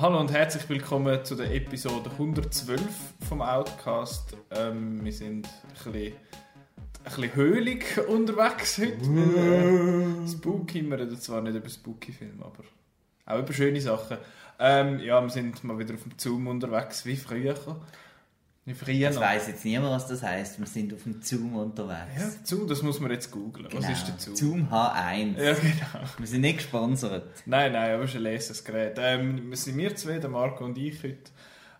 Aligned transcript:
Hallo 0.00 0.18
und 0.18 0.32
herzlich 0.32 0.66
willkommen 0.70 1.22
zu 1.26 1.34
der 1.34 1.54
Episode 1.54 2.08
112 2.12 2.80
vom 3.28 3.42
Outcast. 3.42 4.34
Ähm, 4.50 5.04
wir 5.04 5.12
sind 5.12 5.46
ein 5.46 5.92
bisschen, 5.92 6.14
ein 7.04 7.04
bisschen 7.04 7.34
höhlig 7.34 7.84
unterwegs 8.08 8.78
heute. 8.78 9.06
Mit, 9.10 9.36
äh, 9.36 10.26
Spooky, 10.26 10.88
wir 10.88 11.00
reden 11.00 11.20
zwar 11.20 11.42
nicht 11.42 11.54
über 11.54 11.68
Spooky-Filme, 11.68 12.42
aber 12.42 12.64
auch 13.26 13.40
über 13.40 13.52
schöne 13.52 13.78
Sachen. 13.78 14.16
Ähm, 14.58 15.00
ja, 15.00 15.20
wir 15.20 15.28
sind 15.28 15.62
mal 15.64 15.78
wieder 15.78 15.92
auf 15.92 16.02
dem 16.04 16.12
Zoom 16.16 16.46
unterwegs, 16.46 17.04
wie 17.04 17.16
früher. 17.16 17.56
Früher 18.74 18.94
Jetzt 18.94 19.14
noch. 19.16 19.22
weiss 19.22 19.48
jetzt 19.48 19.64
niemand, 19.64 19.90
was 19.92 20.06
das 20.06 20.22
heisst. 20.22 20.58
Wir 20.60 20.66
sind 20.66 20.92
auf 20.94 21.02
dem 21.02 21.20
Zoom 21.22 21.56
unterwegs. 21.56 22.12
Ja, 22.16 22.30
Zoom, 22.44 22.68
das 22.68 22.82
muss 22.82 23.00
man 23.00 23.10
jetzt 23.10 23.30
googlen. 23.32 23.66
Was 23.72 23.80
Genau. 23.80 23.92
ist 23.92 24.06
der 24.06 24.18
Zoom? 24.18 24.36
Zoom 24.36 24.68
H1. 24.72 25.42
Ja, 25.42 25.54
genau. 25.54 26.06
Wir 26.18 26.26
sind 26.26 26.42
nicht 26.42 26.58
gesponsert. 26.58 27.24
Nein, 27.46 27.72
nein, 27.72 27.94
aber 27.94 28.04
es 28.04 28.10
ist 28.10 28.16
ein 28.16 28.22
Lesegerät. 28.22 28.96
Ähm, 28.98 29.50
wir 29.50 29.56
sind 29.56 29.76
wir 29.78 29.96
zwei, 29.96 30.18
der 30.18 30.30
Marco 30.30 30.64
und 30.64 30.78
ich 30.78 31.02
heute. 31.02 31.16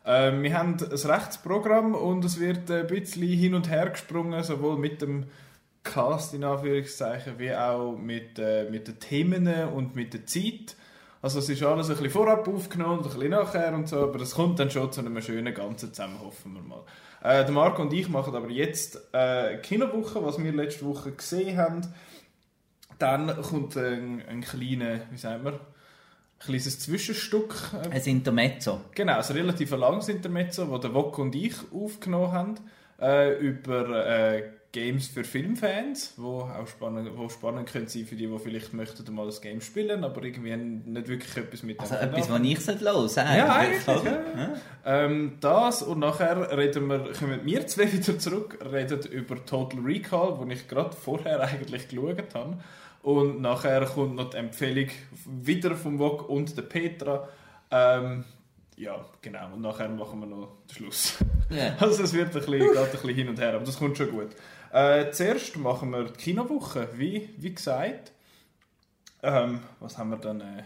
Ähm, 0.05 0.43
wir 0.43 0.57
haben 0.59 0.79
ein 0.81 0.81
Rechtsprogramm 1.11 1.95
und 1.95 2.25
es 2.25 2.41
wird 2.41 2.71
ein 2.71 2.87
bisschen 2.87 3.29
hin 3.29 3.55
und 3.55 3.69
her 3.71 3.91
gesprungen, 3.91 4.43
sowohl 4.43 4.79
mit 4.79 5.03
dem 5.03 5.27
Cast 5.85 6.35
in 6.35 6.43
Anführungszeichen, 6.45 7.39
wie 7.39 7.55
auch 7.55 7.97
mit, 7.97 8.39
äh, 8.39 8.69
mit 8.71 8.89
den 8.89 8.99
Themen 8.99 9.47
und 9.69 9.95
mit 9.95 10.15
der 10.15 10.27
Zeit. 10.27 10.75
Also 11.23 11.39
es 11.41 11.49
ist 11.51 11.63
alles 11.63 11.91
ein 11.91 11.97
bisschen 11.97 12.11
vorab 12.11 12.49
aufgenommen 12.49 13.01
und 13.01 13.07
ein 13.07 13.13
bisschen 13.13 13.31
nachher 13.31 13.75
und 13.75 13.89
so, 13.89 14.05
aber 14.05 14.21
es 14.21 14.35
kommt 14.35 14.59
dann 14.59 14.71
schon 14.71 14.91
zu 14.91 15.01
einem 15.01 15.21
schönen 15.21 15.53
Ganzen 15.53 15.93
zusammen, 15.93 16.19
hoffen 16.21 16.55
wir 16.55 16.63
mal. 16.63 16.83
Äh, 17.23 17.45
der 17.45 17.53
Marco 17.53 17.83
und 17.83 17.93
ich 17.93 18.09
machen 18.09 18.35
aber 18.35 18.49
jetzt 18.49 18.99
äh, 19.13 19.59
Kinowoche, 19.59 20.25
was 20.25 20.43
wir 20.43 20.53
letzte 20.53 20.87
Woche 20.87 21.13
gesehen 21.13 21.59
haben. 21.59 21.83
Dann 22.99 23.35
kommt 23.43 23.77
ein, 23.77 24.23
ein 24.29 24.41
kleiner, 24.41 25.01
wie 25.11 25.19
sagen 25.19 25.45
wir, 25.45 25.53
ein 25.53 25.59
kleines 26.39 26.81
Zwischenstück. 26.81 27.55
Äh, 27.75 27.97
Ein 27.97 28.03
Intermezzo. 28.05 28.81
genau, 28.95 29.19
ein 29.19 29.25
relativ 29.25 29.73
langes 29.73 30.09
Intermezzo, 30.09 30.65
das 30.65 30.81
der 30.81 30.95
Wok 30.95 31.19
und 31.19 31.35
ich 31.35 31.55
aufgenommen 31.71 32.33
haben, 32.33 32.55
äh, 32.99 33.39
über 33.39 34.07
äh, 34.07 34.43
Games 34.73 35.09
für 35.09 35.25
Filmfans, 35.25 36.15
wo 36.17 36.41
auch 36.43 36.67
spannend, 36.69 37.11
wo 37.17 37.29
spannend 37.29 37.69
können 37.69 37.89
sein 37.89 38.07
für 38.07 38.15
die, 38.15 38.29
die 38.29 38.39
vielleicht 38.39 38.73
möchten 38.73 39.13
mal 39.13 39.27
das 39.27 39.41
Game 39.41 39.61
spielen, 39.61 40.05
aber 40.05 40.23
irgendwie 40.23 40.55
nicht 40.57 41.09
wirklich 41.09 41.37
etwas 41.37 41.65
mit 41.65 41.81
Also 41.81 41.97
etwas, 41.97 42.31
was 42.31 42.41
ich 42.43 42.61
sollte. 42.61 42.85
ja, 43.17 43.53
eigentlich. 43.53 43.87
Ja. 43.87 44.55
Ähm, 44.85 45.39
das 45.41 45.83
und 45.83 45.99
nachher 45.99 46.57
reden 46.57 46.87
wir, 46.89 47.13
kommen 47.13 47.41
wir 47.45 47.67
zwei 47.67 47.93
wieder 47.93 48.17
zurück, 48.19 48.59
reden 48.73 49.01
über 49.11 49.45
Total 49.45 49.81
Recall, 49.81 50.39
wo 50.39 50.47
ich 50.49 50.69
gerade 50.69 50.95
vorher 50.95 51.41
eigentlich 51.49 51.89
geschaut 51.89 52.35
habe. 52.35 52.59
Und 53.03 53.41
nachher 53.41 53.85
kommt 53.87 54.15
noch 54.17 54.31
die 54.31 54.37
Empfehlung 54.37 54.89
wieder 55.25 55.75
vom 55.75 55.99
Wok 55.99 56.29
und 56.29 56.57
der 56.57 56.63
Petra. 56.63 57.29
Ähm, 57.71 58.25
ja, 58.81 59.05
genau. 59.21 59.53
Und 59.53 59.61
nachher 59.61 59.89
machen 59.89 60.21
wir 60.21 60.27
noch 60.27 60.49
den 60.69 60.75
Schluss. 60.75 61.17
Ja. 61.51 61.75
Also 61.81 62.03
es 62.03 62.15
wird 62.15 62.29
ein 62.29 62.33
bisschen, 62.33 62.59
geht 62.59 62.77
ein 62.77 62.91
bisschen 62.91 63.15
hin 63.15 63.29
und 63.29 63.39
her, 63.39 63.55
aber 63.55 63.65
das 63.65 63.79
kommt 63.79 63.99
schon 63.99 64.11
gut. 64.11 64.29
Äh, 64.73 65.11
zuerst 65.11 65.57
machen 65.57 65.91
wir 65.91 66.05
die 66.05 66.13
Kinowoche, 66.13 66.89
wie, 66.95 67.31
wie 67.39 67.55
gesagt. 67.55 68.13
Ähm, 69.23 69.61
was 69.81 69.99
haben 69.99 70.11
wir 70.11 70.17
dann... 70.19 70.41
Äh, 70.41 70.63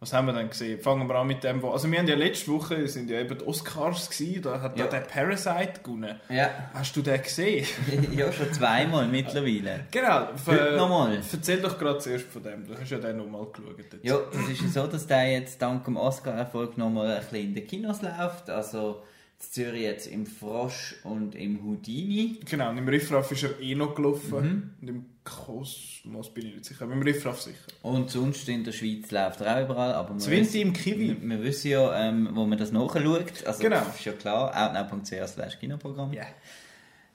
was 0.00 0.12
haben 0.12 0.26
wir 0.28 0.32
dann 0.32 0.48
gesehen? 0.48 0.80
Fangen 0.80 1.08
wir 1.08 1.14
an 1.16 1.26
mit 1.26 1.42
dem, 1.42 1.60
wo... 1.60 1.70
Also 1.72 1.90
wir 1.90 1.98
haben 1.98 2.06
ja 2.06 2.14
letzte 2.14 2.52
Woche, 2.52 2.86
sind 2.86 3.10
ja 3.10 3.18
eben 3.18 3.36
die 3.36 3.44
Oscars 3.44 4.08
gewesen, 4.08 4.42
da 4.42 4.60
hat 4.60 4.78
Ja. 4.78 4.86
der 4.86 5.00
Parasite 5.00 5.80
gewonnen. 5.82 6.20
Ja. 6.28 6.70
Hast 6.72 6.94
du 6.94 7.02
den 7.02 7.20
gesehen? 7.20 7.66
ja, 8.12 8.30
schon 8.30 8.52
zweimal 8.52 9.08
mittlerweile. 9.08 9.86
genau. 9.90 10.28
Heute 10.46 10.76
nochmal. 10.76 11.16
Erzähl 11.32 11.60
doch 11.60 11.76
gerade 11.76 11.98
zuerst 11.98 12.26
von 12.26 12.44
dem, 12.44 12.64
du 12.64 12.78
hast 12.80 12.88
ja 12.88 12.98
den 12.98 13.16
nochmal 13.16 13.46
geschaut. 13.46 13.76
Jetzt. 13.76 13.96
Ja, 14.04 14.18
das 14.32 14.48
ist 14.48 14.62
ja 14.62 14.68
so, 14.68 14.86
dass 14.86 15.04
der 15.04 15.32
jetzt 15.32 15.60
dank 15.60 15.84
dem 15.84 15.96
Oscar-Erfolg 15.96 16.78
nochmal 16.78 17.10
ein 17.16 17.18
bisschen 17.22 17.36
in 17.48 17.54
den 17.56 17.66
Kinos 17.66 18.00
läuft. 18.00 18.50
Also 18.50 19.02
Zürich 19.38 19.82
jetzt 19.82 20.06
im 20.08 20.26
Frosch 20.26 20.96
und 21.04 21.34
im 21.36 21.62
Houdini. 21.64 22.40
Genau, 22.50 22.70
und 22.70 22.78
im 22.78 22.88
Riffraff 22.88 23.30
ist 23.30 23.44
er 23.44 23.60
eh 23.60 23.74
noch 23.76 23.94
gelaufen. 23.94 24.42
Mhm. 24.42 24.70
Und 24.82 24.88
im 24.88 25.06
Kosmos 25.22 26.32
bin 26.34 26.46
ich 26.46 26.54
nicht 26.54 26.64
sicher, 26.64 26.82
aber 26.84 26.94
im 26.94 27.02
Riffraff 27.02 27.40
sicher. 27.40 27.56
Und 27.82 28.10
sonst 28.10 28.48
in 28.48 28.64
der 28.64 28.72
Schweiz 28.72 29.10
läuft 29.12 29.40
er 29.40 29.56
auch 29.56 29.64
überall. 29.64 29.92
Aber 29.94 30.18
Zwinti 30.18 30.40
weiss- 30.48 30.54
im 30.62 30.72
Kiwi. 30.72 31.08
Wir, 31.20 31.28
wir 31.28 31.42
wissen 31.44 31.70
ja, 31.70 32.08
ähm, 32.08 32.30
wo 32.32 32.46
man 32.46 32.58
das 32.58 32.72
nachschaut. 32.72 33.44
Also 33.46 33.62
Genau. 33.62 33.76
das 33.84 33.94
ist 33.96 34.04
ja 34.06 34.12
klar, 34.12 34.50
outnow.ch 34.76 35.28
slash 35.28 35.58
Kinoprogramm. 35.60 36.12
Ja. 36.12 36.24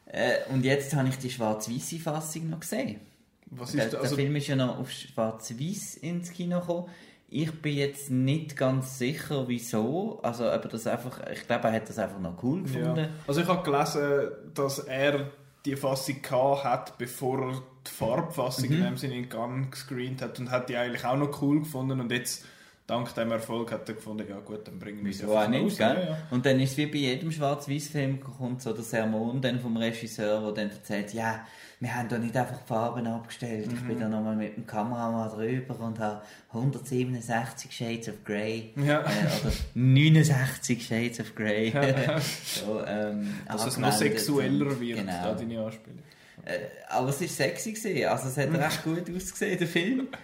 Äh, 0.05 0.35
und 0.51 0.63
jetzt 0.63 0.93
habe 0.95 1.09
ich 1.09 1.17
die 1.17 1.29
schwarz-weiße 1.29 1.99
Fassung 1.99 2.49
noch 2.49 2.59
gesehen. 2.61 2.99
Was 3.47 3.71
Der, 3.73 3.85
ist 3.85 3.93
da? 3.93 3.97
der 3.97 4.03
Also, 4.05 4.15
Film 4.15 4.35
ist 4.35 4.47
ja 4.47 4.55
noch 4.55 4.79
auf 4.79 4.89
schwarz-weiß 4.91 5.95
ins 5.97 6.31
Kino 6.31 6.59
gekommen. 6.59 6.87
Ich 7.29 7.51
bin 7.61 7.75
jetzt 7.75 8.11
nicht 8.11 8.55
ganz 8.57 8.99
sicher, 8.99 9.47
wieso. 9.47 10.19
Also, 10.21 10.45
aber 10.45 10.69
das 10.69 10.85
einfach, 10.87 11.19
ich 11.31 11.47
glaube, 11.47 11.67
er 11.69 11.73
hat 11.73 11.89
das 11.89 11.97
einfach 11.97 12.19
noch 12.19 12.41
cool 12.43 12.61
gefunden. 12.63 12.97
ja. 12.97 13.09
also 13.27 13.41
ich 13.41 13.47
habe 13.47 13.63
gelesen, 13.63 14.31
dass 14.53 14.79
er 14.79 15.31
die 15.65 15.75
Fassung 15.75 16.17
hat, 16.63 16.97
bevor 16.97 17.41
er 17.51 17.61
die 17.87 17.91
Farbfassung 17.91 18.69
Mhm. 18.69 18.75
in 18.75 18.83
dem 18.83 18.97
Sinne 18.97 19.15
in 19.15 19.29
Gun 19.29 19.71
gescreent 19.71 20.21
hat 20.21 20.37
und 20.39 20.51
hat 20.51 20.69
die 20.69 20.75
eigentlich 20.77 21.05
auch 21.05 21.17
noch 21.17 21.41
cool 21.41 21.59
gefunden 21.59 21.99
und 22.01 22.11
jetzt 22.11 22.45
dank 22.87 23.13
dem 23.15 23.31
Erfolg 23.31 23.71
hat 23.71 23.87
er 23.87 23.95
gefunden, 23.95 24.25
ja 24.29 24.39
gut, 24.39 24.67
dann 24.67 24.77
bringen 24.79 25.03
wir 25.05 25.11
es 25.11 25.23
auch 25.23 25.47
nicht, 25.47 25.63
raus. 25.63 25.77
gell? 25.77 25.95
Ja, 25.95 26.09
ja. 26.11 26.17
Und 26.31 26.45
dann 26.45 26.59
ist 26.59 26.71
es 26.71 26.77
wie 26.77 26.85
bei 26.87 26.97
jedem 26.97 27.31
Schwarz-Weiß-Film 27.31 28.19
kommt 28.19 28.61
so 28.61 28.73
der 28.73 28.83
Sermon 28.83 29.41
dann 29.41 29.59
vom 29.59 29.77
Regisseur, 29.77 30.41
der 30.41 30.51
dann 30.51 30.69
erzählt, 30.75 31.13
ja, 31.13 31.45
wir 31.79 31.93
haben 31.95 32.07
da 32.07 32.17
nicht 32.17 32.35
einfach 32.37 32.59
die 32.61 32.67
Farben 32.67 33.07
abgestellt. 33.07 33.69
Ich 33.73 33.81
Mhm. 33.81 33.87
bin 33.87 33.99
da 33.99 34.07
nochmal 34.07 34.35
mit 34.37 34.55
dem 34.55 34.65
Kameramann 34.65 35.29
drüber 35.29 35.79
und 35.81 35.99
habe 35.99 36.21
167 36.53 37.71
Shades 37.71 38.09
of 38.09 38.23
Grey 38.23 38.73
Ja. 38.77 39.01
äh, 39.01 39.03
oder 39.03 39.53
69 39.73 40.85
Shades 40.85 41.19
of 41.19 41.35
Grey. 41.35 41.71
so, 42.45 42.81
ähm, 42.85 43.33
Dass 43.47 43.65
es 43.65 43.77
noch 43.77 43.91
sexueller 43.91 44.79
wird, 44.79 44.99
Genau. 44.99 45.11
da 45.23 45.33
deine 45.33 45.63
Anspielung. 45.63 45.99
Äh, 46.45 46.59
aber 46.89 47.09
es 47.09 47.21
war 47.21 47.27
sexy. 47.27 47.71
Gewesen. 47.73 48.05
Also 48.07 48.27
es 48.27 48.37
hat 48.37 48.53
recht 48.53 48.83
gut 48.83 49.15
ausgesehen, 49.15 49.59
der 49.59 49.67
Film. 49.67 50.07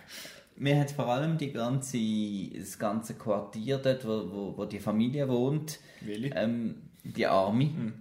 Mir 0.59 0.77
hat 0.77 0.91
vor 0.91 1.07
allem 1.07 1.37
die 1.37 1.53
ganze, 1.53 1.97
das 2.53 2.77
ganze 2.77 3.13
Quartier 3.15 3.77
dort, 3.77 4.05
wo, 4.05 4.29
wo, 4.29 4.57
wo 4.57 4.65
die 4.65 4.79
Familie 4.79 5.27
wohnt, 5.29 5.79
ähm, 6.05 6.75
die 7.03 7.25
Army, 7.25 7.93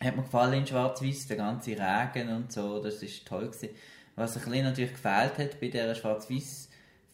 hat 0.00 0.16
mir 0.16 0.22
gefallen 0.22 0.60
in 0.60 0.66
Schwarz-Weiß, 0.66 1.28
der 1.28 1.36
ganze 1.36 1.70
Regen 1.70 2.30
und 2.30 2.52
so, 2.52 2.82
das 2.82 3.02
ist 3.02 3.26
toll 3.26 3.46
gewesen. 3.46 3.70
Was 4.16 4.36
ein 4.36 4.42
bisschen 4.44 4.64
natürlich 4.64 4.92
gefehlt 4.92 5.38
hat 5.38 5.60
bei 5.60 5.68
dieser 5.68 5.94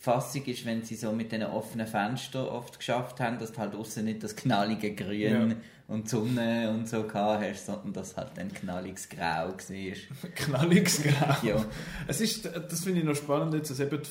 Schwarz-Weiß-Fassung 0.04 0.44
ist, 0.46 0.66
wenn 0.66 0.82
sie 0.82 0.94
so 0.96 1.12
mit 1.12 1.32
diesen 1.32 1.46
offenen 1.46 1.86
Fenstern 1.86 2.46
oft 2.48 2.78
geschafft 2.78 3.20
haben, 3.20 3.38
dass 3.38 3.52
du 3.52 3.58
halt 3.58 3.74
außen 3.74 4.04
nicht 4.04 4.22
das 4.22 4.36
knallige 4.36 4.94
Grün 4.94 5.50
Ja. 5.50 5.56
und 5.88 6.04
die 6.04 6.08
Sonne 6.10 6.70
und 6.70 6.88
so 6.88 7.02
gehabt 7.04 7.42
hast, 7.44 7.66
sondern 7.66 7.92
dass 7.94 8.16
halt 8.16 8.32
dann 8.36 8.52
knalliges 8.52 9.08
Grau 9.08 9.48
war. 9.48 10.30
Knalliges 10.34 11.02
Grau. 11.02 11.36
Ja. 11.46 11.64
Es 12.06 12.20
ist, 12.20 12.44
das 12.46 12.84
finde 12.84 13.00
ich 13.00 13.06
noch 13.06 13.16
spannend 13.16 13.54
jetzt, 13.54 13.70
dass 13.70 13.80
eben 13.80 14.00
die 14.02 14.10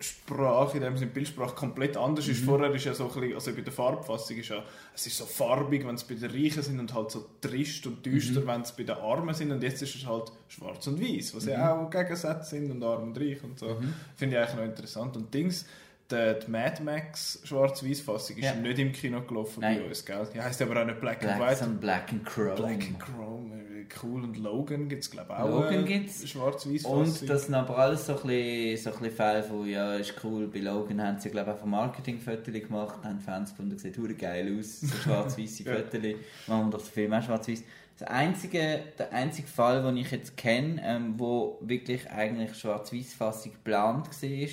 Farbsprache, 0.00 0.78
in 0.78 0.82
dem 0.82 0.96
Sinne 0.96 1.10
Bildsprache, 1.10 1.54
komplett 1.54 1.96
anders 1.96 2.26
Mhm. 2.26 2.32
ist. 2.32 2.44
Vorher 2.44 2.72
ist 2.74 2.84
ja 2.84 2.94
so 2.94 3.04
ein 3.04 3.12
bisschen, 3.20 3.34
also 3.34 3.52
bei 3.54 3.60
der 3.60 3.72
Farbfassung 3.72 4.36
ist 4.38 4.48
ja, 4.48 4.62
es 4.94 5.06
ist 5.06 5.16
so 5.18 5.24
farbig, 5.26 5.86
wenn 5.86 5.94
es 5.94 6.04
bei 6.04 6.14
den 6.14 6.30
Reichen 6.30 6.62
sind 6.62 6.80
und 6.80 6.92
halt 6.94 7.10
so 7.10 7.26
trist 7.40 7.86
und 7.86 7.98
Mhm. 7.98 8.02
düster, 8.10 8.46
wenn 8.46 8.62
es 8.62 8.72
bei 8.72 8.82
den 8.84 8.96
Armen 8.96 9.34
sind 9.34 9.52
und 9.52 9.62
jetzt 9.62 9.82
ist 9.82 9.94
es 9.94 10.06
halt 10.06 10.32
schwarz 10.48 10.86
und 10.86 11.00
weiß, 11.00 11.34
was 11.36 11.44
ja 11.46 11.74
Mhm. 11.74 11.86
auch 11.86 11.90
Gegensätze 11.90 12.50
sind 12.50 12.70
und 12.70 12.82
arm 12.82 13.02
und 13.04 13.18
reich 13.18 13.42
und 13.44 13.58
so. 13.58 13.76
Finde 14.16 14.36
ich 14.36 14.42
eigentlich 14.42 14.56
noch 14.56 14.64
interessant. 14.64 15.16
Und 15.16 15.32
Dings, 15.34 15.66
die, 16.10 16.34
die 16.44 16.50
Mad 16.50 16.82
Max 16.82 17.40
Schwarz-Weiß-Fassung 17.44 18.36
ist 18.38 18.44
Ja. 18.44 18.54
nicht 18.54 18.78
im 18.78 18.92
Kino 18.92 19.20
gelaufen 19.20 19.60
Nein. 19.60 19.80
bei 19.80 19.84
uns, 19.88 20.04
gell? 20.04 20.26
Die 20.34 20.40
heisst 20.40 20.60
aber 20.62 20.80
auch 20.80 20.86
nicht 20.86 21.00
Black, 21.00 21.22
and 21.24 21.36
Black 21.36 21.50
White. 21.50 21.62
and 21.64 21.80
Black 21.80 22.12
and 22.12 22.24
Chrome. 22.26 22.54
Black 22.56 22.82
and 22.82 22.98
Chrome, 22.98 23.62
cool. 24.02 24.22
Und 24.24 24.36
Logan 24.38 24.88
gibt 24.88 25.02
es, 25.02 25.10
glaube 25.10 25.32
ich, 25.32 25.38
auch. 25.38 25.48
Logan 25.48 25.84
gibt's. 25.84 26.28
Schwarz-Weiß 26.28 26.84
Und 26.84 27.28
das 27.28 27.46
sind 27.46 27.54
aber 27.54 27.78
alles 27.78 28.06
so 28.06 28.16
ein 28.20 28.26
bisschen, 28.26 28.76
so 28.76 28.90
ein 28.90 28.98
bisschen 29.02 29.16
Fälle 29.16 29.42
von, 29.42 29.68
ja, 29.68 29.94
ist 29.96 30.14
cool, 30.24 30.46
bei 30.48 30.58
Logan 30.60 31.02
haben 31.02 31.18
sie, 31.18 31.30
glaube 31.30 31.50
ich, 31.50 31.56
auch 31.58 31.62
ein 31.64 31.70
Marketing-Fotos 31.70 32.52
gemacht, 32.54 33.04
haben 33.04 33.20
Fans 33.20 33.50
gefunden, 33.50 33.78
sieht 33.78 33.96
hure 33.98 34.14
geil 34.14 34.56
aus, 34.58 34.80
so 34.80 34.86
schwarz-weiße 35.04 35.62
Ja. 35.64 35.74
Fotos, 35.76 36.02
machen 36.46 36.66
wir 36.66 36.70
doch 36.70 36.82
den 36.82 36.90
Film 36.92 37.12
auch 37.12 37.22
schwarz-weiß. 37.22 37.62
Das 37.98 38.08
einzige, 38.08 38.80
der 38.98 39.12
einzige 39.12 39.46
Fall, 39.46 39.82
den 39.82 39.98
ich 39.98 40.10
jetzt 40.10 40.36
kenne, 40.36 40.80
ähm, 40.82 41.14
wo 41.18 41.58
wirklich 41.60 42.10
eigentlich 42.10 42.54
schwarz-weiß-Fassung 42.56 43.52
geplant 43.52 44.06
war, 44.06 44.48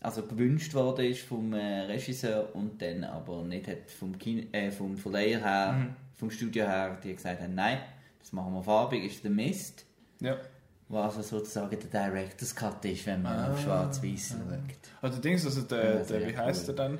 also 0.00 0.22
gewünscht 0.22 0.74
worden 0.74 1.06
ist 1.06 1.20
vom 1.20 1.52
äh, 1.54 1.82
Regisseur 1.82 2.54
und 2.54 2.82
dann 2.82 3.04
aber 3.04 3.42
nicht 3.42 3.68
hat 3.68 3.90
vom, 3.90 4.18
Kino, 4.18 4.42
äh, 4.52 4.70
vom 4.70 4.96
Verleiher 4.98 5.40
her, 5.40 5.72
Mhm. 5.72 5.96
vom 6.16 6.30
Studio 6.30 6.64
her, 6.66 6.98
die 7.02 7.14
gesagt 7.14 7.40
haben, 7.40 7.54
nein, 7.54 7.78
das 8.24 8.32
machen 8.32 8.54
wir 8.54 8.62
farbig, 8.62 9.04
ist 9.04 9.22
der 9.22 9.30
Mist 9.30 9.84
Ja. 10.20 10.36
was 10.88 11.16
also 11.16 11.38
sozusagen 11.38 11.76
der 11.78 12.08
Director's 12.08 12.54
Cut 12.56 12.82
ist, 12.86 13.04
wenn 13.06 13.20
man 13.22 13.36
Ah. 13.38 13.52
auf 13.52 13.60
schwarz-weiß 13.60 14.28
schaut. 14.30 14.92
Also 15.02 15.20
Dings, 15.20 15.44
also 15.44 15.60
der, 15.62 16.04
der 16.04 16.26
wie 16.28 16.36
heißt 16.36 16.68
cool. 16.68 16.74
er 16.74 16.76
dann? 16.76 16.98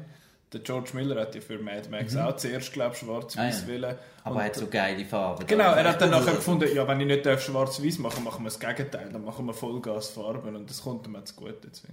Der 0.55 0.63
George 0.63 0.91
Miller 0.95 1.21
hat 1.21 1.35
ja 1.35 1.41
für 1.41 1.59
Mad 1.59 1.89
Max 1.91 2.17
auch 2.17 2.37
zuerst, 2.37 2.73
glaube 2.73 2.95
ich, 2.95 3.01
schwarz-weiß 3.01 3.65
Ah, 3.69 3.73
ja. 3.73 3.95
Aber 4.25 4.41
er 4.41 4.47
hat 4.47 4.55
so 4.55 4.67
geile 4.69 5.05
Farben. 5.05 5.47
Genau, 5.47 5.73
er 5.75 5.85
hat 5.85 6.01
dann 6.01 6.15
Also- 6.15 6.25
nachher 6.27 6.37
gefunden, 6.37 6.69
ja, 6.75 6.89
wenn 6.89 6.99
ich 7.01 7.07
nicht 7.07 7.27
darf 7.27 7.43
schwarz-weiß 7.43 7.99
machen 7.99 8.25
machen 8.25 8.43
wir 8.43 8.49
das 8.51 8.59
Gegenteil. 8.59 9.11
Dann 9.13 9.23
machen 9.25 9.45
wir 9.45 9.53
Vollgasfarben 9.53 10.57
und 10.57 10.71
das 10.71 10.83
kommt 10.83 11.07
ihm 11.07 11.15
jetzt 11.17 11.37
gut. 11.37 11.63
Jetzt. 11.65 11.85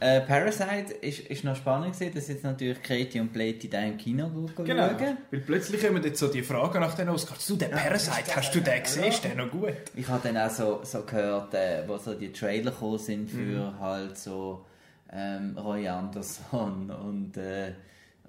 Äh, 0.00 0.20
Parasite 0.22 0.92
ist, 1.00 1.20
ist 1.20 1.44
noch 1.44 1.54
spannend 1.56 1.92
gewesen, 1.94 2.12
dass 2.14 2.28
jetzt 2.28 2.42
natürlich 2.44 2.82
Katie 2.82 3.20
und 3.20 3.32
Blati 3.32 3.68
da 3.70 3.80
im 3.82 3.96
Kino 3.96 4.28
Genau, 4.64 4.88
schauen. 4.88 5.16
weil 5.30 5.40
plötzlich 5.40 5.80
kommen 5.86 6.02
jetzt 6.02 6.18
so 6.18 6.28
die 6.28 6.42
Fragen 6.42 6.80
nach 6.80 6.94
den 6.94 7.08
Oscars. 7.08 7.46
Du, 7.46 7.56
der 7.56 7.68
Parasite, 7.68 8.34
hast 8.34 8.54
du 8.54 8.60
den 8.60 8.82
gesehen? 8.82 9.04
Ist 9.04 9.24
der 9.24 9.36
noch 9.36 9.50
gut? 9.50 9.72
Ich 9.94 10.08
habe 10.08 10.20
dann 10.28 10.36
auch 10.36 10.50
so, 10.50 10.80
so 10.82 11.02
gehört, 11.02 11.54
äh, 11.54 11.84
wo 11.86 11.96
so 11.98 12.14
die 12.14 12.32
Trailer 12.32 12.72
gekommen 12.72 12.98
sind 12.98 13.30
für 13.30 13.36
Mhm. 13.38 13.80
halt 13.80 14.18
so 14.18 14.64
ähm, 15.12 15.56
Roy 15.56 15.86
Anderson 15.88 16.90
und, 16.90 17.36
äh, 17.36 17.72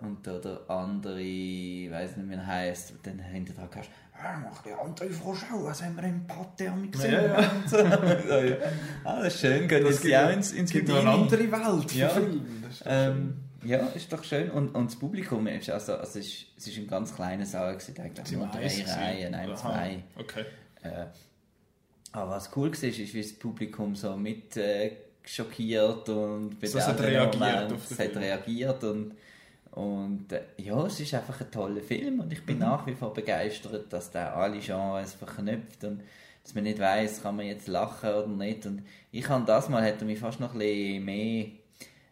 und 0.01 0.25
der, 0.25 0.39
der 0.39 0.69
andere, 0.69 1.21
ich 1.21 1.89
weiß 1.91 2.17
nicht, 2.17 2.29
wie 2.29 2.33
er 2.33 2.45
heisst, 2.47 2.91
und 2.91 3.05
dann 3.05 3.19
hinter 3.19 3.53
dran 3.53 3.69
kannst 3.71 3.89
ah, 4.19 4.38
mach 4.44 4.61
die 4.63 4.71
andere 4.71 5.09
Frau 5.09 5.33
Schau, 5.35 5.63
was 5.65 5.83
haben 5.83 5.95
wir 5.95 6.03
im 6.03 6.25
Pate 6.25 6.71
gesehen? 6.91 7.13
Ja, 7.13 7.41
ja. 7.41 7.51
Und 7.51 7.69
so. 7.69 7.77
Ja. 7.77 8.55
ah, 9.03 9.23
das 9.23 9.35
ist 9.35 9.41
schön, 9.41 9.69
jetzt 9.69 10.03
die 10.03 10.17
auch 10.17 10.29
ins, 10.29 10.51
ins 10.51 10.71
gibt 10.71 10.89
eine 10.89 11.09
andere 11.09 11.51
Welt 11.51 11.91
für 11.91 11.97
Ja. 11.97 12.07
Das 12.07 12.79
doch 12.79 12.85
Ähm, 12.85 13.38
ja, 13.63 13.77
ist 13.88 14.11
doch 14.13 14.23
schön. 14.23 14.49
Und, 14.51 14.75
und 14.75 14.91
das 14.91 14.99
Publikum 14.99 15.47
ist, 15.47 15.69
also, 15.69 15.95
also 15.95 16.19
es 16.19 16.25
ist, 16.27 16.45
es 16.57 16.67
ist 16.67 16.77
ein 16.77 16.88
ganz 16.88 17.13
kleiner 17.13 17.45
Saal, 17.45 17.73
gewesen, 17.75 17.95
ich 18.05 18.13
glaube 18.13 18.31
nur 18.35 18.47
drei. 18.47 18.67
Reihen, 18.88 19.31
nein, 19.31 19.49
Aha, 19.49 19.55
zwei. 19.57 20.03
Okay. 20.15 20.45
Äh, 20.83 21.05
aber 22.11 22.31
was 22.31 22.49
cool 22.55 22.71
war, 22.71 22.83
ist, 22.83 23.13
wie 23.13 23.21
das 23.21 23.33
Publikum 23.33 23.95
so 23.95 24.15
mit 24.15 24.55
äh, 24.57 24.91
schockiert 25.23 26.07
und 26.09 26.57
So, 26.61 26.77
es 26.77 26.85
den 26.85 26.94
hat 26.94 27.01
reagiert 27.01 27.35
Momenten- 27.35 27.73
auf 27.75 27.88
den 27.88 27.94
es 27.94 27.99
hat 27.99 28.11
Film. 28.11 28.17
reagiert 28.19 28.83
und, 28.83 29.15
und 29.72 30.31
äh, 30.31 30.42
ja, 30.58 30.86
es 30.86 31.00
ist 31.00 31.14
einfach 31.14 31.40
ein 31.42 31.52
toller 31.52 31.81
Film 31.81 32.19
und 32.19 32.31
ich 32.34 32.42
Mhm. 32.42 32.46
bin 32.46 32.58
nach 32.60 32.86
wie 32.88 32.94
vor 32.96 33.14
begeistert, 33.14 33.92
dass 33.92 34.12
der 34.12 34.36
alle 34.36 34.60
Genres 34.60 35.14
verknüpft 35.14 35.84
und 35.84 36.02
dass 36.44 36.56
man 36.56 36.64
nicht 36.64 36.80
weiß, 36.80 37.22
kann 37.24 37.36
man 37.36 37.46
jetzt 37.46 37.68
lachen 37.68 38.10
oder 38.10 38.28
nicht. 38.28 38.66
Und 38.66 38.84
ich 39.12 39.28
habe 39.28 39.46
das 39.46 39.68
mal, 39.69 39.84
er 39.86 40.06
mich 40.06 40.19
fast 40.19 40.40
noch 40.40 40.54
ein 40.54 40.60
bisschen 40.60 41.04
mehr 41.06 41.46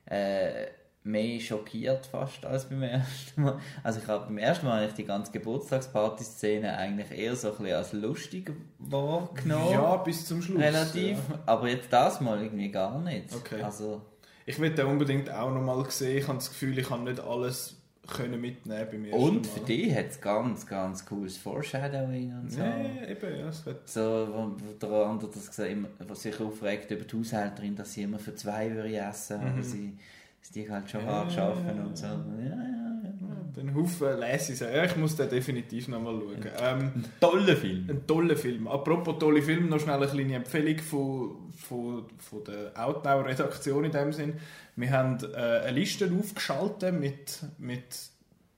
äh, 0.07 0.67
mehr 1.07 1.39
schockiert 1.39 2.05
fast 2.07 2.43
als 2.45 2.65
beim 2.65 2.81
ersten 2.83 3.43
Mal. 3.43 3.59
Also 3.83 3.99
ich 3.99 4.07
habe 4.07 4.25
beim 4.25 4.37
ersten 4.39 4.65
Mal 4.65 4.77
habe 4.81 4.87
ich 4.87 4.93
die 4.95 5.05
ganze 5.05 5.31
Geburtstagsparty-Szene 5.31 6.75
eigentlich 6.77 7.11
eher 7.11 7.35
so 7.35 7.49
ein 7.51 7.57
bisschen 7.57 7.75
als 7.75 7.93
lustig 7.93 8.51
wahrgenommen. 8.79 9.71
Ja, 9.71 9.97
bis 9.97 10.25
zum 10.25 10.41
Schluss. 10.41 10.61
relativ. 10.61 11.17
Ja. 11.29 11.39
Aber 11.45 11.69
jetzt 11.69 11.91
das 11.93 12.21
mal 12.21 12.41
irgendwie 12.41 12.71
gar 12.71 12.99
nicht. 13.01 13.33
Okay. 13.35 13.61
Also, 13.61 14.01
Ich 14.45 14.59
will 14.59 14.71
den 14.71 14.85
unbedingt 14.85 15.29
auch 15.29 15.51
noch 15.51 15.61
mal 15.61 15.89
sehen. 15.89 16.19
Ich 16.19 16.27
habe 16.27 16.37
das 16.37 16.49
Gefühl, 16.49 16.77
ich 16.77 16.87
kann 16.87 17.03
nicht 17.03 17.19
alles 17.19 17.77
können 18.07 18.39
mitnehmen 18.39 18.87
beim 18.91 19.05
ersten 19.05 19.23
und 19.23 19.47
für 19.47 19.59
dich 19.61 19.95
hat 19.95 20.11
es 20.11 20.21
ganz, 20.21 20.67
ganz 20.67 21.05
cooles 21.05 21.37
Foreshadowing 21.37 22.33
und 22.39 22.51
so. 22.51 22.59
Ja, 22.59 23.07
eben, 23.07 23.39
ja, 23.39 23.49
es 23.49 23.65
wird 23.65 23.87
So, 23.89 24.27
wo, 24.31 24.73
der 24.73 24.89
andere 24.91 25.31
das 25.31 25.47
gesagt, 25.47 25.71
immer, 25.71 25.89
was 26.07 26.21
sich 26.21 26.39
aufregt 26.39 26.91
über 26.91 27.03
die 27.03 27.17
Haushälterin, 27.17 27.75
dass 27.75 27.93
sie 27.93 28.03
immer 28.03 28.19
für 28.19 28.35
zwei 28.35 28.73
würde 28.73 28.95
essen, 28.95 29.41
aber 29.41 29.63
sie, 29.63 29.97
dass 30.45 30.51
die 30.51 30.69
halt 30.69 30.89
schon 30.89 31.01
Mhm. 31.01 31.07
Ja, 31.07 31.13
hart 31.13 31.37
arbeiten 31.39 31.85
und 31.85 31.97
so. 31.97 32.05
Ja, 32.05 32.13
ja, 32.13 32.53
ja. 32.53 33.35
den 33.55 33.73
Haufen 33.73 34.19
lese 34.19 34.53
ich. 34.53 34.59
Ja, 34.59 34.83
ich 34.83 34.95
muss 34.95 35.15
den 35.15 35.29
definitiv 35.29 35.87
noch 35.87 35.99
mal 36.01 36.13
schauen. 36.19 36.51
Ähm, 36.61 37.03
Toller 37.19 37.55
Film. 37.55 37.87
Ein 37.89 38.05
toller 38.05 38.35
Film. 38.35 38.67
Apropos 38.67 39.17
tolle 39.19 39.41
Film, 39.41 39.69
noch 39.69 39.79
schnell 39.79 39.95
eine 39.95 40.07
kleine 40.07 40.35
Empfehlung 40.35 40.77
von, 40.79 41.51
von, 41.55 42.05
von 42.19 42.43
der 42.43 42.71
Outnow-Redaktion 42.75 43.85
in 43.85 43.91
dem 43.91 44.13
Sinn. 44.13 44.33
Wir 44.75 44.91
haben 44.91 45.17
äh, 45.33 45.37
eine 45.37 45.71
Liste 45.71 46.11
aufgeschaltet 46.19 46.93
mit, 46.99 47.39
mit 47.57 47.83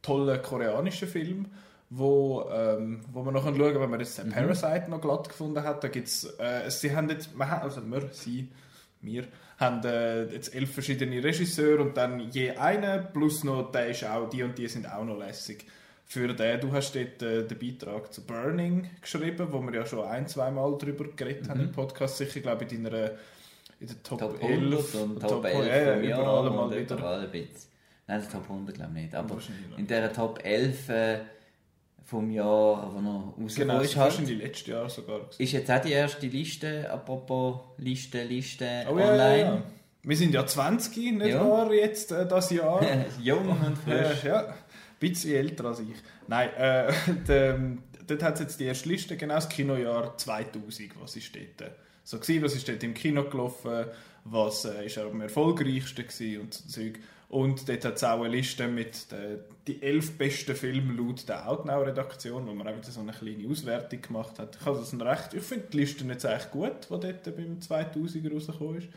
tollen 0.01 0.41
koreanischen 0.41 1.07
Filmen, 1.07 1.47
wo, 1.89 2.43
ähm, 2.51 2.99
wo 3.13 3.23
man 3.23 3.33
noch 3.33 3.43
schauen 3.45 3.57
kann, 3.73 3.81
wenn 3.81 3.89
man 3.89 3.99
jetzt 4.01 4.17
den 4.17 4.29
Parasite 4.31 4.89
noch 4.89 4.99
glatt 4.99 5.29
gefunden 5.29 5.63
hat. 5.63 5.83
Da 5.83 5.87
gibt's, 5.87 6.25
äh, 6.37 6.69
sie 6.69 6.93
haben 6.93 7.09
jetzt, 7.09 7.29
haben- 7.39 7.61
also 7.61 7.81
wir, 7.89 8.09
sie, 8.11 8.49
wir, 9.01 9.25
haben 9.57 9.83
äh, 9.83 10.25
jetzt 10.25 10.53
elf 10.53 10.73
verschiedene 10.73 11.23
Regisseure 11.23 11.81
und 11.81 11.97
dann 11.97 12.29
je 12.31 12.51
einen, 12.51 13.07
plus 13.11 13.43
noch, 13.43 13.71
der 13.71 13.87
ist 13.87 14.03
auch, 14.03 14.29
die 14.29 14.43
und 14.43 14.57
die 14.57 14.67
sind 14.67 14.91
auch 14.91 15.03
noch 15.03 15.17
lässig. 15.17 15.65
Für 16.05 16.33
den, 16.33 16.61
du 16.61 16.71
hast 16.71 16.95
dort 16.95 17.21
äh, 17.21 17.45
den 17.45 17.59
Beitrag 17.59 18.13
zu 18.13 18.25
Burning 18.25 18.89
geschrieben, 19.01 19.47
wo 19.51 19.61
wir 19.61 19.73
ja 19.73 19.85
schon 19.85 20.05
ein, 20.05 20.27
zwei 20.27 20.51
Mal 20.51 20.77
drüber 20.77 21.05
geredet 21.15 21.49
haben 21.49 21.61
im 21.61 21.71
Podcast, 21.71 22.17
sicher, 22.17 22.39
glaube 22.39 22.65
ich, 22.65 22.71
in 22.71 22.83
deiner 22.83 23.11
in 23.79 23.87
der 23.87 24.01
Top, 24.03 24.19
Top 24.19 24.41
11 24.41 24.95
100 24.95 24.95
und 24.95 25.21
Top 25.21 25.45
11 25.45 25.67
ja, 25.67 26.19
überall 26.19 26.49
mal 26.49 26.71
wieder. 26.71 26.95
überall 26.95 27.21
ein 27.25 27.31
bisschen. 27.31 27.69
Nein, 28.07 28.21
der 28.21 28.29
Top 28.29 28.43
100 28.43 28.75
glaube 28.75 28.91
ich 28.95 29.01
nicht, 29.03 29.15
aber 29.15 29.37
in 29.77 29.85
dieser 29.85 30.13
Top 30.13 30.39
11 30.43 30.89
äh, 30.89 31.19
vom 32.07 32.31
Jahr, 32.31 32.89
wo 32.95 33.01
noch 33.01 33.33
rausgekommen 33.37 33.55
Genau, 33.55 33.77
das 33.79 33.87
ist, 33.89 33.95
war 33.97 34.03
halt, 34.05 34.13
wahrscheinlich 34.13 34.37
letztes 34.43 34.67
Jahr 34.67 34.89
sogar. 34.89 35.29
ist 35.37 35.51
jetzt 35.51 35.69
auch 35.69 35.81
die 35.81 35.91
erste 35.91 36.27
Liste, 36.27 36.89
apropos 36.89 37.59
Liste, 37.77 38.23
Liste 38.23 38.85
Oh, 38.87 38.91
online. 38.93 39.17
ja, 39.17 39.37
ja. 39.55 39.63
Wir 40.03 40.15
sind 40.15 40.33
ja 40.33 40.45
20, 40.47 40.95
nicht 41.17 41.27
Ja. 41.27 41.45
wahr, 41.45 41.73
jetzt 41.73 42.13
äh, 42.13 42.25
das 42.25 42.49
Jahr. 42.49 42.81
Jung 43.21 43.49
und 43.49 43.77
frisch. 43.77 44.23
Äh, 44.23 44.27
ja, 44.29 44.39
ein 44.47 44.53
bisschen 44.99 45.35
älter 45.35 45.65
als 45.65 45.81
ich. 45.81 45.87
Nein, 46.27 46.49
äh, 46.57 46.93
der, 47.27 47.59
dort 48.07 48.23
hat 48.23 48.35
es 48.35 48.39
jetzt 48.39 48.59
die 48.61 48.65
erste 48.65 48.87
Liste, 48.87 49.17
genau 49.17 49.35
das 49.35 49.49
Kinojahr 49.49 50.15
2000, 50.17 50.91
was 51.01 51.15
ist 51.17 51.35
dort 51.35 51.69
äh, 51.69 51.73
so 52.05 52.19
gewesen, 52.19 52.41
was 52.41 52.55
ist 52.55 52.69
dort 52.69 52.81
im 52.83 52.93
Kino 52.93 53.25
gelaufen, 53.25 53.85
was 54.23 54.63
äh, 54.63 54.85
ist 54.85 54.97
am 54.97 55.19
erfolgreichsten 55.19 56.07
gewesen 56.07 56.39
und 56.41 56.53
so 56.53 56.69
Zeug. 56.69 56.99
Und 57.29 57.67
dort 57.67 57.83
hat 57.83 57.95
es 57.97 58.03
auch 58.03 58.21
eine 58.21 58.29
Liste 58.29 58.67
mit 58.67 59.11
den 59.11 59.39
die 59.67 59.81
elf 59.83 60.17
besten 60.17 60.55
Filmen 60.55 60.95
laut 60.97 61.27
der 61.27 61.47
Outnow-Redaktion, 61.49 62.47
wo 62.47 62.53
man 62.53 62.67
auch 62.67 62.77
wieder 62.77 62.89
so 62.89 63.01
eine 63.01 63.11
kleine 63.11 63.47
Auswertung 63.49 64.01
gemacht 64.01 64.39
hat. 64.39 64.55
Ich, 64.57 64.63
das 64.65 64.93
ein 64.93 65.01
recht, 65.01 65.33
ich 65.33 65.43
finde 65.43 65.65
die 65.71 65.77
Liste 65.77 66.05
jetzt 66.05 66.25
eigentlich 66.25 66.51
gut, 66.51 66.85
die 66.85 66.99
dort 66.99 67.35
beim 67.35 67.59
2000 67.59 68.33
rausgekommen 68.33 68.77
ist. 68.77 68.87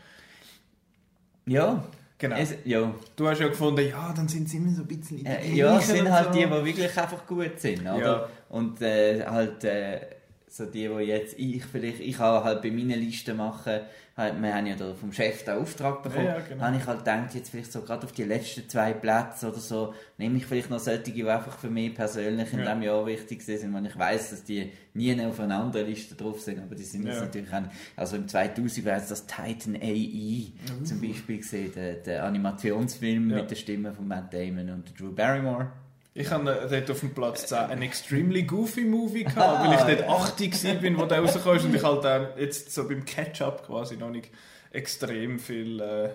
Ja, 1.45 1.83
Genau. 2.17 2.35
es, 2.37 2.53
ja. 2.65 2.93
Du 3.15 3.27
hast 3.27 3.41
ja 3.41 3.47
gefunden, 3.47 3.85
ja, 3.87 4.13
dann 4.15 4.27
sind 4.27 4.47
sie 4.47 4.57
immer 4.57 4.71
so 4.71 4.83
ein 4.83 4.87
bisschen 4.87 5.25
Äh, 5.25 5.55
ja, 5.55 5.79
es 5.79 5.87
sind 5.87 6.09
halt 6.09 6.27
so. 6.27 6.31
die, 6.39 6.45
die 6.45 6.65
wirklich 6.65 6.95
einfach 6.97 7.25
gut 7.25 7.59
sind, 7.59 7.81
oder? 7.81 7.99
Ja. 7.99 8.29
Und 8.49 8.79
äh, 8.83 9.25
halt 9.25 9.63
äh, 9.63 10.01
so 10.47 10.67
die, 10.67 10.87
die 10.87 11.03
jetzt 11.03 11.39
ich 11.39 11.65
vielleicht, 11.65 11.99
ich 11.99 12.19
habe 12.19 12.43
halt 12.45 12.61
bei 12.61 12.69
meinen 12.69 12.99
Listen 12.99 13.37
machen, 13.37 13.79
halt, 14.17 14.41
wir 14.41 14.53
haben 14.53 14.65
ja 14.67 14.75
da 14.75 14.93
vom 14.93 15.11
Chef 15.13 15.43
den 15.45 15.57
Auftrag 15.57 16.03
bekommen, 16.03 16.25
Ja, 16.25 16.39
genau. 16.39 16.63
habe 16.63 16.77
ich 16.77 16.85
halt 16.85 16.99
gedacht, 16.99 17.33
jetzt 17.33 17.49
vielleicht 17.49 17.71
so 17.71 17.81
gerade 17.81 18.05
auf 18.05 18.11
die 18.11 18.23
letzten 18.23 18.67
zwei 18.69 18.93
Plätze 18.93 19.47
oder 19.49 19.59
so, 19.59 19.93
nehme 20.17 20.37
ich 20.37 20.45
vielleicht 20.45 20.69
noch 20.69 20.79
solche, 20.79 20.99
die 21.11 21.23
einfach 21.27 21.57
für 21.57 21.69
mich 21.69 21.95
persönlich 21.95 22.51
in 22.53 22.59
Ja. 22.59 22.65
diesem 22.65 22.81
Jahr 22.83 23.05
wichtig 23.05 23.41
sind, 23.41 23.73
weil 23.73 23.85
ich 23.85 23.97
weiß, 23.97 24.31
dass 24.31 24.43
die 24.43 24.71
nie 24.93 25.19
auf 25.25 25.39
einer 25.39 25.59
anderen 25.63 25.87
Liste 25.87 26.15
drauf 26.15 26.41
sind, 26.41 26.59
aber 26.59 26.75
die 26.75 26.83
sind 26.83 27.05
jetzt 27.05 27.19
Ja. 27.19 27.25
natürlich 27.25 27.53
auch, 27.53 27.61
also 27.95 28.17
im 28.17 28.27
2000 28.27 28.83
wäre 28.85 28.97
es 28.99 29.07
das 29.07 29.25
Titan 29.25 29.75
AE 29.75 30.51
zum 30.83 30.99
Beispiel 31.01 31.37
gesehen, 31.37 31.71
der, 31.73 31.93
der 31.95 32.23
Animationsfilm 32.25 33.29
Ja. 33.29 33.37
mit 33.37 33.49
der 33.51 33.55
Stimme 33.55 33.93
von 33.93 34.07
Matt 34.07 34.33
Damon 34.33 34.69
und 34.71 34.99
Drew 34.99 35.11
Barrymore. 35.13 35.71
Ich 36.13 36.29
habe 36.29 36.51
äh, 36.51 36.67
dort 36.69 36.91
auf 36.91 36.99
dem 36.99 37.13
Platz 37.13 37.47
10 37.47 37.57
einen 37.57 37.81
extremely 37.83 38.43
goofy 38.43 38.81
Movie 38.83 39.23
gehabt, 39.23 39.65
weil 39.65 39.91
ich 39.91 39.97
dort 39.97 40.09
80 40.09 40.63
war, 40.65 40.73
bin, 40.75 40.97
wo 40.97 41.05
der 41.05 41.19
rauskam 41.21 41.49
und 41.65 41.73
ich 41.75 41.83
halt 41.83 42.05
auch 42.05 42.37
jetzt 42.37 42.73
so 42.73 42.87
beim 42.87 43.05
Catch-up 43.05 43.65
quasi 43.65 43.95
noch 43.95 44.09
nicht 44.09 44.29
extrem 44.71 45.39
viel, 45.39 45.79
äh, 45.79 46.09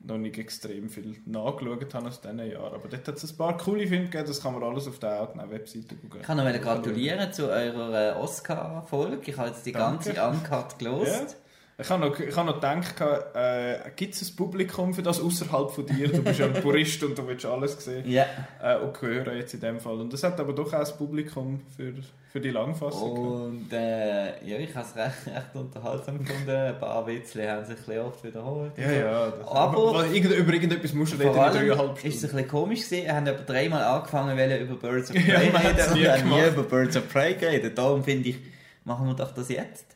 noch 0.00 0.18
nicht 0.18 0.38
extrem 0.38 0.88
viel 0.88 1.16
nachgeschaut 1.26 1.94
habe 1.94 2.08
aus 2.08 2.20
diesen 2.20 2.38
Jahren. 2.50 2.74
Aber 2.74 2.88
dort 2.88 3.06
hat 3.06 3.16
es 3.16 3.30
ein 3.32 3.36
paar 3.36 3.56
coole 3.58 3.86
Filme 3.86 4.06
gegeben, 4.06 4.26
das 4.26 4.42
kann 4.42 4.54
man 4.54 4.64
alles 4.64 4.88
auf 4.88 4.98
der 4.98 5.20
Outnow-Webseite 5.22 5.94
gucken. 5.94 6.20
Ich 6.20 6.26
kann 6.26 6.36
noch 6.38 6.60
gratulieren 6.60 7.32
zu 7.32 7.48
eurer 7.48 8.16
äh, 8.16 8.18
Oscar-Folge. 8.18 9.30
Ich 9.30 9.36
habe 9.36 9.50
jetzt 9.50 9.64
die 9.64 9.72
Danke. 9.72 10.12
ganze 10.14 10.28
Uncut 10.36 10.50
Ja. 10.50 10.78
gelost. 10.78 11.36
Ich 11.82 11.90
habe 11.90 12.06
noch, 12.06 12.18
ich 12.18 12.36
habe 12.36 12.46
noch 12.48 12.54
gedacht, 12.60 12.94
äh, 13.34 13.90
gibt 13.96 14.14
es 14.14 14.22
ein 14.30 14.36
Publikum 14.36 14.94
für 14.94 15.02
das 15.02 15.20
außerhalb 15.20 15.70
von 15.70 15.84
dir? 15.86 16.08
Du 16.08 16.22
bist 16.22 16.38
ja 16.38 16.46
ein 16.46 16.52
Purist 16.54 17.02
und 17.02 17.18
du 17.18 17.26
willst 17.26 17.44
alles 17.44 17.82
sehen 17.84 18.08
Ja. 18.08 18.24
äh, 18.62 18.76
und 18.78 19.00
hören 19.02 19.36
jetzt 19.36 19.52
in 19.54 19.60
dem 19.60 19.80
Fall. 19.80 20.00
Und 20.00 20.12
es 20.14 20.22
hat 20.22 20.38
aber 20.40 20.52
doch 20.52 20.72
auch 20.72 20.78
ein 20.78 20.96
Publikum 20.96 21.60
für, 21.76 21.92
für 22.30 22.40
die 22.40 22.50
Langfassung. 22.50 23.12
Und 23.12 23.72
äh, 23.72 24.26
ja, 24.46 24.58
ich 24.58 24.74
habe 24.74 24.86
es 24.88 24.96
recht, 24.96 25.26
recht 25.36 25.54
unterhaltsam 25.54 26.18
gefunden. 26.18 26.50
Ein 26.50 26.78
paar 26.78 27.06
Witze 27.06 27.50
haben 27.50 27.64
sich 27.64 27.76
ein 27.88 27.98
oft 28.00 28.22
wiederholt. 28.24 28.72
Ja, 28.78 28.90
ja. 28.92 29.30
Das, 29.30 29.48
Aber- 29.48 29.88
aber 29.90 30.06
über 30.06 30.52
irgendetwas 30.52 30.92
musst 30.92 31.14
du 31.14 31.16
Vor 31.18 31.26
in 31.26 31.52
dreieinhalb 31.52 32.04
ist 32.04 32.04
es 32.04 32.04
ein 32.04 32.28
Stunden. 32.28 32.36
bisschen 32.36 32.48
komisch 32.48 32.84
gewesen. 32.84 33.04
Wir 33.06 33.14
haben 33.14 33.26
etwa 33.26 33.42
dreimal 33.52 33.82
angefangen, 33.82 34.38
wollen 34.38 34.60
über 34.60 34.76
Birds 34.76 35.10
of 35.10 35.16
Prey 35.24 35.28
Ja, 35.28 35.38
reden 35.40 35.92
und 35.92 36.08
haben 36.08 36.28
nie 36.30 36.46
über 36.48 36.62
Birds 36.62 36.96
of 36.96 37.08
Prey 37.08 37.34
geredet. 37.34 37.76
Darum 37.76 38.04
finde 38.04 38.28
ich, 38.28 38.36
machen 38.84 39.06
wir 39.06 39.14
doch 39.14 39.32
das 39.34 39.48
jetzt. 39.48 39.91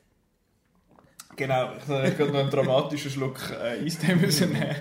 Genau, 1.36 1.72
ich 1.76 2.18
habe 2.18 2.26
noch 2.32 2.40
einen 2.40 2.50
dramatischen 2.50 3.10
Schluck 3.10 3.38
äh, 3.62 3.84
Eistee 3.84 4.14
müssen 4.20 4.52
nehmen. 4.52 4.74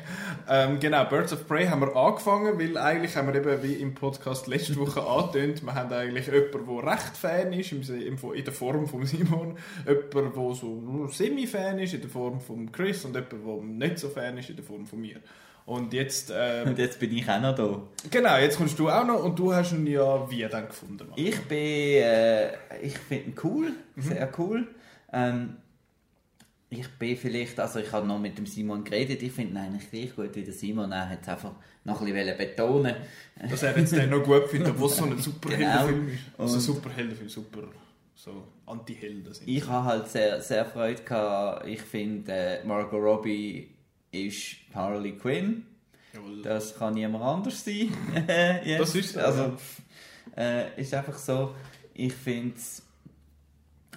Ähm, 0.50 0.80
genau, 0.80 1.04
Birds 1.06 1.34
of 1.34 1.46
Prey 1.48 1.66
haben 1.68 1.82
wir 1.82 1.94
angefangen, 1.96 2.58
weil 2.58 2.78
eigentlich 2.78 3.16
haben 3.18 3.28
wir 3.28 3.36
eben, 3.36 3.62
wie 3.62 3.74
im 3.74 3.94
Podcast 3.94 4.48
letzte 4.48 4.78
Woche 4.78 5.02
angetönt, 5.06 5.64
wir 5.66 5.74
haben 5.76 5.92
eigentlich 5.92 6.28
jemanden, 6.28 6.66
der 6.66 6.92
recht 6.94 7.18
Fan 7.18 7.52
ist, 7.52 7.72
in 7.74 8.44
der 8.46 8.54
Form 8.54 8.88
von 8.88 9.06
Simon, 9.06 9.58
jemanden, 9.86 10.34
der 10.34 10.56
so 10.56 11.08
semi-Fan 11.12 11.80
ist, 11.80 11.94
in 11.94 12.02
der 12.02 12.10
Form 12.10 12.40
von 12.40 12.72
Chris 12.72 13.04
und 13.04 13.16
jemanden, 13.16 13.46
der 13.80 13.88
nicht 13.90 14.00
so 14.00 14.08
Fan 14.10 14.38
ist, 14.38 14.50
in 14.50 14.56
der 14.56 14.64
Form 14.66 14.86
von 14.86 15.02
mir. 15.02 15.18
Und 15.66 15.94
jetzt... 15.94 16.30
Äh, 16.30 16.64
Und 16.66 16.78
jetzt 16.78 17.00
bin 17.00 17.12
ich 17.18 17.28
auch 17.28 17.42
noch 17.42 17.56
da. 17.56 17.82
genau, 18.12 18.38
jetzt 18.38 18.58
kommst 18.58 18.78
du 18.80 18.88
auch 18.90 19.04
noch 19.06 19.24
und 19.24 19.38
du 19.38 19.52
hast 19.54 19.74
ihn 19.74 19.88
ja 19.88 20.30
wie 20.30 20.44
dann 20.48 20.68
gefunden? 20.68 21.08
Marco? 21.10 21.14
Ich 21.20 21.42
bin, 21.42 21.58
äh, 21.58 22.50
ich 22.82 22.98
finde 22.98 23.26
ihn 23.26 23.36
cool, 23.44 23.72
Mhm. 23.96 24.02
sehr 24.02 24.30
cool. 24.38 24.68
Ähm, 25.12 25.58
ich 26.70 26.88
bin 26.98 27.16
vielleicht, 27.16 27.60
also 27.60 27.80
ich 27.80 27.92
habe 27.92 28.08
noch 28.08 28.20
mit 28.20 28.38
dem 28.38 28.46
Simon 28.46 28.84
geredet, 28.84 29.22
ich 29.22 29.32
finde 29.32 29.54
ihn 29.54 29.58
eigentlich 29.58 29.90
gleich 29.92 30.16
gut 30.16 30.36
wie 30.36 30.44
der 30.44 30.54
Simon, 30.54 30.92
er 30.92 31.10
hat 31.10 31.22
es 31.22 31.30
einfach 31.30 31.54
noch 31.84 32.02
ein 32.02 32.14
bisschen 32.14 32.38
betonen 32.38 32.96
Dass 33.50 33.64
er 33.64 33.78
jetzt 33.78 33.92
den 33.96 34.10
noch 34.10 34.24
gut 34.24 34.48
findet, 34.48 34.72
obwohl 34.72 34.90
es 34.90 34.98
so 34.98 35.06
ein 35.06 35.18
Superheldenfilm 35.20 36.10
ist. 36.10 36.20
Also 36.38 36.60
Superheldenfilm, 36.60 37.30
super... 37.30 37.64
So 38.18 38.48
Anti-Helden 38.66 39.34
sind. 39.34 39.48
Ich 39.48 39.68
habe 39.68 39.86
halt 39.86 40.08
sehr, 40.08 40.42
sehr 40.42 40.66
Freude 40.66 41.04
gehabt, 41.04 41.68
ich 41.68 41.82
finde 41.82 42.32
äh, 42.32 42.64
Margot 42.64 43.02
Robbie 43.02 43.70
ist 44.12 44.56
Harley 44.74 45.12
Quinn, 45.18 45.66
Jawohl. 46.14 46.42
das 46.42 46.78
kann 46.78 46.94
niemand 46.94 47.24
anders 47.24 47.64
sein. 47.64 47.90
Das 48.78 48.96
ist 48.96 49.14
so, 49.14 49.20
Also, 49.20 49.58
ja. 50.38 50.44
äh, 50.44 50.82
ist 50.82 50.94
einfach 50.94 51.18
so, 51.18 51.54
ich 51.94 52.14
finde 52.14 52.56
es 52.56 52.82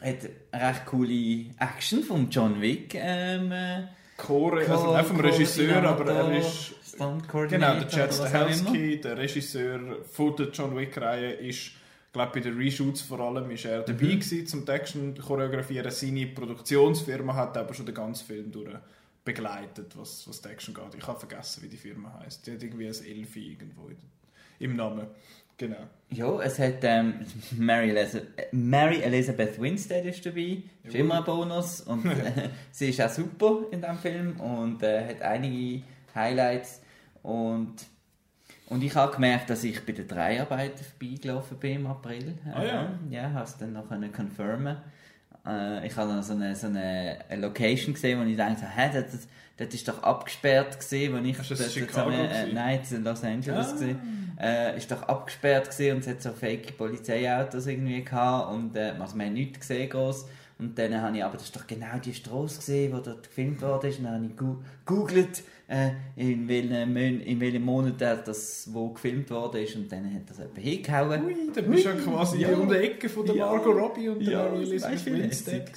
hat 0.01 0.31
eine 0.53 0.69
recht 0.71 0.87
coole 0.87 1.47
Action 1.59 2.03
von 2.03 2.29
John 2.31 2.61
Wick. 2.61 2.95
Ähm, 2.95 3.53
äh, 3.53 3.83
Core, 4.17 4.69
also 4.69 4.97
nicht 4.97 5.07
vom 5.07 5.21
Regisseur, 5.21 5.83
aber 5.85 6.13
er 6.13 6.39
ist... 6.39 6.75
Genau, 6.99 7.75
der 7.75 7.87
Chad. 7.89 8.13
Stahelski, 8.13 9.01
der 9.01 9.17
Regisseur 9.17 10.05
von 10.11 10.35
der 10.35 10.49
John 10.49 10.77
Wick-Reihe, 10.77 11.31
ist, 11.35 11.71
glaube 12.13 12.33
bei 12.35 12.41
den 12.41 12.57
Reshoots 12.57 13.03
vor 13.03 13.21
allem, 13.21 13.49
ist 13.53 13.65
er 13.67 13.83
dabei 13.83 14.03
Mhm. 14.03 14.21
gewesen, 14.21 14.47
zum 14.49 14.67
Action 14.67 15.17
choreografieren. 15.17 15.93
Seine 15.93 16.27
Produktionsfirma 16.27 17.35
hat 17.35 17.57
aber 17.57 17.73
schon 17.73 17.87
den 17.87 17.95
ganzen 17.95 18.27
Film 18.27 18.51
durch 18.51 18.75
begleitet, 19.25 19.97
was, 19.97 20.27
was 20.27 20.41
die 20.41 20.49
Action 20.49 20.75
geht. 20.75 20.97
Ich 20.97 21.07
habe 21.07 21.21
vergessen, 21.21 21.63
wie 21.63 21.69
die 21.69 21.77
Firma 21.77 22.19
heißt. 22.25 22.45
Die 22.49 22.53
hat 22.55 22.63
irgendwie 22.65 22.89
ein 22.89 23.05
Elfi 23.05 23.53
irgendwo 23.53 23.91
im 24.59 24.75
Namen. 24.75 25.07
Genau. 25.59 25.77
Ja, 26.11 26.41
es 26.41 26.59
hat 26.59 26.83
ähm, 26.83 27.15
Mary, 27.59 27.91
Elizabeth, 27.91 28.53
Mary 28.53 29.03
Elizabeth 29.03 29.61
Winstead 29.61 30.07
ist 30.07 30.25
dabei. 30.25 30.63
Ist 30.85 30.95
immer 30.95 31.19
ein 31.19 31.25
Bonus. 31.25 31.83
Und 31.83 32.07
äh, 32.07 32.49
sie 32.71 32.91
ist 32.91 33.01
auch 33.03 33.11
super 33.11 33.67
in 33.71 33.83
diesem 33.83 33.99
Film 33.99 34.41
und 34.41 34.83
äh, 34.83 35.07
hat 35.07 35.21
einige 35.21 35.83
Highlights. 36.15 36.81
Und, 37.23 37.75
und 38.69 38.83
ich 38.83 38.95
habe 38.95 39.13
gemerkt, 39.13 39.51
dass 39.51 39.65
ich 39.65 39.85
bei 39.85 39.93
der 39.93 40.07
Dreharbeiten 40.07 40.83
vorbeigelaufen 40.83 41.59
bin 41.59 41.81
im 41.81 41.87
April. 41.89 42.39
Ah, 42.55 42.65
ja? 42.65 42.99
Ja, 43.11 43.33
habe 43.33 43.45
es 43.45 43.59
dann 43.59 43.73
noch 43.73 43.89
confirmen. 43.89 44.79
Äh, 45.47 45.87
ich 45.87 45.97
habe 45.97 46.11
dann 46.11 46.23
so 46.23 46.33
eine, 46.35 46.55
so 46.57 46.67
eine 46.67 47.19
Location 47.37 47.95
gesehen, 47.95 48.21
wo 48.21 48.25
ich 48.25 48.37
dachte, 48.37 48.67
hä, 48.67 48.91
das, 48.93 49.13
das, 49.13 49.29
das 49.57 49.75
ist 49.75 49.89
doch 49.89 50.03
abgesperrt 50.03 50.79
gesehen, 50.79 51.13
wo 51.13 51.19
ich 51.19 51.39
Ist 51.39 51.51
das 51.51 51.59
dort 51.59 51.71
Chicago 51.73 52.11
so 52.11 52.17
eine, 52.17 52.31
äh, 52.31 52.53
nein, 52.53 52.79
das 52.81 52.93
in 52.93 53.05
Los 53.05 53.25
Angeles 53.25 53.69
Ah. 53.69 53.73
gesehen. 53.73 53.99
Äh, 54.41 54.77
ist 54.77 54.91
doch 54.91 55.03
abgesperrt 55.03 55.71
gewesen 55.71 55.97
und 55.97 56.01
es 56.03 56.09
hat 56.09 56.23
so 56.23 56.31
fake 56.31 56.77
Polizeiautos 56.79 57.67
irgendwie 57.67 58.05
gehabt 58.05 58.53
und 58.53 58.77
äh, 58.77 58.93
also 58.99 59.17
wir 59.17 59.27
haben 59.27 59.33
nichts 59.33 59.59
gesehen 59.61 59.91
groß. 59.91 60.27
Und 60.59 60.77
dann 60.77 61.01
habe 61.01 61.17
ich, 61.17 61.23
aber 61.23 61.35
das 61.35 61.45
ist 61.45 61.55
doch 61.57 61.67
genau 61.69 61.99
die 62.05 62.13
Straße 62.13 62.59
gesehen, 62.59 62.93
wo 62.93 62.99
dort 62.99 63.23
gefilmt 63.29 63.63
worden 63.63 63.91
ist. 63.91 63.99
Und 64.01 64.05
dann 64.07 64.15
habe 64.15 64.27
ich 64.27 64.37
gu- 64.37 64.57
googelt, 64.85 65.43
äh, 65.69 65.91
in, 66.17 66.49
welchem 66.49 66.97
in 66.97 67.39
welchem 67.41 67.63
Monat 67.65 68.01
das 68.01 68.69
wo 68.73 68.89
gefilmt 68.89 69.31
worden 69.31 69.63
ist. 69.63 69.77
Und 69.77 69.93
dann 69.93 70.13
hat 70.13 70.29
das 70.29 70.39
jemand 70.39 70.59
hingehauen. 70.59 71.25
Ui, 71.27 71.37
da 71.55 71.61
bist 71.61 71.85
du 71.85 71.89
ja 71.91 71.95
quasi 71.95 72.39
Ja. 72.41 72.49
um 72.57 72.69
die 72.69 72.75
Ecke 72.75 73.09
von 73.09 73.25
der 73.25 73.37
Ja. 73.37 73.47
Margot 73.53 73.77
Robbie 73.77 74.09
und 74.09 74.21
der 74.27 74.33
Ja, 74.33 74.43
Mary 74.51 74.63
Elizabeth 74.65 75.07
Winstead. 75.07 75.71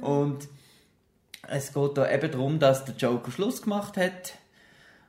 Und 0.00 0.48
es 1.48 1.72
geht 1.72 1.96
da 1.96 2.10
eben 2.12 2.30
darum, 2.32 2.58
dass 2.58 2.84
der 2.84 2.96
Joker 2.96 3.30
Schluss 3.30 3.62
gemacht 3.62 3.96
hat 3.96 4.34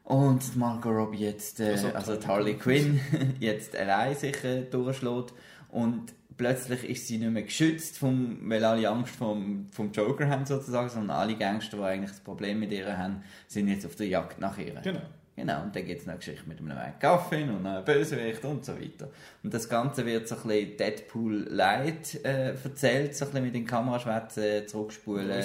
und 0.03 0.55
Margot 0.55 0.91
Robbie 0.93 1.17
jetzt, 1.25 1.59
äh, 1.59 1.71
Also 1.71 1.87
also, 1.89 2.27
Harley 2.27 2.53
Quinn, 2.55 2.99
jetzt 3.39 3.75
allein 3.75 4.15
sich 4.15 4.43
äh, 4.43 4.61
durchschlägt 4.69 5.33
und 5.71 6.13
plötzlich 6.39 6.89
ist 6.89 7.08
sie 7.08 7.17
nicht 7.17 7.31
mehr 7.31 7.43
geschützt, 7.43 8.00
vom, 8.00 8.39
weil 8.50 8.63
alle 8.63 8.89
Angst 8.89 9.15
vom, 9.15 9.67
vom 9.72 9.91
Joker 9.91 10.27
haben 10.27 10.46
sozusagen, 10.46 10.89
sondern 10.89 11.17
alle 11.17 11.36
Gangster, 11.36 11.77
die 11.77 11.84
eigentlich 11.84 12.12
das 12.12 12.22
Problem 12.22 12.62
mit 12.62 12.72
ihr 12.72 12.98
haben, 12.98 13.22
sind 13.48 13.67
jetzt 13.67 13.86
auf 13.86 13.96
der 13.96 14.08
Jagd 14.08 14.39
nach 14.39 14.58
ihr. 14.58 14.74
Genau. 14.81 15.01
Genau, 15.36 15.63
und 15.63 15.74
dann 15.74 15.86
gibt 15.86 16.01
es 16.01 16.05
noch 16.05 16.13
eine 16.13 16.19
Geschichte 16.19 16.50
mit 16.50 16.60
einem 16.60 17.00
Kaffee 17.00 17.43
und 17.43 17.65
einem 17.65 17.86
Bösewicht 17.86 18.43
und 18.43 18.65
so 18.65 18.74
weiter. 18.74 19.10
Und 19.41 19.53
das 19.53 19.69
Ganze 19.69 20.05
wird 20.05 20.27
so 20.27 20.36
ein 20.36 20.41
bisschen 20.41 20.77
Deadpool-Light 20.77 22.25
äh, 22.25 22.55
erzählt, 22.62 23.15
so 23.15 23.24
ein 23.24 23.31
bisschen 23.31 23.46
mit 23.46 23.55
den 23.55 23.65
Kameraschwätzen 23.65 24.67
zurückspulen, 24.67 25.41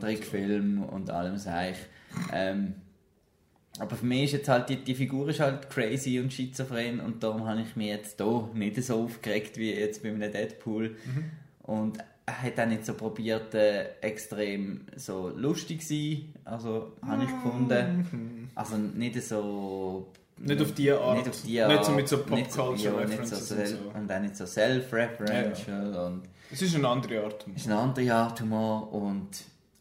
Trickfilm 0.00 0.84
und 0.84 1.10
allem 1.10 1.36
Seich. 1.36 1.78
Ähm, 2.32 2.74
aber 3.78 3.96
für 3.96 4.06
mich 4.06 4.24
ist 4.24 4.32
jetzt 4.32 4.48
halt, 4.48 4.68
die, 4.68 4.76
die 4.76 4.94
Figur 4.94 5.28
ist 5.28 5.40
halt 5.40 5.68
crazy 5.70 6.20
und 6.20 6.32
schizophren 6.32 7.00
und 7.00 7.22
darum 7.22 7.46
habe 7.46 7.60
ich 7.62 7.74
mich 7.76 7.88
jetzt 7.88 8.18
hier 8.20 8.48
nicht 8.54 8.82
so 8.82 9.04
aufgeregt 9.04 9.56
wie 9.58 9.72
jetzt 9.72 10.02
bei 10.02 10.10
einem 10.10 10.20
Deadpool. 10.20 10.90
Mhm. 10.90 11.24
Und 11.62 11.98
er 12.26 12.42
hat 12.42 12.58
auch 12.60 12.66
nicht 12.66 12.86
so 12.86 12.94
probiert, 12.94 13.54
äh, 13.54 13.86
extrem 14.00 14.82
so 14.96 15.30
lustig 15.36 15.82
zu 15.82 15.88
sein, 15.88 16.34
also 16.44 16.92
habe 17.06 17.24
ich 17.24 17.30
gefunden. 17.30 18.08
Mhm. 18.12 18.48
Also 18.54 18.76
nicht 18.76 19.22
so... 19.22 20.08
Nicht 20.38 20.60
auf 20.60 20.72
die 20.72 20.90
Art. 20.90 21.16
Nicht 21.18 21.28
auf 21.28 21.42
die 21.42 21.50
Nicht 21.52 21.62
Art. 21.62 21.84
so 21.84 21.92
mit 21.92 22.08
so 22.08 22.16
nicht 22.28 22.52
so- 22.52 22.74
ja, 22.74 23.04
nicht 23.04 23.26
so 23.26 23.36
und 23.36 23.66
so. 23.66 23.76
Und 23.94 24.10
auch 24.12 24.20
nicht 24.20 24.36
so 24.36 24.46
self-referential. 24.46 25.94
Und 26.06 26.22
Es 26.50 26.62
ist 26.62 26.74
eine 26.74 26.88
andere 26.88 27.22
Art. 27.24 27.46
ist 27.54 27.66
eine 27.66 27.76
andere 27.78 28.12
Art 28.14 28.40
Humor. 28.40 28.92
Und, 28.92 29.28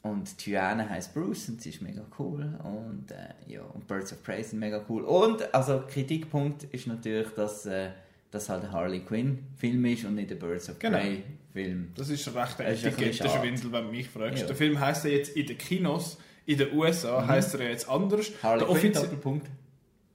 und 0.03 0.37
Tiana 0.37 0.87
heißt 0.87 1.13
Bruce 1.13 1.49
und 1.49 1.61
sie 1.61 1.69
ist 1.69 1.81
mega 1.81 2.05
cool. 2.19 2.59
Und, 2.63 3.09
äh, 3.11 3.51
ja, 3.51 3.61
und 3.61 3.87
Birds 3.87 4.11
of 4.11 4.21
Prey 4.21 4.43
sind 4.43 4.59
mega 4.59 4.83
cool. 4.89 5.03
Und 5.03 5.53
also 5.55 5.81
Kritikpunkt 5.87 6.65
ist 6.65 6.87
natürlich, 6.87 7.29
dass 7.35 7.65
äh, 7.65 7.89
das 8.29 8.49
halt 8.49 8.65
ein 8.65 8.71
Harley 8.73 8.99
Quinn 8.99 9.39
Film 9.55 9.85
ist 9.85 10.03
und 10.03 10.15
nicht 10.15 10.29
ein 10.31 10.39
Birds 10.39 10.69
of 10.69 10.77
Genau. 10.77 10.97
Prey 10.97 11.23
Film. 11.53 11.91
Das 11.95 12.09
ist 12.09 12.27
ein 12.27 12.37
rechter 12.37 12.63
Das 12.65 12.73
ist 12.79 12.85
ein 12.85 12.91
bisschen 12.91 13.09
Etikettenschwindel, 13.11 13.71
wenn 13.71 13.85
du 13.85 13.91
mich 13.91 14.09
fragst. 14.09 14.41
Ja. 14.41 14.47
Der 14.47 14.55
Film 14.57 14.79
heisst 14.79 15.05
ja 15.05 15.11
jetzt 15.11 15.37
in 15.37 15.45
den 15.45 15.57
Kinos, 15.57 16.17
in 16.45 16.57
den 16.57 16.73
USA 16.73 17.25
heisst 17.25 17.53
er 17.55 17.63
ja 17.63 17.69
jetzt 17.69 17.87
anders. 17.87 18.29
Harley 18.43 18.65
der 18.65 18.75
Quinn, 18.75 18.93
Doppelpunkt. 18.93 19.47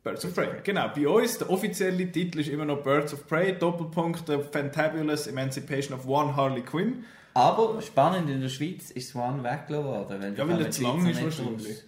Birds 0.05 0.25
of 0.27 0.35
Prey. 0.35 0.49
Genau, 0.65 0.91
bei 0.95 1.09
uns, 1.09 1.39
der 1.39 1.49
offizielle 1.49 2.13
Titel 2.13 2.41
ist 2.41 2.49
immer 2.49 2.67
noch 2.67 2.83
Birds 2.83 3.15
of 3.15 3.27
Prey, 3.27 3.59
Doppelpunkt, 3.59 4.27
The 4.27 4.39
Fantabulous 4.53 5.27
Emancipation 5.27 5.97
of 5.99 6.07
One 6.07 6.37
Harley 6.37 6.63
Quinn. 6.63 7.05
Aber 7.39 7.81
spannend, 7.83 8.29
in 8.31 8.41
der 8.41 8.49
Schweiz 8.49 8.91
ist 8.91 9.11
Swan 9.11 9.43
weggelassen 9.45 9.85
worden. 9.85 10.23
Weil 10.23 10.37
Ja, 10.37 10.49
weil 10.49 10.61
er 10.61 10.71
zu 10.71 10.83
lang 10.83 11.07
ist 11.07 11.23
wahrscheinlich. 11.23 11.69
aus- 11.77 11.85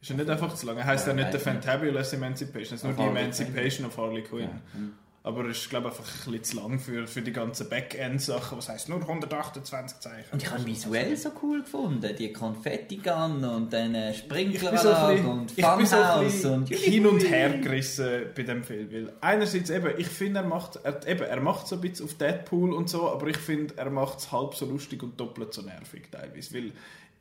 Ist 0.00 0.08
ja 0.10 0.16
nicht 0.16 0.28
einfach 0.30 0.54
zu 0.54 0.66
lang. 0.66 0.76
Er 0.78 0.84
heisst 0.86 1.06
ja, 1.06 1.12
Ja, 1.14 1.20
nicht 1.24 1.32
The. 1.32 1.38
Fantabulous 1.38 2.12
Emancipation, 2.12 2.62
es 2.76 2.82
ist 2.82 2.84
nur 2.84 2.92
die 2.94 3.02
Emancipation 3.02 3.86
of 3.86 3.96
Harley 3.96 4.22
Quinn. 4.22 4.48
Ja. 4.48 4.60
hm. 4.72 4.92
Aber 5.24 5.44
es 5.44 5.58
ist, 5.58 5.70
glaube 5.70 5.88
ich, 5.88 5.94
einfach 5.94 6.26
ein 6.26 6.32
bisschen 6.32 6.44
zu 6.44 6.56
lang 6.56 6.78
für, 6.80 7.06
für 7.06 7.22
die 7.22 7.32
ganzen 7.32 7.68
Backend-Sachen. 7.68 8.58
Was 8.58 8.68
heisst 8.68 8.88
nur 8.88 9.00
128 9.00 10.00
Zeichen? 10.00 10.32
Und 10.32 10.42
ich 10.42 10.50
habe 10.50 10.66
visuell 10.66 11.16
so 11.16 11.30
cool 11.42 11.62
gefunden. 11.62 12.16
Die 12.18 12.32
Konfetti-Gun 12.32 13.44
und 13.44 13.72
dann 13.72 13.94
äh, 13.94 14.12
so 14.12 14.18
Sprinkleranlage 14.18 15.22
und 15.22 15.50
so 15.50 15.64
ein 15.64 15.86
Funhouse 15.86 16.28
bisschen 16.28 16.54
und 16.54 16.68
hin 16.70 17.06
und 17.06 17.20
her 17.20 17.58
gerissen 17.58 18.22
bei 18.34 18.42
dem 18.42 18.64
Film. 18.64 18.92
Weil 18.92 19.12
einerseits 19.20 19.70
eben, 19.70 19.92
ich 19.96 20.08
finde, 20.08 20.40
er 20.40 20.46
macht, 20.46 20.80
er, 20.82 21.06
eben, 21.06 21.22
er 21.22 21.40
macht 21.40 21.68
so 21.68 21.76
ein 21.76 21.80
bisschen 21.82 22.06
auf 22.06 22.14
Deadpool 22.14 22.72
und 22.72 22.88
so, 22.88 23.08
aber 23.08 23.28
ich 23.28 23.38
finde, 23.38 23.74
er 23.76 23.90
macht 23.90 24.18
es 24.18 24.32
halb 24.32 24.56
so 24.56 24.66
lustig 24.66 25.04
und 25.04 25.20
doppelt 25.20 25.54
so 25.54 25.62
nervig 25.62 26.10
teilweise. 26.10 26.54
Weil 26.54 26.72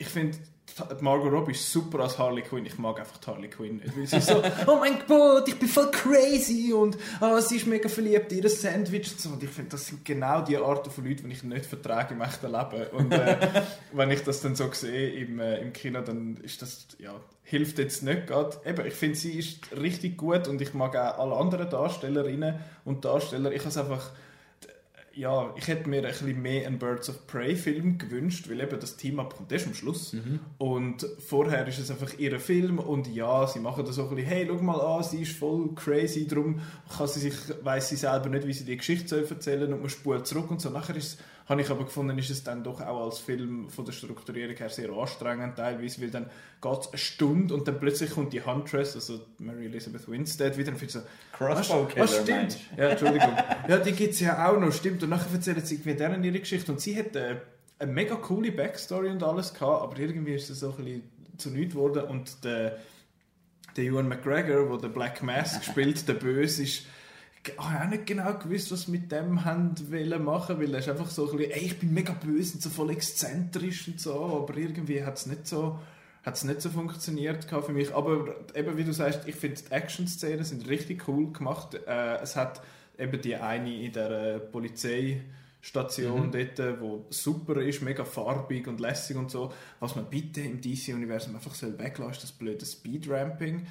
ich 0.01 0.07
finde, 0.07 0.37
Margot 1.01 1.31
Robbie 1.31 1.51
ist 1.51 1.71
super 1.71 1.99
als 1.99 2.17
Harley 2.17 2.41
Quinn. 2.41 2.65
Ich 2.65 2.77
mag 2.79 2.99
einfach 2.99 3.19
Harley 3.27 3.49
Quinn 3.49 3.77
nicht. 3.77 3.95
Weil 3.95 4.07
sie 4.07 4.17
ist 4.17 4.27
so, 4.27 4.41
oh 4.67 4.77
mein 4.79 4.97
Gott, 5.07 5.47
ich 5.47 5.59
bin 5.59 5.67
voll 5.67 5.91
crazy 5.91 6.73
und 6.73 6.97
ah, 7.19 7.39
sie 7.39 7.57
ist 7.57 7.67
mega 7.67 7.87
verliebt 7.87 8.31
in 8.31 8.41
ihr 8.41 8.49
Sandwich 8.49 9.11
und 9.11 9.19
so. 9.19 9.29
Und 9.29 9.43
ich 9.43 9.49
finde, 9.49 9.71
das 9.71 9.87
sind 9.87 10.03
genau 10.03 10.41
die 10.41 10.57
Arten 10.57 10.89
von 10.89 11.05
Leuten, 11.05 11.27
die 11.27 11.33
ich 11.35 11.43
nicht 11.43 11.65
vertrage 11.65 12.15
im 12.15 12.21
echten 12.21 12.51
Leben. 12.51 12.87
Und 12.93 13.11
äh, 13.13 13.37
wenn 13.91 14.09
ich 14.09 14.23
das 14.23 14.41
dann 14.41 14.55
so 14.55 14.71
sehe 14.71 15.11
im, 15.11 15.39
äh, 15.39 15.59
im 15.59 15.71
Kino, 15.71 16.01
dann 16.01 16.37
ist 16.37 16.61
das, 16.61 16.87
ja, 16.97 17.13
hilft 17.43 17.77
jetzt 17.77 18.01
nicht 18.01 18.27
gerade. 18.27 18.57
Eben, 18.65 18.85
ich 18.87 18.93
finde, 18.93 19.17
sie 19.17 19.37
ist 19.37 19.59
richtig 19.77 20.17
gut 20.17 20.47
und 20.47 20.61
ich 20.61 20.73
mag 20.73 20.95
auch 20.95 21.19
alle 21.19 21.35
anderen 21.35 21.69
Darstellerinnen 21.69 22.55
und 22.85 23.05
Darsteller. 23.05 23.51
Ich 23.51 23.65
habe 23.65 23.79
einfach 23.79 24.11
ja, 25.13 25.53
ich 25.57 25.67
hätte 25.67 25.89
mir 25.89 25.97
ein 25.97 26.03
bisschen 26.03 26.41
mehr 26.41 26.65
einen 26.67 26.79
Birds 26.79 27.09
of 27.09 27.27
Prey 27.27 27.55
Film 27.55 27.97
gewünscht, 27.97 28.49
weil 28.49 28.61
eben 28.61 28.79
das 28.79 28.95
Team 28.95 29.17
kommt 29.17 29.51
erst 29.51 29.67
am 29.67 29.73
Schluss. 29.73 30.13
Und 30.57 31.05
vorher 31.19 31.67
ist 31.67 31.79
es 31.79 31.91
einfach 31.91 32.17
ihr 32.17 32.39
Film 32.39 32.79
und 32.79 33.07
ja, 33.13 33.45
sie 33.45 33.59
machen 33.59 33.85
das 33.85 33.95
so 33.95 34.03
ein 34.03 34.15
bisschen, 34.15 34.29
hey, 34.29 34.47
schau 34.47 34.61
mal 34.61 34.79
an, 34.79 35.03
sie 35.03 35.23
ist 35.23 35.37
voll 35.37 35.73
crazy, 35.75 36.27
darum 36.27 36.61
kann 36.95 37.07
sie 37.07 37.19
sich, 37.19 37.35
weiß 37.63 37.89
sie 37.89 37.97
selber 37.97 38.29
nicht, 38.29 38.47
wie 38.47 38.53
sie 38.53 38.65
die 38.65 38.77
Geschichte 38.77 39.07
soll 39.09 39.25
erzählen 39.29 39.73
und 39.73 39.81
man 39.81 39.89
spult 39.89 40.25
zurück 40.27 40.49
und 40.49 40.61
so. 40.61 40.69
Nachher 40.69 40.95
ist 40.95 41.19
habe 41.51 41.61
ich 41.61 41.69
aber 41.69 41.83
gefunden, 41.83 42.17
ist 42.17 42.29
es 42.29 42.43
dann 42.43 42.63
doch 42.63 42.79
auch 42.81 43.05
als 43.05 43.19
Film 43.19 43.69
von 43.69 43.85
der 43.85 43.91
Strukturierung 43.91 44.55
her 44.55 44.69
sehr 44.69 44.89
anstrengend 44.89 45.57
teilweise, 45.57 46.01
weil 46.01 46.09
dann 46.09 46.29
geht 46.61 46.79
es 46.79 46.87
eine 46.87 46.97
Stunde 46.97 47.53
und 47.53 47.67
dann 47.67 47.79
plötzlich 47.79 48.11
kommt 48.11 48.31
die 48.31 48.41
Huntress, 48.41 48.95
also 48.95 49.19
Mary 49.37 49.65
Elizabeth 49.65 50.09
Winstead, 50.09 50.57
wieder 50.57 50.71
und 50.71 50.77
findet 50.77 50.91
so, 50.91 51.01
Crossbow 51.33 51.85
Killer, 51.85 52.05
was 52.05 52.21
stimmt? 52.21 52.57
Ja, 52.77 52.89
Entschuldigung. 52.89 53.37
Ja, 53.67 53.77
die 53.77 53.91
gibt 53.91 54.13
es 54.13 54.21
ja 54.21 54.49
auch 54.49 54.59
noch, 54.59 54.71
stimmt. 54.71 55.03
Und 55.03 55.09
nachher 55.09 55.31
erzählen 55.33 55.63
sie 55.63 55.75
irgendwie 55.75 55.93
deren 55.93 56.23
ihre 56.23 56.39
Geschichte. 56.39 56.71
Und 56.71 56.79
sie 56.79 56.97
hat 56.97 57.15
äh, 57.17 57.35
eine 57.79 57.91
mega 57.91 58.15
coole 58.15 58.51
Backstory 58.51 59.09
und 59.09 59.21
alles 59.21 59.53
gehabt, 59.53 59.83
aber 59.83 59.99
irgendwie 59.99 60.35
ist 60.35 60.49
es 60.49 60.61
so 60.61 60.69
ein 60.69 60.77
bisschen 60.77 61.03
zu 61.37 61.49
nichts 61.49 61.73
geworden. 61.73 62.03
Und 62.05 62.43
der, 62.45 62.77
der 63.75 63.83
Ewan 63.83 64.07
McGregor, 64.07 64.69
der 64.69 64.77
den 64.77 64.93
Black 64.93 65.21
Mask 65.21 65.63
spielt, 65.65 66.07
der 66.07 66.13
Böse 66.13 66.63
ist, 66.63 66.85
habe 67.57 67.85
auch 67.85 67.89
nicht 67.89 68.05
genau 68.05 68.33
gewusst, 68.37 68.71
was 68.71 68.87
mit 68.87 69.11
dem 69.11 69.45
haben 69.45 69.75
machen, 70.23 70.59
weil 70.59 70.73
er 70.73 70.79
ist 70.79 70.89
einfach 70.89 71.09
so 71.09 71.31
ein 71.31 71.37
bisschen, 71.37 71.53
ey, 71.53 71.65
ich 71.65 71.79
bin 71.79 71.93
mega 71.93 72.13
böse 72.13 72.55
und 72.55 72.61
so 72.61 72.69
voll 72.69 72.91
exzentrisch 72.91 73.87
und 73.87 73.99
so, 73.99 74.13
aber 74.13 74.57
irgendwie 74.57 75.03
hat 75.03 75.17
es 75.17 75.25
nicht 75.25 75.47
so 75.47 75.79
hat 76.23 76.35
es 76.35 76.43
nicht 76.43 76.61
so 76.61 76.69
funktioniert 76.69 77.45
für 77.45 77.71
mich. 77.71 77.93
Aber 77.93 78.35
eben 78.53 78.77
wie 78.77 78.83
du 78.83 78.93
sagst, 78.93 79.27
ich 79.27 79.35
finde 79.35 79.61
die 79.61 79.71
Action-Szenen 79.71 80.43
sind 80.43 80.67
richtig 80.67 81.07
cool 81.07 81.31
gemacht. 81.33 81.75
Äh, 81.87 82.17
es 82.21 82.35
hat 82.35 82.61
eben 82.97 83.19
die 83.21 83.35
eine 83.35 83.83
in 83.83 83.91
der 83.91 84.39
Polizeistation 84.39 86.27
mhm. 86.27 86.31
dort, 86.31 86.79
wo 86.79 87.05
super 87.09 87.59
ist, 87.61 87.81
mega 87.81 88.05
farbig 88.05 88.67
und 88.67 88.79
lässig 88.79 89.17
und 89.17 89.31
so. 89.31 89.51
Was 89.79 89.95
man 89.95 90.05
bitte 90.05 90.41
im 90.41 90.61
DC-Universum 90.61 91.35
einfach 91.35 91.55
soll 91.55 91.79
weglassen, 91.79 92.21
das 92.21 92.31
blöde 92.31 92.65
Speedramping 92.65 93.65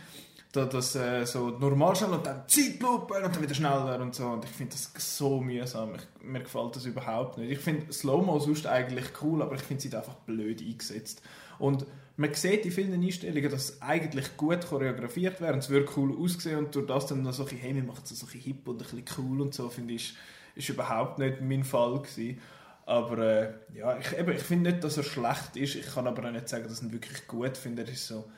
das 0.53 0.97
äh, 0.97 1.25
so 1.27 1.51
normal 1.51 1.95
schnell 1.95 2.11
und 2.11 2.27
dann 2.27 2.43
Zeitlupe 2.49 3.15
und 3.15 3.23
dann 3.23 3.43
wieder 3.43 3.55
schneller 3.55 4.01
und 4.01 4.15
so. 4.15 4.27
Und 4.27 4.45
ich 4.45 4.51
finde 4.51 4.73
das 4.73 4.91
so 5.17 5.41
mühsam. 5.41 5.95
Ich, 5.95 6.25
mir 6.25 6.41
gefällt 6.41 6.75
das 6.75 6.87
überhaupt 6.87 7.39
nicht. 7.39 7.53
Ich 7.53 7.61
finde 7.61 7.93
Slow-Mo 7.93 8.39
sonst 8.41 8.67
eigentlich 8.67 9.07
cool, 9.23 9.43
aber 9.43 9.55
ich 9.55 9.63
finde 9.63 9.83
sie 9.83 9.97
einfach 9.97 10.15
blöd 10.15 10.61
eingesetzt. 10.61 11.23
Und 11.59 11.87
man 12.17 12.35
sieht 12.35 12.65
in 12.65 12.73
vielen 12.73 13.03
Einstellungen, 13.03 13.51
dass 13.51 13.71
es 13.71 13.83
eigentlich 13.83 14.37
gut 14.37 14.67
choreografiert 14.67 15.41
wäre 15.41 15.53
und 15.53 15.61
es 15.61 15.71
würde 15.71 15.89
cool 15.97 16.17
aussehen 16.19 16.59
und 16.59 16.75
durch 16.75 16.87
das 16.87 17.07
dann 17.07 17.23
noch 17.23 17.33
so 17.33 17.45
ein 17.45 17.49
bisschen, 17.49 17.61
hey, 17.61 17.75
wir 17.77 17.83
machen 17.85 18.03
es 18.05 18.19
so 18.19 18.27
ein 18.27 18.41
hip 18.41 18.67
und 18.67 18.77
ein 18.77 18.79
bisschen 18.79 19.05
cool 19.19 19.41
und 19.41 19.55
so, 19.55 19.69
finde 19.69 19.95
ich, 19.95 20.15
ist 20.55 20.69
überhaupt 20.69 21.19
nicht 21.19 21.41
mein 21.41 21.65
Fall 21.65 22.01
gewesen. 22.01 22.41
Aber 22.87 23.19
äh, 23.19 23.53
ja, 23.75 23.97
ich, 23.99 24.13
ich 24.13 24.43
finde 24.43 24.73
nicht, 24.73 24.83
dass 24.83 24.97
er 24.97 25.05
schlecht 25.05 25.57
ist. 25.57 25.77
Ich 25.77 25.87
kann 25.95 26.09
aber 26.09 26.27
auch 26.27 26.33
nicht 26.33 26.49
sagen, 26.49 26.65
dass 26.65 26.79
ich 26.79 26.89
ihn 26.89 26.93
wirklich 26.93 27.27
gut 27.29 27.57
finde. 27.57 27.83
Er 27.83 27.89
ist 27.89 28.07
so, 28.09 28.29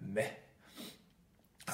meh. 0.00 0.24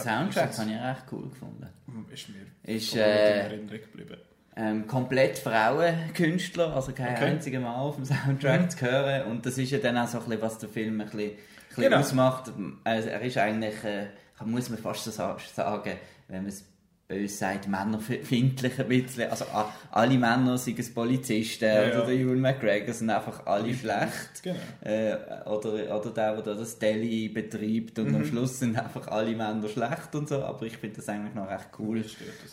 Soundtrack 0.02 0.58
habe 0.58 0.70
ich 0.70 0.76
recht 0.76 1.02
cool 1.12 1.28
gefunden. 1.28 1.66
Ist 2.12 2.28
mir 2.28 2.74
ist, 2.74 2.96
äh, 2.96 2.98
in 2.98 3.46
Erinnerung 3.46 3.80
geblieben. 3.80 4.16
Ähm, 4.58 4.86
komplett 4.86 5.38
Frauenkünstler, 5.38 6.74
also 6.74 6.92
kein 6.92 7.14
okay. 7.14 7.24
einziger 7.26 7.60
Mal 7.60 7.74
auf 7.76 7.96
dem 7.96 8.06
Soundtrack 8.06 8.62
mhm. 8.62 8.70
zu 8.70 8.80
hören. 8.80 9.30
Und 9.30 9.44
das 9.44 9.58
ist 9.58 9.70
ja 9.70 9.78
dann 9.78 9.98
auch 9.98 10.08
so 10.08 10.18
ein 10.18 10.24
bisschen, 10.24 10.42
was 10.42 10.58
der 10.58 10.68
Film 10.70 11.00
ein 11.00 11.06
bisschen, 11.06 11.30
ein 11.30 11.36
bisschen 11.68 11.84
genau. 11.84 11.98
ausmacht. 11.98 12.52
Also 12.84 13.08
er 13.10 13.20
ist 13.20 13.36
eigentlich, 13.36 13.84
äh, 13.84 14.06
muss 14.44 14.70
man 14.70 14.78
fast 14.78 15.04
so 15.04 15.10
sagen, 15.10 15.92
wenn 16.28 16.42
man 16.42 16.48
es 16.48 16.64
böse 17.08 17.36
sagt, 17.36 17.68
männerfindlich 17.68 18.80
ein 18.80 18.88
bisschen. 18.88 19.30
Also 19.30 19.44
alle 19.92 20.18
Männer 20.18 20.58
sind 20.58 20.78
es 20.78 20.92
Polizisten 20.92 21.64
ja, 21.64 21.82
oder 21.82 21.98
ja. 21.98 22.04
der 22.04 22.14
Ewan 22.14 22.40
McGregor 22.40 22.92
sind 22.92 23.10
einfach 23.10 23.46
alle 23.46 23.72
schlecht. 23.72 24.42
Genau. 24.42 24.56
Äh, 24.82 25.16
oder, 25.46 25.98
oder 25.98 26.10
der, 26.10 26.42
der 26.42 26.54
das 26.54 26.78
Deli 26.78 27.28
betreibt 27.28 27.98
und 27.98 28.10
mhm. 28.10 28.16
am 28.16 28.24
Schluss 28.24 28.58
sind 28.58 28.78
einfach 28.78 29.06
alle 29.08 29.36
Männer 29.36 29.68
schlecht 29.68 30.14
und 30.14 30.28
so. 30.28 30.42
Aber 30.42 30.66
ich 30.66 30.76
finde 30.78 30.96
das 30.96 31.08
eigentlich 31.08 31.34
noch 31.34 31.48
recht 31.48 31.68
cool. 31.78 32.04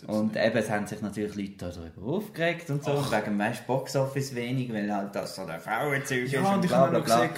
Und 0.07 0.35
eben, 0.35 0.57
es 0.57 0.69
haben 0.69 0.85
sich 0.85 1.01
natürlich 1.01 1.35
Leute 1.35 1.71
darüber 1.71 2.17
aufgeregt 2.17 2.69
und 2.69 2.83
so. 2.83 2.91
Ach. 2.91 3.11
Wegen 3.11 3.37
dem 3.37 3.53
Boxoffice 3.65 4.35
wenig, 4.35 4.71
weil 4.71 4.93
halt 4.93 5.15
das 5.15 5.35
so 5.35 5.45
der 5.45 5.59
Frauenzeug 5.59 6.31
ja, 6.31 6.41
ist 6.41 6.47
und, 6.47 6.55
und 6.55 6.65
ich 6.65 6.71
habe 6.71 6.93
noch 6.93 7.03
gesehen, 7.03 7.29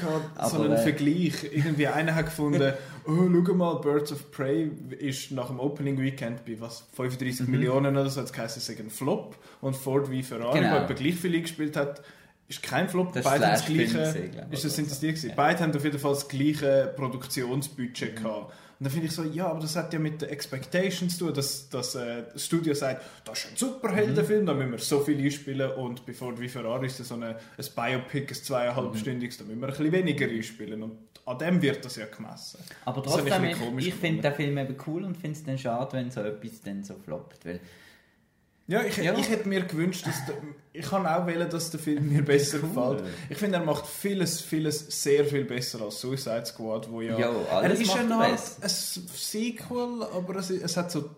so 0.50 0.62
einen 0.62 0.74
äh, 0.74 0.78
Vergleich. 0.78 1.44
Irgendwie 1.52 1.88
einer 1.88 2.14
hat 2.14 2.26
gefunden, 2.26 2.74
oh, 3.08 3.44
schau 3.46 3.54
mal, 3.54 3.76
Birds 3.76 4.12
of 4.12 4.32
Prey 4.32 4.72
ist 5.00 5.32
nach 5.32 5.48
dem 5.48 5.60
Opening 5.60 6.00
Weekend 6.00 6.46
bei 6.46 6.60
was, 6.60 6.86
35 6.94 7.48
mhm. 7.48 7.52
Millionen 7.52 7.98
oder 7.98 8.10
so, 8.10 8.20
jetzt 8.20 8.38
heisst 8.38 8.58
es 8.58 8.70
ein 8.70 8.90
Flop. 8.90 9.36
Und 9.62 9.76
Ford 9.76 10.10
wie 10.10 10.24
Ferrari, 10.24 10.60
genau. 10.60 10.86
der 10.86 10.96
gleich 10.96 11.16
viel 11.16 11.40
gespielt 11.42 11.76
hat, 11.76 12.02
ist 12.48 12.62
kein 12.62 12.90
Flop. 12.90 13.14
Das 13.14 13.24
Beide 13.24 13.46
haben 13.46 13.54
das 13.54 13.66
gleiche. 13.66 14.00
ist 14.52 14.66
das, 14.66 14.76
sind 14.76 14.90
das 14.90 15.00
die 15.00 15.08
Ja. 15.10 15.34
Beide 15.36 15.64
haben 15.64 15.76
auf 15.76 15.84
jeden 15.84 16.00
Fall 16.00 16.14
das 16.14 16.28
gleiche 16.28 16.94
Produktionsbudget 16.96 18.20
mhm. 18.20 18.24
gehabt. 18.24 18.54
Und 18.78 18.84
dann 18.84 18.92
finde 18.92 19.08
ich 19.08 19.14
so, 19.14 19.24
ja, 19.24 19.48
aber 19.48 19.62
das 19.62 19.76
hat 19.76 19.94
ja 19.94 20.00
mit 20.00 20.22
den 20.22 20.30
Expectations 20.30 21.18
zu 21.18 21.26
tun, 21.26 21.34
dass, 21.34 21.70
dass 21.70 21.96
äh, 21.96 22.24
das 22.34 22.46
Studio 22.46 22.74
sagt, 22.74 23.04
das 23.24 23.40
ist 23.40 23.52
ein 23.52 23.58
Superheldenfilm, 23.58 24.42
mhm. 24.42 24.46
da 24.46 24.54
müssen 24.54 24.72
wir 24.72 24.80
so 24.80 25.00
viel 25.00 25.18
einspielen 25.24 25.72
und 25.72 26.06
bevor 26.06 26.38
wie 26.40 26.50
Ferrari 26.50 26.88
ist 26.88 27.00
das 27.00 27.08
so 27.08 27.16
eine, 27.16 27.38
ein 27.58 27.66
Biopic, 27.76 28.34
ein 28.34 28.44
zweieinhalbstündiges, 28.44 29.40
mhm. 29.40 29.44
da 29.44 29.48
müssen 29.48 29.62
wir 29.62 29.68
ein 29.68 29.72
bisschen 29.72 29.92
weniger 29.92 30.28
einspielen 30.28 30.84
und 30.84 30.98
an 31.26 31.38
dem 31.40 31.62
wird 31.62 31.84
das 31.86 31.96
ja 31.96 32.06
gemessen. 32.06 32.60
Aber 32.84 33.02
trotzdem, 33.02 33.44
ich, 33.46 33.88
ich 33.88 33.94
finde 33.96 34.22
den 34.22 34.34
Film 34.34 34.58
eben 34.58 34.76
cool 34.86 35.06
und 35.06 35.16
finde 35.16 35.38
es 35.38 35.44
dann 35.44 35.58
schade, 35.58 35.94
wenn 35.94 36.12
so 36.12 36.22
etwas 36.22 36.62
dann 36.62 36.84
so 36.84 36.96
floppt, 36.96 37.46
weil 37.46 37.60
ja, 38.68 38.84
ich, 38.84 38.98
ja. 38.98 39.16
ich 39.18 39.30
hätte 39.30 39.48
mir 39.48 39.62
gewünscht, 39.62 40.08
dass 40.08 40.26
der, 40.26 40.36
ich 40.74 40.86
kann 40.88 41.06
auch 41.06 41.28
wählen, 41.28 41.48
dass 41.50 41.70
der 41.70 41.80
Film 41.80 42.10
mir 42.10 42.24
besser 42.24 42.58
cool. 42.64 42.70
gefällt. 42.70 43.04
Ich 43.30 43.38
finde, 43.38 43.60
er 43.60 43.64
macht 43.64 43.86
vieles, 43.86 44.42
vieles 44.42 45.04
sehr 45.04 45.24
viel 45.26 45.46
besser 45.46 45.82
als 45.82 46.02
Suicide 46.02 46.46
Squad, 46.46 46.90
wo 46.90 47.02
ja... 47.02 47.18
Jo, 47.20 47.46
er 47.52 47.72
ist 47.72 47.94
ja 47.94 48.04
noch 48.04 48.22
ein 48.22 48.38
Sequel, 48.38 50.04
aber 50.14 50.38
es, 50.38 50.50
es 50.50 50.76
hat 50.78 50.92
so 50.92 51.12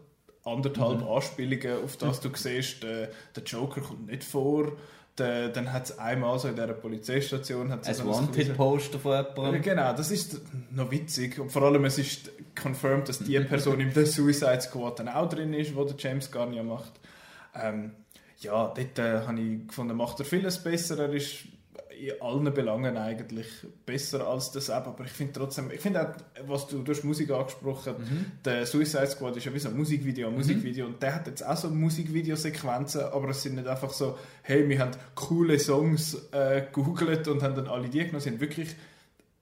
anderthalb 0.44 1.02
mhm. 1.02 1.08
Anspielungen, 1.08 1.84
auf 1.84 1.96
das 1.96 2.20
du 2.20 2.30
siehst, 2.34 2.84
der, 2.84 3.12
der 3.36 3.44
Joker 3.44 3.82
kommt 3.82 4.08
nicht 4.08 4.26
vor. 4.26 4.74
Der, 5.18 5.50
dann 5.50 5.74
hat 5.74 5.86
es 5.86 5.98
einmal 5.98 6.38
so 6.40 6.50
in 6.50 6.56
dieser 6.56 6.74
Polizeistation... 6.74 7.72
Ein 7.72 7.94
so 7.94 8.06
Wanted-Poster 8.06 9.00
von 9.00 9.26
jemandem. 9.26 9.62
Genau, 9.62 9.94
das 9.94 10.12
ist 10.12 10.42
noch 10.72 10.92
witzig. 10.92 11.40
Und 11.40 11.50
vor 11.50 11.64
allem, 11.64 11.86
es 11.86 11.98
ist 11.98 12.30
confirmed, 12.62 13.08
dass 13.08 13.20
die 13.20 13.40
Person 13.50 13.80
im 13.80 13.92
Suicide 13.94 14.62
Squad 14.62 15.00
dann 15.00 15.08
auch 15.08 15.30
drin 15.30 15.54
ist, 15.54 15.74
wo 15.76 15.86
der 15.86 15.96
James 15.98 16.30
Garnier 16.30 16.64
macht. 16.64 16.92
Ähm, 17.62 17.92
ja, 18.40 18.74
dort 18.76 19.00
äh, 19.00 19.22
habe 19.22 19.40
ich 19.40 19.68
gefunden, 19.68 19.98
macht 19.98 20.20
er 20.20 20.26
vieles 20.26 20.62
besser. 20.64 21.00
Er 21.00 21.14
ist 21.14 21.46
in 21.98 22.22
allen 22.22 22.54
Belangen 22.54 22.98
eigentlich 22.98 23.48
besser 23.86 24.28
als 24.28 24.52
das 24.52 24.70
eben. 24.70 24.86
Aber 24.86 25.04
ich 25.04 25.12
finde 25.12 25.34
trotzdem, 25.34 25.72
ich 25.72 25.80
finde 25.80 26.08
auch, 26.08 26.16
was 26.48 26.68
du, 26.68 26.84
du 26.84 26.92
hast 26.92 27.04
Musik 27.04 27.32
angesprochen, 27.32 27.96
mhm. 27.98 28.26
der 28.46 28.66
Suicide 28.66 29.08
Squad 29.08 29.36
ist 29.38 29.46
ja 29.46 29.54
wie 29.54 29.60
so 29.60 29.70
ein 29.70 29.78
Musikvideo, 29.78 30.28
ein 30.28 30.34
mhm. 30.34 30.40
Musikvideo 30.40 30.86
und 30.86 31.02
der 31.02 31.16
hat 31.16 31.28
jetzt 31.28 31.46
auch 31.46 31.58
so 31.58 31.70
Musikvideosequenzen, 31.70 33.02
aber 33.02 33.30
es 33.30 33.42
sind 33.42 33.56
nicht 33.56 33.68
einfach 33.68 33.92
so, 33.92 34.18
hey, 34.44 34.68
wir 34.70 34.80
haben 34.80 34.92
coole 35.16 35.60
Songs 35.60 36.30
äh, 36.32 36.62
gegoogelt 36.72 37.28
und 37.28 37.42
haben 37.42 37.56
dann 37.56 37.68
alle 37.68 37.90
die 37.90 38.00
genommen, 38.00 38.20
sie 38.20 38.30
haben 38.30 38.40
wirklich 38.40 38.76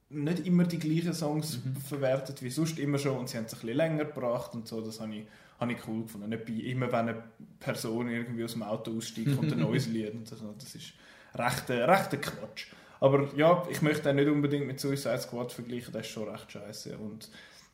nicht 0.09 0.45
immer 0.45 0.63
die 0.63 0.79
gleichen 0.79 1.13
Songs 1.13 1.59
mhm. 1.63 1.75
verwertet 1.77 2.41
wie 2.41 2.49
sonst 2.49 2.79
immer 2.79 2.97
schon 2.97 3.17
und 3.17 3.29
sie 3.29 3.37
haben 3.37 3.45
es 3.45 3.53
ein 3.53 3.59
bisschen 3.59 3.77
länger 3.77 4.05
gebracht 4.05 4.53
und 4.53 4.67
so, 4.67 4.81
das 4.81 5.01
habe 5.01 5.15
ich 5.15 5.25
habe 5.59 5.73
ich 5.73 5.87
cool 5.87 6.03
gefunden. 6.03 6.29
Nicht 6.29 6.45
bei, 6.45 6.53
immer 6.53 6.91
wenn 6.91 7.09
eine 7.09 7.23
Person 7.59 8.09
irgendwie 8.09 8.43
aus 8.43 8.53
dem 8.53 8.63
Auto 8.63 8.95
aussteigt 8.97 9.37
und 9.37 9.51
ein 9.51 9.59
neues 9.67 9.87
Lied. 9.87 10.13
Und 10.13 10.31
das, 10.31 10.39
das 10.57 10.75
ist 10.75 10.93
recht, 11.33 11.69
äh, 11.69 11.83
recht 11.83 12.21
Quatsch. 12.21 12.67
Aber 12.99 13.27
ja, 13.35 13.63
ich 13.69 13.81
möchte 13.81 14.09
auch 14.09 14.13
nicht 14.13 14.27
unbedingt 14.27 14.67
mit 14.67 14.79
Suicide 14.79 15.19
Squad 15.19 15.51
vergleichen, 15.51 15.93
das 15.93 16.05
ist 16.05 16.11
schon 16.11 16.29
recht 16.29 16.51
scheiße. 16.51 16.97
Und 16.97 17.29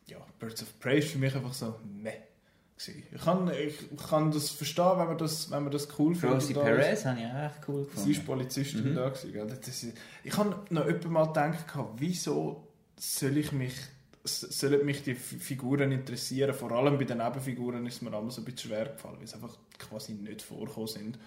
ja, 0.08 0.17
Birds 0.39 0.63
of 0.63 0.80
Prey 0.80 1.00
ist 1.00 1.12
für 1.12 1.20
mich 1.20 1.36
einfach 1.36 1.54
so, 1.54 1.76
ne. 1.86 2.13
Ich 3.13 3.22
kann, 3.22 3.48
ich 3.54 3.78
kann 4.10 4.32
das 4.32 4.50
verstehen, 4.50 4.98
wenn 4.98 5.08
man 5.10 5.17
das, 5.20 5.52
wenn 5.52 5.62
man 5.62 5.72
das 5.72 5.88
cool 6.00 6.15
findet. 6.15 6.38
Rosie 6.38 6.56
Perez 6.56 7.06
habe 7.06 7.20
ich 7.20 7.26
auch 7.28 7.46
echt 7.46 7.67
cool 7.67 7.84
gefunden. 7.84 8.06
Sie 8.06 8.12
ist 8.12 8.26
Polizistin 8.26 8.89
mhm. 8.89 8.96
da. 8.96 9.10
Gewesen, 9.10 9.94
ich 10.24 10.36
habe 10.36 10.56
noch 10.72 10.88
jemand 10.88 11.12
mal 11.12 11.28
gedacht, 11.28 11.65
wieso 11.98 12.67
soll 12.98 13.38
ich 13.38 13.52
mich 13.52 13.76
sollen 14.24 14.86
mich 14.86 15.04
die 15.04 15.16
Figuren 15.16 15.92
interessieren. 15.92 16.54
Vor 16.54 16.72
allem 16.72 16.98
bei 16.98 17.06
den 17.06 17.18
Nebenfiguren 17.18 17.86
ist 17.86 18.02
mir 18.02 18.10
immer 18.10 18.30
so 18.30 18.42
ein 18.42 18.46
bisschen 18.46 18.70
schwer 18.70 18.86
gefallen, 18.86 19.18
weil 19.20 19.28
sie 19.28 19.36
einfach 19.36 19.58
quasi 19.80 20.14
nicht 20.14 20.42
vorgekommen 20.42 20.88
sind. 20.88 21.20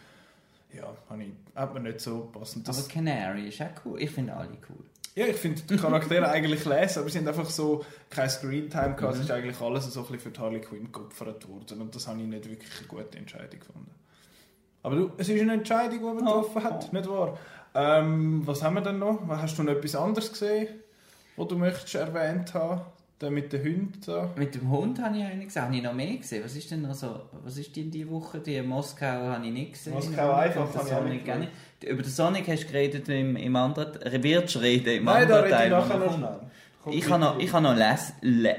Ja, 0.72 0.92
ich, 1.18 1.32
hat 1.54 1.74
mir 1.74 1.80
nicht 1.80 2.00
so 2.00 2.30
passend. 2.32 2.68
aber 2.68 2.82
Canary 2.88 3.48
ist 3.48 3.62
auch 3.62 3.70
cool. 3.84 4.02
Ich 4.02 4.10
finde 4.10 4.34
alle 4.34 4.58
cool. 4.68 4.84
Ja, 5.16 5.26
ich 5.26 5.36
finde 5.36 5.62
die 5.62 5.76
Charaktere 5.76 6.28
eigentlich 6.28 6.64
lesen, 6.64 6.98
aber 7.00 7.08
sie 7.08 7.18
haben 7.18 7.28
einfach 7.28 7.48
so 7.48 7.84
keine 8.10 8.28
Screentime 8.28 8.96
gehabt. 8.96 9.02
Mhm. 9.02 9.10
Es 9.10 9.20
ist 9.20 9.30
eigentlich 9.30 9.60
alles 9.60 9.84
so 9.92 10.00
ein 10.04 10.12
bisschen 10.12 10.32
für 10.32 10.40
Harley 10.40 10.60
Quinn 10.60 10.90
geopfert 10.90 11.48
worden 11.48 11.82
und 11.82 11.94
das 11.94 12.08
habe 12.08 12.20
ich 12.20 12.26
nicht 12.26 12.50
wirklich 12.50 12.70
eine 12.78 12.88
gute 12.88 13.18
Entscheidung 13.18 13.60
gefunden. 13.60 13.90
Aber 14.82 14.96
du, 14.96 15.12
es 15.16 15.28
ist 15.28 15.40
eine 15.40 15.52
Entscheidung, 15.52 15.98
die 15.98 16.04
man 16.04 16.18
getroffen 16.18 16.64
hat, 16.64 16.88
oh. 16.90 16.94
nicht 16.94 17.08
wahr? 17.08 17.38
Ähm, 17.74 18.42
was 18.44 18.62
haben 18.62 18.74
wir 18.74 18.82
denn 18.82 18.98
noch? 18.98 19.20
Hast 19.28 19.56
du 19.56 19.62
noch 19.62 19.72
etwas 19.72 19.94
anderes 19.94 20.32
gesehen? 20.32 20.68
Wo 21.36 21.44
du 21.44 21.56
möchtest 21.56 21.94
erwähnt 21.94 22.54
haben? 22.54 22.82
Der 23.20 23.30
mit 23.30 23.52
dem 23.52 23.62
Hund 23.62 24.08
da. 24.08 24.30
Mit 24.36 24.54
dem 24.56 24.68
Hund 24.70 25.00
habe 25.00 25.16
ich 25.16 25.22
eigentlich 25.22 25.46
gesehen. 25.46 25.62
Habe 25.62 25.76
ich 25.76 25.82
noch 25.82 25.94
mehr 25.94 26.16
gesehen? 26.16 26.42
Was 26.44 26.56
ist 26.56 26.70
denn 26.70 26.82
noch 26.82 26.94
so, 26.94 27.20
was 27.44 27.56
ist 27.56 27.74
denn 27.76 27.90
die 27.90 28.08
Woche? 28.10 28.40
Die 28.40 28.60
Moskau 28.60 29.06
habe 29.06 29.46
ich 29.46 29.52
nicht 29.52 29.72
gesehen. 29.74 29.94
Moskau 29.94 30.32
einfach 30.32 30.74
habe 30.90 31.14
ich 31.14 31.24
nicht 31.24 31.52
Über 31.84 32.02
den 32.02 32.10
Sonic 32.10 32.48
hast 32.48 32.64
du 32.64 32.66
geredet 32.66 33.08
im, 33.08 33.36
im 33.36 33.56
anderen, 33.56 34.22
wirst 34.22 34.56
du 34.56 34.58
reden 34.58 34.98
im 34.98 35.04
Nein, 35.04 35.22
anderen 35.22 35.50
Teil. 35.50 35.70
Nein, 35.70 35.70
da 35.70 35.78
rede 35.78 35.84
ich 35.84 35.88
nachher 35.88 36.06
noch 36.06 36.16
schnell. 36.16 36.40
Ich 36.90 37.08
habe 37.08 37.20
noch, 37.20 37.38
ich 37.38 37.52
habe 37.52 37.62
noch 37.62 37.76
les, 37.76 38.12
le, 38.20 38.56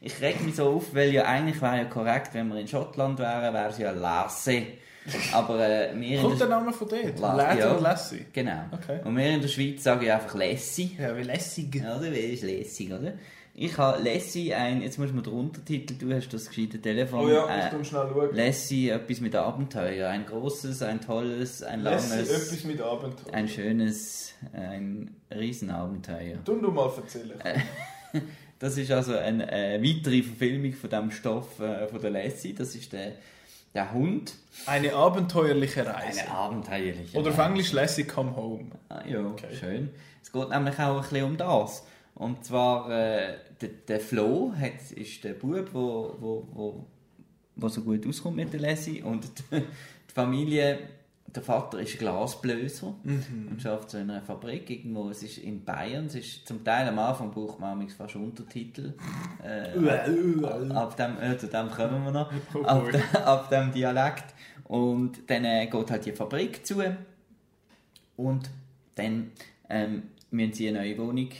ich 0.00 0.20
reg 0.20 0.44
mich 0.44 0.56
so 0.56 0.70
auf, 0.70 0.94
weil 0.94 1.12
ja 1.12 1.24
eigentlich 1.24 1.62
wäre 1.62 1.76
ja 1.78 1.84
korrekt, 1.84 2.34
wenn 2.34 2.48
wir 2.48 2.58
in 2.58 2.66
Schottland 2.66 3.18
wären, 3.18 3.54
wäre 3.54 3.68
es 3.68 3.78
ja 3.78 3.92
Lasse. 3.92 4.62
Aber 5.32 5.60
äh, 5.60 5.90
wir 5.94 6.20
Kommt 6.20 6.40
der 6.40 6.48
Name 6.48 6.72
von 6.72 6.88
dort? 6.88 7.04
Lädt 7.04 7.58
ja. 7.58 7.72
oder 7.72 7.80
Lassi? 7.80 8.26
Genau. 8.32 8.64
Okay. 8.72 9.00
Und 9.04 9.16
wir 9.16 9.30
in 9.30 9.42
der 9.42 9.48
Schweiz 9.48 9.82
sagen 9.82 10.04
ja 10.04 10.16
einfach 10.16 10.34
Lessi. 10.34 10.96
Ja, 10.98 11.16
wie 11.16 11.22
lässig. 11.22 11.76
Oder? 11.76 12.10
Wie 12.10 12.18
ist 12.18 12.42
lässig, 12.42 12.92
oder? 12.92 13.12
Ich 13.56 13.78
habe 13.78 14.02
Lessi 14.02 14.52
ein, 14.52 14.82
jetzt 14.82 14.98
muss 14.98 15.12
man 15.12 15.22
den 15.22 15.32
Untertitel, 15.32 15.94
du 15.94 16.12
hast 16.12 16.28
das 16.32 16.48
gescheite 16.48 16.80
Telefon. 16.80 17.26
Oh 17.26 17.28
ja, 17.28 17.44
ich 17.44 17.72
äh, 17.72 17.84
schnell 17.84 18.08
schauen. 18.12 18.34
Lessi, 18.34 18.88
etwas 18.88 19.20
mit 19.20 19.36
Abenteuer. 19.36 20.08
Ein 20.08 20.26
großes, 20.26 20.82
ein 20.82 21.00
tolles, 21.00 21.62
ein 21.62 21.82
langes. 21.82 22.10
Lessi, 22.10 22.32
etwas 22.32 22.64
mit 22.64 22.80
Abenteuer. 22.80 23.32
Ein 23.32 23.46
schönes, 23.46 24.34
ein 24.52 25.14
Riesenabenteuer. 25.32 26.38
Du 26.44 26.60
du 26.60 26.70
mal 26.70 26.90
erzählen. 26.96 27.40
Das 28.60 28.78
ist 28.78 28.90
also 28.92 29.16
eine, 29.16 29.46
eine 29.48 29.82
weitere 29.82 30.22
Verfilmung 30.22 30.72
von 30.72 30.88
dem 30.88 31.10
Stoff 31.10 31.58
äh, 31.60 31.86
von 31.88 32.00
der 32.00 32.10
Lassie. 32.10 32.54
Das 32.54 32.74
ist 32.74 32.92
der, 32.92 33.12
der 33.74 33.92
Hund. 33.92 34.34
Eine 34.66 34.94
abenteuerliche 34.94 35.84
Reise. 35.86 36.20
Eine 36.22 36.30
abenteuerliche 36.30 37.18
Oder 37.18 37.30
auf 37.30 37.38
Reise. 37.38 37.48
Englisch 37.50 37.72
Lassie 37.72 38.04
Come 38.04 38.34
Home. 38.36 38.66
Ah, 38.88 39.02
ja, 39.06 39.20
Okay. 39.26 39.54
schön. 39.58 39.90
Es 40.22 40.32
geht 40.32 40.48
nämlich 40.48 40.78
auch 40.78 40.96
ein 40.96 41.02
bisschen 41.02 41.24
um 41.24 41.36
das. 41.36 41.84
Und 42.14 42.44
zwar, 42.44 42.88
äh, 42.90 43.34
der, 43.60 43.68
der 43.88 44.00
Flo 44.00 44.52
hat, 44.58 44.92
ist 44.92 45.24
der 45.24 45.34
Bub, 45.34 45.68
wo, 45.72 46.14
wo, 46.20 46.48
wo, 46.52 46.86
wo 47.56 47.68
so 47.68 47.82
gut 47.82 48.06
auskommt 48.06 48.36
mit 48.36 48.52
der 48.52 48.60
Lassie. 48.60 49.02
Und 49.02 49.24
die, 49.24 49.56
die 49.60 50.12
Familie, 50.14 50.78
der 51.34 51.42
Vater 51.42 51.80
ist 51.80 51.98
Glasblöser 51.98 52.94
und 53.04 53.66
arbeitet 53.66 53.90
so 53.90 53.98
in 53.98 54.10
einer 54.10 54.22
Fabrik 54.22 54.70
irgendwo. 54.70 55.10
Es 55.10 55.22
ist 55.22 55.38
in 55.38 55.64
Bayern. 55.64 56.06
Es 56.06 56.14
ist 56.14 56.46
zum 56.46 56.62
Teil 56.62 56.86
am 56.88 56.98
Anfang 56.98 57.32
braucht 57.32 57.58
man 57.58 57.88
fast 57.88 58.14
Untertitel. 58.16 58.94
Äh, 59.42 59.78
ab 60.72 60.96
dem, 60.96 61.20
äh, 61.20 61.36
zu 61.36 61.48
dem 61.48 61.70
kommen 61.70 62.04
wir 62.04 62.12
noch. 62.12 62.32
Oh 62.54 62.62
ab, 62.62 62.82
boy. 62.82 62.92
de, 62.92 63.20
ab 63.22 63.50
dem 63.50 63.72
Dialekt. 63.72 64.34
Und 64.64 65.28
dann 65.28 65.44
äh, 65.44 65.66
geht 65.66 65.90
halt 65.90 66.06
die 66.06 66.12
Fabrik 66.12 66.64
zu. 66.64 66.82
Und 68.16 68.50
dann 68.94 69.32
ähm, 69.68 70.04
müssen 70.30 70.52
sie 70.52 70.68
eine 70.68 70.78
neue 70.78 70.98
Wohnung 70.98 71.30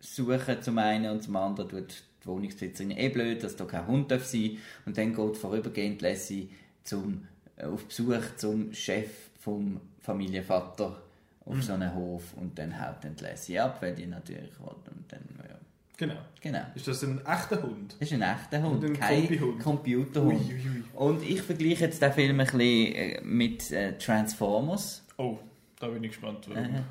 suchen 0.00 0.62
zum 0.62 0.78
einen 0.78 1.10
und 1.10 1.22
zum 1.22 1.36
anderen 1.36 1.68
tut 1.68 2.04
die 2.22 2.26
Wohnungsbesitzerin 2.26 2.92
eh 2.92 3.08
blöd, 3.08 3.42
dass 3.42 3.56
da 3.56 3.64
kein 3.64 3.86
Hund 3.86 4.10
darf 4.10 4.24
sein 4.24 4.58
und 4.86 4.96
dann 4.96 5.14
geht 5.14 5.36
vorübergehend 5.36 6.02
Lassie 6.02 6.50
zum, 6.84 7.26
auf 7.64 7.84
Besuch 7.86 8.22
zum 8.36 8.72
Chef 8.72 9.10
vom 9.40 9.80
Familienvater 10.00 11.02
auf 11.44 11.54
Mhm. 11.54 11.62
so 11.62 11.72
einen 11.72 11.94
Hof 11.94 12.34
und 12.36 12.58
dann 12.58 12.78
haut 12.78 13.02
dann 13.02 13.14
die 13.16 13.24
Lassie 13.24 13.58
ab, 13.58 13.78
weil 13.80 13.94
die 13.94 14.06
natürlich 14.06 14.58
will 14.60 14.68
und 14.68 15.10
dann, 15.12 15.20
ja, 15.48 15.54
Genau. 15.96 16.14
genau. 16.40 16.60
Ist 16.74 16.86
das 16.86 17.02
ein 17.02 17.20
echter 17.26 17.60
Hund? 17.62 17.96
Das 17.98 18.08
ist 18.08 18.14
ein 18.14 18.22
echter 18.22 18.62
Hund, 18.62 18.84
Und 18.84 18.90
ein 18.90 18.92
kein 19.00 19.20
Kombihund. 19.26 19.62
Computerhund. 19.62 20.40
Ui, 20.40 20.54
ui. 20.54 20.84
Und 20.94 21.22
ich 21.22 21.42
vergleiche 21.42 21.86
jetzt 21.86 22.00
den 22.02 22.12
Film 22.12 22.38
ein 22.38 22.46
bisschen 22.46 22.60
äh, 22.60 23.20
mit 23.22 23.70
äh, 23.72 23.96
Transformers. 23.98 25.02
Oh, 25.16 25.38
da 25.80 25.88
bin 25.88 26.04
ich 26.04 26.10
gespannt. 26.12 26.46
Warum. 26.48 26.64
Äh, 26.74 26.82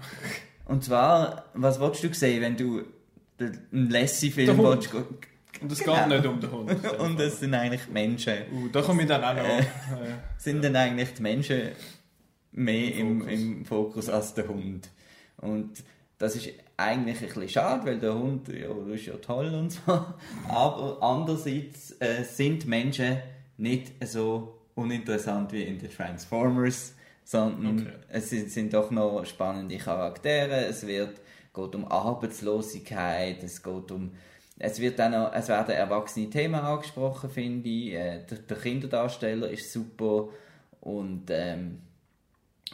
Und 0.65 0.83
zwar, 0.83 1.45
was 1.53 1.79
willst 1.79 2.03
du 2.03 2.13
sehen, 2.13 2.41
wenn 2.41 2.57
du 2.57 2.81
den- 3.39 3.59
einen 3.71 3.89
Lassie-Film 3.91 4.57
willst? 4.57 4.91
Und 5.61 5.71
es 5.71 5.79
Genau. 5.79 5.95
geht 5.97 6.07
nicht 6.09 6.25
um 6.25 6.39
den 6.39 6.51
Hund. 6.51 6.91
Und 6.99 7.19
das 7.19 7.39
sind 7.39 7.53
eigentlich 7.53 7.87
Menschen. 7.89 8.33
Uh, 8.51 8.67
da 8.69 8.81
komme 8.81 9.03
ich 9.03 9.07
dann 9.07 9.23
auch 9.23 9.33
noch. 9.35 9.43
Äh. 9.59 9.63
Sind 10.37 10.63
dann 10.63 10.75
eigentlich 10.75 11.13
die 11.15 11.21
Menschen 11.21 11.61
mehr 12.51 12.95
Im 12.95 13.21
im, 13.21 13.21
Fokus. 13.21 13.33
im 13.39 13.65
Fokus 13.65 14.09
als 14.09 14.33
der 14.33 14.47
Hund? 14.47 14.89
Und 15.37 15.83
das 16.17 16.35
ist 16.35 16.49
eigentlich 16.77 17.21
ein 17.21 17.27
bisschen 17.29 17.49
schade, 17.49 17.85
weil 17.85 17.99
der 17.99 18.13
Hund 18.13 18.47
ja, 18.49 18.69
ist 18.93 19.05
ja 19.05 19.13
toll 19.17 19.53
und 19.53 19.71
so. 19.71 20.05
Aber 20.47 20.97
andererseits 21.01 21.95
äh, 21.99 22.23
sind 22.23 22.65
Menschen 22.67 23.17
nicht 23.57 23.91
so 24.05 24.57
uninteressant 24.75 25.51
wie 25.53 25.63
in 25.63 25.79
den 25.79 25.89
Transformers, 25.91 26.93
sondern 27.23 27.79
Okay. 27.79 27.91
es 28.09 28.29
sind, 28.29 28.51
sind 28.51 28.73
doch 28.73 28.89
noch 28.91 29.25
spannende 29.25 29.77
Charaktere. 29.77 30.65
Es 30.65 30.85
wird, 30.87 31.19
geht 31.53 31.75
um 31.75 31.85
Arbeitslosigkeit, 31.85 33.43
es 33.43 33.61
geht 33.61 33.91
um 33.91 34.11
es, 34.59 34.79
wird 34.79 34.99
dann 34.99 35.11
noch, 35.11 35.33
es 35.33 35.47
werden 35.49 35.69
erwachsene 35.75 36.29
Themen 36.29 36.55
angesprochen, 36.55 37.29
finde 37.29 37.69
ich. 37.69 37.93
Äh, 37.93 38.25
der, 38.29 38.37
der 38.39 38.57
Kinderdarsteller 38.57 39.49
ist 39.49 39.71
super 39.71 40.29
und 40.81 41.23
ähm, 41.29 41.79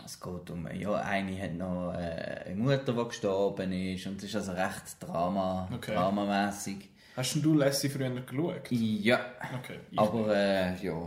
es 0.06 0.20
geht 0.20 0.50
um, 0.50 0.68
ja, 0.74 0.94
eine 0.96 1.40
hat 1.42 1.54
noch 1.54 1.94
äh, 1.94 2.46
eine 2.48 2.56
Mutter, 2.56 2.94
die 2.94 3.06
gestorben 3.08 3.72
ist 3.72 4.08
und 4.08 4.18
es 4.18 4.24
ist 4.26 4.36
also 4.36 4.52
recht 4.54 4.98
Drama, 5.00 5.70
Okay. 5.74 5.94
dramamässig. 5.94 6.90
hast 7.16 7.36
denn 7.36 7.42
du 7.44 7.54
Lassie 7.54 7.90
früher 7.90 8.10
geschaut? 8.10 8.70
Ja, 8.72 9.20
Okay. 9.62 9.80
Aber 9.96 10.36
äh, 10.36 10.76
ja, 10.84 10.98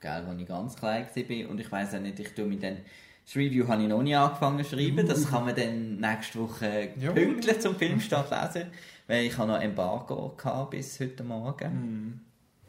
gell, 0.00 0.10
als 0.10 0.40
ich 0.40 0.46
ganz 0.48 0.76
klein 0.76 1.06
war 1.14 1.50
und 1.50 1.60
ich 1.60 1.70
weiß 1.70 1.94
auch 1.94 2.00
nicht, 2.00 2.18
ich 2.18 2.34
tue 2.34 2.46
mit 2.46 2.62
den 2.62 2.78
das 3.24 3.36
Review 3.36 3.68
habe 3.68 3.82
ich 3.82 3.88
noch 3.88 4.02
nie 4.02 4.16
angefangen 4.16 4.64
zu 4.64 4.70
schreiben, 4.76 5.06
das 5.06 5.30
kann 5.30 5.44
man 5.44 5.54
dann 5.54 5.98
nächste 6.00 6.40
Woche 6.40 6.88
pünktlich 7.14 7.60
zum 7.60 7.76
Filmstart 7.76 8.28
lesen, 8.30 8.70
weil 9.06 9.24
ich 9.26 9.36
habe 9.38 9.52
noch 9.52 9.60
Embargo 9.60 10.34
gehabt 10.36 10.70
bis 10.70 10.98
heute 11.00 11.24
Morgen. 11.24 12.20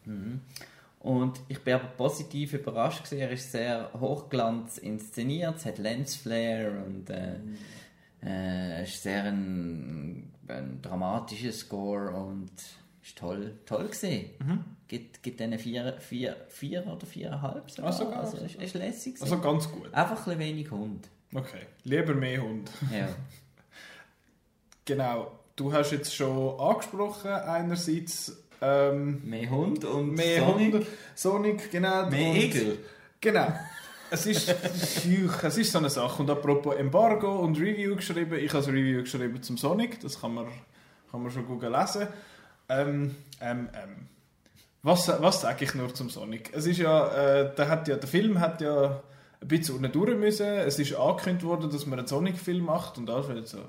Mhm. 0.05 0.41
Und 0.99 1.41
ich 1.49 1.59
bin 1.59 1.73
aber 1.73 1.87
positiv 1.87 2.53
überrascht 2.53 3.03
gewesen. 3.03 3.19
Er 3.19 3.31
ist 3.31 3.51
sehr 3.51 3.89
hochglanz 3.99 4.77
inszeniert, 4.77 5.57
es 5.57 5.65
hat 5.65 5.77
Lensflare 5.77 6.83
und 6.85 7.09
äh, 7.09 7.35
äh, 8.23 8.81
es 8.83 8.95
ist 8.95 9.03
sehr 9.03 9.25
ein, 9.25 10.31
ein 10.47 10.81
dramatischer 10.81 11.51
Score 11.51 12.11
und 12.11 12.51
ist 13.03 13.17
toll, 13.17 13.59
toll 13.65 13.87
gesehen. 13.89 14.29
Gibt, 14.87 15.21
gibt 15.21 15.39
denen 15.41 15.59
vier, 15.59 15.99
vier, 15.99 16.37
vier 16.47 16.87
oder 16.87 17.05
viereinhalb 17.05 17.69
sogar. 17.69 17.89
Ah, 17.89 17.93
sogar? 17.93 18.19
Also 18.21 18.37
ist, 18.37 18.55
ist 18.55 18.73
lässig 18.73 19.15
gewesen. 19.15 19.23
Also 19.33 19.41
ganz 19.41 19.69
gut. 19.69 19.93
Einfach 19.93 20.25
ein 20.27 20.39
wenig 20.39 20.71
Hund. 20.71 21.09
Okay. 21.33 21.65
Lieber 21.83 22.13
mehr 22.13 22.41
Hund. 22.41 22.71
Ja. 22.91 23.09
Genau. 24.85 25.31
Du 25.55 25.71
hast 25.71 25.91
jetzt 25.91 26.15
schon 26.15 26.59
angesprochen, 26.59 27.31
einerseits 27.31 28.43
ähm, 28.61 29.21
Mehr 29.23 29.49
Hund 29.49 29.85
und 29.85 30.13
mehr 30.15 30.39
Sonic. 30.45 30.73
Hund. 30.73 30.85
Sonic, 31.15 31.71
genau. 31.71 32.09
Mehr 32.09 32.29
und- 32.31 32.37
Igel. 32.37 32.77
Genau. 33.21 33.53
Es 34.09 34.25
ist, 34.25 34.47
es 34.49 35.57
ist 35.57 35.71
so 35.71 35.79
eine 35.79 35.89
Sache. 35.89 36.21
Und 36.21 36.29
apropos 36.29 36.75
Embargo 36.75 37.39
und 37.39 37.59
Review 37.59 37.95
geschrieben, 37.95 38.37
ich 38.39 38.53
habe 38.53 38.63
ein 38.63 38.69
Review 38.71 39.01
geschrieben 39.01 39.41
zum 39.41 39.57
Sonic, 39.57 39.99
das 40.01 40.21
kann 40.21 40.33
man, 40.35 40.47
kann 41.09 41.23
man 41.23 41.31
schon 41.31 41.45
gut 41.47 41.63
lesen. 41.63 42.07
Ähm, 42.69 43.15
ähm, 43.41 43.69
ähm. 43.73 44.07
Was, 44.83 45.07
was 45.07 45.41
sage 45.41 45.65
ich 45.65 45.73
nur 45.75 45.93
zum 45.93 46.09
Sonic? 46.09 46.51
Es 46.53 46.65
ist 46.65 46.77
ja, 46.77 47.07
äh, 47.07 47.55
der, 47.55 47.69
hat 47.69 47.87
ja, 47.87 47.95
der 47.95 48.07
Film 48.09 48.39
hat 48.39 48.61
ja 48.61 49.01
ein 49.41 49.47
bisschen 49.47 49.75
unten 49.77 49.91
durch 49.91 50.15
müssen. 50.17 50.45
Es 50.45 50.77
ist 50.77 50.93
angekündigt 50.95 51.45
worden, 51.45 51.71
dass 51.71 51.85
man 51.85 51.99
einen 51.99 52.07
Sonic-Film 52.07 52.65
macht 52.65 52.97
und 52.97 53.09
Alfred 53.09 53.47
so, 53.47 53.59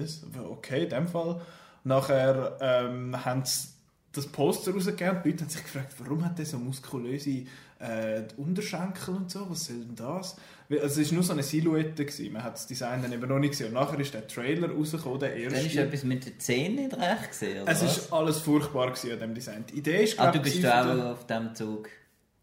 was? 0.00 0.22
Okay, 0.50 0.84
in 0.84 0.90
dem 0.90 1.08
Fall. 1.08 1.40
Nachher 1.84 2.56
ähm, 2.60 3.24
haben 3.24 3.44
sie 3.44 3.68
das 4.12 4.26
Poster 4.26 4.72
rausgegeben. 4.72 5.20
Die 5.24 5.30
Leute 5.30 5.44
haben 5.44 5.50
sich 5.50 5.62
gefragt, 5.62 5.94
warum 5.98 6.24
hat 6.24 6.38
der 6.38 6.46
so 6.46 6.58
muskulöse 6.58 7.44
äh, 7.78 8.22
Unterschenkel 8.36 9.14
und 9.14 9.30
so? 9.30 9.48
Was 9.50 9.66
soll 9.66 9.76
denn 9.84 9.94
das? 9.94 10.36
Weil, 10.68 10.80
Also 10.80 11.00
es 11.00 11.08
war 11.10 11.14
nur 11.14 11.22
so 11.22 11.32
eine 11.34 11.42
Silhouette. 11.42 12.04
Gewesen. 12.04 12.32
Man 12.32 12.42
hat 12.42 12.54
das 12.54 12.66
Design 12.66 13.02
dann 13.02 13.12
eben 13.12 13.28
noch 13.28 13.38
nicht 13.38 13.50
gesehen. 13.50 13.68
Und 13.68 13.74
nachher 13.74 14.00
ist 14.00 14.14
der 14.14 14.26
Trailer 14.26 14.70
rausgekommen, 14.70 15.20
der 15.20 15.36
erste. 15.36 15.58
Dann 15.58 15.66
ist 15.66 15.76
etwas 15.76 16.02
mit 16.04 16.26
den 16.26 16.40
Zähnen 16.40 16.76
nicht 16.76 16.96
recht 16.96 17.28
gesehen, 17.30 17.66
es 17.68 17.82
was? 17.84 17.96
ist 17.98 18.12
alles 18.12 18.38
furchtbar 18.38 18.86
gewesen 18.90 19.12
an 19.12 19.18
dem 19.20 19.34
Design. 19.34 19.64
Die 19.70 19.78
Idee 19.78 20.02
ist, 20.04 20.18
Ah, 20.18 20.22
glaub 20.30 20.34
du 20.34 20.40
bist 20.40 20.56
gewesen 20.56 20.72
auch 20.72 20.94
der- 20.96 21.12
auf 21.12 21.26
dem 21.26 21.54
Zug. 21.54 21.88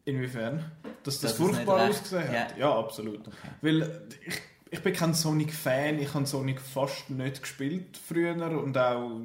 Inwiefern? 0.05 0.63
Dass 1.03 1.19
das 1.19 1.21
Dass 1.21 1.31
es 1.31 1.37
furchtbar 1.37 1.89
ausgesehen 1.89 2.27
hat? 2.27 2.51
Ja. 2.57 2.69
Ja, 2.69 2.77
absolut. 2.79 3.21
Weil 3.61 4.01
ich, 4.25 4.41
ich 4.73 4.81
bin 4.81 4.91
kein 4.91 5.13
Sonic-Fan, 5.13 5.99
ich 5.99 6.15
habe 6.15 6.25
Sonic 6.25 6.59
fast 6.59 7.12
nicht 7.12 7.41
gespielt 7.41 7.95
früher 7.95 8.33
und 8.33 8.75
auch 8.75 9.21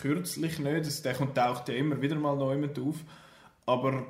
kürzlich 0.00 0.60
nicht. 0.60 1.04
Der 1.04 1.14
kommt 1.14 1.36
taucht 1.36 1.68
ja 1.68 1.74
immer 1.74 2.00
wieder 2.00 2.14
mal 2.14 2.36
neu 2.36 2.56
mit 2.56 2.78
auf. 2.78 2.94
Aber 3.66 4.06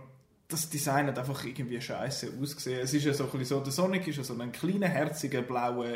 das 0.49 0.69
Design 0.69 1.07
hat 1.07 1.19
einfach 1.19 1.43
irgendwie 1.47 1.81
scheiße 1.81 2.35
ausgesehen. 2.39 2.81
Es 2.83 2.93
ist 2.93 3.07
ja 3.07 3.15
so 3.15 3.25
ein 3.25 3.31
bisschen 3.31 3.47
so, 3.47 3.61
der 3.61 3.73
Sonic 3.73 4.07
ist 4.07 4.19
ja 4.19 4.25
so 4.25 4.39
ein 4.39 4.53
kleiner, 4.53 4.89
herziger, 4.89 5.41
blauer 5.41 5.95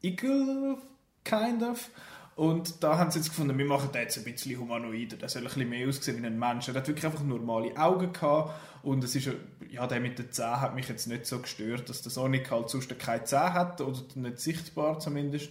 Igel, 0.00 0.76
kind 1.24 1.64
of. 1.64 1.90
Und 2.36 2.82
da 2.82 2.96
haben 2.96 3.10
sie 3.10 3.18
jetzt 3.18 3.28
gefunden, 3.28 3.58
wir 3.58 3.66
machen 3.66 3.90
den 3.92 4.02
jetzt 4.02 4.16
ein 4.16 4.24
bisschen 4.24 4.58
humanoider. 4.58 5.16
Der 5.16 5.28
soll 5.28 5.42
ein 5.42 5.48
bisschen 5.48 5.68
mehr 5.68 5.88
aussehen 5.88 6.22
wie 6.22 6.26
ein 6.26 6.38
Mensch. 6.38 6.68
Er 6.68 6.74
hat 6.74 6.88
wirklich 6.88 7.04
einfach 7.04 7.22
normale 7.22 7.76
Augen 7.76 8.12
gehabt. 8.12 8.54
Und 8.82 9.04
es 9.04 9.14
ist 9.14 9.28
ja, 9.70 9.86
der 9.86 10.00
mit 10.00 10.18
den 10.18 10.32
Zähnen 10.32 10.60
hat 10.60 10.74
mich 10.74 10.88
jetzt 10.88 11.06
nicht 11.06 11.26
so 11.26 11.38
gestört, 11.38 11.88
dass 11.88 12.02
der 12.02 12.10
Sonic 12.10 12.50
halt 12.50 12.70
sonst 12.70 12.98
keine 12.98 13.24
Zähne 13.24 13.52
hat, 13.52 13.80
oder 13.80 13.98
nicht 14.14 14.40
sichtbar 14.40 14.98
zumindest. 15.00 15.50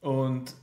Und 0.00 0.54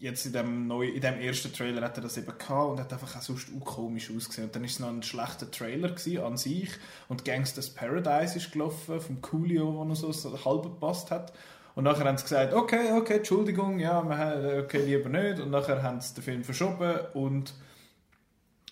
jetzt 0.00 0.26
in 0.26 0.32
dem, 0.32 0.66
neu, 0.66 0.88
in 0.88 1.00
dem 1.00 1.20
ersten 1.20 1.52
Trailer 1.52 1.82
hat 1.82 1.96
er 1.98 2.02
das 2.02 2.16
eben 2.16 2.36
gehabt 2.36 2.70
und 2.70 2.80
hat 2.80 2.92
einfach 2.92 3.16
auch 3.16 3.22
sonst 3.22 3.48
komisch 3.64 4.10
ausgesehen. 4.10 4.48
Und 4.48 4.56
dann 4.56 4.64
ist 4.64 4.72
es 4.72 4.80
noch 4.80 4.88
ein 4.88 5.02
schlechter 5.02 5.50
Trailer 5.50 5.90
gewesen, 5.90 6.18
an 6.18 6.36
sich 6.36 6.70
und 7.08 7.24
Gangsters 7.24 7.70
Paradise 7.70 8.36
ist 8.36 8.52
gelaufen, 8.52 9.00
vom 9.00 9.20
Coolio, 9.20 9.74
wo 9.74 9.84
noch 9.84 9.94
so 9.94 10.44
halb 10.44 10.62
gepasst 10.64 11.10
hat. 11.10 11.32
Und 11.80 11.84
nachher 11.84 12.04
haben 12.04 12.18
sie 12.18 12.24
gesagt, 12.24 12.52
okay, 12.52 12.92
okay, 12.92 13.14
Entschuldigung, 13.14 13.78
ja, 13.78 13.94
haben, 13.94 14.60
okay, 14.60 14.84
lieber 14.84 15.08
nicht. 15.08 15.40
Und 15.40 15.50
nachher 15.50 15.82
haben 15.82 15.98
sie 16.02 16.12
den 16.12 16.22
Film 16.22 16.44
verschoben 16.44 16.92
und 17.14 17.54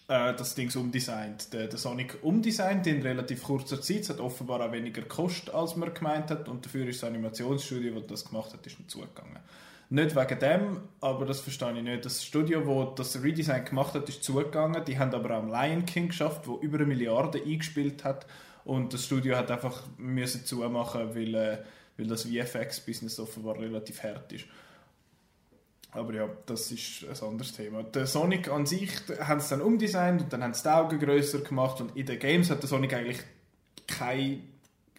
äh, 0.09 0.35
das 0.35 0.55
Ding 0.55 0.71
umdesignt. 0.77 1.55
Der, 1.55 1.69
der 1.69 1.79
Sonic 1.79 2.19
umdesignt 2.21 2.87
in 2.87 3.01
relativ 3.01 3.45
kurzer 3.45 3.81
Zeit. 3.81 4.01
Es 4.01 4.11
hat 4.11 4.21
offenbar 4.21 4.61
auch 4.61 4.73
weniger 4.73 5.01
gekostet, 5.01 5.55
als 5.55 5.75
man 5.75 5.95
gemeint 5.95 6.31
hat. 6.31 6.51
Und 6.51 6.67
dafür 6.67 6.87
ist 6.87 7.03
das 7.03 7.09
Animationsstudio, 7.09 7.95
das 7.95 8.07
das 8.09 8.25
gemacht 8.27 8.53
hat, 8.53 8.67
ist 8.67 8.79
nicht 8.79 8.91
zugegangen. 8.91 9.39
Nicht 9.89 10.15
wegen 10.15 10.39
dem, 10.39 10.81
aber 11.01 11.25
das 11.25 11.41
verstehe 11.41 11.79
ich 11.79 11.83
nicht. 11.83 12.05
Das 12.05 12.23
Studio, 12.23 12.93
das 12.95 13.15
das 13.15 13.23
Redesign 13.23 13.65
gemacht 13.65 13.95
hat, 13.95 14.07
ist 14.11 14.23
zugegangen. 14.23 14.85
Die 14.85 14.99
haben 14.99 15.15
aber 15.15 15.31
am 15.31 15.49
Lion 15.49 15.87
King 15.87 16.09
geschafft, 16.09 16.47
wo 16.47 16.59
über 16.59 16.77
eine 16.77 16.85
Milliarde 16.85 17.43
eingespielt 17.43 18.05
hat. 18.05 18.27
Und 18.67 18.93
das 18.93 19.07
Studio 19.07 19.35
hat 19.35 19.51
einfach 19.51 19.85
müssen 19.97 20.45
zumachen, 20.45 21.15
weil, 21.15 21.35
äh, 21.35 21.59
weil 21.99 22.07
das 22.07 22.23
VFX-Business 22.23 23.19
offenbar 23.21 23.59
relativ 23.59 24.03
hart 24.03 24.33
ist. 24.33 24.45
Aber 25.91 26.15
ja, 26.15 26.29
das 26.47 26.71
ist 26.71 27.05
ein 27.05 27.29
anderes 27.29 27.53
Thema. 27.53 27.83
Der 27.83 28.07
Sonic 28.07 28.49
an 28.49 28.67
sich 28.67 28.91
haben 29.21 29.41
sie 29.41 29.51
dann 29.51 29.63
umdesignt 29.63 30.23
und 30.23 30.33
dann 30.33 30.43
haben 30.43 30.55
sie 30.55 30.63
die 30.63 30.69
Augen 30.69 30.99
grösser 30.99 31.41
gemacht 31.41 31.81
und 31.81 31.97
in 31.97 32.07
den 32.07 32.19
Games 32.19 32.51
hat 32.51 32.63
der 32.63 32.69
Sonic 32.69 32.93
eigentlich 32.93 33.21
keine, 33.87 34.41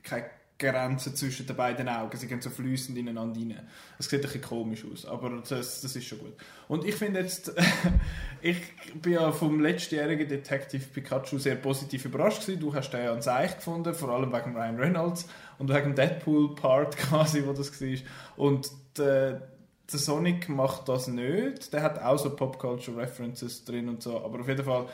keine 0.03 0.25
Grenze 0.57 1.13
zwischen 1.13 1.45
den 1.45 1.55
beiden 1.55 1.87
Augen. 1.87 2.17
Sie 2.17 2.27
gehen 2.27 2.41
so 2.41 2.49
fließend 2.49 2.97
ineinander 2.97 3.39
rein. 3.39 3.67
Das 3.97 4.09
sieht 4.09 4.19
ein 4.19 4.23
bisschen 4.23 4.41
komisch 4.41 4.83
aus, 4.91 5.05
aber 5.05 5.41
das, 5.47 5.81
das 5.81 5.95
ist 5.95 6.05
schon 6.05 6.19
gut. 6.19 6.33
Und 6.67 6.83
ich 6.85 6.95
finde 6.95 7.21
jetzt, 7.21 7.53
ich 8.41 8.57
bin 8.95 9.13
ja 9.13 9.31
vom 9.31 9.61
letztjährigen 9.61 10.27
Detective 10.27 10.83
Pikachu 10.83 11.37
sehr 11.37 11.55
positiv 11.55 12.03
überrascht 12.03 12.41
gewesen. 12.41 12.59
Du 12.59 12.73
hast 12.73 12.89
den 12.89 13.03
ja 13.03 13.13
an 13.13 13.21
Seich 13.21 13.55
gefunden, 13.55 13.93
vor 13.93 14.09
allem 14.09 14.33
wegen 14.33 14.55
Ryan 14.55 14.77
Reynolds 14.77 15.29
und 15.59 15.69
wegen 15.69 15.93
dem 15.93 15.95
Deadpool-Part 15.95 16.97
quasi, 16.97 17.45
wo 17.45 17.53
das 17.53 17.79
war. 17.79 17.97
Und 18.37 18.71
der, 18.97 19.49
der 19.91 19.99
Sonic 19.99 20.49
macht 20.49 20.89
das 20.89 21.07
nicht. 21.07 21.71
Der 21.71 21.83
hat 21.83 22.01
auch 22.01 22.17
so 22.17 22.35
Pop-Culture-References 22.35 23.65
drin 23.65 23.89
und 23.89 24.01
so, 24.01 24.23
aber 24.23 24.39
auf 24.39 24.47
jeden 24.47 24.65
Fall 24.65 24.87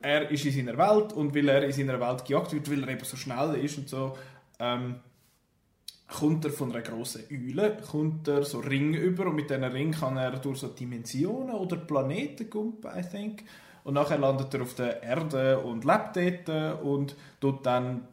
er 0.00 0.30
ist 0.30 0.44
in 0.44 0.52
seiner 0.52 0.78
Welt 0.78 1.12
und 1.12 1.34
weil 1.34 1.48
er 1.48 1.64
in 1.64 1.72
seiner 1.72 1.98
Welt 2.00 2.24
gejagt 2.24 2.52
wird, 2.52 2.70
weil 2.70 2.82
er 2.82 2.88
eben 2.90 3.04
so 3.04 3.16
schnell 3.16 3.54
ist 3.56 3.78
und 3.78 3.88
so, 3.88 4.16
ähm, 4.58 4.96
kommt 6.08 6.44
er 6.44 6.52
von 6.52 6.70
einer 6.70 6.82
grossen 6.82 7.24
Eule, 7.30 7.76
kommt 7.90 8.28
er 8.28 8.44
so 8.44 8.60
Ring 8.60 8.94
über 8.94 9.26
und 9.26 9.34
mit 9.34 9.50
diesen 9.50 9.64
Ring 9.64 9.92
kann 9.92 10.16
er 10.16 10.32
durch 10.32 10.58
so 10.58 10.68
Dimensionen 10.68 11.54
oder 11.54 11.76
Planeten 11.76 12.48
gumpen, 12.48 12.90
I 12.96 13.02
think. 13.02 13.44
Und 13.84 13.94
nachher 13.94 14.18
landet 14.18 14.52
er 14.54 14.62
auf 14.62 14.74
der 14.74 15.02
Erde 15.02 15.58
und 15.58 15.84
lebt 15.84 16.16
dort 16.16 16.82
und 16.82 17.16
tut 17.40 17.64
dann 17.66 18.06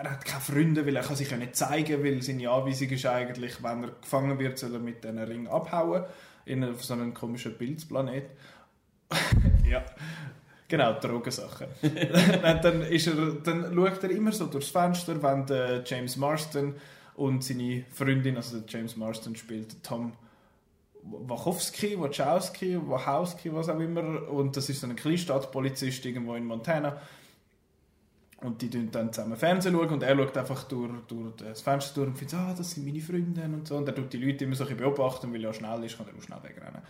er 0.00 0.12
hat 0.12 0.24
keine 0.24 0.40
Freunde, 0.40 0.86
weil 0.86 0.96
er 0.96 1.02
kann 1.02 1.16
sich 1.16 1.30
ja 1.30 1.36
nicht 1.36 1.56
zeigen, 1.56 2.04
weil 2.04 2.22
seine 2.22 2.48
Anweisung 2.50 2.88
ist 2.90 3.06
eigentlich, 3.06 3.62
wenn 3.62 3.82
er 3.82 3.90
gefangen 4.00 4.38
wird, 4.38 4.58
soll 4.58 4.74
er 4.74 4.78
mit 4.78 5.02
diesen 5.02 5.18
Ring 5.18 5.48
abhauen 5.48 6.04
in 6.44 6.64
auf 6.64 6.84
so 6.84 6.94
einen 6.94 7.12
komischen 7.12 7.58
Pilzplanet. 7.58 8.30
ja. 9.68 9.84
Genau, 10.68 10.92
Drogensachen. 11.00 11.66
dann, 12.62 12.82
ist 12.82 13.06
er, 13.06 13.14
dann 13.42 13.74
schaut 13.74 14.04
er 14.04 14.10
immer 14.10 14.32
so 14.32 14.46
durchs 14.46 14.68
Fenster, 14.68 15.20
wenn 15.22 15.46
der 15.46 15.82
James 15.84 16.16
Marston 16.16 16.74
und 17.16 17.42
seine 17.42 17.84
Freundin, 17.90 18.36
also 18.36 18.60
der 18.60 18.68
James 18.68 18.96
Marston 18.96 19.34
spielt 19.34 19.82
Tom 19.82 20.12
Wachowski, 21.02 21.98
Wachowski, 21.98 22.78
Wachowski, 22.86 23.52
was 23.54 23.68
auch 23.68 23.80
immer. 23.80 24.28
Und 24.28 24.56
das 24.56 24.68
ist 24.68 24.80
so 24.80 24.86
ein 24.86 24.94
Kleinstadtpolizist 24.94 26.04
irgendwo 26.04 26.34
in 26.34 26.44
Montana. 26.44 27.00
Und 28.40 28.62
die 28.62 28.70
schauen 28.72 28.90
dann 28.92 29.12
zusammen 29.12 29.36
Fernsehen 29.36 29.74
schauen 29.74 29.88
und 29.88 30.02
er 30.04 30.16
schaut 30.16 30.36
einfach 30.36 30.64
durch, 30.64 30.92
durch 31.08 31.34
das 31.36 31.60
Fenster 31.60 31.94
durch 31.96 32.08
und 32.08 32.16
findet, 32.16 32.34
ah, 32.34 32.54
das 32.56 32.70
sind 32.70 32.86
meine 32.86 33.00
Freunde 33.00 33.42
und 33.42 33.66
so. 33.66 33.76
Und 33.76 33.88
er 33.88 33.94
tut 33.94 34.12
die 34.12 34.18
Leute 34.18 34.44
immer 34.44 34.54
so 34.54 34.62
ein 34.62 34.68
bisschen 34.68 34.94
beobachten, 34.94 35.32
weil 35.32 35.44
er 35.44 35.52
schnell 35.52 35.82
ist, 35.82 35.96
kann 35.96 36.06
er 36.06 36.16
auch 36.16 36.22
schnell 36.22 36.42
wegrennen 36.44 36.82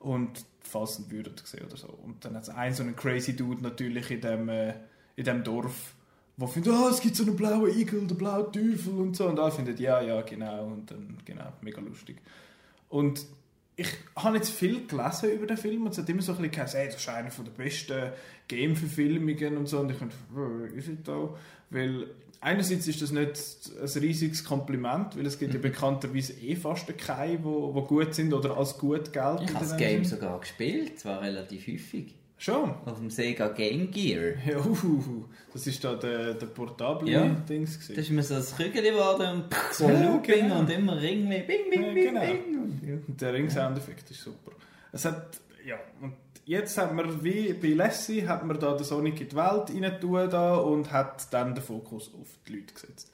und 0.00 0.44
falls 0.60 0.96
sie 0.96 1.10
würden 1.10 1.34
sehen 1.42 1.66
oder 1.66 1.76
so. 1.76 1.88
Und 1.88 2.24
dann 2.24 2.36
hat 2.36 2.44
es 2.44 2.48
einen 2.48 2.74
so 2.74 2.82
einen 2.82 2.96
crazy 2.96 3.34
Dude 3.34 3.62
natürlich 3.62 4.10
in 4.10 4.20
dem, 4.20 4.48
äh, 4.48 4.74
in 5.16 5.24
dem 5.24 5.42
Dorf, 5.42 5.94
der 6.36 6.48
findet, 6.48 6.72
oh, 6.74 6.88
es 6.88 7.00
gibt 7.00 7.16
so 7.16 7.24
einen 7.24 7.34
blauen 7.34 7.70
Igel, 7.76 8.06
der 8.06 8.14
blaue 8.14 8.50
Teufel 8.52 8.94
und 8.94 9.16
so. 9.16 9.26
Und 9.26 9.38
alle 9.40 9.50
finden, 9.50 9.76
ja, 9.78 10.00
ja, 10.02 10.20
genau. 10.22 10.66
Und 10.66 10.90
dann, 10.90 11.16
genau, 11.24 11.52
mega 11.62 11.80
lustig. 11.80 12.18
Und 12.88 13.26
ich 13.76 13.88
habe 14.16 14.36
jetzt 14.36 14.50
viel 14.50 14.86
gelesen 14.86 15.32
über 15.32 15.46
den 15.46 15.58
Film 15.58 15.84
und 15.84 15.92
es 15.92 15.98
hat 15.98 16.08
immer 16.08 16.22
so 16.22 16.32
ein 16.32 16.38
bisschen 16.38 16.52
geheißen, 16.52 16.80
hey, 16.80 16.88
das 16.88 16.96
ist 16.96 17.08
einer 17.08 17.28
der 17.28 17.50
besten 17.50 18.12
Game-Verfilmungen 18.48 19.58
und 19.58 19.66
so. 19.66 19.80
Und 19.80 19.90
ich 19.90 19.98
dachte, 19.98 20.14
ist 20.74 20.88
es 20.88 21.02
da? 21.04 21.28
Weil 21.68 22.06
einerseits 22.40 22.88
ist 22.88 23.02
das 23.02 23.10
nicht 23.10 23.70
ein 23.78 24.00
riesiges 24.02 24.44
Kompliment, 24.44 25.16
weil 25.18 25.26
es 25.26 25.38
gibt 25.38 25.52
ja 25.52 25.58
mhm. 25.58 25.62
bekannterweise 25.62 26.32
eh 26.34 26.56
fast 26.56 26.96
keine, 26.96 27.36
die 27.36 27.42
gut 27.42 28.14
sind 28.14 28.32
oder 28.32 28.56
als 28.56 28.78
gut 28.78 29.12
gelten. 29.12 29.44
Ich 29.44 29.54
habe 29.54 29.66
das 29.66 29.76
Game 29.76 30.04
sogar 30.04 30.40
gespielt, 30.40 30.98
zwar 30.98 31.20
relativ 31.20 31.66
häufig. 31.66 32.14
Schon? 32.38 32.74
Auf 32.84 32.98
dem 32.98 33.10
Sega 33.10 33.48
Game 33.48 33.90
Gear. 33.90 34.34
Ja, 34.46 34.58
uh, 34.58 35.24
das 35.52 35.66
ist 35.66 35.82
da 35.82 35.94
der, 35.94 36.34
der 36.34 36.46
portable 36.46 37.10
ja. 37.10 37.26
Dings 37.48 37.74
gewesen. 37.74 37.94
Das 37.96 38.04
ist 38.04 38.10
mir 38.10 38.22
so 38.22 38.34
ein 38.34 38.42
Krügel 38.42 38.82
geworden 38.82 39.26
und 39.28 39.44
so 39.72 39.88
ja, 39.88 40.02
Looping 40.02 40.42
genau. 40.42 40.58
und 40.58 40.70
immer 40.70 41.00
Ring, 41.00 41.28
bing, 41.28 41.46
bing, 41.46 41.82
ja, 41.82 41.94
genau. 41.94 42.20
bing. 42.20 43.04
Und 43.08 43.20
der 43.20 43.32
Ring-Soundeffekt 43.32 44.10
ist 44.10 44.20
super. 44.20 44.52
Es 44.92 45.06
hat, 45.06 45.40
ja, 45.64 45.76
und 46.02 46.12
jetzt 46.44 46.76
hat 46.76 46.94
man, 46.94 47.24
wie 47.24 47.54
bei 47.54 47.68
Lassie, 47.68 48.26
hat 48.26 48.44
man 48.44 48.58
da 48.60 48.74
den 48.74 48.84
Sonic 48.84 49.20
in 49.20 49.28
die 49.30 49.36
Welt 49.36 49.70
rein 49.70 50.30
da 50.30 50.56
und 50.56 50.92
hat 50.92 51.32
dann 51.32 51.54
den 51.54 51.64
Fokus 51.64 52.10
auf 52.20 52.28
die 52.46 52.56
Leute 52.56 52.74
gesetzt. 52.74 53.10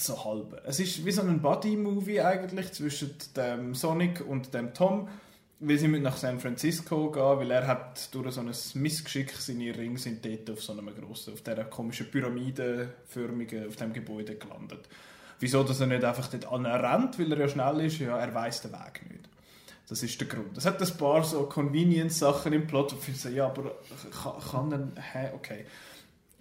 So 0.00 0.24
halb. 0.24 0.60
Es 0.66 0.80
ist 0.80 1.04
wie 1.04 1.12
so 1.12 1.22
ein 1.22 1.40
Buddy-Movie 1.40 2.22
eigentlich 2.22 2.72
zwischen 2.72 3.14
dem 3.36 3.74
Sonic 3.74 4.26
und 4.26 4.54
dem 4.54 4.72
Tom, 4.72 5.08
weil 5.66 5.78
sie 5.78 5.88
nach 5.88 6.16
San 6.16 6.40
Francisco 6.40 7.10
gehen, 7.10 7.22
weil 7.22 7.50
er 7.50 7.66
hat 7.66 8.14
durch 8.14 8.34
so 8.34 8.40
ein 8.40 8.52
Missgeschick 8.74 9.32
seine 9.32 9.76
Ringe 9.76 9.98
sind 9.98 10.24
dort 10.24 10.50
auf 10.50 10.62
so 10.62 10.72
einem 10.72 10.94
grossen, 10.94 11.34
auf 11.34 11.42
dieser 11.42 11.64
komischen 11.64 12.10
pyramidenförmigen, 12.10 13.68
auf 13.68 13.76
dem 13.76 13.92
Gebäude 13.92 14.36
gelandet. 14.36 14.88
Wieso, 15.40 15.62
dass 15.62 15.80
er 15.80 15.86
nicht 15.86 16.04
einfach 16.04 16.28
dort 16.28 16.46
anrennt, 16.46 17.18
weil 17.18 17.32
er 17.32 17.40
ja 17.40 17.48
schnell 17.48 17.80
ist? 17.80 17.98
Ja, 17.98 18.18
er 18.18 18.34
weiß 18.34 18.62
den 18.62 18.72
Weg 18.72 19.10
nicht. 19.10 19.28
Das 19.88 20.02
ist 20.02 20.18
der 20.18 20.28
Grund. 20.28 20.56
Es 20.56 20.64
hat 20.64 20.80
ein 20.80 20.96
paar 20.96 21.24
so 21.24 21.44
Convenience-Sachen 21.44 22.52
im 22.52 22.66
Plot, 22.66 22.94
wo 22.94 23.10
ich 23.10 23.20
so, 23.20 23.28
ja, 23.28 23.46
aber 23.46 23.74
kann, 24.22 24.32
kann 24.50 24.70
dann, 24.70 24.92
hä, 24.96 25.30
okay. 25.34 25.66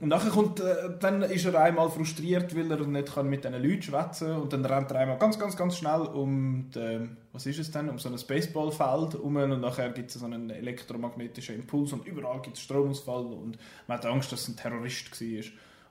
Und 0.03 0.09
nachher 0.09 0.31
kommt, 0.31 0.59
äh, 0.59 0.89
dann 0.99 1.21
ist 1.21 1.45
er 1.45 1.57
einmal 1.61 1.89
frustriert, 1.89 2.53
weil 2.57 2.69
er 2.69 2.85
nicht 2.85 3.23
mit 3.23 3.45
diesen 3.45 3.63
Leuten 3.63 3.81
schwätzen 3.81 4.27
kann. 4.27 4.41
Und 4.41 4.51
dann 4.51 4.65
rennt 4.65 4.91
er 4.91 4.99
einmal 4.99 5.17
ganz, 5.17 5.39
ganz, 5.39 5.55
ganz 5.55 5.77
schnell 5.77 6.01
um, 6.01 6.69
die, 6.75 7.07
was 7.31 7.45
ist 7.45 7.59
es 7.59 7.71
denn, 7.71 7.87
um 7.87 7.97
so 7.97 8.09
ein 8.09 8.19
Baseballfeld 8.27 9.13
herum. 9.13 9.37
Und 9.37 9.61
nachher 9.61 9.91
gibt 9.91 10.09
es 10.09 10.19
so 10.19 10.25
einen 10.25 10.49
elektromagnetischen 10.49 11.55
Impuls 11.55 11.93
und 11.93 12.05
überall 12.05 12.41
gibt 12.41 12.57
es 12.57 12.63
Stromausfall. 12.63 13.27
Und 13.27 13.57
man 13.87 13.97
hat 13.97 14.05
Angst, 14.05 14.33
dass 14.33 14.41
es 14.41 14.49
ein 14.49 14.57
Terrorist 14.57 15.09
war. 15.21 15.43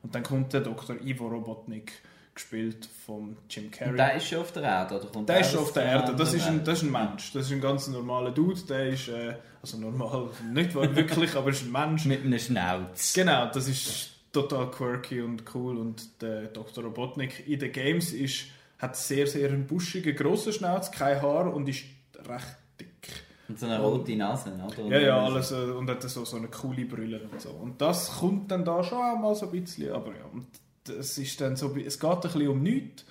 Und 0.03 0.15
dann 0.15 0.23
kommt 0.25 0.53
der 0.53 0.61
Dr. 0.61 0.97
Ivo 1.01 1.29
Robotnik 1.29 1.93
gespielt 2.35 2.89
von 3.07 3.37
Jim 3.49 3.71
Carrey. 3.71 3.91
Und 3.91 3.97
der 3.97 4.15
ist 4.17 4.27
schon 4.29 4.39
auf 4.39 4.53
der 4.53 4.63
Erde, 4.63 4.97
oder 4.97 5.07
kommt 5.07 5.29
Der 5.29 5.41
ist 5.41 5.53
schon 5.53 5.61
auf 5.61 5.73
der 5.73 5.85
Erde, 5.85 6.15
das 6.17 6.33
ist, 6.33 6.47
ein, 6.47 6.65
das 6.65 6.79
ist 6.79 6.85
ein 6.85 6.93
Mensch, 6.93 7.33
das 7.33 7.47
ist 7.47 7.53
ein 7.53 7.61
ganz 7.61 7.89
normaler 7.89 8.31
Dude, 8.31 8.61
der 8.63 8.89
ist, 8.89 9.09
äh, 9.09 9.35
also 9.61 9.77
normal, 9.77 10.31
nicht 10.53 10.75
wirklich, 10.75 11.35
aber 11.37 11.51
ist 11.51 11.63
ein 11.63 11.73
Mensch. 11.73 12.07
Mit 12.07 12.25
einem 12.25 12.39
Schnauz. 12.39 13.13
Genau, 13.13 13.47
das 13.47 13.69
ist 13.69 14.11
total 14.33 14.71
quirky 14.71 15.21
und 15.21 15.45
cool 15.55 15.77
und 15.79 16.23
der 16.23 16.47
Dr. 16.47 16.85
Robotnik 16.85 17.47
in 17.47 17.59
den 17.59 17.73
Games 17.73 18.13
ist, 18.13 18.47
hat 18.79 18.97
sehr, 18.97 19.27
sehr 19.27 19.51
einen 19.51 19.67
buschigen, 19.67 20.17
grossen 20.17 20.53
Schnauz, 20.53 20.91
kein 20.91 21.21
Haar 21.21 21.53
und 21.53 21.69
ist 21.69 21.85
recht 22.27 22.57
dick. 22.81 23.09
Und 23.49 23.59
so 23.59 23.67
eine 23.67 23.81
rote 23.81 24.17
Nase, 24.17 24.51
oder? 24.51 24.87
Ja, 24.87 25.01
ja, 25.01 25.25
alles, 25.25 25.53
äh, 25.53 25.57
und 25.57 25.89
hat 25.91 26.03
so, 26.03 26.25
so 26.25 26.37
eine 26.37 26.49
coole 26.49 26.87
Brille 26.87 27.21
und 27.21 27.41
so. 27.41 27.51
Und 27.51 27.81
das 27.81 28.11
kommt 28.19 28.51
dann 28.51 28.65
da 28.65 28.83
schon 28.83 29.21
mal 29.21 29.35
so 29.35 29.47
ein 29.47 29.53
bisschen, 29.53 29.93
aber 29.93 30.09
ja, 30.13 30.25
und 30.33 30.47
es 30.89 31.19
ist 31.19 31.41
dann 31.41 31.57
so, 31.57 31.75
es 31.77 31.99
geht 31.99 32.11
ein 32.11 32.21
bisschen 32.21 32.49
um 32.49 32.63
nichts, 32.63 33.05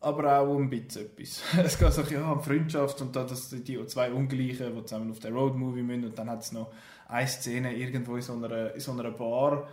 aber 0.00 0.38
auch 0.38 0.48
um 0.48 0.62
ein 0.62 0.70
bisschen 0.70 1.06
etwas. 1.06 1.42
es 1.64 1.78
geht 1.78 1.92
so 1.92 2.02
ja, 2.02 2.30
um 2.30 2.42
Freundschaft 2.42 3.00
und 3.00 3.14
da 3.14 3.24
das, 3.24 3.50
die 3.50 3.86
zwei 3.86 4.10
Ungleichen, 4.12 4.74
die 4.74 4.84
zusammen 4.84 5.10
auf 5.10 5.20
der 5.20 5.32
Roadmovie 5.32 5.82
müssen 5.82 6.06
und 6.06 6.18
dann 6.18 6.30
hat 6.30 6.42
es 6.42 6.52
noch 6.52 6.72
eine 7.08 7.28
Szene 7.28 7.74
irgendwo 7.74 8.16
in 8.16 8.22
so 8.22 8.32
einer, 8.34 8.74
in 8.74 8.80
so 8.80 8.92
einer 8.92 9.10
Bar, 9.10 9.68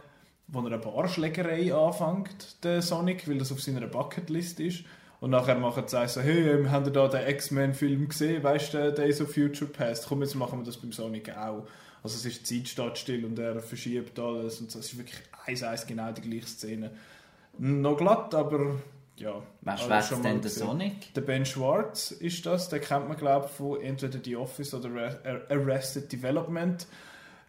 wo 0.47 0.59
eine 0.59 0.77
Barschlägerei 0.77 1.73
anfängt, 1.73 2.63
der 2.63 2.81
Sonic, 2.81 3.27
weil 3.27 3.37
das 3.37 3.51
auf 3.51 3.61
seiner 3.61 3.87
Bucketlist 3.87 4.59
ist. 4.59 4.83
Und 5.19 5.31
nachher 5.31 5.57
machen 5.57 5.83
sie 5.87 6.07
so, 6.07 6.21
hey, 6.21 6.63
wir 6.63 6.71
haben 6.71 6.93
da 6.93 7.07
den 7.07 7.27
X-Men-Film 7.27 8.07
gesehen, 8.07 8.43
weißt 8.43 8.73
du, 8.75 8.93
Days 8.93 9.19
of 9.19 9.33
Future 9.33 9.69
Past, 9.69 10.05
komm, 10.07 10.21
jetzt 10.21 10.35
machen 10.35 10.59
wir 10.59 10.65
das 10.65 10.77
beim 10.77 10.91
Sonic 10.91 11.35
auch. 11.35 11.67
Also 12.03 12.15
es 12.15 12.25
ist 12.25 12.49
die 12.49 12.63
Zeit 12.63 12.67
steht 12.67 12.97
still 12.99 13.25
und 13.25 13.39
er 13.39 13.59
verschiebt 13.59 14.17
alles 14.19 14.61
und 14.61 14.71
so. 14.71 14.79
Es 14.79 14.93
ist 14.93 14.97
wirklich 14.97 15.19
eins 15.47 15.63
eins 15.63 15.85
genau 15.85 16.11
die 16.11 16.21
gleiche 16.21 16.47
Szene. 16.47 16.91
Noch 17.57 17.97
glatt, 17.97 18.35
aber 18.35 18.75
ja. 19.17 19.41
Wer 19.61 19.77
schwätzt 19.77 20.23
denn 20.23 20.41
der 20.41 20.51
Sonic? 20.51 21.13
Der 21.15 21.21
Ben 21.21 21.45
Schwartz 21.45 22.11
ist 22.11 22.45
das. 22.45 22.69
Den 22.69 22.81
kennt 22.81 23.07
man, 23.07 23.17
glaube 23.17 23.47
ich, 23.47 23.51
von 23.51 23.81
entweder 23.81 24.19
The 24.23 24.35
Office 24.35 24.73
oder 24.73 24.89
Arrested 25.49 26.11
Development. 26.11 26.85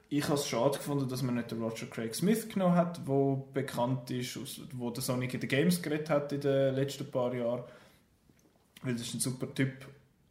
Ich 0.09 0.25
habe 0.25 0.35
es 0.35 0.49
schade 0.49 0.79
gefunden, 0.79 1.07
dass 1.07 1.21
man 1.21 1.35
nicht 1.35 1.51
den 1.51 1.63
Roger 1.63 1.85
Craig 1.87 2.15
Smith 2.15 2.49
genommen 2.49 2.77
hat, 2.77 3.07
der 3.07 3.43
bekannt 3.53 4.11
ist, 4.11 4.39
wo 4.73 4.89
der 4.89 5.03
Sonic 5.03 5.35
in 5.35 5.41
den 5.41 5.49
Games 5.51 5.83
geredet 5.83 6.09
hat 6.09 6.33
in 6.33 6.41
den 6.41 6.75
letzten 6.75 7.11
paar 7.11 7.35
Jahren. 7.35 7.65
Weil 8.83 8.95
das 8.95 9.03
ist 9.03 9.15
ein 9.15 9.21
super 9.21 9.53
Typ 9.55 9.87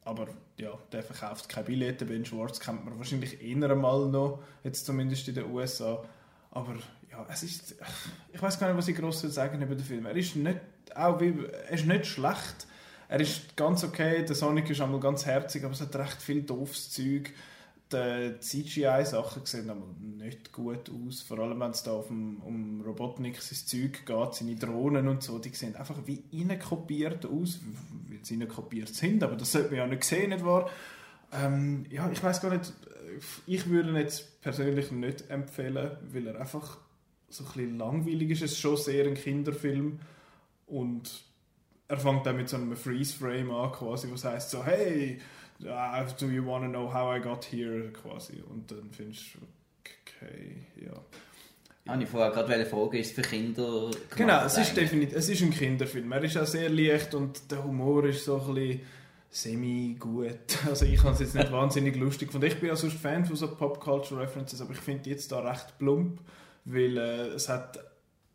aber 0.07 0.27
ja, 0.57 0.71
der 0.93 1.03
verkauft 1.03 1.49
keine 1.49 1.65
Billette. 1.65 2.05
Ben 2.05 2.25
Schwartz 2.25 2.61
kennt 2.61 2.85
man 2.85 2.97
wahrscheinlich 2.97 3.41
eher 3.43 3.69
einmal 3.69 4.07
noch, 4.07 4.39
jetzt 4.63 4.85
zumindest 4.85 5.27
in 5.27 5.35
den 5.35 5.51
USA. 5.51 6.01
Aber 6.51 6.75
ja, 7.17 7.25
es 7.29 7.43
ist, 7.43 7.75
ich 8.31 8.41
weiß 8.41 8.59
gar 8.59 8.67
nicht, 8.67 8.77
was 8.77 8.87
ich 8.87 8.95
groß 8.95 9.21
sagen 9.21 9.61
über 9.61 9.75
den 9.75 9.85
Film. 9.85 10.05
Er 10.05 10.15
ist 10.15 10.35
nicht, 10.35 10.59
auch 10.95 11.19
wie, 11.19 11.33
er 11.45 11.71
ist 11.71 11.85
nicht 11.85 12.05
schlecht. 12.05 12.67
Er 13.09 13.19
ist 13.19 13.55
ganz 13.55 13.83
okay. 13.83 14.25
Der 14.25 14.35
Sonic 14.35 14.69
ist 14.69 14.81
einmal 14.81 14.99
ganz 14.99 15.25
herzig, 15.25 15.63
aber 15.63 15.73
es 15.73 15.81
hat 15.81 15.95
recht 15.95 16.21
viel 16.21 16.43
doofes 16.43 16.91
Zeug 16.91 17.31
die 17.91 18.39
CGI-Sachen 18.39 19.45
sehen 19.45 19.69
aber 19.69 19.85
nicht 20.01 20.51
gut 20.51 20.89
aus. 20.89 21.21
Vor 21.21 21.39
allem, 21.39 21.59
wenn 21.59 21.71
es 21.71 21.83
da 21.83 21.91
auf 21.91 22.07
dem, 22.07 22.41
um 22.41 22.81
Robotnik 22.81 23.41
sein 23.41 23.59
Zeug 23.65 24.05
geht, 24.05 24.33
seine 24.33 24.55
Drohnen 24.55 25.07
und 25.07 25.23
so, 25.23 25.39
die 25.39 25.49
sehen 25.49 25.75
einfach 25.75 25.99
wie 26.05 26.23
kopiert 26.57 27.25
aus, 27.25 27.59
weil 28.09 28.19
sie 28.23 28.37
kopiert 28.45 28.89
sind, 28.89 29.23
aber 29.23 29.35
das 29.35 29.51
sollte 29.53 29.69
man 29.69 29.77
ja 29.77 29.87
nicht 29.87 30.03
sehen, 30.03 30.31
nicht 30.31 30.43
wahr? 30.43 30.69
Ähm, 31.31 31.85
ja, 31.89 32.09
ich 32.11 32.21
weiß 32.21 32.41
gar 32.41 32.51
nicht, 32.51 32.73
ich 33.45 33.69
würde 33.69 33.89
ihn 33.89 33.95
jetzt 33.95 34.41
persönlich 34.41 34.91
nicht 34.91 35.29
empfehlen, 35.29 35.91
weil 36.11 36.27
er 36.27 36.41
einfach 36.41 36.77
so 37.29 37.43
ein 37.43 37.47
bisschen 37.47 37.77
langweilig 37.77 38.31
ist. 38.31 38.41
Es 38.41 38.51
ist 38.53 38.59
schon 38.59 38.77
sehr 38.77 39.05
ein 39.05 39.15
Kinderfilm 39.15 39.99
und 40.67 41.23
er 41.87 41.97
fängt 41.97 42.25
dann 42.25 42.37
mit 42.37 42.49
so 42.49 42.57
einem 42.57 42.75
Freeze-Frame 42.75 43.51
an, 43.51 43.71
quasi, 43.71 44.11
was 44.11 44.25
heißt 44.25 44.49
so, 44.49 44.63
hey, 44.65 45.19
uh, 45.63 46.03
do 46.19 46.27
you 46.27 46.45
want 46.45 46.65
to 46.65 46.69
know 46.69 46.93
how 46.93 47.15
I 47.15 47.21
got 47.21 47.45
here, 47.45 47.91
quasi. 47.91 48.43
Und 48.49 48.69
dann 48.71 48.89
findest 48.91 49.35
du, 49.35 49.39
okay, 49.81 50.65
ja. 50.85 51.01
Habe 51.87 52.03
ich 52.03 52.09
vorher 52.09 52.31
gerade 52.31 52.65
fragen, 52.65 52.97
ist 52.97 53.07
es 53.07 53.13
für 53.13 53.21
Kinder 53.21 53.89
Genau, 54.15 54.43
es 54.43 54.57
ist 54.57 54.75
definitiv, 54.75 55.15
es 55.15 55.29
ist 55.29 55.41
ein 55.41 55.51
Kinderfilm. 55.51 56.11
Er 56.11 56.23
ist 56.23 56.37
auch 56.37 56.45
sehr 56.45 56.69
leicht 56.69 57.15
und 57.15 57.49
der 57.49 57.63
Humor 57.63 58.03
ist 58.03 58.25
so 58.25 58.41
ein 58.41 58.53
bisschen 58.53 58.81
semi-gut. 59.29 60.37
Also 60.67 60.85
ich 60.85 61.01
habe 61.01 61.13
es 61.13 61.19
jetzt 61.19 61.35
nicht 61.35 61.51
wahnsinnig 61.51 61.95
lustig 61.95 62.27
gefunden. 62.27 62.47
Ich 62.47 62.59
bin 62.59 62.69
ja 62.69 62.75
sonst 62.75 62.97
Fan 62.97 63.25
von 63.25 63.37
so 63.37 63.47
Pop-Culture-References, 63.55 64.59
aber 64.59 64.73
ich 64.73 64.79
finde 64.79 65.09
jetzt 65.09 65.31
da 65.31 65.39
recht 65.39 65.77
plump, 65.79 66.19
weil 66.67 66.97
äh, 66.97 67.27
es 67.35 67.49
hat 67.49 67.79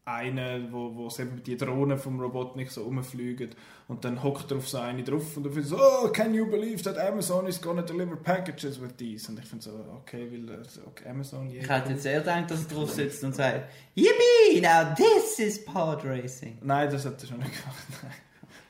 einen, 0.04 0.72
wo, 0.72 0.94
wo 0.96 1.08
eben 1.22 1.42
die 1.44 1.56
Drohnen 1.56 1.96
vom 1.96 2.18
Robotnik 2.20 2.70
so 2.70 2.82
rumfliegen 2.82 3.50
und 3.86 4.04
dann 4.04 4.20
hockt 4.22 4.50
er 4.50 4.56
auf 4.56 4.68
so 4.68 4.78
eine 4.78 5.04
drauf 5.04 5.36
und 5.36 5.44
dann 5.44 5.52
findet 5.52 5.70
so, 5.70 5.78
oh, 5.78 6.08
can 6.08 6.34
you 6.34 6.44
believe 6.46 6.82
that 6.82 6.98
Amazon 6.98 7.46
is 7.46 7.60
gonna 7.60 7.82
deliver 7.82 8.16
packages 8.16 8.80
with 8.80 8.96
these? 8.96 9.30
Und 9.30 9.38
ich 9.38 9.44
finde 9.44 9.64
so, 9.64 9.70
okay, 10.00 10.26
weil 10.30 10.54
äh, 10.54 10.62
okay, 10.86 11.08
Amazon... 11.08 11.48
Ich 11.48 11.68
hätte 11.68 11.90
jetzt 11.90 12.04
eher 12.04 12.18
gedacht, 12.18 12.50
dass 12.50 12.64
er 12.64 12.74
drauf 12.74 12.90
sitzt 12.90 13.22
und 13.22 13.34
sagt, 13.34 13.70
Yippie, 13.94 14.60
now 14.60 14.92
this 14.96 15.38
is 15.38 15.64
Pod 15.64 16.04
Racing. 16.04 16.58
Nein, 16.62 16.90
das 16.90 17.06
hat 17.06 17.22
er 17.22 17.28
schon 17.28 17.38
nicht 17.38 17.52
gemacht. 17.62 17.86
Nein. 18.02 18.12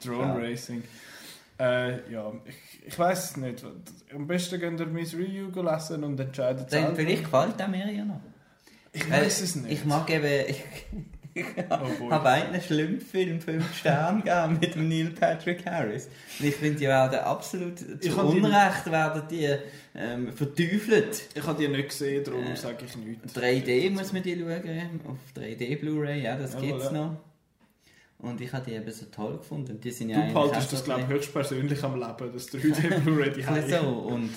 Drone 0.05 0.35
Schade. 0.35 0.43
Racing. 0.43 0.83
Äh, 1.59 2.13
ja, 2.13 2.33
ich, 2.45 2.87
ich 2.89 2.99
weiß 2.99 3.31
es 3.31 3.37
nicht. 3.37 3.65
Am 4.15 4.27
besten 4.27 4.61
könnt 4.61 4.81
ihr 4.81 4.87
mein 4.87 5.05
Review 5.05 5.49
lesen 5.63 6.05
und 6.05 6.19
entscheiden 6.19 6.69
selber. 6.69 6.95
vielleicht 6.95 7.25
gefällt 7.25 7.59
er 7.59 7.69
mir 7.69 7.91
ja 7.91 8.05
noch. 8.05 8.21
Ich 8.93 9.11
weiß 9.11 9.41
es 9.41 9.57
nicht. 9.57 9.73
Ich 9.73 9.85
mag 9.85 10.09
eben... 10.11 10.25
Ich, 10.49 10.65
ich 11.35 11.47
boy. 11.67 12.11
habe 12.11 12.29
einen 12.29 12.61
Schlimmfilm 12.61 13.41
5 13.41 13.75
Sterne 13.79 14.19
gegeben 14.23 14.59
mit 14.61 14.75
dem 14.75 14.89
Neil 14.89 15.11
Patrick 15.19 15.65
Harris. 15.65 16.09
Und 16.39 16.47
ich 16.47 16.55
finde, 16.57 16.79
die 16.79 16.87
werden 16.87 17.21
absolut 17.21 17.79
zu 17.79 17.87
hab 18.17 18.31
die- 18.31 18.39
Unrecht 18.39 18.91
werden 18.91 19.23
die 19.31 19.49
ähm, 19.95 20.33
verteufelt. 20.35 21.23
Ich 21.35 21.43
habe 21.47 21.59
die 21.63 21.69
nicht 21.69 21.89
gesehen, 21.89 22.23
darum 22.25 22.45
Äh, 22.45 22.57
sage 22.57 22.85
ich 22.87 22.97
nichts. 22.97 23.35
3D 23.35 23.91
muss 23.91 24.13
man 24.13 24.23
die 24.23 24.39
schauen, 24.39 25.01
auf 25.09 25.19
3D 25.43 25.81
Blu-ray, 25.81 26.23
ja, 26.23 26.37
das 26.37 26.53
Jawohl, 26.53 26.67
gibt's 26.69 26.85
ja. 26.87 26.93
noch. 26.93 27.17
Und 28.19 28.41
ich 28.41 28.53
habe 28.53 28.65
die 28.71 28.77
eben 28.77 28.93
so 28.93 29.07
toll 29.07 29.39
gefunden. 29.39 29.81
Die 29.81 29.91
sind 29.91 30.11
ja 30.11 30.21
Du 30.27 30.33
behaltest 30.33 30.73
das, 30.73 30.85
glaube 30.85 31.01
ich, 31.01 31.07
höchstpersönlich 31.09 31.83
am 31.83 31.99
Leben, 31.99 32.33
das 32.33 32.49
3D 32.51 33.01
Blu-ray 33.01 33.33
die 33.33 33.43
so. 33.71 33.79
Und, 33.89 34.31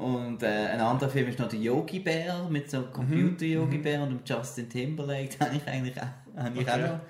und 0.00 0.42
äh, 0.42 0.46
ein 0.46 0.80
anderer 0.80 1.10
Film 1.10 1.28
ist 1.28 1.38
noch 1.38 1.48
der 1.48 1.58
Yogi 1.60 1.98
Bär 2.00 2.46
mit 2.48 2.70
so 2.70 2.82
Computer 2.82 3.44
Yogi 3.44 3.78
Bär 3.78 4.02
und 4.02 4.10
dem 4.10 4.20
Justin 4.24 4.68
Timberlake. 4.68 5.28
Den 5.38 5.40
habe 5.46 5.56
ich 5.56 5.66
eigentlich 5.66 5.96
auch, 6.00 6.36
habe 6.42 6.54
ich 6.60 6.68
Okay. 6.68 6.84
auch 6.84 6.88
noch 6.88 7.00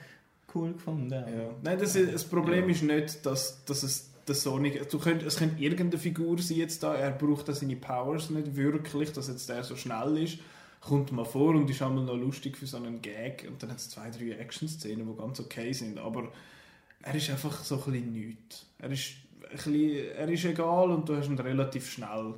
cool 0.54 0.72
gefunden. 0.72 1.10
Ja. 1.12 1.20
Ja. 1.20 1.50
Nein, 1.62 1.78
das, 1.78 1.94
ist, 1.94 2.12
das 2.12 2.24
Problem 2.24 2.64
Ja. 2.64 2.70
ist 2.74 2.82
nicht, 2.82 3.24
dass, 3.26 3.64
dass 3.64 3.82
es 3.84 4.10
der 4.26 4.34
Sonic. 4.34 4.88
Du 4.90 4.98
könnt, 4.98 5.22
es 5.22 5.36
könnte 5.36 5.62
irgendeine 5.62 5.98
Figur 6.00 6.38
sein 6.38 6.58
jetzt 6.58 6.82
da. 6.82 6.94
Er 6.96 7.12
braucht 7.12 7.48
da 7.48 7.52
seine 7.52 7.76
Powers 7.76 8.30
nicht 8.30 8.56
wirklich, 8.56 9.12
dass 9.12 9.28
jetzt 9.28 9.48
der 9.48 9.62
so 9.62 9.76
schnell 9.76 10.16
ist. 10.18 10.38
Kommt 10.80 11.12
mal 11.12 11.24
vor 11.24 11.54
und 11.54 11.68
ist 11.70 11.82
einmal 11.82 12.04
noch 12.04 12.16
lustig 12.16 12.56
für 12.56 12.66
so 12.66 12.78
einen 12.78 13.00
Gag. 13.02 13.46
Und 13.48 13.62
dann 13.62 13.70
hat 13.70 13.78
es 13.78 13.90
zwei, 13.90 14.10
drei 14.10 14.30
Action-Szenen, 14.32 15.06
die 15.06 15.16
ganz 15.16 15.38
okay 15.38 15.72
sind. 15.72 15.98
Aber 15.98 16.28
er 17.02 17.14
ist 17.14 17.30
einfach 17.30 17.62
so 17.62 17.76
ein 17.76 17.92
bisschen 17.92 18.12
nichts. 18.12 18.66
Er 18.78 18.90
ist, 18.90 19.10
ein 19.44 19.50
bisschen, 19.56 20.10
er 20.16 20.28
ist 20.28 20.44
egal 20.44 20.90
und 20.90 21.08
du 21.08 21.16
hast 21.16 21.28
ihn 21.28 21.38
relativ 21.38 21.88
schnell 21.90 22.34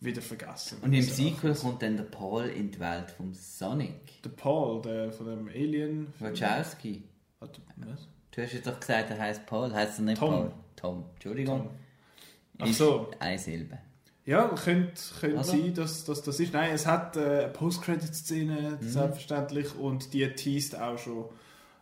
wieder 0.00 0.22
vergessen. 0.22 0.78
Und 0.82 0.92
im 0.92 1.00
ist 1.00 1.16
Sequel 1.16 1.54
kommt 1.54 1.82
dann 1.82 1.96
der 1.96 2.04
Paul 2.04 2.44
in 2.46 2.70
die 2.70 2.78
Welt 2.80 3.10
vom 3.10 3.32
Sonic. 3.34 4.22
Der 4.22 4.30
Paul, 4.30 4.82
der 4.82 5.10
von 5.12 5.26
dem 5.26 5.48
Alien. 5.48 6.12
Wachowski. 6.18 7.02
Hat- 7.40 7.60
Was? 7.76 8.08
Du 8.30 8.42
hast 8.42 8.52
jetzt 8.52 8.66
doch 8.66 8.78
gesagt, 8.78 9.10
er 9.10 9.18
heißt 9.18 9.46
Paul. 9.46 9.72
Heißt 9.72 9.98
er 9.98 10.04
nicht 10.04 10.18
Tom. 10.18 10.30
Paul? 10.30 10.52
Tom. 10.76 11.04
Entschuldigung. 11.14 11.62
Tom. 11.64 11.70
Ach 12.58 12.66
Ist 12.66 12.78
so. 12.78 13.10
Eine 13.18 13.38
Silbe. 13.38 13.78
Ja, 14.26 14.48
könnte, 14.48 15.00
könnte 15.20 15.38
Also? 15.38 15.52
sein, 15.52 15.72
dass, 15.74 16.04
dass 16.04 16.20
das 16.22 16.40
ist. 16.40 16.52
Nein, 16.52 16.72
es 16.74 16.84
hat 16.86 17.16
äh, 17.16 17.20
eine 17.44 17.48
Post-Credit-Szene, 17.48 18.78
Mhm. 18.80 18.88
selbstverständlich, 18.88 19.74
und 19.76 20.12
die 20.12 20.28
teast 20.34 20.76
auch 20.78 20.98
schon 20.98 21.26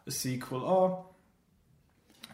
ein 0.07 0.11
Sequel 0.11 0.63
an. 0.63 1.05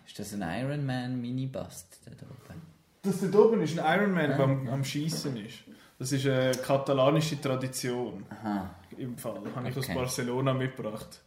Ist 0.07 0.19
das 0.19 0.35
ein 0.35 0.43
Iron 0.43 0.85
Man 0.85 1.21
Mini-Bust 1.21 2.01
da 2.05 2.27
oben? 2.27 2.61
Dass 3.02 3.20
da 3.30 3.38
oben 3.38 3.62
ist 3.62 3.78
ein 3.78 4.00
Iron 4.00 4.12
Man, 4.12 4.30
Ja. 4.30 4.36
der 4.36 4.72
am, 4.72 4.84
Schießen 4.84 5.36
ist. 5.44 5.58
Das 5.98 6.12
ist 6.12 6.26
eine 6.26 6.52
katalanische 6.52 7.40
Tradition 7.40 8.24
Aha. 8.30 8.74
im 8.96 9.16
Fall. 9.16 9.40
Habe 9.54 9.68
ich 9.68 9.76
aus 9.76 9.84
Okay. 9.84 9.94
Barcelona 9.94 10.52
mitgebracht. 10.54 11.20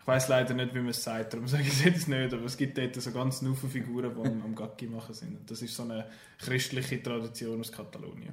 Ich 0.00 0.06
weiß 0.06 0.28
leider 0.28 0.54
nicht, 0.54 0.74
wie 0.74 0.78
man 0.78 0.88
es 0.88 1.02
sagt, 1.02 1.34
darum 1.34 1.46
sage 1.48 1.62
ich 1.64 1.68
es 1.74 1.84
jetzt 1.84 2.08
nicht, 2.08 2.32
aber 2.32 2.44
es 2.44 2.56
gibt 2.56 2.76
dort 2.78 2.94
so 2.94 3.12
ganz 3.12 3.40
viele 3.40 3.54
Figuren, 3.54 4.12
die 4.14 4.28
am, 4.28 4.54
Gacki 4.54 4.86
machen 4.86 5.14
sind. 5.14 5.50
Das 5.50 5.60
ist 5.62 5.74
so 5.74 5.82
eine 5.82 6.06
christliche 6.38 7.02
Tradition 7.02 7.60
aus 7.60 7.70
Katalonien. 7.70 8.32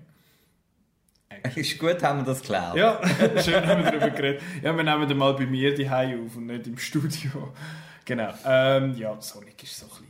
Ist 1.55 1.77
gut, 1.77 2.01
haben 2.03 2.19
wir 2.19 2.25
das 2.25 2.39
geklärt. 2.41 2.75
Ja, 2.75 3.01
schön 3.43 3.65
haben 3.67 3.83
wir 3.83 3.91
darüber 3.91 4.09
geredet. 4.11 4.41
Ja, 4.63 4.75
wir 4.75 4.83
nehmen 4.83 5.07
den 5.09 5.17
mal 5.17 5.33
bei 5.33 5.45
mir 5.45 5.75
die 5.75 5.87
auf 5.89 6.35
und 6.37 6.45
nicht 6.47 6.67
im 6.67 6.77
Studio. 6.77 7.53
Genau. 8.05 8.33
Ähm, 8.45 8.95
ja, 8.95 9.19
Sonic 9.19 9.61
ist 9.63 9.77
so 9.77 9.85
ein 9.87 9.89
bisschen. 9.91 10.06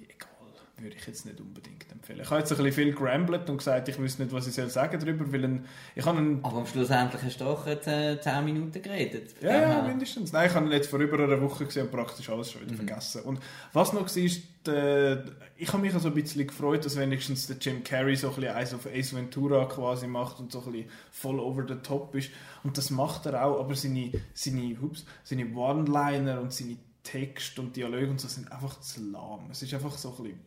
Würde 0.79 0.95
ich 0.95 1.07
jetzt 1.07 1.25
nicht 1.25 1.41
unbedingt 1.41 1.91
empfehlen. 1.91 2.19
Ich 2.21 2.29
habe 2.29 2.39
jetzt 2.39 2.51
ein 2.51 2.57
bisschen 2.57 2.71
viel 2.73 2.93
gerambelt 2.93 3.49
und 3.49 3.57
gesagt, 3.57 3.89
ich 3.89 3.97
wüsste 3.97 4.21
nicht, 4.21 4.31
was 4.33 4.45
ich 4.47 4.53
soll 4.53 4.69
sagen 4.69 4.99
darüber, 4.99 5.31
weil 5.31 5.43
ein, 5.45 5.65
ich 5.95 6.05
habe 6.05 6.19
einen... 6.19 6.43
Aber 6.45 6.57
am 6.57 6.67
Schluss 6.67 6.91
endlich 6.91 7.23
hast 7.23 7.41
du 7.41 7.45
doch 7.45 7.65
äh, 7.65 8.19
10 8.21 8.45
Minuten 8.45 8.79
geredet. 8.81 9.33
Ja, 9.41 9.59
ja, 9.61 9.81
mindestens. 9.81 10.31
Nein, 10.31 10.47
ich 10.49 10.55
habe 10.55 10.67
ihn 10.67 10.71
jetzt 10.71 10.89
vor 10.89 10.99
über 10.99 11.17
einer 11.23 11.41
Woche 11.41 11.65
gesehen 11.65 11.85
und 11.87 11.91
praktisch 11.91 12.29
alles 12.29 12.51
schon 12.51 12.61
wieder 12.61 12.73
Mhm. 12.73 12.77
vergessen. 12.77 13.21
Und 13.23 13.39
was 13.73 13.91
noch 13.93 14.01
war, 14.01 14.17
ist, 14.23 14.43
der, 14.67 15.23
ich 15.55 15.73
habe 15.73 15.81
mich 15.81 15.93
also 15.95 16.09
ein 16.09 16.13
bisschen 16.13 16.45
gefreut, 16.45 16.85
dass 16.85 16.95
wenigstens 16.95 17.47
der 17.47 17.57
Jim 17.57 17.83
Carrey 17.83 18.15
so 18.15 18.29
ein 18.29 18.35
bisschen 18.35 18.53
eins 18.55 18.73
auf 18.75 18.85
Ace 18.85 19.15
Ventura 19.15 19.65
quasi 19.65 20.05
macht 20.05 20.39
und 20.39 20.51
so 20.51 20.63
ein 20.63 20.71
bisschen 20.73 20.89
voll 21.11 21.39
over 21.39 21.65
the 21.67 21.75
top 21.81 22.13
ist. 22.13 22.29
Und 22.63 22.77
das 22.77 22.91
macht 22.91 23.25
er 23.25 23.43
auch, 23.43 23.59
aber 23.59 23.73
seine, 23.75 24.11
seine, 24.35 24.77
seine 25.23 25.55
One-Liner 25.55 26.39
und 26.41 26.53
seine 26.53 26.77
Texte 27.01 27.61
und 27.61 27.75
Dialoge 27.75 28.09
und 28.09 28.21
so 28.21 28.27
sind 28.27 28.51
einfach 28.51 28.79
zu 28.81 29.01
lahm. 29.11 29.47
Es 29.49 29.63
ist 29.63 29.73
einfach 29.73 29.97
so 29.97 30.09
ein 30.17 30.23
bisschen 30.23 30.39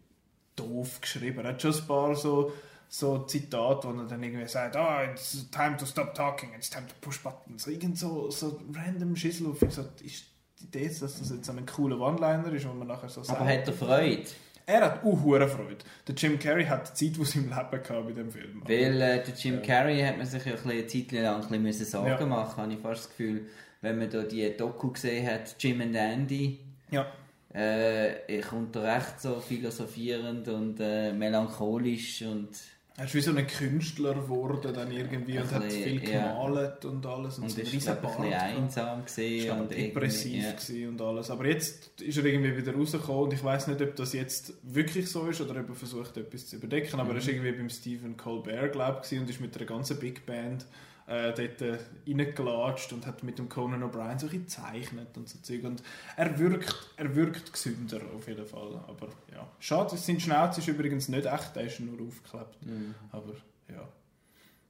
doof 0.60 1.00
geschrieben. 1.00 1.40
Er 1.44 1.50
hat 1.52 1.62
schon 1.62 1.74
ein 1.74 1.86
paar 1.86 2.14
so, 2.14 2.52
so 2.88 3.18
Zitate, 3.20 3.88
wo 3.88 3.98
er 4.00 4.06
dann 4.06 4.22
irgendwie 4.22 4.46
sagt, 4.48 4.76
ah, 4.76 5.04
it's 5.04 5.48
time 5.50 5.76
to 5.76 5.86
stop 5.86 6.14
talking, 6.14 6.50
it's 6.56 6.70
time 6.70 6.86
to 6.86 6.94
push 7.00 7.18
buttons. 7.22 7.66
Irgend 7.66 7.98
so, 7.98 8.30
so 8.30 8.60
random 8.74 9.14
Schissel 9.16 9.46
auf. 9.48 9.62
Ich 9.62 9.70
so, 9.74 9.82
ist 10.04 10.24
die 10.60 10.64
Idee, 10.64 10.88
dass 10.88 10.98
das 11.00 11.30
jetzt 11.30 11.44
so 11.46 11.52
ein 11.52 11.64
cooler 11.66 11.98
One-Liner 12.00 12.52
ist, 12.52 12.68
wo 12.68 12.72
man 12.74 12.88
nachher 12.88 13.08
so 13.08 13.22
sagt. 13.22 13.40
Aber 13.40 13.48
hat 13.48 13.66
er 13.66 13.72
Freude? 13.72 14.24
Er 14.66 14.82
hat 14.84 15.02
auch 15.04 15.22
hure 15.24 15.48
Freude. 15.48 15.78
Der 16.06 16.14
Jim 16.14 16.38
Carrey 16.38 16.64
hat 16.64 16.88
die 17.00 17.06
Zeit, 17.12 17.16
die 17.20 17.24
sie 17.24 17.38
im 17.38 17.44
Leben 17.48 17.82
gehabt 17.82 17.88
bei 17.88 18.12
dem 18.12 18.30
Film. 18.30 18.62
Weil 18.64 19.00
äh, 19.00 19.24
der 19.24 19.34
Jim 19.34 19.54
Ja. 19.54 19.60
Carrey 19.62 20.00
hat 20.02 20.16
man 20.18 20.26
sich 20.26 20.44
ja 20.44 20.52
ein 20.52 20.88
Zeit 20.88 21.10
lang 21.12 21.52
ein 21.52 21.62
bisschen 21.64 21.86
Sorgen 21.86 22.08
Ja. 22.08 22.26
machen, 22.26 22.62
habe 22.62 22.72
ich 22.72 22.78
fast 22.78 23.04
das 23.04 23.10
Gefühl, 23.10 23.46
wenn 23.80 23.98
man 23.98 24.10
da 24.10 24.22
die 24.22 24.56
Doku 24.56 24.92
gesehen 24.92 25.26
hat, 25.26 25.56
Jim 25.58 25.80
and 25.80 25.96
Andy, 25.96 26.60
Ja. 26.90 27.06
Äh, 27.54 28.36
er 28.36 28.42
kommt 28.42 28.76
da 28.76 28.94
recht 28.94 29.20
so 29.20 29.40
philosophierend 29.40 30.46
und 30.48 30.78
äh, 30.80 31.12
melancholisch 31.12 32.22
und 32.22 32.48
Er 32.96 33.06
ist 33.06 33.14
wie 33.14 33.20
so 33.20 33.34
ein 33.34 33.46
Künstler 33.46 34.14
geworden 34.14 34.72
dann 34.74 34.92
irgendwie 34.92 35.38
und 35.38 35.50
hat 35.50 35.62
bisschen, 35.64 35.82
viel 36.00 36.08
ja. 36.10 36.28
gemalt 36.32 36.84
und 36.84 37.04
alles. 37.06 37.38
Und, 37.38 37.44
und 37.44 37.50
so 37.50 37.60
ist 37.60 37.88
ein 37.88 38.00
bisschen 38.00 38.32
einsam 38.32 39.04
gesehen 39.04 39.60
und 39.60 39.70
depressiv 39.70 40.44
ja. 40.68 40.88
und 40.88 41.00
alles. 41.00 41.30
Aber 41.30 41.46
jetzt 41.46 42.00
ist 42.00 42.18
er 42.18 42.24
irgendwie 42.24 42.56
wieder 42.56 42.74
rausgekommen 42.74 43.22
und 43.24 43.32
ich 43.32 43.42
weiß 43.42 43.66
nicht, 43.68 43.80
ob 43.80 43.96
das 43.96 44.12
jetzt 44.12 44.52
wirklich 44.62 45.08
so 45.10 45.26
ist 45.26 45.40
oder 45.40 45.58
ob 45.60 45.70
er 45.70 45.74
versucht, 45.74 46.16
etwas 46.18 46.46
zu 46.46 46.56
überdecken. 46.56 47.00
Aber 47.00 47.12
er 47.12 47.18
ist 47.18 47.26
Mhm. 47.26 47.34
irgendwie 47.34 47.52
beim 47.52 47.70
Stephen 47.70 48.16
Colbert, 48.16 48.72
glaube 48.72 49.00
ich, 49.10 49.18
und 49.18 49.28
ist 49.30 49.40
mit 49.40 49.56
einer 49.56 49.66
ganzen 49.66 49.98
Big 49.98 50.24
Band 50.26 50.66
äh, 51.10 51.34
dort 51.34 51.60
äh, 51.60 51.78
reingelatscht 52.06 52.92
und 52.92 53.04
hat 53.06 53.22
mit 53.24 53.38
dem 53.38 53.48
Conan 53.48 53.82
O'Brien 53.82 54.18
so 54.18 54.26
ein 54.26 54.32
gezeichnet 54.32 55.08
und 55.16 55.28
so 55.28 55.38
Zeug. 55.40 55.64
Und 55.64 55.82
er 56.16 56.38
wirkt, 56.38 56.74
er 56.96 57.14
wirkt 57.16 57.52
gesünder 57.52 58.00
auf 58.16 58.28
jeden 58.28 58.46
Fall. 58.46 58.80
Aber 58.86 59.08
ja, 59.32 59.46
schade, 59.58 59.96
sein 59.96 60.20
Schnauz 60.20 60.56
ist 60.58 60.68
übrigens 60.68 61.08
nicht 61.08 61.26
echt, 61.26 61.56
der 61.56 61.64
ist 61.64 61.80
nur 61.80 62.00
aufgeklebt. 62.06 62.64
Mhm. 62.64 62.94
Aber 63.10 63.32
ja. 63.68 63.88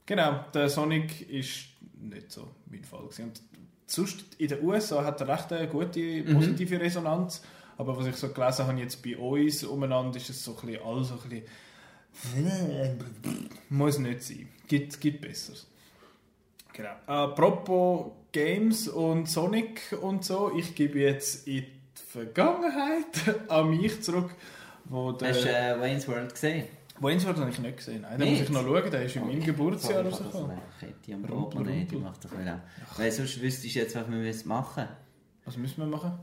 Genau, 0.07 0.45
der 0.55 0.69
Sonic 0.71 1.29
ist 1.31 1.67
nicht 2.01 2.33
so 2.33 2.49
mein 2.71 2.85
Fall. 2.85 3.03
Gewesen. 3.05 3.25
Und 3.27 3.43
sonst 3.87 4.25
in 4.39 4.49
den 4.49 4.65
USA 4.65 5.05
hat 5.05 5.21
er 5.21 5.29
recht 5.29 5.53
eine 5.53 5.69
gute, 5.69 6.01
Mhm. 6.01 6.35
positive 6.35 6.81
Resonanz. 6.81 7.43
Aber 7.77 7.97
was 7.97 8.07
ich 8.07 8.17
so 8.17 8.29
gelesen 8.31 8.67
habe, 8.67 8.79
jetzt 8.81 9.03
bei 9.03 9.17
uns 9.17 9.63
umeinander, 9.65 10.17
ist 10.17 10.31
es 10.31 10.43
so 10.45 10.57
ein 10.59 10.67
bisschen, 10.67 10.85
alles 10.85 11.09
so 11.09 11.15
ein 11.23 11.29
bisschen. 11.29 11.45
Muss 13.69 13.99
nicht 13.99 14.23
sein. 14.23 14.49
Gibt, 14.69 15.01
gibt 15.01 15.21
Besseres. 15.21 15.67
Genau. 16.73 16.91
Apropos 17.07 18.13
Games 18.33 18.89
und 18.89 19.29
Sonic 19.29 19.97
und 20.01 20.25
so, 20.25 20.53
ich 20.57 20.75
gebe 20.75 21.01
jetzt 21.01 21.47
in 21.47 21.65
die 21.65 22.03
Vergangenheit 22.13 23.05
an 23.49 23.71
mich 23.71 24.03
zurück, 24.03 24.31
wo 24.85 25.13
der. 25.13 25.31
Hast 25.31 25.45
du 25.45 25.49
äh, 25.49 25.81
Wayne's 25.81 26.07
World 26.09 26.33
gesehen? 26.33 26.67
Waynesworth 27.01 27.39
habe 27.39 27.51
ich 27.51 27.59
nicht 27.59 27.79
gesehen. 27.79 28.03
Nein, 28.03 28.19
den 28.19 28.31
muss 28.31 28.41
ich 28.43 28.51
noch 28.51 28.63
schauen, 28.63 28.91
der 28.91 29.03
ist 29.05 29.17
in 29.17 29.27
meinem 29.27 29.43
Geburtsjahr 29.43 30.05
Ich 30.05 30.13
rausgekommen. 30.13 30.51
eine 30.51 30.61
Kette 30.79 31.15
am 31.15 31.25
Oben, 31.31 31.63
nee, 31.63 31.87
die 31.91 31.97
macht 31.97 32.23
doch 32.25 32.39
wieder. 32.39 32.61
Weil 32.97 33.11
sonst 33.11 33.41
wüsste 33.41 33.67
ich 33.67 33.75
jetzt, 33.75 33.97
was 33.97 34.07
wir 34.07 34.19
müssen 34.19 34.49
machen 34.49 34.87
Was 35.47 35.57
müssen 35.57 35.79
wir 35.79 35.87
machen? 35.87 36.19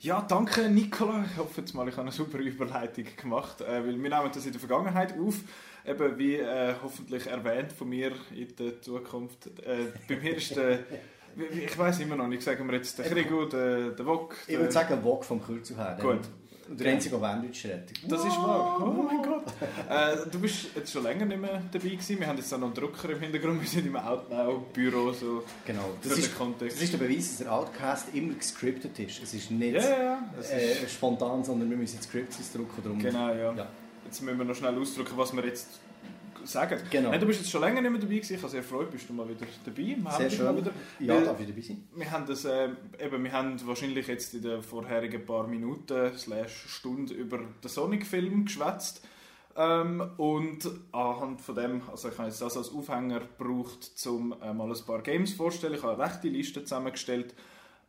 Ja, 0.00 0.20
danke 0.20 0.68
Nicola. 0.68 1.24
Ich 1.30 1.38
hoffe 1.38 1.60
jetzt 1.60 1.74
mal, 1.74 1.88
ich 1.88 1.94
habe 1.94 2.02
eine 2.02 2.12
super 2.12 2.38
Überleitung 2.38 3.06
gemacht, 3.16 3.60
äh, 3.62 3.66
weil 3.86 4.02
wir 4.02 4.10
nehmen 4.10 4.30
das 4.34 4.44
in 4.44 4.52
der 4.52 4.60
Vergangenheit 4.60 5.14
auf. 5.18 5.36
Eben 5.86 6.18
wie 6.18 6.36
äh, 6.36 6.74
hoffentlich 6.82 7.26
erwähnt 7.26 7.72
von 7.72 7.88
mir 7.88 8.12
in 8.34 8.54
der 8.56 8.80
Zukunft. 8.80 9.46
Äh, 9.66 9.86
bei 10.08 10.16
mir 10.16 10.36
ist 10.36 10.56
der, 10.56 10.78
ich 11.52 11.76
weiß 11.76 12.00
immer 12.00 12.16
noch 12.16 12.28
nicht, 12.28 12.42
sagen 12.42 12.66
wir 12.66 12.74
jetzt 12.76 12.98
der 12.98 13.06
Krigo, 13.06 13.44
der, 13.44 13.90
der 13.90 14.06
Wok. 14.06 14.34
Ich 14.46 14.56
würde 14.58 14.72
sagen, 14.72 15.02
Wok 15.04 15.24
vom 15.24 15.42
Kürzel 15.44 15.76
her. 15.76 15.98
Gut. 16.00 16.20
Und 16.66 16.80
der 16.80 16.92
einzige, 16.92 17.18
der 17.18 17.28
Wenddeutsch 17.30 17.66
redet. 17.66 17.90
Das 18.08 18.24
ist 18.24 18.38
wahr. 18.38 18.78
Oh 18.82 19.02
mein 19.02 19.22
Gott. 19.22 19.44
Äh, 19.90 20.30
du 20.30 20.40
bist 20.40 20.68
jetzt 20.74 20.90
schon 20.90 21.02
länger 21.02 21.26
nicht 21.26 21.38
mehr 21.38 21.60
dabei 21.70 21.88
gewesen. 21.90 22.18
Wir 22.18 22.26
haben 22.26 22.38
jetzt 22.38 22.54
auch 22.54 22.58
noch 22.58 22.68
einen 22.68 22.74
Drucker 22.74 23.10
im 23.10 23.20
Hintergrund. 23.20 23.60
Wir 23.60 23.68
sind 23.68 23.86
im 23.86 23.96
Outnow-Büro. 23.96 25.12
So 25.12 25.44
Genau. 25.66 25.90
Das 26.02 26.16
ist, 26.16 26.34
Kontext. 26.38 26.78
das 26.78 26.84
ist 26.84 26.92
der 26.94 26.98
Beweis, 27.06 27.28
dass 27.28 27.36
der 27.38 27.52
Outcast 27.52 28.14
immer 28.14 28.32
gescriptet 28.32 28.98
ist. 28.98 29.22
Es 29.22 29.34
ist 29.34 29.50
nicht 29.50 29.74
ja, 29.74 29.82
ja. 29.82 30.18
Es 30.40 30.46
ist- 30.46 30.52
äh, 30.84 30.88
spontan, 30.88 31.44
sondern 31.44 31.68
wir 31.68 31.76
müssen 31.76 32.00
Scripts 32.00 32.40
ausdrucken. 32.40 32.80
Darum. 32.82 32.98
Genau, 32.98 33.28
ja. 33.34 33.52
Ja. 33.54 33.66
Jetzt 34.14 34.22
müssen 34.22 34.38
wir 34.38 34.44
noch 34.44 34.54
schnell 34.54 34.78
ausdrücken, 34.78 35.14
was 35.16 35.34
wir 35.34 35.44
jetzt 35.44 35.80
sagen. 36.44 36.80
Genau. 36.88 37.10
Nein, 37.10 37.18
du 37.18 37.26
bist 37.26 37.40
jetzt 37.40 37.50
schon 37.50 37.60
länger 37.60 37.80
nicht 37.82 37.90
mehr 37.90 38.00
dabei 38.00 38.14
gewesen. 38.14 38.34
Ich 38.34 38.40
habe 38.42 38.48
sehr 38.48 38.60
gefreut, 38.60 38.88
bist 38.92 39.08
du 39.08 39.12
mal 39.12 39.28
wieder 39.28 39.44
dabei. 39.64 39.76
Wir 39.76 40.10
Sehr 40.12 40.30
schön. 40.30 40.56
Wieder. 40.56 40.70
Ja, 41.00 41.20
darf 41.20 41.40
ich 41.40 41.48
dabei 41.48 41.60
sein? 41.60 41.88
Wir 41.96 42.08
haben, 42.12 42.24
das, 42.24 42.44
äh, 42.44 42.68
eben, 43.00 43.24
wir 43.24 43.32
haben 43.32 43.66
wahrscheinlich 43.66 44.06
jetzt 44.06 44.32
in 44.34 44.42
den 44.42 44.62
vorherigen 44.62 45.26
paar 45.26 45.48
Minuten 45.48 46.16
slash 46.16 46.66
Stunden 46.68 47.12
über 47.12 47.38
den 47.38 47.68
Sonic-Film 47.68 48.44
geschwätzt. 48.44 49.04
Ähm, 49.56 50.08
und 50.16 50.70
anhand 50.92 51.40
von 51.40 51.56
dem, 51.56 51.82
also 51.90 52.08
ich 52.08 52.16
habe 52.16 52.28
jetzt 52.28 52.40
das 52.40 52.56
als 52.56 52.72
Aufhänger 52.72 53.18
gebraucht, 53.18 53.90
um 54.06 54.32
äh, 54.40 54.54
mal 54.54 54.70
ein 54.70 54.86
paar 54.86 55.02
Games 55.02 55.32
vorzustellen. 55.32 55.74
Ich 55.74 55.82
habe 55.82 56.00
eine 56.00 56.04
rechte 56.04 56.28
Liste 56.28 56.62
zusammengestellt 56.62 57.34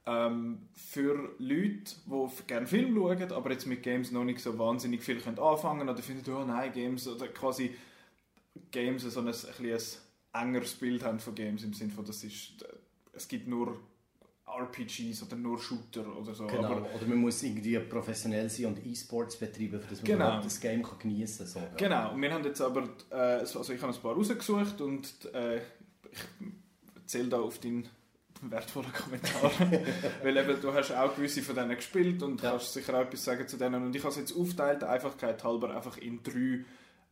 ähm, 0.05 0.67
für 0.73 1.33
Leute, 1.39 1.95
die 2.05 2.43
gerne 2.47 2.67
Film 2.67 2.95
schauen, 2.95 3.31
aber 3.31 3.51
jetzt 3.51 3.65
mit 3.65 3.81
Games 3.81 4.11
noch 4.11 4.23
nicht 4.23 4.39
so 4.39 4.57
wahnsinnig 4.57 5.03
viel 5.03 5.19
können 5.19 5.39
anfangen 5.39 5.89
oder 5.89 6.01
finden, 6.01 6.31
oh 6.31 6.45
nein, 6.45 6.71
Games, 6.71 7.07
oder 7.07 7.27
quasi 7.29 7.75
Games 8.71 9.03
so 9.03 9.19
ein, 9.19 9.27
ein, 9.27 9.33
ein 9.33 9.79
engeres 10.47 10.73
Bild 10.75 11.03
haben 11.03 11.19
von 11.19 11.33
Games 11.33 11.63
im 11.63 11.73
Sinne 11.73 11.91
von, 11.91 12.05
das 12.05 12.23
ist, 12.23 12.61
äh, 12.61 12.67
es 13.13 13.27
gibt 13.27 13.47
nur 13.47 13.79
RPGs 14.47 15.23
oder 15.23 15.35
nur 15.35 15.59
Shooter 15.59 16.05
oder 16.15 16.33
so. 16.35 16.45
Genau. 16.45 16.65
Aber, 16.65 16.81
Oder 16.95 17.07
man 17.07 17.17
muss 17.17 17.41
irgendwie 17.41 17.77
professionell 17.79 18.47
sein 18.49 18.67
und 18.67 18.85
E-Sports 18.85 19.37
betreiben, 19.37 19.81
für 19.81 19.87
das 19.89 20.01
man 20.03 20.05
Genau. 20.05 20.41
das 20.41 20.59
Game 20.59 20.83
kann 20.83 20.99
geniessen 20.99 21.39
kann. 21.39 21.47
So. 21.47 21.61
Genau, 21.77 22.13
und 22.13 22.21
wir 22.21 22.31
haben 22.31 22.43
jetzt 22.43 22.61
aber, 22.61 22.83
äh, 23.09 23.15
also 23.15 23.73
ich 23.73 23.81
habe 23.81 23.93
ein 23.93 24.01
paar 24.01 24.13
rausgesucht 24.13 24.79
und 24.81 25.33
äh, 25.33 25.57
ich 25.57 25.63
zähle 27.07 27.29
da 27.29 27.39
auf 27.39 27.59
deinen 27.59 27.89
wertvollen 28.41 28.91
Kommentar, 28.93 29.51
weil 30.23 30.37
eben 30.37 30.61
du 30.61 30.73
hast 30.73 30.91
auch 30.91 31.15
gewisse 31.15 31.41
von 31.41 31.55
denen 31.55 31.75
gespielt 31.75 32.21
und 32.23 32.41
Ja. 32.41 32.51
kannst 32.51 32.73
sicher 32.73 32.93
auch 32.95 33.01
etwas 33.01 33.23
sagen 33.23 33.47
zu 33.47 33.57
denen 33.57 33.83
und 33.83 33.95
ich 33.95 34.01
habe 34.03 34.11
es 34.11 34.17
jetzt 34.19 34.35
aufteilt, 34.35 34.81
der 34.81 34.89
Einfachkeit 34.89 35.43
halber, 35.43 35.75
einfach 35.75 35.97
in 35.97 36.21
drei, 36.23 36.63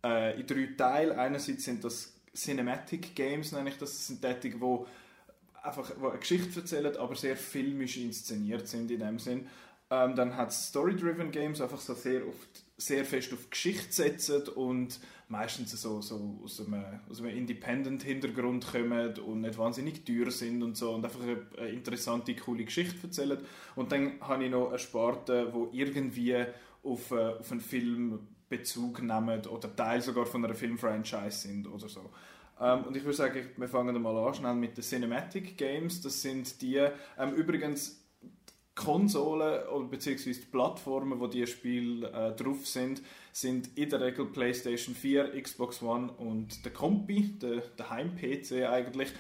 äh, 0.03 0.39
in 0.39 0.45
drei 0.47 0.69
Teile. 0.77 1.17
Einerseits 1.17 1.63
sind 1.63 1.83
das 1.83 2.13
Cinematic 2.35 3.15
Games, 3.15 3.51
nenne 3.51 3.69
ich 3.69 3.77
das, 3.77 3.91
das 3.91 4.07
sind 4.07 4.21
tätige, 4.21 4.59
wo 4.61 4.87
einfach 5.61 5.91
wo 5.99 6.09
eine 6.09 6.19
Geschichte 6.19 6.59
erzählen, 6.59 6.95
aber 6.97 7.15
sehr 7.15 7.37
filmisch 7.37 7.97
inszeniert 7.97 8.67
sind 8.67 8.91
in 8.91 8.99
dem 8.99 9.17
Sinn. 9.19 9.47
Ähm, 9.89 10.15
dann 10.15 10.35
hat 10.35 10.49
es 10.49 10.67
Story-Driven 10.67 11.31
Games, 11.31 11.61
einfach 11.61 11.79
so 11.79 11.93
sehr, 11.93 12.27
oft, 12.27 12.62
sehr 12.77 13.05
fest 13.05 13.33
auf 13.33 13.49
Geschichte 13.49 13.91
setzen 13.93 14.47
und 14.49 14.99
meistens 15.27 15.71
so, 15.79 16.01
so 16.01 16.39
aus 16.43 16.59
einem, 16.59 16.83
aus 17.09 17.19
einem 17.21 17.37
Independent-Hintergrund 17.37 18.65
kommen 18.71 19.17
und 19.19 19.41
nicht 19.41 19.57
wahnsinnig 19.57 20.05
teuer 20.05 20.31
sind 20.31 20.63
und 20.63 20.75
so 20.75 20.91
und 20.91 21.05
einfach 21.05 21.21
eine, 21.21 21.69
interessante, 21.69 22.35
coole 22.35 22.65
Geschichte 22.65 22.97
erzählen. 23.03 23.39
Und 23.75 23.91
dann 23.91 24.19
habe 24.21 24.45
ich 24.45 24.51
noch 24.51 24.69
eine 24.69 24.79
Sparte, 24.79 25.53
wo 25.53 25.69
irgendwie 25.71 26.45
auf, 26.83 27.11
äh, 27.11 27.35
auf 27.39 27.51
einen 27.51 27.61
Film 27.61 28.19
Bezug 28.49 29.01
nehmen 29.01 29.45
oder 29.47 29.75
Teil 29.75 30.01
sogar 30.01 30.25
von 30.25 30.45
einer 30.45 30.53
Filmfranchise 30.53 31.31
sind 31.31 31.67
oder 31.67 31.89
so. 31.89 32.09
Ähm, 32.59 32.83
und 32.83 32.95
ich 32.95 33.03
würde 33.03 33.17
sagen, 33.17 33.49
wir 33.57 33.67
fangen 33.67 33.99
mal 33.99 34.15
an 34.15 34.33
schnell 34.33 34.53
mit 34.53 34.77
den 34.77 34.83
Cinematic 34.83 35.57
Games. 35.57 36.01
Das 36.01 36.21
sind 36.21 36.61
die, 36.61 36.77
ähm, 37.17 37.33
übrigens 37.33 38.02
Konsolen 38.75 39.67
oder 39.67 39.85
beziehungsweise 39.85 40.39
die 40.39 40.47
Plattformen, 40.47 41.19
wo 41.19 41.27
die 41.27 41.45
Spiele 41.45 42.09
äh, 42.09 42.35
drauf 42.35 42.65
sind, 42.65 43.03
sind 43.31 43.69
in 43.77 43.89
der 43.89 44.01
Regel 44.01 44.25
PlayStation 44.25 44.95
4, 44.95 45.39
Xbox 45.41 45.81
One 45.83 46.11
und 46.13 46.65
der 46.65 46.73
Compi, 46.73 47.37
der, 47.39 47.61
der 47.77 47.89
Heim-PC 47.91 48.67
eigentlich, 48.67 49.11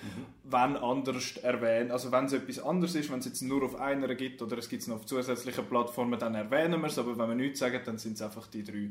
wenn 0.43 0.75
anders 0.75 1.37
erwähnt. 1.37 1.91
Also 1.91 2.11
wenn 2.11 2.25
es 2.25 2.33
etwas 2.33 2.59
anderes 2.59 2.95
ist, 2.95 3.11
wenn 3.11 3.19
es 3.19 3.25
jetzt 3.25 3.41
nur 3.41 3.63
auf 3.63 3.79
einer 3.79 4.13
gibt 4.15 4.41
oder 4.41 4.57
es 4.57 4.69
gibt 4.69 4.81
es 4.81 4.87
noch 4.87 4.97
auf 4.97 5.05
zusätzlichen 5.05 5.65
Plattformen, 5.65 6.19
dann 6.19 6.33
erwähnen 6.33 6.81
wir 6.81 6.87
es, 6.87 6.97
aber 6.97 7.15
wenn 7.17 7.29
wir 7.29 7.35
nichts 7.35 7.59
sagen, 7.59 7.79
dann 7.85 7.99
sind 7.99 8.13
es 8.13 8.21
einfach 8.23 8.47
die 8.47 8.63
drei 8.63 8.89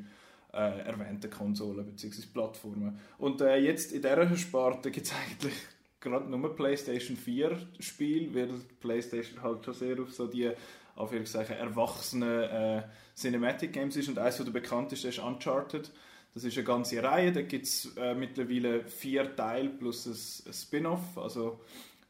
äh, 0.53 0.81
erwähnten 0.87 1.31
Konsolen 1.31 1.87
bzw. 1.87 2.23
Plattformen. 2.33 2.99
Und 3.19 3.41
äh, 3.41 3.57
jetzt 3.57 3.93
in 3.93 4.03
dieser 4.03 4.37
Sparte 4.37 4.91
gibt 4.91 5.07
es 5.07 5.13
eigentlich 5.31 5.55
gerade 6.03 6.29
nur 6.29 6.55
PlayStation 6.55 7.17
4 7.17 7.59
Spiel, 7.81 8.35
weil 8.35 8.49
PlayStation 8.81 9.43
halt 9.43 9.65
schon 9.65 9.75
sehr 9.75 9.99
auf 10.01 10.13
so 10.13 10.27
die 10.27 10.51
Anführungszeichen 10.97 11.57
erwachsenen 11.57 12.43
äh, 12.43 12.83
Cinematic 13.17 13.73
Games 13.73 13.97
ist 13.97 14.09
und 14.09 14.19
eines 14.19 14.37
der 14.37 14.45
bekanntesten 14.45 15.09
ist 15.09 15.19
Uncharted. 15.19 15.91
Das 16.35 16.45
ist 16.45 16.57
eine 16.57 16.65
ganze 16.65 17.03
Reihe, 17.03 17.31
da 17.33 17.43
gibt 17.43 17.67
es 17.67 17.95
äh, 17.97 18.15
mittlerweile 18.15 18.85
vier 18.85 19.35
Teile 19.37 19.69
plus 19.69 20.07
ein, 20.07 20.13
ein 20.49 20.53
Spin-off, 20.53 21.17
also 21.17 21.61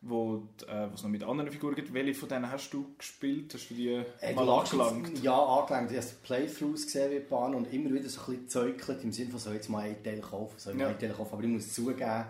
wo 0.01 0.49
äh, 0.69 0.87
es 0.95 1.03
noch 1.05 1.11
mit 1.11 1.23
anderen 1.23 1.51
Figuren 1.53 1.75
gibt. 1.77 1.95
Welche 1.95 2.15
von 2.15 2.29
denen 2.29 2.51
hast 2.51 2.71
du 2.73 2.87
gespielt? 2.99 3.55
Hast 3.55 3.71
du 3.71 3.75
die 3.75 3.89
Äh, 4.21 4.35
mal 4.35 4.49
angelangt? 4.49 5.23
Ja, 5.23 5.37
angelangt. 5.37 5.93
Ich 5.93 5.97
habe 5.99 6.07
Playthroughs 6.25 6.87
gesehen 6.87 7.11
wie 7.13 7.21
Bahn 7.21 7.55
und 7.55 7.73
immer 7.73 7.93
wieder 7.93 8.09
so 8.09 8.21
ein 8.21 8.27
bisschen 8.27 8.49
zäukelt 8.49 9.05
im 9.05 9.13
Sinne 9.13 9.31
von, 9.31 9.39
soll 9.39 9.53
ich 9.53 9.59
jetzt 9.59 9.69
mal 9.69 9.81
einen 9.85 10.03
Teil 10.03 10.21
kaufen, 10.21 10.55
soll 10.59 10.73
ich 10.73 10.79
mal 10.79 10.85
Ja. 10.87 10.91
einen 10.91 10.99
Teil 10.99 11.11
kaufen. 11.13 11.33
Aber 11.35 11.43
ich 11.43 11.49
muss 11.49 11.73
zugeben, 11.73 12.25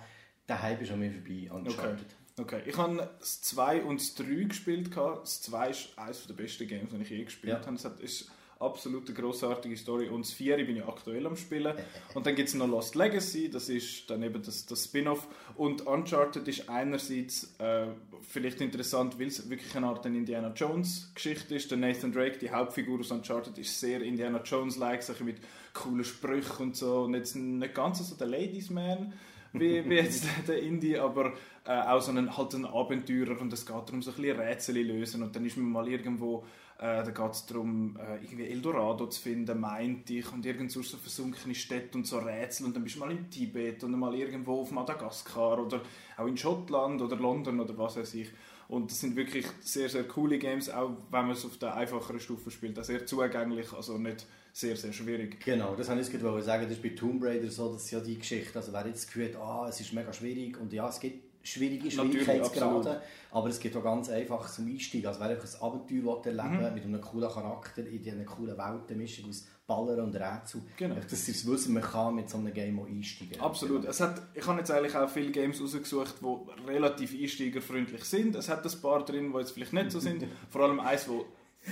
der 0.48 0.62
Hype 0.62 0.82
ist 0.82 0.90
an 0.92 0.98
mir 0.98 1.12
vorbei, 1.12 1.50
Uncharted. 1.50 2.06
Okay, 2.38 2.62
ich 2.64 2.76
habe 2.78 3.10
das 3.20 3.42
2 3.42 3.82
und 3.82 4.00
das 4.00 4.14
3 4.14 4.44
gespielt. 4.44 4.90
Das 4.96 5.42
2 5.42 5.70
ist 5.70 5.98
eines 5.98 6.26
der 6.26 6.34
besten 6.34 6.66
Games, 6.66 6.90
die 6.90 7.02
ich 7.02 7.10
je 7.10 7.24
gespielt 7.24 7.58
Ja. 7.60 7.66
habe. 7.66 7.76
Es 7.76 7.84
ist 8.00 8.30
absolut 8.58 9.06
eine 9.08 9.18
grossartige 9.18 9.76
Story. 9.76 10.08
Und 10.08 10.24
das 10.24 10.32
4 10.32 10.56
bin 10.64 10.76
ich 10.76 10.84
aktuell 10.84 11.26
am 11.26 11.36
Spielen. 11.36 11.74
Und 12.14 12.26
dann 12.26 12.34
gibt 12.34 12.48
es 12.48 12.54
noch 12.54 12.68
Lost 12.68 12.94
Legacy, 12.94 13.50
das 13.50 13.68
ist 13.68 14.08
dann 14.08 14.22
eben 14.22 14.42
das, 14.42 14.64
das 14.64 14.84
Spin-off. 14.84 15.28
Und 15.56 15.86
Uncharted 15.86 16.46
ist 16.48 16.68
einerseits 16.70 17.54
äh, 17.58 17.88
vielleicht 18.22 18.60
interessant, 18.60 19.18
weil 19.18 19.26
es 19.26 19.50
wirklich 19.50 19.74
eine 19.76 19.88
Art 19.88 20.06
eine 20.06 20.16
Indiana 20.16 20.52
Jones-Geschichte 20.54 21.54
ist. 21.56 21.70
Der 21.70 21.78
Nathan 21.78 22.12
Drake, 22.12 22.38
die 22.38 22.50
Hauptfigur 22.50 23.00
aus 23.00 23.10
Uncharted, 23.10 23.58
ist 23.58 23.78
sehr 23.78 24.00
Indiana 24.00 24.40
Jones-like, 24.42 25.20
mit 25.20 25.38
coolen 25.74 26.04
Sprüchen 26.04 26.62
und 26.68 26.76
so. 26.76 27.02
Und 27.02 27.14
jetzt 27.14 27.34
nicht 27.34 27.74
ganz 27.74 28.08
so 28.08 28.14
der 28.14 28.28
Ladies 28.28 28.70
Man 28.70 29.12
wie, 29.52 29.88
wie 29.88 29.94
jetzt 29.94 30.26
der 30.48 30.62
Indie, 30.62 30.98
aber 30.98 31.32
äh, 31.64 31.80
auch 31.80 32.00
so 32.00 32.12
ein, 32.12 32.36
halt 32.36 32.54
ein 32.54 32.66
Abenteurer 32.66 33.40
und 33.40 33.52
es 33.52 33.66
geht 33.66 33.76
darum, 33.76 34.02
so 34.02 34.10
ein 34.10 34.16
bisschen 34.16 34.40
Rätsel 34.40 34.78
lösen 34.78 35.22
und 35.22 35.34
dann 35.34 35.44
ist 35.44 35.56
man 35.56 35.70
mal 35.70 35.88
irgendwo, 35.88 36.44
äh, 36.78 37.04
da 37.04 37.10
geht 37.10 37.32
es 37.32 37.46
darum, 37.46 37.96
äh, 37.96 38.16
irgendwie 38.24 38.46
Eldorado 38.46 39.06
zu 39.06 39.20
finden, 39.20 39.60
meint 39.60 40.08
ich, 40.10 40.32
und 40.32 40.44
irgendwo 40.46 40.82
so 40.82 40.96
versunkene 40.96 41.54
Städte 41.54 41.98
und 41.98 42.06
so 42.06 42.18
Rätsel 42.18 42.66
und 42.66 42.76
dann 42.76 42.84
bist 42.84 42.96
du 42.96 43.00
mal 43.00 43.10
in 43.10 43.30
Tibet 43.30 43.84
und 43.84 43.98
mal 43.98 44.14
irgendwo 44.14 44.62
auf 44.62 44.70
Madagaskar 44.70 45.64
oder 45.64 45.82
auch 46.16 46.26
in 46.26 46.36
Schottland 46.36 47.02
oder 47.02 47.16
London 47.16 47.60
oder 47.60 47.76
was 47.76 47.96
weiß 47.96 48.14
ich. 48.14 48.28
Und 48.68 48.90
das 48.90 49.00
sind 49.00 49.16
wirklich 49.16 49.46
sehr, 49.60 49.90
sehr 49.90 50.04
coole 50.04 50.38
Games, 50.38 50.70
auch 50.70 50.92
wenn 51.10 51.26
man 51.26 51.32
es 51.32 51.44
auf 51.44 51.58
der 51.58 51.74
einfacheren 51.74 52.20
Stufe 52.20 52.50
spielt. 52.50 52.78
Auch 52.78 52.84
sehr 52.84 53.04
zugänglich, 53.04 53.70
also 53.74 53.98
nicht 53.98 54.26
sehr, 54.52 54.76
sehr 54.76 54.92
schwierig. 54.92 55.44
Genau, 55.44 55.74
das 55.74 55.88
wollte 55.88 56.02
ich 56.02 56.10
gerade 56.20 56.42
sagen. 56.42 56.64
Das 56.64 56.72
ist 56.72 56.82
bei 56.82 56.90
Tomb 56.90 57.22
Raider 57.24 57.50
so, 57.50 57.72
das 57.72 57.84
ist 57.84 57.90
ja 57.90 58.00
die 58.00 58.18
Geschichte. 58.18 58.58
Also 58.58 58.72
wer 58.72 58.86
jetzt 58.86 59.08
hat, 59.14 59.36
ah, 59.36 59.66
es 59.68 59.80
ist 59.80 59.92
mega 59.92 60.12
schwierig 60.12 60.60
und 60.60 60.72
ja, 60.72 60.88
es 60.88 61.00
gibt 61.00 61.32
schwierige 61.44 61.90
Schwierigkeitsgrade, 61.90 63.02
aber 63.32 63.48
es 63.48 63.58
gibt 63.58 63.74
auch 63.76 63.82
ganz 63.82 64.08
einfach 64.08 64.48
zum 64.48 64.66
Einstieg. 64.68 65.06
Also 65.06 65.20
wer 65.20 65.30
ein 65.30 65.38
Abenteuer 65.60 66.22
will 66.24 66.38
erleben 66.38 66.68
Mhm. 66.68 66.74
mit 66.74 66.84
einem 66.84 67.00
coolen 67.00 67.30
Charakter 67.30 67.84
in 67.86 68.02
diesen 68.02 68.24
coolen 68.26 68.56
Welten, 68.56 68.96
Mischung 68.98 69.28
aus 69.28 69.46
Ballern 69.66 70.00
und 70.00 70.14
Rätsel. 70.14 70.60
Genau. 70.76 70.96
Dass 70.96 71.24
sie 71.24 71.32
es 71.32 71.46
wissen, 71.46 71.72
man 71.74 71.82
kann 71.82 72.14
mit 72.14 72.28
so 72.28 72.36
einem 72.38 72.52
Game 72.52 72.78
auch 72.78 72.86
einsteigen. 72.86 73.40
Absolut. 73.40 73.84
Es 73.86 74.00
hat, 74.00 74.20
ich 74.34 74.46
habe 74.46 74.58
jetzt 74.58 74.70
eigentlich 74.70 74.94
auch 74.94 75.08
viele 75.08 75.30
Games 75.30 75.60
rausgesucht, 75.60 76.16
die 76.20 76.68
relativ 76.70 77.14
einsteigerfreundlich 77.18 78.04
sind. 78.04 78.34
Es 78.36 78.48
hat 78.48 78.64
ein 78.64 78.80
paar 78.80 79.04
drin, 79.04 79.32
die 79.32 79.38
jetzt 79.38 79.52
vielleicht 79.52 79.72
nicht 79.72 79.90
so 79.90 80.00
sind. 80.00 80.24
Vor 80.50 80.62
allem 80.62 80.80
eins, 80.80 81.06
das 81.06 81.14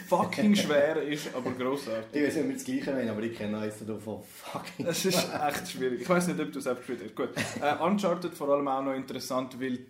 fucking 0.09 0.55
schwer 0.55 1.03
ist, 1.03 1.34
aber 1.34 1.51
grossartig. 1.53 2.22
Ich 2.22 2.26
weiß 2.26 2.34
nicht, 2.36 2.43
ob 2.45 2.49
wir 2.49 2.55
das 2.55 2.64
Gleiche 2.64 2.93
meinen, 2.93 3.11
aber 3.11 3.22
ich 3.22 3.36
kenne 3.36 3.59
eins 3.59 3.84
davon 3.84 4.22
fucking... 4.22 4.86
Es 4.86 5.05
ist 5.05 5.28
echt 5.47 5.70
schwierig. 5.70 6.03
Ich 6.03 6.09
weiß 6.09 6.28
nicht, 6.28 6.41
ob 6.41 6.53
du 6.53 6.59
es 6.59 6.64
selbst 6.64 6.86
gespielt 6.86 7.03
hast. 7.05 7.16
Gut. 7.16 7.30
Äh, 7.61 7.82
Uncharted 7.82 8.34
vor 8.34 8.49
allem 8.51 8.68
auch 8.68 8.82
noch 8.82 8.95
interessant, 8.95 9.61
weil 9.61 9.86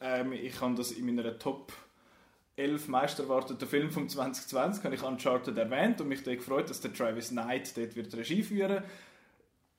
ähm, 0.00 0.32
ich 0.32 0.60
habe 0.60 0.74
das 0.74 0.92
in 0.92 1.06
meiner 1.06 1.38
Top 1.38 1.72
elf 2.56 2.88
meist 2.88 3.18
erwarteten 3.20 3.68
Film 3.68 3.90
von 3.90 4.08
2020 4.08 4.84
habe 4.84 4.94
ich 4.96 5.02
Uncharted 5.02 5.56
erwähnt 5.56 6.00
und 6.00 6.08
mich 6.08 6.24
da 6.24 6.34
gefreut, 6.34 6.68
dass 6.68 6.80
der 6.80 6.92
Travis 6.92 7.28
Knight 7.28 7.76
dort 7.76 7.94
wird 7.94 8.14
Regie 8.16 8.42
führen 8.42 8.82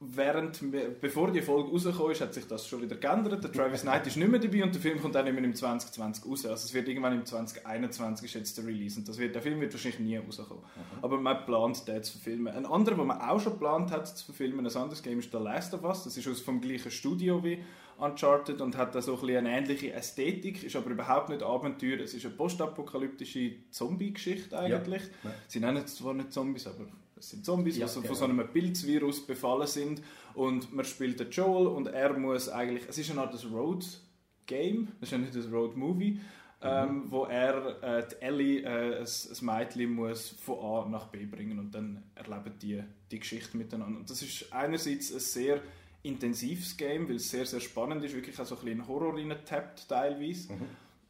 Während, 0.02 0.62
bevor 1.02 1.30
die 1.30 1.42
Folge 1.42 1.72
rausgekommen 1.72 2.14
ist, 2.14 2.22
hat 2.22 2.34
sich 2.34 2.48
das 2.48 2.66
schon 2.66 2.82
wieder 2.82 2.96
geändert. 2.96 3.44
Der 3.44 3.52
Travis 3.52 3.82
Knight 3.82 4.08
ist 4.08 4.16
nicht 4.16 4.30
mehr 4.30 4.40
dabei 4.40 4.64
und 4.64 4.74
der 4.74 4.82
Film 4.82 5.02
kommt 5.02 5.14
dann 5.14 5.28
immer 5.28 5.44
im 5.44 5.54
2020 5.54 6.26
raus. 6.26 6.46
Also 6.46 6.68
es 6.68 6.74
wird 6.74 6.88
irgendwann 6.88 7.12
im 7.12 7.26
2021 7.26 8.24
ist 8.24 8.34
jetzt 8.34 8.58
der 8.58 8.66
Release 8.66 8.98
und 8.98 9.10
das 9.10 9.18
wird, 9.18 9.36
der 9.36 9.42
Film 9.42 9.60
wird 9.60 9.74
wahrscheinlich 9.74 10.00
nie 10.00 10.16
rauskommen. 10.16 10.64
Mhm. 10.64 11.04
Aber 11.04 11.20
man 11.20 11.46
plant 11.46 11.86
den 11.86 12.02
zu 12.02 12.14
verfilmen. 12.14 12.54
Ein 12.54 12.66
anderer, 12.66 12.96
den 12.96 13.08
man 13.08 13.20
auch 13.20 13.42
schon 13.42 13.54
geplant 13.54 13.92
hat 13.92 14.08
zu 14.08 14.24
verfilmen, 14.24 14.66
ein 14.66 14.74
anderes 14.74 15.04
Game 15.04 15.20
ist 15.20 15.34
The 15.34 15.38
Last 15.38 15.74
of 15.74 15.84
Us. 15.84 16.06
Das 16.06 16.16
ist 16.16 16.30
aus 16.30 16.40
vom 16.40 16.62
gleichen 16.62 16.92
Studio 16.92 17.44
wie 17.44 17.62
Uncharted 17.98 18.62
und 18.62 18.78
hat 18.78 18.96
da 18.96 19.02
so 19.02 19.20
ein 19.22 19.36
eine 19.36 19.58
ähnliche 19.58 19.92
Ästhetik, 19.92 20.64
ist 20.64 20.78
aber 20.78 20.92
überhaupt 20.92 21.28
nicht 21.28 21.44
Abenteuer. 21.44 22.00
Es 22.00 22.14
ist 22.14 22.26
eine 22.26 22.36
postapokalyptische 22.36 23.56
Zombie-Geschichte 23.70 24.58
eigentlich. 24.58 25.04
Ja. 25.26 25.32
Sie 25.50 25.60
nennen 25.60 25.84
es 25.84 25.98
zwar 25.98 26.14
nicht 26.14 26.32
Zombies, 26.32 26.68
aber 26.68 26.86
es 27.20 27.30
sind 27.30 27.46
Zombies, 27.46 27.78
ja, 27.78 27.88
die 27.88 27.94
genau. 27.94 28.08
von 28.08 28.16
so 28.16 28.24
einem 28.26 28.48
Pilzvirus 28.48 29.26
befallen 29.26 29.68
sind 29.68 30.02
und 30.34 30.74
man 30.74 30.86
spielt 30.86 31.20
den 31.20 31.30
Joel 31.30 31.68
und 31.68 31.88
er 31.88 32.18
muss 32.18 32.50
eigentlich, 32.50 32.84
es 32.88 32.98
ist 32.98 33.12
eine 33.12 33.22
Art 33.22 33.36
Road-Game, 33.52 34.88
es 35.02 35.08
ist 35.08 35.12
ja 35.12 35.18
nicht 35.18 35.36
ein 35.36 35.54
Road-Movie, 35.54 36.12
mhm. 36.12 36.20
ähm, 36.62 37.04
wo 37.10 37.26
er 37.26 37.84
äh, 37.84 38.08
die 38.08 38.22
Ellie, 38.22 38.62
äh, 38.62 39.00
ein, 39.00 39.06
ein 39.06 39.46
Mädchen, 39.46 39.94
muss 39.94 40.30
von 40.30 40.60
A 40.60 40.90
nach 40.90 41.08
B 41.08 41.26
bringen 41.26 41.60
und 41.60 41.72
dann 41.76 42.04
erleben 42.16 42.54
die 42.62 42.84
die 43.12 43.20
Geschichte 43.20 43.58
miteinander. 43.58 44.00
Und 44.00 44.10
das 44.10 44.22
ist 44.22 44.52
einerseits 44.54 45.12
ein 45.12 45.20
sehr 45.20 45.62
intensives 46.04 46.78
Game, 46.78 47.10
weil 47.10 47.16
es 47.16 47.30
sehr, 47.30 47.46
sehr 47.46 47.60
spannend 47.60 48.04
ist, 48.04 48.16
wirklich 48.16 48.40
auch 48.40 48.46
so 48.46 48.56
ein 48.56 48.64
bisschen 48.64 48.88
Horror 48.88 49.16
reintappt 49.16 49.90
teilweise. 49.90 50.54
Mhm. 50.54 50.62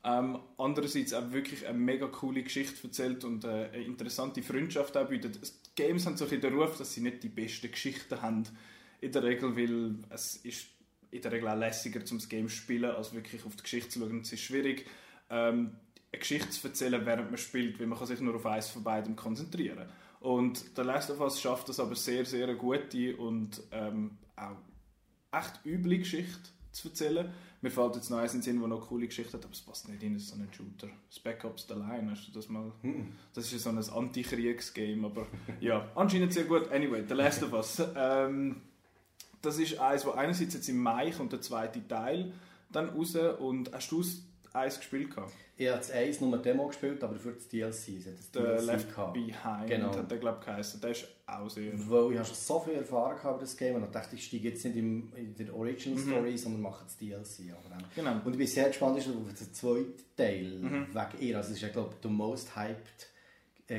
Ähm, 0.01 0.39
andererseits 0.57 1.13
auch 1.13 1.31
wirklich 1.31 1.67
eine 1.67 1.77
mega 1.77 2.07
coole 2.07 2.41
Geschichte 2.41 2.87
erzählt 2.87 3.25
und 3.25 3.43
äh, 3.43 3.69
eine 3.73 3.83
interessante 3.83 4.41
Freundschaft 4.41 4.95
auch 4.95 5.09
bietet. 5.09 5.39
Games 5.79 6.05
haben 6.05 6.17
so 6.17 6.25
ein 6.25 6.41
den 6.41 6.53
Ruf, 6.53 6.77
dass 6.77 6.93
sie 6.93 7.01
nicht 7.01 7.23
die 7.23 7.29
besten 7.29 7.71
Geschichten 7.71 8.21
haben 8.21 8.43
in 8.99 9.11
der 9.13 9.23
Regel, 9.23 9.55
weil 9.55 9.95
es 10.09 10.35
ist 10.37 10.67
in 11.09 11.21
der 11.21 11.31
Regel 11.31 11.47
auch 11.47 11.57
lässiger 11.57 12.03
zum 12.03 12.19
Game 12.27 12.49
zu 12.49 12.55
spielen, 12.55 12.91
als 12.91 13.13
wirklich 13.13 13.45
auf 13.45 13.55
die 13.55 13.63
Geschichte 13.63 13.89
zu 13.89 13.99
schauen. 13.99 14.21
Es 14.21 14.33
ist 14.33 14.41
schwierig, 14.41 14.85
ähm, 15.29 15.71
eine 16.11 16.19
Geschichte 16.19 16.49
zu 16.49 16.67
erzählen, 16.67 17.05
während 17.05 17.31
man 17.31 17.37
spielt, 17.37 17.79
weil 17.79 17.87
man 17.87 17.97
kann 17.97 18.07
sich 18.07 18.19
nur 18.19 18.35
auf 18.35 18.45
eins 18.45 18.69
von 18.69 18.83
beidem 18.83 19.15
konzentrieren. 19.15 19.87
Und 20.19 20.77
der 20.77 20.83
Last 20.83 21.09
of 21.11 21.21
Us 21.21 21.39
schafft 21.39 21.69
das 21.69 21.79
aber 21.79 21.95
sehr, 21.95 22.25
sehr 22.25 22.53
gute 22.55 23.15
und 23.15 23.61
ähm, 23.71 24.17
auch 24.35 24.57
echt 25.31 25.65
üble 25.65 25.99
Geschichte 25.99 26.49
zu 26.71 26.89
erzählen. 26.89 27.31
Mir 27.61 27.71
fällt 27.71 27.95
jetzt 27.95 28.09
noch 28.09 28.19
eins 28.19 28.33
in 28.33 28.39
den 28.39 28.43
Sinn, 28.43 28.59
der 28.59 28.69
noch 28.69 28.87
coole 28.87 29.05
Geschichte 29.05 29.33
hat, 29.33 29.43
aber 29.43 29.53
es 29.53 29.61
passt 29.61 29.89
nicht 29.89 30.01
in 30.01 30.17
so 30.17 30.35
einen 30.35 30.47
Shooter. 30.53 30.87
Spec 31.11 31.43
Ops 31.43 31.65
The 31.67 31.73
Line, 31.73 32.09
hast 32.11 32.27
du 32.27 32.31
das 32.31 32.47
mal? 32.47 32.71
Hm. 32.81 33.11
Das 33.33 33.45
ist 33.45 33.51
ja 33.51 33.59
so 33.59 33.69
ein 33.69 33.77
Antikriegsgame, 33.77 35.05
aber 35.05 35.27
ja, 35.59 35.89
anscheinend 35.95 36.31
sehr 36.31 36.45
gut. 36.45 36.71
Anyway, 36.71 37.03
The 37.07 37.15
Last 37.15 37.43
of 37.43 37.53
Us. 37.53 37.81
Ähm, 37.95 38.61
das 39.41 39.57
ist 39.57 39.79
eins, 39.79 40.05
wo 40.05 40.11
einerseits 40.11 40.53
jetzt 40.53 40.69
im 40.69 40.81
Mai 40.81 41.11
kommt 41.11 41.31
der 41.31 41.41
zweite 41.41 41.85
Teil 41.87 42.33
dann 42.71 42.89
raus 42.89 43.15
und 43.15 43.71
hast 43.73 43.91
du 43.91 44.01
es 44.01 44.23
eins 44.53 44.77
gespielt 44.77 45.15
gehabt? 45.15 45.33
Ich 45.57 45.67
habe 45.67 45.77
das 45.79 45.91
1 45.91 46.21
nur 46.21 46.37
Demo 46.37 46.67
gespielt, 46.67 47.03
aber 47.03 47.15
für 47.15 47.33
das 47.33 47.47
DLC. 47.49 48.03
Das 48.05 48.31
der 48.31 48.61
Left 48.61 48.89
gehabt. 48.89 49.13
Behind 49.13 49.67
genau. 49.67 49.93
hat 49.93 50.09
der, 50.09 50.17
glaube 50.17 50.37
ich, 50.39 50.45
geheißen. 50.45 50.79
Der 50.79 50.91
ist 50.91 51.07
auch 51.27 51.49
sehr... 51.49 51.73
Weil 51.73 52.11
ich 52.11 52.17
habe 52.17 52.25
schon 52.25 52.35
so 52.35 52.59
viel 52.61 52.75
Erfahrung 52.75 53.19
über 53.19 53.37
das 53.39 53.57
Game 53.57 53.75
und 53.75 53.83
ich 53.83 53.89
dachte, 53.89 54.15
ich 54.15 54.25
steige 54.25 54.49
jetzt 54.49 54.63
nicht 54.63 54.77
in 54.77 55.35
der 55.37 55.53
Original 55.53 55.99
mhm. 55.99 56.09
Story, 56.09 56.31
mhm. 56.31 56.37
sondern 56.37 56.61
mache 56.61 56.85
das 56.85 56.97
DLC. 56.97 57.53
Aber, 57.53 57.77
genau. 57.93 58.21
Und 58.23 58.31
ich 58.31 58.37
bin 58.37 58.47
sehr 58.47 58.67
gespannt 58.67 58.99
auf 58.99 59.03
den 59.05 59.53
zweiten 59.53 59.93
Teil 60.15 60.59
mhm. 60.59 60.87
wegen 60.93 61.27
ihr. 61.27 61.37
Also 61.37 61.49
es 61.49 61.57
ist 61.57 61.61
ja, 61.61 61.69
glaube 61.69 61.89
ich, 61.93 61.99
der 61.99 62.11
most 62.11 62.55
hyped 62.55 63.08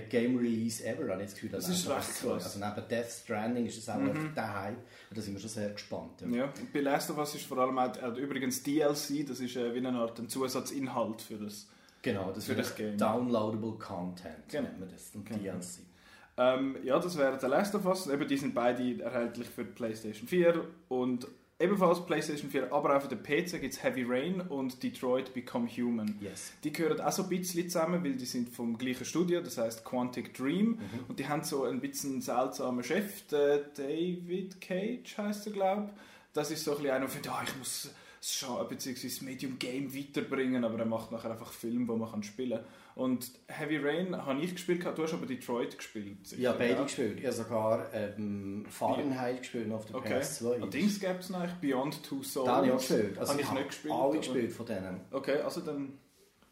Game 0.09 0.37
Release 0.37 0.85
ever, 0.85 1.13
habe 1.13 1.23
ich 1.23 1.31
das 1.31 1.35
Gefühl. 1.35 1.51
Das 1.51 1.69
ist 1.69 1.89
recht 1.89 2.21
krass. 2.21 2.45
Also 2.45 2.59
neben 2.59 2.89
Death 2.89 3.11
Stranding 3.11 3.67
ist 3.67 3.79
das 3.79 3.95
auch 3.95 4.01
mhm. 4.01 4.33
der 4.35 4.61
Hype. 4.61 4.77
Und 4.77 5.19
da 5.19 5.21
sind 5.21 5.35
wir 5.35 5.41
schon 5.41 5.51
sehr 5.51 5.71
gespannt. 5.71 6.21
Ja, 6.21 6.37
ja. 6.37 6.53
bei 6.73 6.81
Last 6.81 7.11
of 7.11 7.19
Us 7.19 7.35
ist 7.35 7.47
vor 7.47 7.59
allem 7.59 7.77
auch, 7.79 7.97
äh, 7.97 8.21
übrigens 8.21 8.63
DLC, 8.63 9.27
das 9.27 9.41
ist 9.41 9.57
äh, 9.57 9.75
wie 9.75 9.79
eine 9.79 9.99
Art 9.99 10.19
ein 10.19 10.29
Zusatzinhalt 10.29 11.21
für 11.23 11.37
das 11.37 11.67
Genau, 12.03 12.33
das 12.33 12.47
für 12.47 12.55
das 12.55 12.75
Game. 12.75 12.97
Downloadable 12.97 13.73
Content 13.73 14.49
genau. 14.49 14.69
nennt 14.69 14.81
man 14.81 14.89
das, 14.89 15.11
und 15.15 15.27
genau. 15.27 15.39
DLC. 15.39 15.81
Ähm, 16.37 16.77
ja, 16.83 16.99
das 16.99 17.19
wäre 17.19 17.39
The 17.39 17.47
Last 17.47 17.75
of 17.75 17.85
Us. 17.85 18.07
Eben, 18.07 18.27
die 18.27 18.37
sind 18.37 18.55
beide 18.55 19.03
erhältlich 19.03 19.49
für 19.49 19.65
PlayStation 19.65 20.27
4 20.27 20.65
und 20.89 21.27
Ebenfalls 21.61 22.07
PlayStation 22.07 22.51
4, 22.51 22.73
aber 22.73 22.97
auch 22.97 23.03
für 23.03 23.09
den 23.09 23.23
PC 23.23 23.61
gibt 23.61 23.75
es 23.75 23.83
Heavy 23.83 24.03
Rain 24.09 24.41
und 24.41 24.83
Detroit 24.83 25.35
Become 25.35 25.69
Human. 25.69 26.19
Yes. 26.19 26.53
Die 26.65 26.73
gehören 26.73 26.99
auch 27.03 27.13
so 27.13 27.25
ein 27.25 27.29
bisschen 27.29 27.69
zusammen, 27.69 28.03
weil 28.03 28.15
die 28.15 28.25
sind 28.25 28.49
vom 28.49 28.79
gleichen 28.79 29.05
Studio, 29.05 29.43
das 29.43 29.59
heißt 29.59 29.85
Quantic 29.85 30.33
Dream. 30.33 30.69
Mhm. 30.71 30.79
Und 31.09 31.19
die 31.19 31.29
haben 31.29 31.45
so 31.45 31.65
ein 31.65 31.79
bisschen 31.81 32.23
seltsamen 32.23 32.83
Chef, 32.83 33.27
der 33.27 33.59
David 33.59 34.59
Cage 34.63 35.19
heißt 35.19 35.49
er, 35.49 35.53
glaube 35.53 35.91
ich. 35.95 36.01
Das 36.33 36.51
ist 36.51 36.65
so 36.65 36.71
ein 36.71 36.77
bisschen 36.79 36.93
einer, 36.93 37.01
der 37.01 37.09
findet, 37.11 37.31
oh, 37.31 37.45
ich 37.45 37.57
muss 37.59 37.91
das 38.21 39.21
Medium 39.21 39.59
Game 39.59 39.95
weiterbringen, 39.95 40.65
aber 40.65 40.79
er 40.79 40.87
macht 40.87 41.13
nachher 41.13 41.31
einfach 41.31 41.53
Filme, 41.53 41.89
wo 41.89 41.97
man 41.97 42.23
spielen 42.23 42.59
kann. 42.59 42.67
Und 43.01 43.31
Heavy 43.47 43.79
Rain 43.79 44.15
habe 44.15 44.43
ich 44.43 44.53
gespielt, 44.53 44.85
du 44.85 45.03
hast 45.03 45.15
aber 45.15 45.25
Detroit 45.25 45.79
gespielt. 45.79 46.27
Sicher, 46.27 46.43
ja, 46.43 46.53
beide 46.53 46.75
ja? 46.75 46.83
gespielt. 46.83 47.19
Ich 47.19 47.25
habe 47.25 47.35
sogar 47.35 47.95
ähm, 47.95 48.67
Fahrenheit 48.69 49.39
gespielt 49.39 49.73
auf 49.73 49.87
der 49.87 49.97
okay. 49.97 50.19
PS2. 50.19 50.61
Und 50.61 50.75
Dings 50.75 51.01
gäbe 51.01 51.19
es 51.19 51.31
noch, 51.31 51.49
Beyond 51.63 52.03
Two 52.03 52.23
Souls. 52.23 52.45
Da 52.45 52.57
habe 52.57 52.67
ich 52.67 52.73
auch 52.73 52.77
gespielt. 52.77 53.19
Also 53.19 53.33
habe 53.33 53.41
ich 53.41 53.53
nicht 53.53 53.69
gespielt. 53.69 53.95
Alle 53.95 54.19
gespielt 54.19 54.53
von 54.53 54.67
denen. 54.67 55.01
Okay, 55.13 55.41
also 55.41 55.63
dann... 55.63 55.95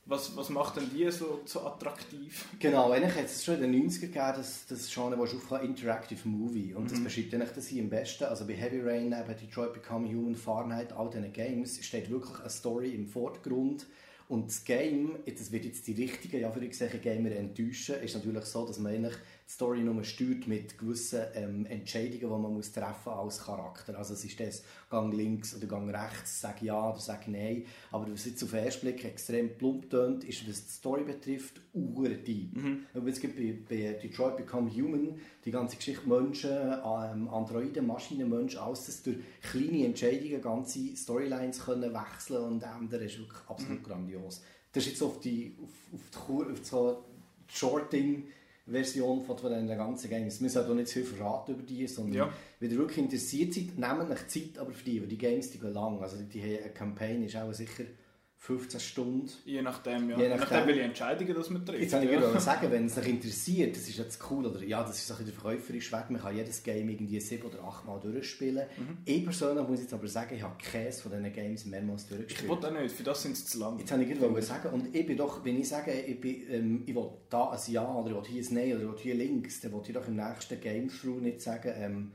Was, 0.06 0.34
was 0.38 0.48
macht 0.48 0.76
denn 0.76 0.88
die 0.88 1.10
so, 1.10 1.42
so 1.44 1.66
attraktiv? 1.66 2.46
Genau, 2.58 2.92
eigentlich 2.92 3.14
hat 3.14 3.26
es 3.26 3.44
schon 3.44 3.56
in 3.56 3.70
den 3.70 3.82
90 3.82 4.04
er 4.04 4.08
gegeben, 4.08 4.32
das, 4.38 4.66
das 4.66 4.90
Genre, 4.90 5.18
das 5.18 5.34
aufkam, 5.34 5.62
Interactive 5.66 6.26
Movie. 6.26 6.72
Und 6.72 6.90
das 6.90 6.98
mhm. 6.98 7.04
beschreibt 7.04 7.34
eigentlich 7.34 7.50
das 7.50 7.66
hier 7.66 7.82
am 7.82 7.90
besten. 7.90 8.24
Also 8.24 8.46
bei 8.46 8.54
Heavy 8.54 8.80
Rain, 8.80 9.10
bei 9.10 9.34
Detroit 9.34 9.74
Become 9.74 10.08
Human, 10.08 10.34
Fahrenheit, 10.34 10.94
all 10.94 11.10
diesen 11.10 11.30
Games 11.30 11.84
steht 11.84 12.08
wirklich 12.08 12.40
eine 12.40 12.48
Story 12.48 12.94
im 12.94 13.06
Vordergrund 13.06 13.84
und 14.28 14.48
das 14.48 14.64
Game, 14.64 15.18
das 15.26 15.50
wird 15.50 15.64
jetzt 15.64 15.86
die 15.86 15.94
richtigen, 15.94 16.40
ja, 16.40 16.50
für 16.50 16.60
Gamer 16.98 17.32
enttäuschen, 17.32 17.96
ist 17.96 18.14
natürlich 18.14 18.44
so, 18.44 18.66
dass 18.66 18.78
man 18.78 18.92
eigentlich 18.92 19.14
die 19.48 19.52
Story 19.52 19.80
nur 19.80 20.04
steuert 20.04 20.46
mit 20.46 20.76
gewissen 20.76 21.22
ähm, 21.34 21.64
Entscheidungen, 21.64 22.20
die 22.20 22.26
man 22.26 22.52
muss 22.52 22.70
treffen 22.70 23.12
als 23.12 23.42
Charakter. 23.42 23.96
Also 23.96 24.12
es 24.12 24.22
ist 24.24 24.38
das 24.38 24.62
Gang 24.90 25.14
links 25.14 25.56
oder 25.56 25.66
Gang 25.66 25.88
rechts, 25.88 26.42
sage 26.42 26.66
ja 26.66 26.90
oder 26.90 27.00
sage 27.00 27.30
nein. 27.30 27.64
Aber 27.90 28.12
was 28.12 28.26
jetzt 28.26 28.42
auf 28.44 28.50
den 28.50 28.64
ersten 28.64 28.82
Blick 28.82 29.04
extrem 29.06 29.56
plump 29.56 29.88
tönt, 29.88 30.24
ist, 30.24 30.46
was 30.46 30.66
die 30.66 30.72
Story 30.72 31.04
betrifft, 31.04 31.62
deep. 31.72 32.56
Mhm. 32.56 32.86
Es 33.06 33.20
gibt 33.20 33.36
bei, 33.36 33.56
bei 33.66 33.94
Detroit 33.94 34.36
Become 34.36 34.70
Human 34.70 35.18
die 35.44 35.50
ganze 35.50 35.76
Geschichte 35.76 36.06
Menschen, 36.06 36.50
ähm, 36.50 37.28
Androiden, 37.30 37.86
Maschinen, 37.86 38.28
Menschen, 38.28 38.60
alles 38.60 38.84
das 38.84 39.02
durch 39.02 39.16
kleine 39.40 39.86
Entscheidungen 39.86 40.42
ganze 40.42 40.94
Storylines 40.94 41.64
können 41.64 41.94
wechseln 41.94 42.44
und 42.44 42.62
ändern, 42.62 43.00
ist 43.00 43.18
wirklich 43.18 43.40
absolut 43.48 43.80
mhm. 43.80 43.84
grandios. 43.84 44.42
Das 44.72 44.84
ist 44.84 44.92
jetzt 44.92 45.02
auf 45.02 45.20
die, 45.20 45.56
auf, 45.62 45.94
auf 45.94 46.10
die, 46.12 46.18
Kur 46.18 46.52
auf 46.52 46.64
so 46.66 47.04
Shorting 47.50 48.24
Version 48.70 49.24
von, 49.24 49.36
den 49.50 49.66
ganzen 49.68 50.10
Games. 50.10 50.40
Wir 50.40 50.44
müssen 50.44 50.64
auch 50.64 50.74
nicht 50.74 50.88
zu 50.88 51.00
viel 51.00 51.16
verraten 51.16 51.52
über 51.52 51.62
die, 51.62 51.86
sondern 51.86 52.14
ja. 52.14 52.32
wenn 52.60 52.70
ihr 52.70 52.78
wirklich 52.78 52.98
interessiert 52.98 53.54
seid, 53.54 53.78
nehmt 53.78 54.10
euch 54.10 54.26
Zeit 54.28 54.58
aber 54.58 54.72
für 54.72 54.84
die, 54.84 55.00
weil 55.00 55.08
die 55.08 55.18
Games 55.18 55.50
die 55.50 55.58
gehen 55.58 55.72
lang. 55.72 56.00
Also 56.00 56.16
die, 56.18 56.40
die 56.40 56.58
Campaign 56.74 57.24
ist 57.24 57.36
auch 57.36 57.52
sicher 57.52 57.84
15 58.40 58.80
Stunden. 58.80 59.30
Je 59.44 59.60
nachdem, 59.62 60.10
ja. 60.10 60.16
Je 60.18 60.28
nachdem, 60.28 60.66
welche 60.66 60.82
Entscheidungen 60.82 61.34
das 61.34 61.50
man 61.50 61.66
trifft. 61.66 61.82
Jetzt 61.82 61.90
kann 61.90 62.04
ich 62.04 62.10
ja. 62.10 62.40
sagen, 62.40 62.70
wenn 62.70 62.86
es 62.86 62.96
euch 62.96 63.08
interessiert, 63.08 63.76
das 63.76 63.88
ist 63.88 63.98
jetzt 63.98 64.20
cool, 64.30 64.46
oder 64.46 64.62
ja, 64.62 64.82
das 64.82 64.96
ist 64.98 65.10
ein 65.10 65.24
der 65.24 65.34
verkäuferische 65.34 65.92
Weg, 65.92 66.10
man 66.10 66.20
kann 66.22 66.36
jedes 66.36 66.62
Game 66.62 66.88
irgendwie 66.88 67.18
sieben 67.20 67.42
oder 67.42 67.64
acht 67.64 67.84
Mal 67.84 67.98
durchspielen. 67.98 68.66
Mhm. 68.76 68.98
Ich 69.04 69.24
persönlich 69.24 69.66
muss 69.66 69.80
jetzt 69.80 69.92
aber 69.92 70.06
sagen, 70.06 70.36
ich 70.36 70.42
habe 70.42 70.56
keines 70.62 71.00
von 71.00 71.10
diesen 71.10 71.32
Games 71.32 71.64
mehrmals 71.66 72.06
durchgespielt. 72.06 72.42
Ich 72.44 72.48
wollte 72.48 72.68
auch 72.68 72.80
nicht, 72.80 72.94
für 72.94 73.02
das 73.02 73.22
sind 73.22 73.36
sie 73.36 73.44
zu 73.44 73.58
lang. 73.58 73.78
Jetzt 73.78 73.90
habe 73.90 74.04
ich 74.04 74.18
gerade 74.18 74.42
sagen, 74.42 74.68
und 74.72 74.94
ich 74.94 75.04
bin 75.04 75.16
doch, 75.16 75.44
wenn 75.44 75.60
ich 75.60 75.68
sage, 75.68 75.92
ich, 75.92 76.20
bin, 76.20 76.42
ähm, 76.50 76.82
ich 76.86 76.94
will 76.94 77.10
da 77.28 77.50
ein 77.50 77.58
Ja, 77.66 77.92
oder 77.92 78.10
ich 78.10 78.14
will 78.14 78.42
hier 78.42 78.42
ein 78.42 78.54
Nein, 78.54 78.72
oder 78.76 78.82
ich 78.82 78.88
will 78.88 78.98
hier 78.98 79.14
links, 79.16 79.60
dann 79.60 79.72
will 79.72 79.82
ich 79.84 79.92
doch 79.92 80.06
im 80.06 80.14
nächsten 80.14 80.60
Game-Through 80.60 81.20
nicht 81.20 81.42
sagen, 81.42 81.72
ähm, 81.76 82.12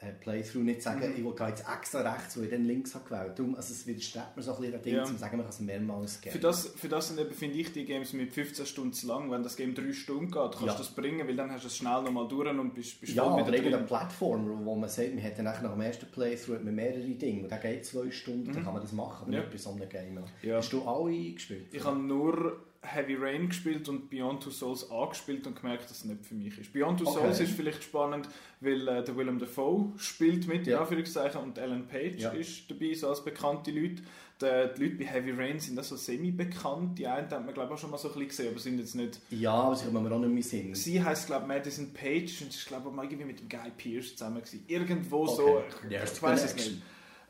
äh, 0.00 0.12
Playthrough 0.12 0.62
nicht 0.62 0.80
sagen, 0.80 1.00
mhm. 1.10 1.26
ich 1.26 1.36
gehe 1.36 1.48
jetzt 1.48 1.64
extra 1.68 2.00
rechts, 2.00 2.38
wo 2.38 2.42
ich 2.42 2.50
dann 2.50 2.64
links 2.64 2.94
habe 2.94 3.04
gewählt. 3.04 3.36
Darum, 3.36 3.56
also 3.56 3.72
es 3.72 3.84
widerstrebt 3.84 4.36
mir 4.36 4.42
so 4.44 4.54
ein 4.54 4.60
bisschen 4.60 4.82
Ding, 4.82 4.94
ja. 4.94 5.04
zu 5.04 5.16
sagen, 5.16 5.36
man 5.36 5.46
kann 5.46 5.52
es 5.52 5.60
mehrmals 5.60 6.20
geben. 6.20 6.34
Für 6.34 6.38
das, 6.40 6.68
für 6.68 6.88
das 6.88 7.08
sind 7.08 7.18
eben, 7.18 7.34
finde 7.34 7.58
ich, 7.58 7.72
die 7.72 7.84
Games 7.84 8.12
mit 8.12 8.32
15 8.32 8.64
Stunden 8.66 8.92
zu 8.92 9.08
lang. 9.08 9.28
Wenn 9.28 9.42
das 9.42 9.56
Game 9.56 9.74
3 9.74 9.92
Stunden 9.92 10.30
geht, 10.30 10.34
kannst 10.34 10.60
ja. 10.62 10.72
du 10.72 10.78
das 10.78 10.94
bringen, 10.94 11.26
weil 11.26 11.34
dann 11.34 11.50
hast 11.50 11.64
du 11.64 11.66
es 11.66 11.76
schnell 11.76 12.02
nochmal 12.02 12.28
durch 12.28 12.48
und 12.48 12.74
bist, 12.74 13.00
bist 13.00 13.14
ja, 13.14 13.24
voll 13.24 13.42
oder 13.42 13.52
irgendeine 13.52 13.84
Plattform, 13.84 14.64
wo 14.64 14.76
man 14.76 14.88
sagt, 14.88 15.14
man 15.14 15.24
hat 15.24 15.36
dann 15.36 15.46
nach 15.46 15.60
dem 15.60 15.80
ersten 15.80 16.06
Playthrough 16.06 16.60
mit 16.62 16.74
mehrere 16.74 17.00
Dinge 17.00 17.42
und 17.42 17.50
dann 17.50 17.60
geht 17.60 17.84
zwei 17.84 18.08
Stunden, 18.12 18.50
mhm. 18.50 18.54
dann 18.54 18.64
kann 18.64 18.74
man 18.74 18.82
das 18.82 18.92
machen, 18.92 19.24
aber 19.24 19.32
ja. 19.32 19.40
nicht 19.40 19.50
bei 19.50 19.58
so 19.58 19.70
einem 19.70 19.88
Game. 19.88 20.22
Ja. 20.42 20.56
Hast 20.58 20.72
du 20.72 20.82
alle 20.82 21.32
gespielt? 21.32 21.74
Ich 21.74 21.84
habe 21.84 21.98
nur 21.98 22.67
Heavy 22.82 23.14
Rain 23.16 23.48
gespielt 23.48 23.88
und 23.88 24.08
Beyond 24.08 24.42
Two 24.42 24.50
Souls 24.50 24.90
angespielt 24.90 25.46
und 25.46 25.60
gemerkt, 25.60 25.84
dass 25.84 25.98
es 25.98 26.04
nicht 26.04 26.24
für 26.24 26.34
mich 26.34 26.56
ist. 26.58 26.72
Beyond 26.72 27.00
Two 27.00 27.08
Okay. 27.08 27.20
Souls 27.22 27.40
ist 27.40 27.52
vielleicht 27.52 27.82
spannend, 27.82 28.28
weil 28.60 28.86
äh, 28.86 29.02
der 29.04 29.16
Willem 29.16 29.38
Dafoe 29.38 29.92
spielt 29.96 30.46
mit, 30.46 30.66
in 30.66 30.72
Ja. 30.74 30.80
Anführungszeichen, 30.82 31.40
und 31.40 31.58
Ellen 31.58 31.86
Page 31.88 32.20
Ja. 32.22 32.30
ist 32.30 32.70
dabei, 32.70 32.94
so 32.94 33.08
als 33.08 33.24
bekannte 33.24 33.70
Leute. 33.72 34.02
Die, 34.40 34.44
die 34.78 34.84
Leute 34.84 34.94
bei 34.96 35.04
Heavy 35.06 35.32
Rain 35.32 35.58
sind 35.58 35.76
auch 35.80 35.82
so 35.84 35.96
semi-bekannt. 35.96 36.96
Die 36.98 37.06
einen 37.08 37.28
hat 37.28 37.44
man, 37.44 37.52
glaube 37.52 37.70
ich, 37.70 37.74
auch 37.74 37.80
schon 37.80 37.90
mal 37.90 37.98
so 37.98 38.06
ein 38.08 38.14
bisschen 38.14 38.28
gesehen, 38.28 38.48
aber 38.52 38.60
sind 38.60 38.78
jetzt 38.78 38.94
nicht... 38.94 39.20
Ja, 39.30 39.52
aber 39.52 39.74
sie 39.74 39.86
kommen 39.86 40.04
mir 40.04 40.12
auch 40.14 40.20
nicht 40.20 40.32
mehr 40.32 40.42
Sinn. 40.44 40.74
Sie 40.76 41.02
heisst, 41.02 41.26
glaube 41.26 41.42
ich, 41.42 41.48
Madison 41.48 41.92
Page 41.92 42.42
und 42.42 42.52
sie 42.52 42.58
ist, 42.58 42.66
glaube 42.68 42.88
ich, 42.88 42.94
mal 42.94 43.04
irgendwie 43.04 43.24
mit 43.24 43.40
dem 43.40 43.48
Guy 43.48 43.70
Pearce 43.76 44.12
zusammen 44.12 44.36
gewesen. 44.36 44.62
Irgendwo 44.68 45.26
so, 45.26 45.42
Okay. 45.58 45.64
ich, 45.82 45.88
There's 45.88 46.12
ich 46.12 46.22
weiß 46.22 46.44
es 46.44 46.54
nicht. 46.54 46.82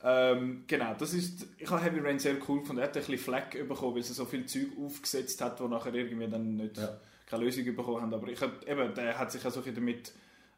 Ähm, 0.05 0.65
genau, 0.67 0.95
das 0.99 1.13
ist, 1.13 1.47
ich 1.59 1.69
habe 1.71 1.83
Heavy 1.83 1.99
Rain 2.01 2.19
sehr 2.19 2.37
cool 2.49 2.61
gefunden. 2.61 2.81
Er 2.81 2.89
hat 2.89 2.97
ein 2.97 3.01
bisschen 3.01 3.19
Fleck 3.19 3.69
bekommen, 3.69 3.97
weil 3.97 4.03
sie 4.03 4.13
so 4.13 4.25
viel 4.25 4.47
Zeug 4.47 4.69
aufgesetzt 4.85 5.41
hat, 5.41 5.61
wo 5.61 5.67
nachher 5.67 5.93
irgendwie 5.95 6.29
dann 6.29 6.57
nicht, 6.57 6.77
Ja. 6.77 6.97
keine 7.27 7.45
Lösung 7.45 7.65
bekommen 7.65 8.03
haben. 8.03 8.15
Aber 8.15 8.29
ich 8.29 8.41
hab, 8.41 8.67
eben, 8.69 8.95
der 8.95 9.19
hat 9.19 9.33
sich 9.33 9.45
auch 9.45 9.51
so 9.51 9.61
damit 9.61 10.13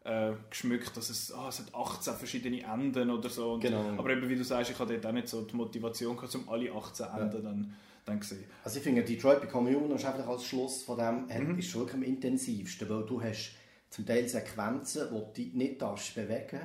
äh, 0.05 0.33
geschmückt, 0.49 0.97
dass 0.97 1.11
es, 1.11 1.33
ah, 1.33 1.49
es 1.49 1.59
hat 1.59 1.75
18 1.75 2.15
verschiedene 2.15 2.63
Enden 2.63 3.11
oder 3.11 3.29
so. 3.29 3.53
Und, 3.55 3.61
Genau. 3.61 3.83
Aber 3.99 4.11
eben, 4.11 4.29
wie 4.29 4.37
du 4.37 4.45
sagst, 4.45 4.71
ich 4.71 4.79
hatte 4.79 4.95
dort 4.95 5.07
auch 5.07 5.13
nicht 5.13 5.29
so 5.29 5.43
die 5.43 5.57
Motivation 5.57 6.17
gehabt, 6.17 6.35
um 6.35 6.49
alle 6.49 6.73
18 6.73 7.07
Enden 7.19 7.43
dann, 7.45 7.75
dann 8.07 8.23
zu 8.23 8.35
sehen. 8.35 8.45
Also 8.65 8.79
ich 8.79 8.83
finde, 8.83 9.03
Detroit 9.05 9.41
Become 9.43 9.75
Human 9.75 9.93
ist 9.97 10.05
einfach 10.07 10.27
als 10.27 10.45
Schluss 10.45 10.83
von 10.83 10.97
dem 10.99 11.27
Mhm. 11.53 11.59
ist 11.59 11.69
schon 11.71 11.83
wirklich 11.83 11.97
am 11.97 12.03
intensivsten, 12.03 12.89
weil 12.89 13.05
du 13.05 13.23
hast 13.23 13.53
zum 13.91 14.07
Teil 14.07 14.27
Sequenzen, 14.29 15.09
wo 15.11 15.19
du 15.21 15.33
dich 15.35 15.53
nicht 15.55 15.83
darfst 15.83 16.15
bewegen 16.15 16.61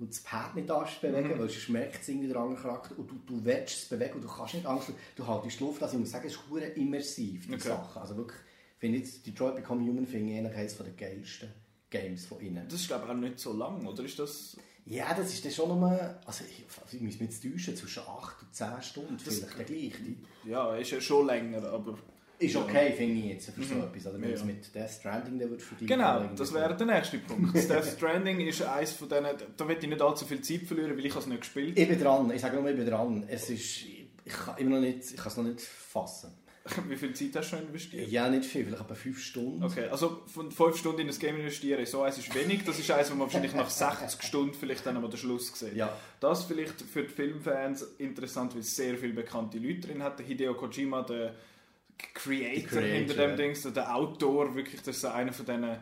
und 0.00 0.10
das 0.10 0.20
Pad 0.20 0.54
nicht 0.56 0.68
darfst 0.70 1.00
bewegen, 1.00 1.28
Mhm. 1.28 1.38
weil 1.38 1.48
sonst 1.48 1.68
merkt 1.68 2.02
es 2.02 2.08
irgendwie 2.08 2.28
der 2.28 2.36
andere 2.38 2.60
Charakter 2.60 2.98
und 2.98 3.10
du, 3.10 3.14
du 3.26 3.44
willst 3.44 3.82
es 3.82 3.88
bewegen 3.88 4.14
und 4.14 4.22
du 4.24 4.28
kannst 4.28 4.54
nicht 4.54 4.66
Angst, 4.66 4.90
du 5.16 5.26
haltest 5.26 5.60
die 5.60 5.64
Luft, 5.64 5.82
also 5.82 5.94
ich 5.94 6.00
muss 6.00 6.10
sagen, 6.10 6.26
es 6.26 6.34
ist 6.34 6.76
immersiv, 6.76 7.46
die 7.46 7.54
Okay. 7.54 7.68
Sache. 7.68 8.00
Also 8.00 8.16
wirklich, 8.16 8.40
ich 8.74 8.78
finde 8.80 8.98
jetzt 8.98 9.26
Detroit 9.26 9.56
Become 9.56 9.86
Human 9.86 10.06
finde 10.06 10.32
ich 10.32 10.38
eigentlich 10.38 10.56
eines 10.56 10.76
der 10.78 10.86
geilsten 10.90 11.50
Games 11.90 12.26
von 12.26 12.40
ihnen. 12.40 12.64
Das 12.68 12.80
ist, 12.80 12.86
glaube 12.88 13.04
ich, 13.04 13.10
auch 13.10 13.14
nicht 13.14 13.38
so 13.38 13.52
lang, 13.52 13.86
oder 13.86 14.02
ist 14.04 14.18
das... 14.18 14.56
Ja, 14.86 15.12
das 15.14 15.32
ist 15.32 15.44
dann 15.44 15.52
schon 15.52 15.68
nochmal, 15.68 16.18
also 16.24 16.42
ich, 16.48 16.64
ich 16.94 17.00
muss 17.00 17.20
mich 17.20 17.30
jetzt 17.30 17.42
täuschen, 17.42 17.76
zwischen 17.76 18.02
8 18.02 18.42
und 18.42 18.54
10 18.54 18.82
Stunden 18.82 19.18
vielleicht 19.18 19.58
der 19.58 19.64
gleiche. 19.66 19.98
Ja, 20.44 20.74
ist 20.76 20.90
ja 20.90 21.00
schon 21.00 21.26
länger, 21.26 21.62
aber... 21.64 21.98
Ist 22.40 22.56
okay, 22.56 22.92
finde 22.96 23.20
ich 23.20 23.24
jetzt, 23.26 23.50
für 23.50 23.62
so 23.62 23.74
Mhm. 23.74 23.82
etwas. 23.82 24.06
Oder 24.06 24.20
wenn 24.20 24.30
Ja. 24.30 24.34
es 24.34 24.44
mit 24.44 24.74
Death 24.74 24.90
Stranding 24.90 25.38
dann 25.38 25.58
vergleichen 25.58 25.86
Genau, 25.86 26.24
das 26.36 26.52
wäre 26.54 26.74
der 26.76 26.86
nächste 26.86 27.18
Punkt. 27.18 27.54
Das 27.54 27.68
Death 27.68 27.84
Stranding 27.96 28.40
ist 28.40 28.62
eines 28.62 28.92
von 28.92 29.08
denen, 29.08 29.36
da 29.56 29.68
will 29.68 29.76
ich 29.80 29.86
nicht 29.88 30.00
allzu 30.02 30.24
viel 30.24 30.40
Zeit 30.40 30.62
verlieren, 30.62 30.96
weil 30.96 31.04
ich 31.06 31.14
es 31.14 31.26
nicht 31.26 31.40
gespielt 31.40 31.76
so. 31.76 31.82
Ich 31.82 31.88
bin 31.88 32.00
dran, 32.00 32.30
ich 32.34 32.40
sage 32.40 32.56
nur, 32.56 32.68
ich 32.70 32.76
bin 32.76 32.86
dran. 32.86 33.24
Es 33.28 33.50
ist, 33.50 33.84
ich 34.24 34.32
kann 34.32 34.56
immer 34.58 34.70
noch 34.76 34.80
nicht, 34.80 35.02
ich 35.10 35.16
kann 35.16 35.28
es 35.28 35.36
noch 35.36 35.44
nicht 35.44 35.60
fassen. 35.60 36.32
Wie 36.88 36.96
viel 36.96 37.14
Zeit 37.14 37.34
hast 37.36 37.52
du 37.52 37.56
schon 37.56 37.66
investiert? 37.66 38.08
Ja, 38.10 38.28
nicht 38.28 38.44
viel, 38.44 38.64
vielleicht 38.64 38.82
etwa 38.82 38.94
5 38.94 39.18
Stunden. 39.22 39.62
Okay, 39.64 39.88
also 39.88 40.22
von 40.26 40.50
5 40.52 40.76
Stunden 40.76 41.00
in 41.00 41.06
das 41.06 41.18
Game 41.18 41.36
investieren, 41.36 41.84
so 41.86 42.02
eins 42.02 42.18
ist 42.18 42.34
wenig. 42.34 42.64
Das 42.64 42.78
ist 42.78 42.90
eins, 42.90 43.10
wo 43.10 43.14
man 43.14 43.26
wahrscheinlich 43.26 43.54
nach 43.54 43.70
60 43.70 44.22
Stunden 44.22 44.54
vielleicht 44.54 44.84
dann 44.86 44.94
einmal 44.94 45.10
den 45.10 45.16
Schluss 45.18 45.52
sieht. 45.58 45.74
Ja. 45.74 45.94
Das 46.20 46.44
vielleicht 46.44 46.80
für 46.82 47.02
die 47.02 47.08
Filmfans 47.08 47.82
interessant, 47.98 48.52
weil 48.54 48.60
es 48.60 48.76
sehr 48.76 48.96
viele 48.98 49.14
bekannte 49.14 49.58
Leute 49.58 49.80
drin 49.88 50.02
hat. 50.02 50.18
Der 50.18 50.26
Hideo 50.26 50.54
Kojima, 50.54 51.02
der 51.02 51.34
Creator, 52.14 52.68
Creator, 52.68 52.80
hinter 52.82 53.14
dem 53.14 53.30
ja. 53.30 53.36
Dings, 53.36 53.62
der 53.62 53.94
Autor, 53.94 54.54
wirklich, 54.54 54.80
das 54.82 54.96
ist 54.96 55.00
so 55.02 55.08
einer 55.08 55.32
von 55.32 55.46
denen, 55.46 55.76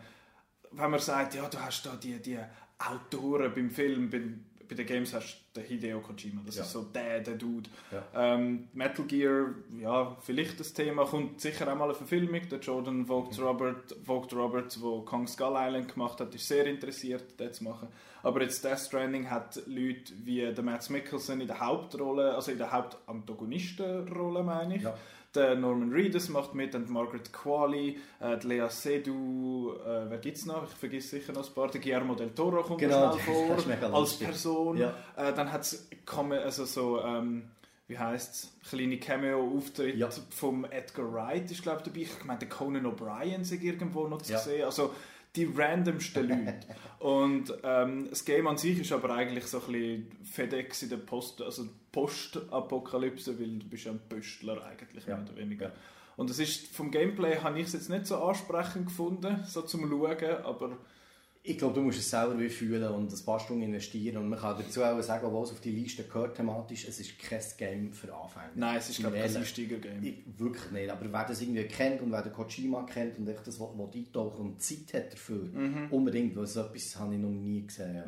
wenn 0.72 0.90
man 0.90 1.00
sagt, 1.00 1.34
ja, 1.34 1.48
du 1.48 1.58
hast 1.58 1.84
da 1.86 1.96
die, 1.96 2.20
die 2.20 2.38
Autoren 2.78 3.52
beim 3.54 3.70
Film, 3.70 4.10
bei, 4.10 4.20
bei 4.68 4.74
den 4.74 4.86
Games 4.86 5.14
hast 5.14 5.44
du 5.54 5.60
den 5.60 5.68
Hideo 5.68 6.00
Kojima, 6.00 6.42
das 6.44 6.56
Ja. 6.56 6.62
ist 6.62 6.72
so 6.72 6.82
der, 6.82 7.20
der 7.20 7.34
Dude. 7.36 7.70
Ja. 7.90 8.34
Ähm, 8.34 8.68
Metal 8.74 9.04
Gear, 9.06 9.54
ja, 9.80 10.16
vielleicht 10.20 10.60
das 10.60 10.74
Thema, 10.74 11.06
kommt 11.06 11.40
sicher 11.40 11.72
auch 11.72 11.76
mal 11.76 11.84
eine 11.86 11.94
Verfilmung. 11.94 12.42
Der 12.50 12.58
Jordan 12.60 13.06
Vogt 13.06 13.38
Robert, 13.40 13.96
Vogt 14.04 14.32
Roberts, 14.34 14.78
der 14.78 15.00
Kong 15.06 15.26
Skull 15.26 15.54
Island 15.56 15.92
gemacht 15.94 16.20
hat, 16.20 16.34
ist 16.34 16.46
sehr 16.46 16.66
interessiert, 16.66 17.24
das 17.38 17.56
zu 17.58 17.64
machen. 17.64 17.88
Aber 18.22 18.42
jetzt 18.42 18.62
Death 18.62 18.80
Stranding 18.80 19.30
hat 19.30 19.56
Leute 19.66 20.12
wie 20.24 20.40
der 20.52 20.62
Mads 20.62 20.90
Mikkelsen 20.90 21.40
in 21.40 21.46
der 21.46 21.60
Hauptrolle, 21.60 22.34
also 22.34 22.52
in 22.52 22.58
der 22.58 22.70
Hauptantagonistenrolle, 22.72 24.42
meine 24.42 24.76
ich. 24.76 24.82
Ja. 24.82 24.94
Der 25.34 25.54
Norman 25.56 25.92
Reedus 25.92 26.30
macht 26.30 26.54
mit, 26.54 26.74
und 26.74 26.88
Margaret 26.88 27.30
Qualley, 27.32 27.98
äh, 28.20 28.36
Lea 28.46 28.66
Seydoux, 28.70 29.74
äh, 29.84 30.08
wer 30.08 30.18
gibt's 30.18 30.46
noch? 30.46 30.64
Ich 30.64 30.70
vergesse 30.78 31.08
sicher 31.18 31.32
noch 31.34 31.46
ein 31.46 31.54
paar. 31.54 31.68
Der 31.70 31.80
Guillermo 31.82 32.14
del 32.14 32.30
Toro 32.30 32.62
kommt 32.62 32.80
Genau, 32.80 33.12
schnell 33.18 33.76
vor, 33.76 33.94
als. 33.94 34.16
Person. 34.18 34.78
Ja. 34.78 34.94
Äh, 35.16 35.34
dann 35.34 35.52
hat 35.52 35.62
es 35.62 35.86
also 36.08 36.64
so, 36.64 37.00
ähm, 37.02 37.44
wie 37.88 37.98
heisst 37.98 38.34
es, 38.62 38.68
kleine 38.70 38.98
Cameo-Auftritt 38.98 39.96
Ja. 39.96 40.08
vom 40.30 40.64
Edgar 40.64 41.12
Wright 41.12 41.50
ist 41.50 41.62
glaube 41.62 41.82
ich 41.84 41.84
dabei. 41.92 42.00
Ich 42.00 42.24
meine, 42.24 42.38
der 42.38 42.48
Conan 42.48 42.86
O'Brien 42.86 43.42
ist 43.42 43.52
irgendwo 43.52 44.08
noch 44.08 44.22
zu 44.22 44.32
Ja. 44.32 44.38
sehen. 44.38 44.64
Also 44.64 44.94
die 45.36 45.44
randomsten 45.44 46.28
Leute. 46.28 46.66
Und 46.98 47.52
ähm, 47.62 48.08
das 48.10 48.24
Game 48.24 48.46
an 48.46 48.56
sich 48.56 48.78
ist 48.80 48.92
aber 48.92 49.10
eigentlich 49.14 49.44
so 49.46 49.60
ein 49.60 49.72
bisschen 49.72 50.06
FedEx 50.24 50.82
in 50.82 50.88
der 50.90 50.96
Post, 50.98 51.42
also 51.42 51.68
Postapokalypse, 51.92 53.38
weil 53.38 53.58
du 53.58 53.68
bist 53.68 53.84
ja 53.84 53.92
ein 53.92 54.00
Pöstler 54.08 54.64
eigentlich 54.64 55.06
Ja. 55.06 55.16
mehr 55.16 55.24
oder 55.26 55.36
weniger. 55.36 55.72
Und 56.16 56.30
das 56.30 56.38
ist, 56.40 56.66
vom 56.74 56.90
Gameplay 56.90 57.36
habe 57.36 57.60
ich 57.60 57.66
es 57.66 57.72
jetzt 57.74 57.90
nicht 57.90 58.06
so 58.06 58.16
ansprechend 58.22 58.86
gefunden, 58.86 59.44
so 59.46 59.62
zum 59.62 59.88
Schauen, 59.88 60.44
aber 60.44 60.76
Ich 61.50 61.56
glaube, 61.58 61.74
du 61.74 61.80
musst 61.80 61.98
es 61.98 62.10
selber 62.10 62.38
wie 62.38 62.48
fühlen 62.48 62.86
und 62.92 63.12
ein 63.12 63.24
paar 63.24 63.40
Stunden 63.40 63.62
investieren. 63.62 64.18
Und 64.18 64.28
man 64.28 64.38
kann 64.38 64.56
dazu 64.58 64.82
auch 64.82 65.00
sagen, 65.00 65.24
obwohl 65.26 65.44
es 65.44 65.50
auf 65.52 65.60
die 65.60 65.70
Liste 65.70 66.04
gehört 66.04 66.36
thematisch, 66.36 66.86
es 66.86 67.00
ist 67.00 67.18
kein 67.18 67.40
Game 67.56 67.92
für 67.92 68.14
Anfänger. 68.14 68.50
nein, 68.54 68.76
es 68.76 68.90
ist 68.90 69.02
kein 69.02 69.14
Ehrlich. 69.14 69.36
Einsteiger-Game. 69.36 70.02
Ich, 70.04 70.38
wirklich 70.38 70.70
nicht. 70.72 70.90
Aber 70.90 71.10
wer 71.10 71.24
das 71.24 71.40
irgendwie 71.40 71.64
kennt 71.64 72.02
und 72.02 72.12
wer 72.12 72.22
den 72.22 72.32
Kojima 72.32 72.82
kennt 72.84 73.18
und 73.18 73.26
echt 73.28 73.46
das 73.46 73.58
will 73.58 73.68
eintauchen 73.94 74.46
und 74.46 74.62
Zeit 74.62 74.92
hat 74.94 75.12
dafür, 75.12 75.44
Mhm. 75.44 75.86
unbedingt, 75.90 76.36
weil 76.36 76.46
so 76.46 76.60
etwas 76.60 76.98
habe 76.98 77.14
ich 77.14 77.20
noch 77.20 77.30
nie 77.30 77.66
gesehen. 77.66 77.94
Ja. 77.94 78.04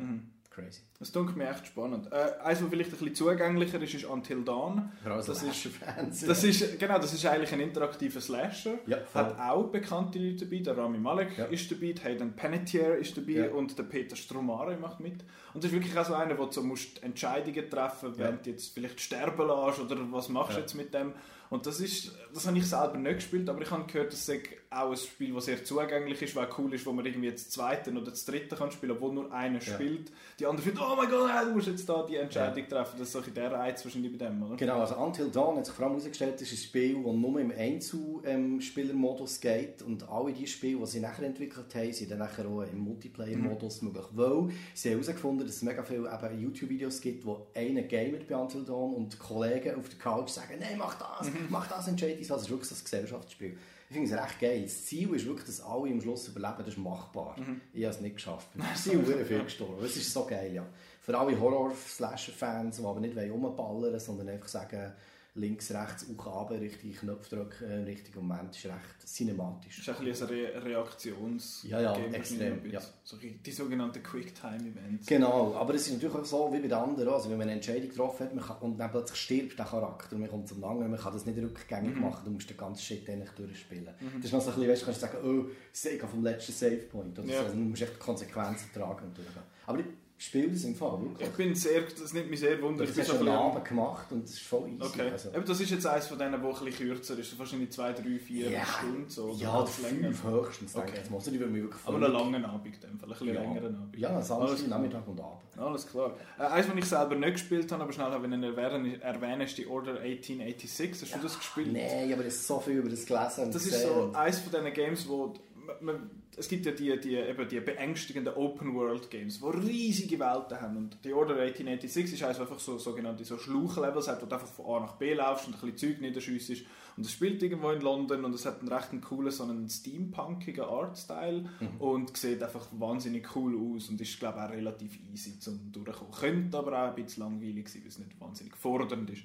Crazy. 0.53 0.81
Das 0.99 1.13
klingt 1.13 1.37
mir 1.37 1.49
echt 1.49 1.67
spannend. 1.67 2.11
Äh, 2.11 2.33
eins, 2.43 2.61
was 2.61 2.69
vielleicht 2.69 2.89
ein 2.91 2.97
bisschen 2.97 3.15
zugänglicher 3.15 3.81
ist, 3.81 3.93
ist 3.93 4.03
Until 4.03 4.43
Dawn. 4.43 4.91
Das 5.05 5.29
ist-. 5.29 5.69
Das 6.27 6.43
ist, 6.43 6.77
genau, 6.77 6.99
das 6.99 7.13
ist 7.13 7.25
eigentlich 7.25 7.53
ein 7.53 7.61
interaktiver 7.61 8.19
Slasher. 8.19 8.79
Ja. 8.85 8.97
Hat 9.13 9.39
auch 9.39 9.63
bekannte 9.71 10.19
Leute 10.19 10.45
dabei. 10.45 10.57
Der 10.61 10.77
Rami 10.77 10.97
Malek 10.97 11.37
Ja. 11.37 11.45
ist 11.45 11.71
dabei, 11.71 11.93
der 11.93 12.03
Hayden 12.03 12.35
Panettiere 12.35 12.95
ist 12.97 13.15
dabei 13.15 13.31
Ja. 13.31 13.51
und 13.51 13.77
der 13.77 13.83
Peter 13.83 14.17
Stromare 14.17 14.75
macht 14.75 14.99
mit. 14.99 15.23
Und 15.53 15.63
das 15.63 15.71
ist 15.71 15.73
wirklich 15.73 15.97
auch 15.97 16.05
so 16.05 16.15
einer, 16.15 16.37
wo 16.37 16.45
du 16.45 16.51
so 16.51 16.63
musst 16.63 17.01
Entscheidungen 17.01 17.69
treffen 17.69 18.09
musst, 18.09 18.19
wenn 18.19 18.39
du 18.43 18.49
jetzt 18.49 18.73
vielleicht 18.73 18.99
sterben 18.99 19.47
lässt 19.47 19.79
oder 19.79 19.95
was 20.11 20.27
machst 20.27 20.57
du 20.57 20.59
jetzt 20.61 20.73
mit 20.75 20.93
dem. 20.93 21.13
Und 21.51 21.65
das 21.65 21.81
ist, 21.81 22.13
das 22.33 22.47
habe 22.47 22.57
ich 22.57 22.65
selber 22.65 22.97
nicht 22.97 23.15
gespielt, 23.15 23.49
aber 23.49 23.61
ich 23.61 23.69
habe 23.69 23.83
gehört, 23.85 24.13
dass 24.13 24.27
es 24.29 24.39
auch 24.69 24.89
ein 24.91 24.95
Spiel, 24.95 25.33
das 25.33 25.45
sehr 25.45 25.61
zugänglich 25.65 26.21
ist, 26.21 26.33
weil 26.33 26.47
cool 26.57 26.73
ist, 26.73 26.85
wo 26.85 26.93
man 26.93 27.05
irgendwie 27.05 27.27
jetzt 27.27 27.47
das 27.47 27.53
zweite 27.55 27.91
oder 27.91 28.09
das 28.09 28.23
dritte 28.23 28.55
kann 28.55 28.71
spielen, 28.71 28.93
obwohl 28.93 29.11
nur 29.13 29.33
einer 29.33 29.59
Ja. 29.59 29.73
spielt. 29.73 30.13
Die 30.39 30.45
andere 30.45 30.63
findet, 30.63 30.81
oh 30.81 30.95
mein 30.95 31.09
Gott, 31.09 31.27
ja, 31.27 31.43
du 31.43 31.51
musst 31.51 31.67
jetzt 31.67 31.89
da 31.89 32.05
die 32.09 32.15
Entscheidung 32.15 32.65
treffen. 32.69 32.95
Das 32.97 33.07
ist 33.09 33.11
so 33.11 33.19
der 33.19 33.51
Reiz 33.51 33.83
wahrscheinlich 33.83 34.17
bei 34.17 34.25
dem, 34.25 34.41
oder? 34.43 34.55
Genau, 34.55 34.79
also 34.79 34.95
Until 34.95 35.29
Dawn 35.29 35.57
hat 35.57 35.65
sich 35.65 35.75
vor 35.75 35.83
allem 35.87 35.95
herausgestellt, 35.95 36.35
das 36.35 36.43
ist 36.43 36.53
ein 36.53 36.57
Spiel, 36.63 36.95
das 37.03 37.13
nur 37.13 37.39
im 37.41 37.51
Einzelspielermodus 37.51 39.41
geht 39.41 39.81
und 39.81 40.07
alle 40.09 40.31
die 40.31 40.47
Spiele, 40.47 40.79
die 40.79 40.85
sie 40.85 40.99
nachher 41.01 41.25
entwickelt 41.25 41.73
haben, 41.75 41.91
sind 41.91 42.11
dann 42.11 42.19
nachher 42.19 42.45
auch 42.47 42.61
im 42.61 42.79
Multiplayer-Modus 42.79 43.81
möglich, 43.81 44.05
weil 44.13 44.49
sie 44.73 44.89
haben 44.91 45.01
herausgefunden, 45.01 45.45
dass 45.45 45.55
es 45.57 45.61
mega 45.63 45.83
viele 45.83 46.09
YouTube-Videos 46.39 47.01
gibt, 47.01 47.25
wo 47.25 47.47
einer 47.53 47.81
gamet 47.81 48.27
bei 48.27 48.35
Until 48.35 48.63
Dawn 48.63 48.93
und 48.93 49.19
Kollegen 49.19 49.75
auf 49.75 49.89
der 49.89 49.99
Couch 49.99 50.29
sagen, 50.29 50.53
nein, 50.59 50.77
mach 50.77 50.95
das, 50.95 51.29
mach 51.49 51.67
das, 51.67 51.87
entscheide 51.87 52.17
das. 52.17 52.27
Das 52.27 52.41
ist 52.43 52.49
wirklich 52.49 52.69
so 52.69 52.75
ein 52.75 52.83
Gesellschaftsspiel. 52.83 53.57
Ich 53.89 53.95
finde 53.95 54.13
es 54.13 54.21
recht 54.21 54.39
geil. 54.39 54.61
Das 54.63 54.85
Ziel 54.85 55.13
ist 55.13 55.25
wirklich, 55.25 55.45
dass 55.45 55.61
alle 55.61 55.91
am 55.91 56.01
Schluss 56.01 56.27
überleben, 56.27 56.55
das 56.59 56.69
ist 56.69 56.77
machbar. 56.77 57.35
Ich 57.73 57.83
habe 57.83 57.93
es 57.93 58.01
nicht 58.01 58.15
geschafft. 58.15 58.47
Wir 58.53 58.65
sind 58.75 59.05
sehr 59.05 59.25
viel 59.25 59.43
gestorben. 59.43 59.83
Es 59.83 59.97
ist 59.97 60.13
so 60.13 60.25
geil, 60.25 60.53
ja. 60.53 60.65
Für 61.01 61.17
alle 61.17 61.37
Horror-Slasher-Fans, 61.37 62.77
die 62.77 62.85
aber 62.85 62.99
nicht 62.99 63.17
rumballern 63.17 63.81
wollen, 63.81 63.99
sondern 63.99 64.29
einfach 64.29 64.47
sagen, 64.47 64.93
links, 65.33 65.71
rechts, 65.71 66.05
auch 66.17 66.25
runter, 66.25 66.59
richtig 66.59 66.97
Knopf 66.99 67.29
drücken, 67.29 67.63
im 67.71 67.83
richtigen 67.85 68.19
Moment, 68.19 68.53
ist 68.53 68.65
recht 68.65 69.07
cinematisch. 69.07 69.77
Das 69.77 69.87
ist 69.87 69.99
ein 70.01 70.05
bisschen 70.05 70.27
ein 70.27 70.33
Re 70.63 70.75
Reaktions- 70.83 71.65
Ja, 71.65 71.79
ja, 71.79 71.93
Game 71.93 72.13
extrem, 72.13 72.69
ja. 72.69 72.81
So 73.03 73.15
die 73.17 73.51
sogenannten 73.51 74.03
Quicktime-Events. 74.03 75.07
Genau, 75.07 75.55
aber 75.55 75.73
es 75.75 75.87
ist 75.87 75.93
natürlich 75.93 76.15
auch 76.15 76.25
so 76.25 76.49
wie 76.51 76.57
bei 76.57 76.63
den 76.67 76.73
anderen. 76.73 77.07
Also 77.13 77.29
wenn 77.29 77.37
man 77.37 77.47
eine 77.47 77.53
Entscheidung 77.53 77.87
getroffen 77.89 78.25
hat 78.25 78.35
man 78.35 78.43
kann, 78.43 78.57
und 78.57 78.77
dann 78.77 78.91
plötzlich 78.91 79.19
stirbt 79.19 79.57
der 79.57 79.65
Charakter 79.65 80.15
und 80.15 80.21
man 80.21 80.29
kommt 80.29 80.49
zum 80.49 80.59
Langen, 80.59 80.91
man 80.91 80.99
kann 80.99 81.13
das 81.13 81.25
nicht 81.25 81.37
rückgängig 81.37 81.95
Mhm. 81.95 82.01
machen, 82.01 82.25
du 82.25 82.31
musst 82.31 82.49
den 82.49 82.57
ganzen 82.57 82.81
Shit 82.83 83.09
eigentlich 83.09 83.29
durchspielen. 83.31 83.87
Das 84.17 84.25
ist 84.25 84.33
noch 84.33 84.41
so 84.41 84.49
ein 84.51 84.55
bisschen, 84.57 84.69
weißt, 84.71 84.81
du 84.81 84.85
kannst 84.85 85.01
sagen, 85.01 85.17
oh, 85.23 85.49
Sega 85.71 86.07
vom 86.07 86.23
letzten 86.23 86.51
Savepoint 86.51 87.17
Ja. 87.19 87.23
so. 87.23 87.33
Also, 87.45 87.53
du 87.53 87.59
musst 87.61 87.81
echt 87.81 87.99
Konsequenzen 87.99 88.69
tragen 88.73 89.05
und 89.05 89.17
durchgehen. 89.17 89.43
Aber 89.65 89.79
ich 90.21 90.27
spiele 90.27 90.49
das 90.49 90.63
im 90.65 90.75
Fall, 90.75 91.01
wirklich. 91.01 91.27
Ich 91.29 91.33
bin 91.35 91.55
sehr, 91.55 91.81
das 91.81 92.13
nimmt 92.13 92.29
mich 92.29 92.39
sehr 92.41 92.61
wunder. 92.61 92.85
Das 92.85 92.95
Ich 92.95 93.09
am 93.09 93.17
bisschen- 93.17 93.27
Abend 93.33 93.65
gemacht 93.65 94.11
und 94.11 94.23
das 94.23 94.33
ist 94.33 94.43
voll 94.43 94.69
easy. 94.69 94.83
Okay. 94.83 95.09
Also, 95.11 95.29
Aber 95.29 95.39
das 95.41 95.59
ist 95.59 95.71
jetzt 95.71 95.87
eines 95.87 96.05
von 96.05 96.19
denen, 96.19 96.39
die 96.39 96.47
ein 96.47 96.65
bisschen 96.65 96.87
kürzer 96.89 97.17
ist. 97.17 97.39
Wahrscheinlich 97.39 97.71
zwei, 97.71 97.91
drei, 97.91 98.19
vier 98.19 98.51
Ja. 98.51 98.63
Stunden. 98.63 99.09
So, 99.09 99.29
oder 99.29 99.39
ja, 99.39 99.65
fünf 99.65 100.23
höchstens, 100.23 100.73
denke 100.73 100.87
Okay. 100.89 100.91
ich. 100.93 101.01
jetzt 101.01 101.09
mal. 101.09 101.17
Also, 101.17 101.31
die 101.31 101.39
würden 101.39 101.53
mich 101.53 101.63
wirklich 101.63 101.81
Aber 101.87 101.95
einen 101.97 102.13
langen 102.13 102.45
Abend, 102.45 102.65
in 102.67 102.71
dem 102.81 102.99
Fall. 102.99 103.09
ein 103.09 103.09
bisschen 103.09 103.27
ja. 103.33 103.41
längeren 103.41 103.75
Abend. 103.75 103.97
Ja, 103.97 104.21
Samstag. 104.21 104.67
Nachmittag 104.67 105.07
und 105.07 105.19
Abend. 105.19 105.41
Alles 105.57 105.87
klar. 105.87 106.15
Äh, 106.37 106.43
eins, 106.43 106.69
was 106.69 106.75
ich 106.77 106.85
selber 106.85 107.15
nicht 107.15 107.31
gespielt 107.33 107.71
habe, 107.71 107.81
aber 107.81 107.91
schnell 107.91 108.11
habe 108.11 108.27
ich 108.27 108.31
erwähnen, 108.31 109.01
erwähnen 109.01 109.41
ist 109.41 109.57
die 109.57 109.65
Order 109.65 109.99
1886. 110.01 111.01
Hast 111.13 111.15
du 111.15 111.27
das 111.27 111.37
gespielt? 111.39 111.73
Nein, 111.73 112.03
aber 112.13 112.21
ich 112.21 112.27
habe 112.27 112.29
so 112.29 112.59
viel 112.59 112.73
über 112.77 112.89
das 112.89 113.07
gelesen 113.07 113.45
und 113.45 113.55
Das 113.55 113.65
ist 113.65 113.81
so 113.81 114.11
eines 114.13 114.39
von 114.39 114.51
diesen 114.51 114.71
Games, 114.73 115.07
wo 115.09 115.33
man, 115.81 116.11
es 116.37 116.47
gibt 116.47 116.65
ja 116.65 116.71
die, 116.71 116.97
die, 116.99 117.15
eben 117.15 117.47
die 117.47 117.59
beängstigenden 117.59 118.33
Open-World-Games, 118.33 119.39
die 119.39 119.67
riesige 119.67 120.19
Welten 120.19 120.61
haben. 120.61 120.77
Und 120.77 120.97
die 121.03 121.13
Order 121.13 121.35
1886 121.35 122.13
ist 122.13 122.21
was 122.21 122.39
einfach 122.39 122.59
so 122.59 122.77
sogenannte 122.77 123.25
so 123.25 123.37
Schluchlevels 123.37 124.07
hat, 124.07 124.21
wo 124.21 124.25
du 124.25 124.35
einfach 124.35 124.47
von 124.47 124.65
A 124.65 124.79
nach 124.85 124.93
B 124.93 125.13
laufst 125.13 125.47
und 125.47 125.55
ein 125.55 125.71
bisschen 125.71 125.95
Zeug 125.95 126.01
niederschiessest. 126.01 126.63
Und 126.95 127.05
es 127.05 127.11
spielt 127.11 127.41
irgendwo 127.43 127.71
in 127.71 127.81
London 127.81 128.25
und 128.25 128.33
es 128.33 128.45
hat 128.45 128.59
einen 128.59 128.69
recht 128.69 128.89
coolen, 129.01 129.31
so 129.31 129.43
einen 129.43 129.69
steampunkigen 129.69 130.63
Artstyle 130.63 131.49
und 131.79 132.15
sieht 132.15 132.43
einfach 132.43 132.67
wahnsinnig 132.71 133.35
cool 133.35 133.55
aus 133.57 133.89
und 133.89 133.99
ist, 133.99 134.19
glaube 134.19 134.39
ich, 134.39 134.45
auch 134.45 134.51
relativ 134.51 134.99
easy 135.11 135.39
zum 135.39 135.71
Durchkommen. 135.71 136.13
Könnte 136.13 136.57
aber 136.57 136.83
auch 136.83 136.89
ein 136.89 136.95
bisschen 136.95 137.23
langweilig 137.23 137.69
sein, 137.69 137.81
weil 137.81 137.89
es 137.89 137.99
nicht 137.99 138.19
wahnsinnig 138.19 138.55
fordernd 138.55 139.09
ist. 139.09 139.23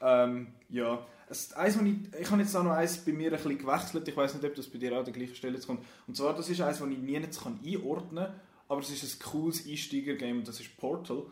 Ähm, 0.00 0.48
ja, 0.68 1.06
eins, 1.54 1.76
ich, 1.76 2.20
ich 2.20 2.30
habe 2.30 2.42
jetzt 2.42 2.54
auch 2.54 2.62
noch 2.62 2.72
eins 2.72 2.98
bei 2.98 3.12
mir 3.12 3.32
ein 3.32 3.36
bisschen 3.36 3.58
gewechselt. 3.58 4.06
Ich 4.08 4.16
weiß 4.16 4.34
nicht, 4.34 4.44
ob 4.44 4.54
das 4.54 4.68
bei 4.68 4.78
dir 4.78 4.92
auch 4.92 4.98
an 4.98 5.04
der 5.04 5.14
gleichen 5.14 5.34
Stelle 5.34 5.58
kommt. 5.58 5.84
Und 6.06 6.16
zwar, 6.16 6.34
das 6.34 6.48
ist 6.48 6.60
eins, 6.60 6.78
das 6.78 6.88
ich 6.88 6.98
nie 6.98 7.12
jetzt 7.12 7.42
kann 7.42 7.58
einordnen 7.64 8.24
kann, 8.24 8.40
aber 8.68 8.80
es 8.80 8.90
ist 8.90 9.02
ein 9.04 9.30
cooles 9.30 9.66
Einsteiger-Game 9.66 10.44
das 10.44 10.60
ist 10.60 10.76
Portal. 10.76 11.24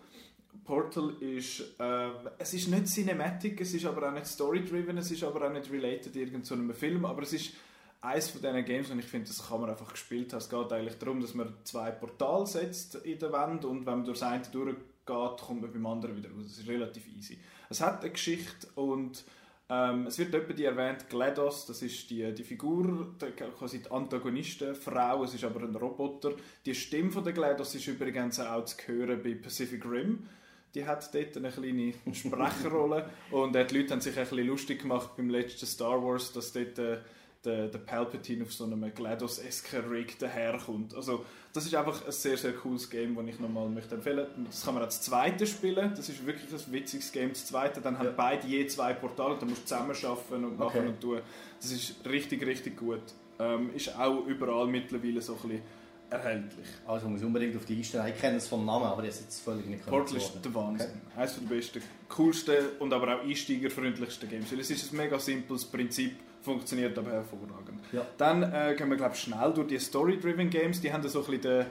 Portal 0.64 1.14
ist, 1.20 1.60
äh, 1.78 2.10
es 2.38 2.54
ist 2.54 2.68
nicht 2.68 2.86
Cinematic, 2.86 3.60
es 3.60 3.74
ist 3.74 3.84
aber 3.84 4.08
auch 4.08 4.12
nicht 4.12 4.26
Story-driven, 4.26 4.96
es 4.98 5.10
ist 5.10 5.24
aber 5.24 5.46
auch 5.46 5.52
nicht 5.52 5.70
related 5.70 6.14
irgend 6.14 6.46
zu 6.46 6.54
einem 6.54 6.72
Film, 6.72 7.04
aber 7.04 7.22
es 7.22 7.32
ist 7.32 7.54
eines 8.00 8.30
von 8.30 8.40
diesen 8.40 8.64
Games, 8.64 8.90
und 8.90 8.98
ich 8.98 9.06
finde, 9.06 9.28
das 9.28 9.48
kann 9.48 9.60
man 9.60 9.70
einfach 9.70 9.90
gespielt 9.90 10.32
haben. 10.32 10.38
Es 10.38 10.48
geht 10.48 10.72
eigentlich 10.72 10.98
darum, 10.98 11.20
dass 11.20 11.34
man 11.34 11.54
zwei 11.64 11.90
Portale 11.90 12.46
setzt 12.46 12.96
in 12.96 13.18
der 13.18 13.32
Wand 13.32 13.64
und 13.64 13.86
wenn 13.86 13.96
man 13.96 14.04
durch 14.04 14.20
das 14.20 14.28
eine 14.28 14.44
durchgeht, 14.44 14.86
kommt 15.06 15.62
man 15.62 15.72
beim 15.72 15.86
anderen 15.86 16.16
wieder 16.16 16.30
raus. 16.30 16.44
Das 16.46 16.58
ist 16.58 16.68
relativ 16.68 17.06
easy. 17.08 17.38
Es 17.68 17.80
hat 17.80 18.02
eine 18.02 18.10
Geschichte 18.10 18.68
und 18.74 19.24
ähm, 19.70 20.06
es 20.06 20.18
wird 20.18 20.34
etwa 20.34 20.52
die 20.52 20.64
erwähnt, 20.64 21.08
GLaDOS, 21.08 21.66
das 21.66 21.80
ist 21.80 22.10
die, 22.10 22.34
die 22.34 22.44
Figur, 22.44 23.14
die, 23.20 23.30
quasi 23.32 23.82
die 23.82 23.90
Antagonistenfrau, 23.90 25.24
es 25.24 25.34
ist 25.34 25.44
aber 25.44 25.60
ein 25.60 25.74
Roboter. 25.74 26.32
Die 26.66 26.74
Stimme 26.74 27.10
von 27.10 27.24
der 27.24 27.32
GLaDOS 27.32 27.74
ist 27.76 27.86
übrigens 27.86 28.38
auch 28.40 28.64
zu 28.66 28.76
hören 28.86 29.22
bei 29.22 29.34
Pacific 29.34 29.84
Rim. 29.86 30.26
Die 30.74 30.84
hat 30.84 31.14
dort 31.14 31.36
eine 31.36 31.50
kleine 31.50 31.94
Sprecherrolle 32.12 33.08
und 33.30 33.56
äh, 33.56 33.64
die 33.64 33.78
Leute 33.78 33.92
haben 33.92 34.00
sich 34.00 34.18
ein 34.18 34.26
bisschen 34.28 34.46
lustig 34.46 34.82
gemacht 34.82 35.16
beim 35.16 35.30
letzten 35.30 35.66
Star 35.66 36.02
Wars, 36.02 36.32
dass 36.32 36.52
dort 36.52 36.78
äh, 36.78 36.98
der, 37.44 37.68
der 37.68 37.78
Palpatine 37.78 38.44
auf 38.44 38.52
so 38.52 38.64
einem 38.64 38.92
GLaDOS-esken 38.94 39.84
Rig 39.90 40.18
daherkommt. 40.18 40.94
Also 40.94 41.24
das 41.52 41.66
ist 41.66 41.74
einfach 41.74 42.04
ein 42.04 42.12
sehr, 42.12 42.36
sehr 42.36 42.52
cooles 42.52 42.88
Game, 42.90 43.14
das 43.14 43.26
ich 43.26 43.38
nochmal 43.40 43.68
möchte 43.68 43.94
empfehlen 43.94 44.26
Das 44.46 44.64
kann 44.64 44.74
man 44.74 44.82
als 44.82 45.00
zweites 45.02 45.50
spielen, 45.50 45.92
das 45.94 46.08
ist 46.08 46.24
wirklich 46.26 46.50
ein 46.52 46.72
witziges 46.72 47.12
Game. 47.12 47.30
Das 47.30 47.46
zweite, 47.46 47.80
dann 47.80 47.98
haben 47.98 48.06
Ja. 48.06 48.12
beide 48.16 48.46
je 48.46 48.66
zwei 48.66 48.92
Portale, 48.94 49.36
da 49.38 49.46
musst 49.46 49.62
du 49.62 49.66
zusammen 49.66 49.90
arbeiten 50.04 50.44
und 50.44 50.58
machen 50.58 50.78
Okay. 50.80 50.88
und 50.88 51.00
tun. 51.00 51.20
Das 51.60 51.70
ist 51.70 51.94
richtig, 52.08 52.44
richtig 52.46 52.76
gut. 52.76 53.02
Ähm, 53.38 53.70
ist 53.74 53.94
auch 53.98 54.26
überall 54.26 54.66
mittlerweile 54.66 55.20
so 55.20 55.34
ein 55.34 55.48
bisschen 55.48 55.62
erhältlich. 56.10 56.66
Also 56.86 57.08
muss 57.08 57.22
unbedingt 57.22 57.56
auf 57.56 57.64
die 57.64 57.76
Einstellung. 57.76 58.06
Ich 58.06 58.18
kenne 58.20 58.36
es 58.36 58.46
vom 58.46 58.64
Namen, 58.64 58.84
aber 58.86 59.02
das 59.02 59.16
ist 59.16 59.22
jetzt 59.24 59.40
völlig 59.40 59.66
nicht 59.66 59.84
Portal 59.86 60.16
ist 60.16 60.32
der 60.44 60.54
Wahnsinn. 60.54 61.00
Eines 61.16 61.34
der 61.40 61.54
besten, 61.54 61.82
coolsten 62.08 62.56
und 62.78 62.92
aber 62.92 63.16
auch 63.16 63.22
einsteigerfreundlichsten 63.22 64.28
Games. 64.28 64.52
Weil 64.52 64.60
es 64.60 64.70
ist 64.70 64.92
ein 64.92 64.96
mega 64.96 65.18
simples 65.18 65.64
Prinzip, 65.64 66.14
funktioniert 66.44 66.96
aber 66.98 67.10
hervorragend. 67.10 67.80
Ja. 67.92 68.06
Dann 68.18 68.42
äh, 68.42 68.74
gehen 68.76 68.90
wir 68.90 68.96
glaub, 68.96 69.16
schnell 69.16 69.52
durch 69.54 69.68
die 69.68 69.78
Story-Driven 69.78 70.50
Games. 70.50 70.80
Die 70.80 70.92
haben 70.92 71.06
so 71.08 71.20
ein 71.20 71.24
bisschen 71.24 71.40
den, 71.42 71.66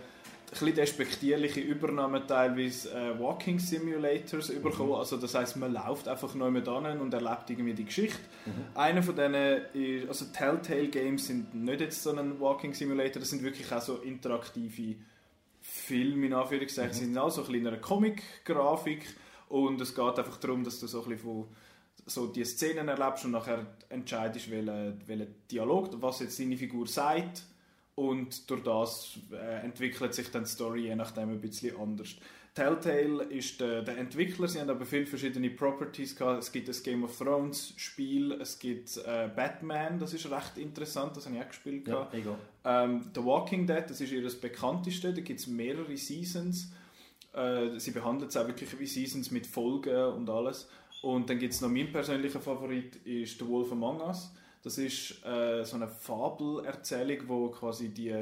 bisschen 0.49 0.75
despektierliche 0.75 1.61
Übernahmen 1.61 2.27
teilweise 2.27 2.91
äh, 2.91 3.19
Walking 3.19 3.59
Simulators 3.59 4.49
bekommen. 4.61 4.93
Also 4.93 5.17
das 5.17 5.35
heißt, 5.35 5.57
man 5.57 5.73
läuft 5.73 6.07
einfach 6.07 6.33
neu 6.35 6.51
mit 6.51 6.67
an 6.67 6.99
und 6.99 7.13
erlebt 7.13 7.49
irgendwie 7.49 7.73
die 7.73 7.85
Geschichte. 7.85 8.19
Einer 8.75 9.03
von 9.03 9.15
denen 9.15 9.61
ist, 9.73 10.07
also 10.07 10.25
Telltale 10.33 10.87
Games 10.87 11.27
sind 11.27 11.53
nicht 11.53 11.81
jetzt 11.81 12.01
so 12.01 12.15
ein 12.15 12.39
Walking 12.39 12.73
Simulator, 12.73 13.19
das 13.19 13.29
sind 13.29 13.43
wirklich 13.43 13.71
auch 13.71 13.81
so 13.81 13.97
interaktive 13.97 14.95
Filme 15.61 16.27
in 16.27 16.33
Anführungszeichen. 16.33 16.93
Sie 16.93 17.05
sind 17.05 17.17
auch 17.17 17.29
so 17.29 17.41
ein 17.41 17.47
bisschen 17.47 17.61
in 17.61 17.67
einer 17.67 17.77
Comic-Grafik 17.77 19.05
und 19.49 19.79
es 19.81 19.95
geht 19.95 20.19
einfach 20.19 20.37
darum, 20.37 20.63
dass 20.63 20.79
du 20.79 20.87
so 20.87 21.03
ein 21.03 21.09
bisschen 21.09 21.23
von 21.23 21.47
so 22.05 22.27
die 22.27 22.43
Szenen 22.43 22.87
erlebst 22.87 23.25
und 23.25 23.31
nachher 23.31 23.65
entscheidest, 23.89 24.51
welchen, 24.51 25.01
welchen 25.07 25.35
Dialog, 25.49 25.89
was 26.01 26.19
jetzt 26.19 26.39
deine 26.39 26.57
Figur 26.57 26.87
sagt 26.87 27.43
und 27.95 28.49
durch 28.49 28.63
das 28.63 29.19
äh, 29.31 29.63
entwickelt 29.63 30.13
sich 30.13 30.29
dann 30.31 30.43
die 30.43 30.49
Story 30.49 30.81
je 30.87 30.95
nachdem 30.95 31.29
ein 31.29 31.41
bisschen 31.41 31.77
anders. 31.79 32.15
Telltale 32.55 33.23
ist 33.23 33.59
der, 33.59 33.81
der 33.81 33.97
Entwickler, 33.97 34.47
sie 34.47 34.59
haben 34.59 34.69
aber 34.69 34.85
viele 34.85 35.07
verschiedene 35.07 35.49
Properties 35.49 36.15
gehabt. 36.15 36.43
Es 36.43 36.51
gibt 36.51 36.67
das 36.67 36.83
Game 36.83 37.03
of 37.03 37.17
Thrones 37.17 37.73
Spiel, 37.77 38.33
es 38.33 38.59
gibt 38.59 38.95
äh, 38.97 39.27
Batman, 39.35 39.97
das 39.97 40.13
ist 40.13 40.29
recht 40.29 40.57
interessant, 40.57 41.17
das 41.17 41.25
habe 41.25 41.37
ich 41.37 41.41
auch 41.41 41.47
gespielt. 41.47 41.87
Ja. 41.87 42.07
Ähm, 42.63 43.09
The 43.15 43.23
Walking 43.23 43.65
Dead, 43.65 43.83
das 43.87 44.01
ist 44.01 44.11
ihr 44.11 44.21
das 44.21 44.35
bekannteste, 44.35 45.13
da 45.13 45.21
gibt 45.21 45.39
es 45.39 45.47
mehrere 45.47 45.97
Seasons. 45.97 46.71
Äh, 47.33 47.79
sie 47.79 47.89
behandelt 47.89 48.29
es 48.29 48.37
auch 48.37 48.45
wirklich 48.45 48.79
wie 48.79 48.85
Seasons 48.85 49.31
mit 49.31 49.47
Folgen 49.47 50.13
und 50.13 50.29
alles. 50.29 50.69
Und 51.03 51.29
dann 51.29 51.37
gibt 51.37 51.53
es 51.53 51.59
noch 51.59 51.67
meinen 51.67 51.91
persönlichen 51.91 52.41
Favorit, 52.41 52.95
ist 53.05 53.37
The 53.37 53.45
Wolf 53.45 53.73
Among 53.73 53.99
Us. 53.99 54.31
Das 54.63 54.77
ist 54.77 55.23
äh, 55.25 55.65
so 55.65 55.75
eine 55.75 55.89
Fabelerzählung, 55.89 57.27
wo 57.27 57.49
quasi 57.49 57.89
die... 57.89 58.15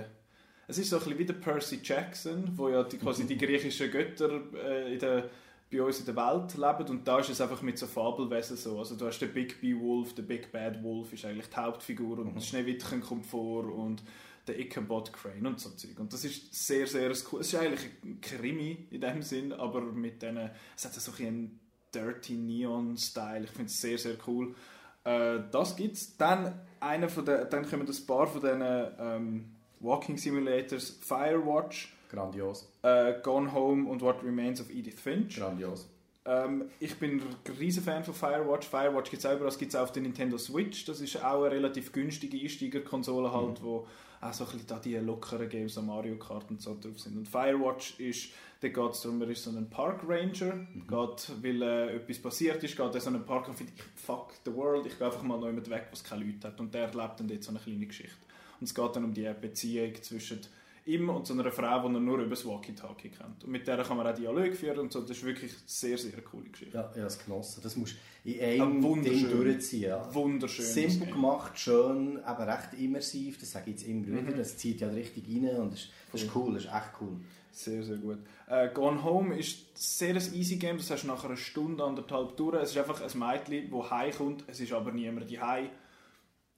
Es 0.67 0.79
ist 0.79 0.89
so 0.89 0.95
ein 0.95 1.03
bisschen 1.03 1.19
wie 1.19 1.25
der 1.25 1.33
Percy 1.35 1.79
Jackson, 1.83 2.51
wo 2.55 2.69
ja 2.69 2.81
die, 2.81 2.97
quasi 2.97 3.25
die 3.27 3.37
griechischen 3.37 3.91
Götter 3.91 4.41
äh, 4.55 4.93
in 4.93 4.99
der, 4.99 5.29
bei 5.71 5.83
uns 5.83 5.99
in 5.99 6.07
der 6.07 6.15
Welt 6.15 6.57
leben 6.57 6.89
und 6.89 7.07
da 7.07 7.19
ist 7.19 7.29
es 7.29 7.39
einfach 7.39 7.61
mit 7.61 7.77
so 7.77 7.85
Fabelwesen 7.85 8.57
so. 8.57 8.79
Also 8.79 8.95
du 8.95 9.05
hast 9.05 9.19
den 9.19 9.31
Big 9.31 9.61
B 9.61 9.79
Wolf, 9.79 10.15
der 10.15 10.23
Big 10.23 10.51
Bad 10.51 10.81
Wolf 10.81 11.13
ist 11.13 11.23
eigentlich 11.23 11.49
die 11.49 11.57
Hauptfigur 11.57 12.17
und 12.17 12.35
das 12.35 12.47
Schneewittchen 12.47 13.01
kommt 13.01 13.27
vor 13.27 13.71
und 13.71 14.01
der 14.47 14.59
Ichabod 14.59 15.13
Crane 15.13 15.45
und 15.45 15.59
so 15.59 15.69
Zeug. 15.69 15.99
Und 15.99 16.11
das 16.11 16.25
ist 16.25 16.51
sehr, 16.51 16.87
sehr 16.87 17.11
cool. 17.31 17.41
Es 17.41 17.53
ist 17.53 17.55
eigentlich 17.59 17.91
ein 18.03 18.19
Krimi 18.21 18.87
in 18.89 19.01
dem 19.01 19.21
Sinn, 19.21 19.53
aber 19.53 19.81
mit 19.81 20.23
diesen, 20.23 20.49
es 20.75 20.83
hat 20.83 20.95
so 20.95 21.11
ein 21.19 21.59
Dirty 21.93 22.33
Neon-Style. 22.33 23.43
Ich 23.43 23.51
finde 23.51 23.65
es 23.65 23.81
sehr, 23.81 23.97
sehr 23.97 24.15
cool. 24.27 24.55
Äh, 25.03 25.39
das 25.51 25.75
gibt's. 25.75 26.15
Dann, 26.17 26.59
einer 26.79 27.09
von 27.09 27.25
der, 27.25 27.45
dann 27.45 27.67
kommen 27.69 27.87
ein 27.87 28.07
paar 28.07 28.27
von 28.27 28.41
diesen 28.41 28.61
ähm, 28.99 29.45
Walking 29.79 30.17
Simulators, 30.17 30.99
Firewatch, 31.01 31.93
Grandios. 32.09 32.71
äh, 32.83 33.13
Gone 33.23 33.51
Home 33.51 33.89
und 33.89 34.01
What 34.01 34.23
Remains 34.23 34.61
of 34.61 34.69
Edith 34.69 34.99
Finch. 34.99 35.37
Grandios. 35.37 35.87
Ähm, 36.23 36.65
ich 36.79 36.95
bin 36.97 37.19
ein 37.19 37.53
riesen 37.57 37.83
Fan 37.83 38.03
von 38.03 38.13
Firewatch. 38.13 38.67
Firewatch 38.67 39.09
gibt 39.09 39.23
es 39.23 39.25
auch 39.25 39.33
überall, 39.33 39.47
das 39.47 39.57
gibt 39.57 39.73
es 39.73 39.79
auf 39.79 39.91
der 39.91 40.03
Nintendo 40.03 40.37
Switch. 40.37 40.85
Das 40.85 41.01
ist 41.01 41.23
auch 41.23 41.43
eine 41.43 41.51
relativ 41.51 41.91
günstige 41.91 42.37
Einsteigerkonsole 42.37 43.31
halt, 43.31 43.63
wo 43.63 43.87
auch 44.21 44.33
so 44.33 44.43
ein 44.45 44.51
bisschen 44.51 44.67
da 44.67 44.79
die 44.79 44.95
lockeren 44.95 45.49
Games, 45.49 45.73
so 45.73 45.81
Mario 45.81 46.15
Kart 46.17 46.49
und 46.49 46.61
so 46.61 46.77
drauf 46.79 46.99
sind. 46.99 47.17
Und 47.17 47.27
Firewatch 47.27 47.99
ist, 47.99 48.29
da 48.61 48.67
geht 48.67 48.91
es 48.91 49.01
darum, 49.01 49.21
er 49.21 49.29
ist 49.29 49.43
so 49.43 49.49
ein 49.49 49.69
Park 49.69 50.03
Ranger, 50.07 50.67
geht, 50.87 51.43
weil 51.43 51.61
äh, 51.63 51.95
etwas 51.95 52.19
passiert 52.19 52.63
ist, 52.63 52.77
geht 52.77 52.93
er 52.93 53.01
so 53.01 53.09
einen 53.09 53.25
Park 53.25 53.47
und 53.47 53.55
findet, 53.55 53.75
fuck 53.95 54.33
the 54.45 54.53
world, 54.53 54.85
ich 54.85 54.97
gehe 54.97 55.07
einfach 55.07 55.23
mal 55.23 55.39
noch 55.39 55.69
weg, 55.69 55.87
was 55.89 56.03
keine 56.03 56.23
Leute 56.23 56.47
hat. 56.47 56.59
Und 56.59 56.73
der 56.73 56.87
erlebt 56.87 57.19
dann 57.19 57.27
dort 57.27 57.43
so 57.43 57.49
eine 57.49 57.59
kleine 57.59 57.87
Geschichte. 57.87 58.17
Und 58.59 58.65
es 58.67 58.75
geht 58.75 58.95
dann 58.95 59.05
um 59.05 59.13
die 59.13 59.29
Beziehung 59.41 59.95
zwischen 60.03 60.41
ihm 60.85 61.09
und 61.09 61.27
so 61.27 61.33
einer 61.33 61.51
Frau, 61.51 61.87
die 61.87 61.95
er 61.95 61.99
nur 61.99 62.17
über 62.19 62.29
das 62.31 62.45
Walkie-Talkie 62.45 63.09
kennt. 63.09 63.43
Und 63.43 63.51
mit 63.51 63.67
der 63.67 63.83
kann 63.83 63.97
man 63.97 64.07
auch 64.07 64.15
Dialog 64.15 64.55
führen 64.55 64.79
und 64.79 64.91
so. 64.91 65.01
Das 65.01 65.11
ist 65.11 65.23
wirklich 65.23 65.51
eine 65.51 65.61
sehr, 65.65 65.97
sehr 65.97 66.19
coole 66.21 66.49
Geschichte. 66.49 66.75
Ja, 66.75 66.83
habe 66.83 66.99
es 67.01 67.23
genossen. 67.23 67.61
Das 67.63 67.75
musst 67.75 67.95
du 68.23 68.31
in 68.31 68.61
einem. 68.61 69.03
Ding 69.03 69.29
durchziehen. 69.29 69.83
Ja. 69.83 70.13
Wunderschön. 70.13 70.65
Simpel 70.65 71.07
gemacht, 71.11 71.57
schön, 71.59 72.19
aber 72.23 72.47
recht 72.47 72.73
immersiv. 72.79 73.39
Das 73.39 73.51
sage 73.51 73.71
ich 73.71 73.77
jetzt 73.77 73.87
immer 73.87 74.07
Mhm. 74.07 74.27
wieder. 74.27 74.37
Das 74.37 74.57
zieht 74.57 74.81
ja 74.81 74.89
richtig 74.89 75.23
rein 75.27 75.55
und 75.57 75.73
das 75.73 75.79
ist, 75.81 75.89
das 76.11 76.23
ist 76.23 76.35
cool, 76.35 76.53
das 76.55 76.65
ist 76.65 76.71
echt 76.71 76.91
cool. 77.01 77.17
Sehr, 77.53 77.83
sehr 77.83 77.97
gut. 77.97 78.19
Äh, 78.47 78.69
Gone 78.73 79.03
Home 79.03 79.37
ist 79.37 79.65
sehr 79.73 80.15
ein 80.15 80.33
easy 80.33 80.55
Game. 80.55 80.77
Das 80.77 80.89
hast 80.89 81.03
du 81.03 81.07
nach 81.07 81.23
einer 81.25 81.35
Stunde, 81.35 81.83
anderthalb 81.83 82.37
durch. 82.37 82.55
Es 82.61 82.71
ist 82.71 82.77
einfach 82.77 83.01
ein 83.01 83.19
Mädchen, 83.19 83.69
das 83.69 83.91
heimkommt. 83.91 84.45
Es 84.47 84.61
ist 84.61 84.71
aber 84.71 84.91
niemand 84.93 85.29
daheim. 85.31 85.67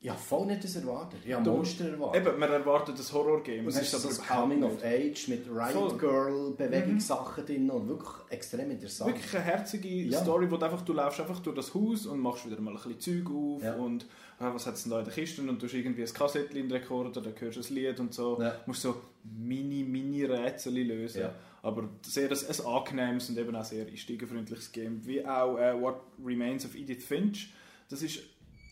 Ich 0.03 0.09
habe 0.09 0.19
voll 0.19 0.45
nicht 0.47 0.61
das 0.63 0.75
erwartet. 0.75 1.21
Ich 1.25 1.33
habe 1.33 1.43
Du- 1.45 1.51
Monster 1.51 1.89
erwartet. 1.89 2.27
Eben, 2.27 2.37
man 2.39 2.51
erwartet 2.51 2.95
ein 2.99 3.13
Horror-Game. 3.13 3.67
Es 3.69 3.81
ist 3.81 3.91
so 3.91 3.97
aber 3.97 4.07
das 4.09 4.17
überhaupt 4.17 4.41
Coming 4.41 4.59
nicht. 4.59 4.73
of 4.73 4.83
Age 4.83 5.27
mit. 5.29 5.45
Riot 5.49 5.97
Girl, 5.99 6.51
Bewegungssachen 6.57 7.45
drin 7.45 7.69
und 7.71 7.87
wirklich 7.87 8.09
extrem 8.29 8.69
interessant. 8.71 9.13
Wirklich 9.13 9.33
eine 9.33 9.43
herzige 9.45 9.87
Ja. 9.87 10.21
Story, 10.21 10.51
wo 10.51 10.57
du 10.57 10.65
einfach, 10.65 10.81
du 10.81 10.91
läufst 10.93 11.21
einfach 11.21 11.39
durch 11.39 11.55
das 11.55 11.73
Haus 11.73 12.05
und 12.05 12.19
machst 12.19 12.45
wieder 12.45 12.59
mal 12.59 12.71
ein 12.75 12.93
bisschen 12.93 13.23
Zeug 13.25 13.33
auf 13.33 13.63
Ja. 13.63 13.75
und 13.75 14.03
äh, 14.03 14.07
was 14.53 14.67
hat 14.67 14.73
es 14.75 14.83
denn 14.83 14.91
da 14.91 14.99
in 14.99 15.05
der 15.05 15.13
Kiste 15.13 15.41
und 15.41 15.61
du 15.61 15.65
hast 15.67 15.73
irgendwie 15.73 16.03
ein 16.03 16.13
Kassettchen 16.13 16.57
in 16.57 16.67
den 16.67 16.77
Rekorder, 16.77 17.21
da 17.21 17.29
hörst 17.39 17.57
du 17.57 17.61
ein 17.61 17.73
Lied 17.75 17.99
und 18.01 18.13
so. 18.13 18.41
Ja. 18.41 18.55
musst 18.65 18.81
so 18.81 18.95
mini, 19.23 19.83
mini 19.83 20.25
Rätsel 20.25 20.73
lösen. 20.83 21.21
Ja. 21.21 21.33
Aber 21.61 21.87
sehr 22.01 22.29
ein, 22.29 22.37
ein 22.37 22.65
angenehmes 22.65 23.29
und 23.29 23.37
eben 23.37 23.55
auch 23.55 23.63
sehr 23.63 23.87
einsteigerfreundliches 23.87 24.69
Game. 24.73 24.99
Wie 25.05 25.25
auch 25.25 25.57
äh, 25.57 25.79
What 25.81 26.01
Remains 26.25 26.65
of 26.65 26.75
Edith 26.75 27.05
Finch. 27.05 27.53
Das 27.89 28.01
ist 28.01 28.19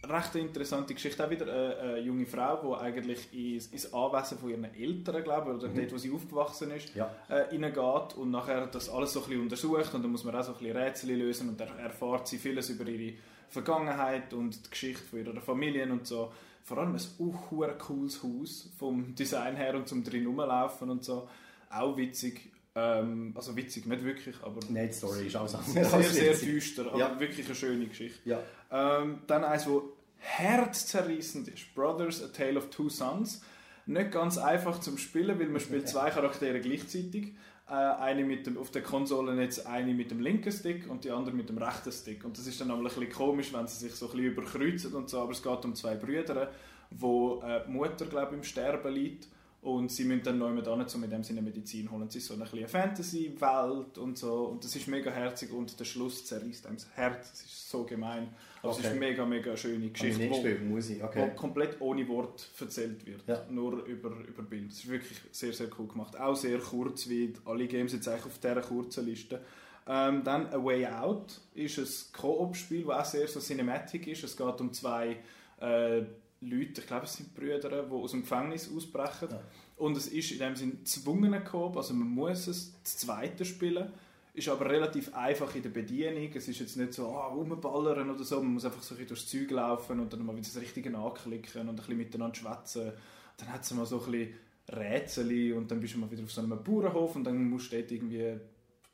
recht 0.07 0.35
interessante 0.35 0.93
Geschichte. 0.93 1.25
Auch 1.25 1.29
wieder 1.29 1.45
eine, 1.45 1.77
eine 1.77 1.99
junge 1.99 2.25
Frau, 2.25 2.75
die 2.75 2.81
eigentlich 2.81 3.33
ins, 3.33 3.67
ins 3.67 3.93
Anwesen 3.93 4.37
von 4.37 4.49
ihren 4.49 4.73
Eltern, 4.73 5.23
glaube 5.23 5.51
ich, 5.51 5.57
oder 5.57 5.67
mhm. 5.69 5.75
dort, 5.75 5.93
wo 5.93 5.97
sie 5.97 6.11
aufgewachsen 6.11 6.71
ist, 6.71 6.95
ja. 6.95 7.13
äh, 7.29 7.55
reingeht 7.55 8.17
und 8.17 8.31
nachher 8.31 8.67
das 8.67 8.89
alles 8.89 9.13
so 9.13 9.21
ein 9.21 9.25
bisschen 9.25 9.41
untersucht 9.41 9.93
und 9.93 10.03
dann 10.03 10.11
muss 10.11 10.23
man 10.23 10.35
auch 10.35 10.43
so 10.43 10.53
ein 10.53 10.57
bisschen 10.57 10.77
Rätsel 10.77 11.15
lösen 11.15 11.49
und 11.49 11.59
dann 11.59 11.77
erfahrt 11.77 12.27
sie 12.27 12.37
vieles 12.37 12.69
über 12.69 12.87
ihre 12.87 13.15
Vergangenheit 13.49 14.33
und 14.33 14.65
die 14.65 14.69
Geschichte 14.69 15.03
von 15.03 15.19
ihrer 15.19 15.41
Familie 15.41 15.91
und 15.91 16.07
so. 16.07 16.31
Vor 16.63 16.77
allem 16.77 16.95
ein 16.95 17.01
auch 17.01 17.77
cooles 17.77 18.23
Haus 18.23 18.69
vom 18.77 19.13
Design 19.15 19.55
her 19.55 19.75
und 19.75 19.87
zum 19.87 20.03
drin 20.03 20.25
rumlaufen 20.25 20.89
und 20.89 21.03
so. 21.03 21.27
Auch 21.69 21.97
witzig. 21.97 22.51
Ähm, 22.73 23.33
also 23.35 23.55
witzig, 23.55 23.85
nicht 23.85 24.03
wirklich, 24.03 24.35
aber... 24.43 24.59
Nein, 24.69 24.87
die 24.87 24.93
Story 24.93 25.27
ist 25.27 25.35
auch 25.35 25.47
sehr, 25.47 25.83
sehr, 25.83 26.33
sehr 26.33 26.33
düster, 26.35 26.87
aber 26.87 26.97
ja. 26.97 27.19
wirklich 27.19 27.45
eine 27.45 27.55
schöne 27.55 27.85
Geschichte. 27.85 28.29
Ja. 28.29 28.39
Ähm, 28.71 29.19
dann 29.27 29.43
eins, 29.43 29.67
wo 29.67 29.91
herzzerreißend 30.19 31.49
ist. 31.49 31.75
Brothers, 31.75 32.23
A 32.23 32.27
Tale 32.27 32.57
of 32.57 32.69
Two 32.69 32.87
Sons. 32.87 33.41
Nicht 33.87 34.11
ganz 34.11 34.37
einfach 34.37 34.79
zum 34.79 34.97
Spielen, 34.97 35.37
weil 35.39 35.47
man 35.47 35.59
spielt 35.59 35.89
zwei 35.89 36.11
Charaktere 36.11 36.61
gleichzeitig. 36.61 37.33
Äh, 37.67 37.73
eine 37.73 38.23
mit 38.23 38.45
dem, 38.45 38.57
auf 38.57 38.71
der 38.71 38.83
Konsole 38.83 39.33
jetzt 39.41 39.65
eine 39.65 39.93
mit 39.93 40.11
dem 40.11 40.21
linken 40.21 40.51
Stick 40.51 40.89
und 40.89 41.03
die 41.03 41.11
andere 41.11 41.35
mit 41.35 41.49
dem 41.49 41.57
rechten 41.57 41.91
Stick. 41.91 42.23
Und 42.23 42.37
das 42.37 42.47
ist 42.47 42.61
dann 42.61 42.71
auch 42.71 42.77
ein 42.77 42.83
bisschen 42.83 43.09
komisch, 43.09 43.51
wenn 43.51 43.67
sie 43.67 43.79
sich 43.79 43.95
so 43.95 44.05
ein 44.05 44.11
bisschen 44.11 44.31
überkreuzen 44.31 44.93
und 44.93 45.09
so. 45.09 45.19
Aber 45.19 45.31
es 45.31 45.43
geht 45.43 45.65
um 45.65 45.75
zwei 45.75 45.95
Brüder, 45.95 46.51
wo 46.89 47.41
äh, 47.41 47.65
die 47.65 47.71
Mutter, 47.71 48.05
glaube 48.05 48.35
im 48.35 48.43
Sterben 48.43 48.93
liegt 48.93 49.27
und 49.61 49.91
sie 49.91 50.05
müssen 50.05 50.23
dann 50.23 50.39
neu 50.39 50.49
mit 50.49 50.67
an, 50.67 50.83
um 50.83 51.03
in 51.03 51.09
dem 51.09 51.23
Sinne 51.23 51.41
Medizin 51.43 51.91
holen. 51.91 52.07
Es 52.07 52.15
ist 52.15 52.25
so 52.25 52.33
eine 52.33 52.67
Fantasy-Welt 52.67 53.99
und 53.99 54.17
so. 54.17 54.45
Und 54.45 54.63
das 54.63 54.75
ist 54.75 54.87
mega 54.87 55.11
herzig 55.11 55.51
und 55.53 55.79
der 55.79 55.85
Schluss 55.85 56.25
zerreißt 56.25 56.65
einem 56.65 56.77
das 56.77 56.87
Herz. 56.95 57.29
Das 57.29 57.41
ist 57.43 57.69
so 57.69 57.83
gemein. 57.83 58.29
Aber 58.63 58.71
okay. 58.71 58.79
es 58.79 58.85
ist 58.85 58.91
eine 58.91 58.99
mega, 58.99 59.23
mega 59.23 59.55
schöne 59.55 59.89
Geschichte, 59.89 60.31
wo, 60.31 61.05
okay. 61.05 61.21
wo, 61.21 61.35
komplett 61.35 61.79
ohne 61.79 62.07
Wort 62.07 62.49
erzählt 62.59 63.05
wird. 63.05 63.21
Ja. 63.27 63.45
Nur 63.51 63.85
über, 63.85 64.09
über 64.27 64.41
Bild. 64.41 64.71
Das 64.71 64.79
ist 64.79 64.89
wirklich 64.89 65.19
sehr, 65.31 65.53
sehr 65.53 65.67
cool 65.77 65.87
gemacht. 65.87 66.19
Auch 66.19 66.35
sehr 66.35 66.57
kurz, 66.57 67.07
wie 67.07 67.33
alle 67.45 67.67
Games 67.67 67.93
jetzt 67.93 68.07
eigentlich 68.07 68.25
auf 68.25 68.39
dieser 68.39 68.61
kurzen 68.61 69.05
Liste. 69.05 69.41
Ähm, 69.87 70.23
dann 70.23 70.47
A 70.47 70.63
Way 70.63 70.87
Out 70.87 71.39
ist 71.53 71.77
ein 71.77 72.19
Koop-Spiel, 72.19 72.85
das 72.85 72.97
auch 72.97 73.11
sehr 73.11 73.27
so 73.27 73.39
cinematic 73.39 74.07
ist. 74.07 74.23
Es 74.23 74.35
geht 74.35 74.61
um 74.61 74.73
zwei 74.73 75.17
äh, 75.59 76.01
Leute, 76.41 76.81
ich 76.81 76.87
glaube 76.87 77.05
es 77.05 77.13
sind 77.13 77.33
Brüder, 77.35 77.69
die 77.69 77.91
aus 77.91 78.11
dem 78.11 78.21
Gefängnis 78.21 78.69
ausbrechen. 78.75 79.29
Ja. 79.29 79.41
Und 79.77 79.95
es 79.95 80.07
ist 80.07 80.31
in 80.31 80.39
dem 80.39 80.55
Sinne 80.55 80.73
gezwungener 80.73 81.41
Coop, 81.41 81.77
also 81.77 81.93
man 81.93 82.07
muss 82.07 82.47
es 82.47 82.73
das 82.83 82.97
zweite 82.97 83.45
spielen. 83.45 83.91
Ist 84.33 84.47
aber 84.47 84.69
relativ 84.69 85.13
einfach 85.13 85.53
in 85.55 85.61
der 85.61 85.71
Bedienung. 85.71 86.29
Es 86.33 86.47
ist 86.47 86.59
jetzt 86.59 86.77
nicht 86.77 86.93
so, 86.93 87.09
ah, 87.09 87.27
rumballern 87.27 88.09
oder 88.09 88.23
so. 88.23 88.37
Man 88.37 88.53
muss 88.53 88.63
einfach 88.63 88.81
so 88.81 88.95
ein 88.95 89.05
durchs 89.05 89.27
Zeug 89.27 89.51
laufen 89.51 89.99
und 89.99 90.13
dann 90.13 90.25
mal 90.25 90.35
wieder 90.35 90.47
das 90.47 90.61
Richtige 90.61 90.97
anklicken 90.97 91.63
und 91.63 91.69
ein 91.69 91.75
bisschen 91.75 91.97
miteinander 91.97 92.35
schwätzen. 92.35 92.93
Dann 93.37 93.51
hat 93.51 93.63
es 93.63 93.73
mal 93.73 93.85
so 93.85 94.01
ein 94.01 94.11
bisschen 94.11 94.33
Rätsel 94.69 95.53
und 95.53 95.69
dann 95.69 95.81
bist 95.81 95.95
du 95.95 95.97
mal 95.99 96.09
wieder 96.09 96.23
auf 96.23 96.31
so 96.31 96.41
einem 96.41 96.63
Bauernhof 96.63 97.15
und 97.17 97.25
dann 97.25 97.49
musst 97.49 97.73
du 97.73 97.77
dort 97.77 97.91
irgendwie 97.91 98.39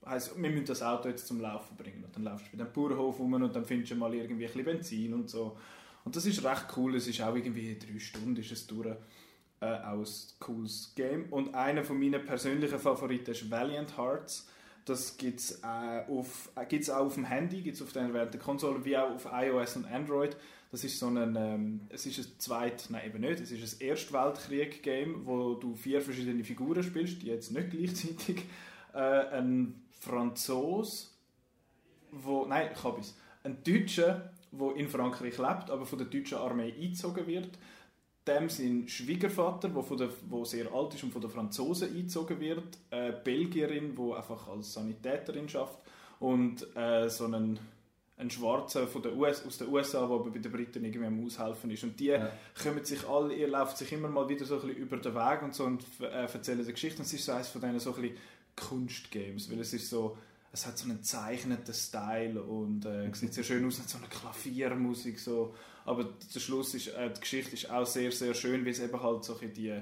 heisst, 0.06 0.41
wir 0.41 0.50
müssen 0.50 0.66
das 0.66 0.82
Auto 0.82 1.10
jetzt 1.10 1.28
zum 1.28 1.39
Laufen 1.39 1.76
bringen. 1.78 2.04
Und 2.04 2.16
dann 2.16 2.24
laufst 2.24 2.48
du 2.48 2.58
bei 2.58 2.64
dem 2.64 2.74
Bauernhof 2.74 3.20
rum 3.20 3.34
und 3.34 3.56
dann 3.56 3.66
findest 3.66 3.91
du 3.91 3.95
mal 3.95 4.14
irgendwie 4.14 4.45
ein 4.45 4.54
bisschen 4.54 4.66
Benzin 4.66 5.14
und 5.14 5.30
so. 5.30 5.58
Und 6.08 6.16
das 6.16 6.26
ist 6.26 6.41
recht 6.45 6.68
cool. 6.78 6.95
Es 6.95 7.05
ist 7.05 7.20
auch 7.20 7.36
irgendwie 7.36 7.78
drei 7.78 7.99
Stunden 7.99 8.38
ist 8.38 8.49
es 8.49 8.66
durch. 8.66 8.95
Äh, 9.60 9.66
auch 9.66 9.99
ein 9.99 10.08
cooles 10.39 10.93
Game. 10.95 11.26
Und 11.32 11.53
einer 11.53 11.84
von 11.84 11.99
meinen 11.99 12.24
persönlichen 12.26 12.80
Favoriten 12.80 13.32
ist 13.32 13.51
Valiant 13.51 13.97
Hearts. 13.97 14.47
Das 14.86 15.18
gibt 15.18 15.41
es 15.41 15.60
äh, 15.66 15.97
äh, 15.99 16.03
auch 16.05 16.95
auf 16.95 17.14
dem 17.16 17.26
Handy, 17.26 17.62
gibt 17.62 17.76
es 17.76 17.82
auf 17.82 17.91
der, 17.91 18.26
der 18.26 18.39
Konsole, 18.39 18.86
wie 18.86 18.95
auch 18.97 19.16
auf 19.16 19.28
iOS 19.30 19.76
und 19.76 19.86
Android. 19.88 20.38
Das 20.72 20.86
ist 20.86 20.97
so 20.97 21.08
ein, 21.08 21.36
ähm, 21.36 21.82
es 21.89 22.05
ist 22.05 22.20
ein 22.20 22.39
zweit, 22.39 22.86
nein 22.88 23.08
eben 23.08 23.20
nicht, 23.20 23.41
es 23.41 23.51
ist 23.51 23.82
ein 23.82 23.88
Erstweltkrieg-Game, 23.88 25.26
wo 25.26 25.55
du 25.55 25.76
vier 25.76 26.01
verschiedene 26.01 26.45
Figuren 26.45 26.84
spielst, 26.84 27.22
die 27.22 27.28
jetzt 27.28 27.51
nicht 27.51 27.70
gleichzeitig. 27.72 28.45
Äh, 28.93 28.99
ein 28.99 29.84
Franzos, 29.99 31.18
wo, 32.12 32.45
nein, 32.45 32.70
ich 32.74 32.82
habe 32.82 33.01
es, 33.01 33.18
ein 33.43 33.62
Deutscher, 33.62 34.32
der 34.52 34.76
in 34.76 34.88
Frankreich 34.88 35.38
lebt, 35.38 35.70
aber 35.70 35.86
von 35.86 35.98
der 35.98 36.08
deutschen 36.08 36.38
Armee 36.38 36.74
eingezogen 36.74 37.28
wird. 37.28 37.50
Dem 38.28 38.50
sein 38.50 38.88
Schwiegervater, 38.88 39.70
der, 39.70 39.84
von 39.84 39.98
der, 39.98 40.10
wo 40.30 40.43
sehr 40.43 40.72
alt 40.74 40.93
ist 40.93 41.04
und 41.04 41.14
von 41.14 41.22
den 41.22 41.32
Franzosen 41.32 41.89
eingezogen 41.89 42.39
wird. 42.39 42.78
Eine 42.91 43.14
Belgierin, 43.14 43.95
die 43.95 44.14
einfach 44.14 44.48
als 44.50 44.74
Sanitäterin 44.74 45.48
schafft 45.48 45.80
und 46.20 46.68
äh, 46.76 47.10
so 47.10 47.26
einen, 47.26 47.60
ein 48.18 48.30
Schwarzer 48.30 48.88
von 48.88 49.02
der 49.02 49.16
US, 49.16 49.45
aus 49.45 49.58
den 49.58 49.70
USA, 49.70 50.00
der 50.00 50.10
aber 50.10 50.30
bei 50.30 50.39
den 50.39 50.52
Briten 50.52 50.84
irgendwie 50.84 51.08
am 51.08 51.26
Aushelfen 51.26 51.72
ist. 51.72 51.84
Und 51.84 52.00
die 52.00 52.08
ja. 52.08 52.30
kommen 52.62 52.84
sich 52.84 53.08
alle, 53.08 53.34
ihr 53.34 53.48
lauft 53.48 53.78
sich 53.78 53.91
immer 53.93 54.10
mal 54.10 54.28
wieder 54.28 54.45
so 54.45 54.56
ein 54.56 54.62
bisschen 54.62 54.78
über 54.78 54.98
den 54.98 55.16
Weg 55.16 55.41
und 55.43 55.56
so 55.56 55.64
und 55.64 55.86
äh, 56.02 56.06
erzählen 56.06 56.60
eine 56.60 56.72
Geschichte. 56.72 57.00
Und 57.00 57.06
es 57.06 57.14
ist 57.14 57.26
so 57.26 57.32
eines 57.32 57.48
von 57.48 57.62
diesen 57.62 57.80
so 57.80 57.93
ein 57.93 58.02
bisschen 58.02 58.18
Kunstgames, 58.58 59.50
weil 59.50 59.60
es 59.60 59.74
ist 59.74 59.89
so 59.89 60.18
es 60.58 60.66
hat 60.66 60.78
so 60.78 60.89
einen 60.89 61.03
zeichneten 61.03 61.74
Style 61.74 62.41
und 62.41 62.84
äh, 62.86 63.14
sieht 63.14 63.34
sehr 63.34 63.43
schön 63.43 63.66
aus, 63.66 63.80
hat 63.80 63.89
so 63.89 63.99
eine 63.99 64.08
Klaviermusik 64.08 65.20
so. 65.20 65.53
Aber 65.86 66.03
der 66.03 66.39
Schluss 66.39 66.74
ist, 66.74 66.88
äh, 66.88 67.14
die 67.14 67.20
Geschichte 67.20 67.53
ist 67.53 67.70
auch 67.70 67.86
sehr, 67.86 68.12
sehr 68.12 68.34
schön, 68.34 68.66
weil 68.66 68.72
es 68.72 68.80
eben 68.80 69.01
halt 69.01 69.24
so 69.24 69.36
die, 69.36 69.80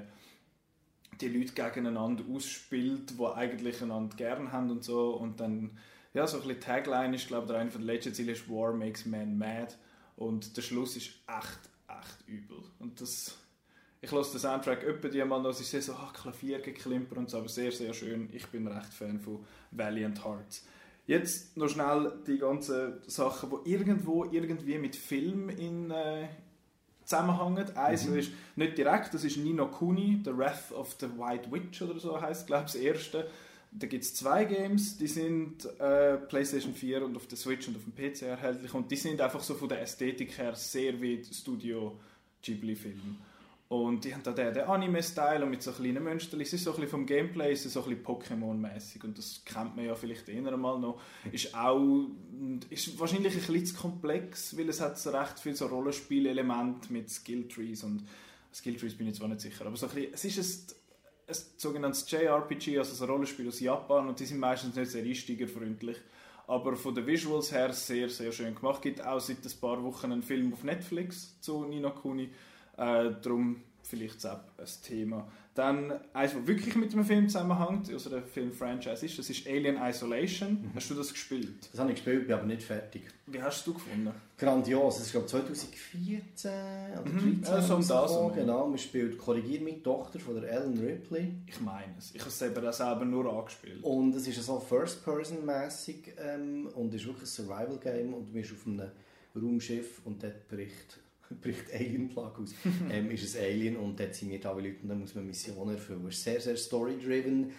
die 1.18 1.28
Leute 1.28 1.52
gegeneinander 1.54 2.24
ausspielt, 2.30 3.18
die 3.18 3.24
eigentlich 3.24 3.80
einander 3.80 4.14
gern 4.16 4.52
haben 4.52 4.70
und 4.70 4.84
so. 4.84 5.14
Und 5.14 5.40
dann, 5.40 5.78
ja, 6.12 6.26
so 6.26 6.36
ein 6.36 6.46
bisschen 6.46 6.60
Tagline 6.60 7.16
ist, 7.16 7.28
glaube 7.28 7.46
ich, 7.46 7.52
der 7.52 7.60
eine 7.60 7.70
von 7.70 7.80
den 7.80 7.86
letzten 7.86 8.12
Zielen 8.12 8.28
ist 8.28 8.48
War 8.50 8.74
makes 8.74 9.06
man 9.06 9.38
mad. 9.38 9.74
Und 10.16 10.58
der 10.58 10.62
Schluss 10.62 10.94
ist 10.96 11.08
echt, 11.26 11.70
echt 11.88 12.28
übel. 12.28 12.58
Und 12.80 13.00
das 13.00 13.34
ich 14.06 14.12
lasse 14.12 14.32
den 14.32 14.40
Soundtrack 14.40 14.84
öppe 14.84 15.10
die 15.10 15.22
mal 15.24 15.42
noch, 15.42 15.50
es 15.50 15.60
ist 15.60 15.86
so 15.86 15.92
ah, 15.92 16.12
Klaviergeklimper 16.14 17.16
und 17.16 17.28
so, 17.28 17.38
aber 17.38 17.48
sehr, 17.48 17.72
sehr 17.72 17.92
schön. 17.92 18.28
Ich 18.32 18.46
bin 18.46 18.68
recht 18.68 18.92
Fan 18.92 19.18
von 19.18 19.44
Valiant 19.72 20.24
Hearts. 20.24 20.64
Jetzt 21.06 21.56
noch 21.56 21.68
schnell 21.68 22.12
die 22.26 22.38
ganzen 22.38 22.94
Sachen, 23.06 23.50
die 23.50 23.70
irgendwo 23.72 24.24
irgendwie 24.24 24.78
mit 24.78 24.94
Film 24.94 25.48
in 25.48 25.90
äh, 25.90 26.28
zusammenhängen. 27.04 27.76
Eins 27.76 28.06
mhm. 28.06 28.18
ist 28.18 28.30
nicht 28.54 28.78
direkt, 28.78 29.12
das 29.12 29.24
ist 29.24 29.38
Nino 29.38 29.66
Kuni, 29.66 30.20
The 30.24 30.36
Wrath 30.36 30.72
of 30.72 30.96
the 31.00 31.06
White 31.06 31.50
Witch 31.50 31.82
oder 31.82 31.98
so 31.98 32.20
heißt, 32.20 32.46
glaube 32.46 32.66
ich, 32.66 32.72
das 32.72 32.80
erste. 32.80 33.30
Da 33.72 33.88
gibt 33.88 34.04
es 34.04 34.14
zwei 34.14 34.44
Games, 34.44 34.96
die 34.96 35.08
sind 35.08 35.64
äh, 35.80 36.16
PlayStation 36.16 36.72
4 36.72 37.04
und 37.04 37.16
auf 37.16 37.26
der 37.26 37.36
Switch 37.36 37.66
und 37.66 37.76
auf 37.76 37.82
dem 37.82 37.94
PC 37.94 38.22
erhältlich 38.22 38.72
und 38.72 38.90
die 38.90 38.96
sind 38.96 39.20
einfach 39.20 39.42
so 39.42 39.54
von 39.54 39.68
der 39.68 39.82
Ästhetik 39.82 40.38
her 40.38 40.54
sehr 40.54 41.00
wie 41.00 41.22
Studio 41.24 41.98
Ghibli-Film. 42.42 43.18
Und 43.68 44.04
die 44.04 44.14
haben 44.14 44.22
da 44.22 44.30
den, 44.30 44.54
den 44.54 44.62
Anime-Style 44.62 45.42
und 45.44 45.50
mit 45.50 45.60
so 45.60 45.72
kleinen 45.72 46.04
Münsterchen. 46.04 46.40
Es 46.40 46.52
ist 46.52 46.62
so 46.62 46.70
ein 46.70 46.76
bisschen 46.76 46.90
vom 46.90 47.06
Gameplay 47.06 47.52
ist 47.52 47.64
so 47.64 47.82
ein 47.82 47.88
bisschen 47.88 48.04
Pokémon-mäßig 48.04 49.02
und 49.02 49.18
das 49.18 49.42
kennt 49.44 49.74
man 49.74 49.84
ja 49.84 49.96
vielleicht 49.96 50.28
eher 50.28 50.56
mal 50.56 50.78
noch. 50.78 51.00
Ist 51.32 51.52
auch 51.52 52.06
ist 52.70 52.98
wahrscheinlich 53.00 53.34
ein 53.34 53.40
bisschen 53.40 53.66
zu 53.66 53.74
komplex, 53.74 54.56
weil 54.56 54.68
es 54.68 54.80
hat 54.80 54.98
so 54.98 55.10
recht 55.10 55.40
viel 55.40 55.56
so 55.56 55.66
Rollenspielelemente 55.66 56.92
mit 56.92 57.10
Skill-Trees 57.10 57.82
und 57.82 58.04
Skill-Trees 58.54 58.94
bin 58.94 59.08
ich 59.08 59.16
zwar 59.16 59.28
nicht 59.28 59.40
sicher, 59.40 59.66
aber 59.66 59.76
so 59.76 59.88
ein 59.88 59.94
bisschen, 59.94 60.14
es 60.14 60.24
ist 60.24 60.76
ein, 61.26 61.34
ein 61.34 61.42
sogenanntes 61.56 62.08
JRPG, 62.08 62.78
also 62.78 63.04
ein 63.04 63.10
Rollenspiel 63.10 63.48
aus 63.48 63.58
Japan 63.58 64.08
und 64.08 64.20
die 64.20 64.26
sind 64.26 64.38
meistens 64.38 64.76
nicht 64.76 64.92
sehr 64.92 65.02
einsteigerfreundlich. 65.02 65.96
Aber 66.46 66.76
von 66.76 66.94
den 66.94 67.04
Visuals 67.04 67.50
her 67.50 67.72
sehr, 67.72 68.08
sehr 68.08 68.30
schön 68.30 68.54
gemacht. 68.54 68.76
Es 68.76 68.82
gibt 68.82 69.04
auch 69.04 69.18
seit 69.18 69.44
ein 69.44 69.60
paar 69.60 69.82
Wochen 69.82 70.12
einen 70.12 70.22
Film 70.22 70.52
auf 70.52 70.62
Netflix 70.62 71.40
zu 71.40 71.64
Nino 71.64 71.90
Kuni 71.90 72.30
äh, 72.76 73.10
darum 73.22 73.62
vielleicht 73.86 74.26
auch 74.26 74.40
ein 74.58 74.66
Thema. 74.84 75.26
Dann, 75.54 75.90
eins, 76.12 76.34
was 76.34 76.46
wirklich 76.46 76.76
mit 76.76 76.92
dem 76.92 77.02
Film 77.02 77.28
zusammenhängt, 77.28 77.90
also 77.90 78.10
der 78.10 78.22
Film-Franchise 78.22 79.06
ist, 79.06 79.18
das 79.18 79.30
ist 79.30 79.46
Alien 79.46 79.78
Isolation. 79.80 80.50
Mhm. 80.50 80.70
Hast 80.74 80.90
du 80.90 80.94
das 80.94 81.10
gespielt? 81.10 81.70
Das 81.72 81.80
habe 81.80 81.92
ich 81.92 81.96
gespielt, 81.96 82.26
bin 82.26 82.36
aber 82.36 82.44
nicht 82.44 82.62
fertig. 82.62 83.04
Wie 83.26 83.40
hast 83.40 83.66
du 83.66 83.72
gefunden? 83.72 84.10
Grandios, 84.36 84.98
es 84.98 85.06
ist 85.06 85.12
glaube 85.12 85.26
2014 85.26 86.50
oder 86.92 87.04
2013 87.04 87.38
mhm. 87.38 87.44
also 87.46 87.76
um 87.76 87.88
das 87.88 88.34
Genau, 88.34 88.68
man 88.68 88.78
spielt 88.78 89.16
«Korrigier 89.16 89.60
mich, 89.62 89.82
Tochter» 89.82 90.18
von 90.18 90.38
der 90.38 90.50
Ellen 90.50 90.78
Ripley. 90.78 91.32
Ich 91.46 91.60
meine 91.62 91.94
es, 91.96 92.14
ich 92.14 92.20
habe 92.20 92.28
es 92.28 92.38
selber, 92.38 92.72
selber 92.72 93.06
nur 93.06 93.32
angespielt. 93.32 93.82
Und 93.82 94.14
es 94.14 94.28
ist 94.28 94.44
so 94.44 94.60
First-Person-mäßig 94.60 96.12
ähm, 96.18 96.68
und 96.74 96.92
ist 96.92 97.06
wirklich 97.06 97.22
ein 97.22 97.26
Survival-Game 97.26 98.12
und 98.12 98.28
du 98.28 98.32
bist 98.32 98.52
auf 98.52 98.66
einem 98.66 98.90
Raumschiff 99.34 100.02
und 100.04 100.22
dort 100.22 100.48
bricht 100.48 100.98
bricht 101.40 101.72
Alien 101.72 102.08
Plug 102.08 102.32
aus, 102.40 102.54
ähm, 102.90 103.10
ist 103.12 103.36
ein 103.36 103.44
Alien 103.44 103.76
und 103.76 103.98
dort 103.98 104.14
sind 104.14 104.30
wir 104.30 104.40
da 104.40 104.52
Leute 104.52 104.82
und 104.82 104.88
dann 104.88 105.00
muss 105.00 105.14
man 105.14 105.26
Missionen 105.26 105.74
erfüllen. 105.74 106.06
Es 106.08 106.16
ist 106.16 106.24
sehr, 106.24 106.40
sehr 106.40 106.56
story-driven. 106.56 107.52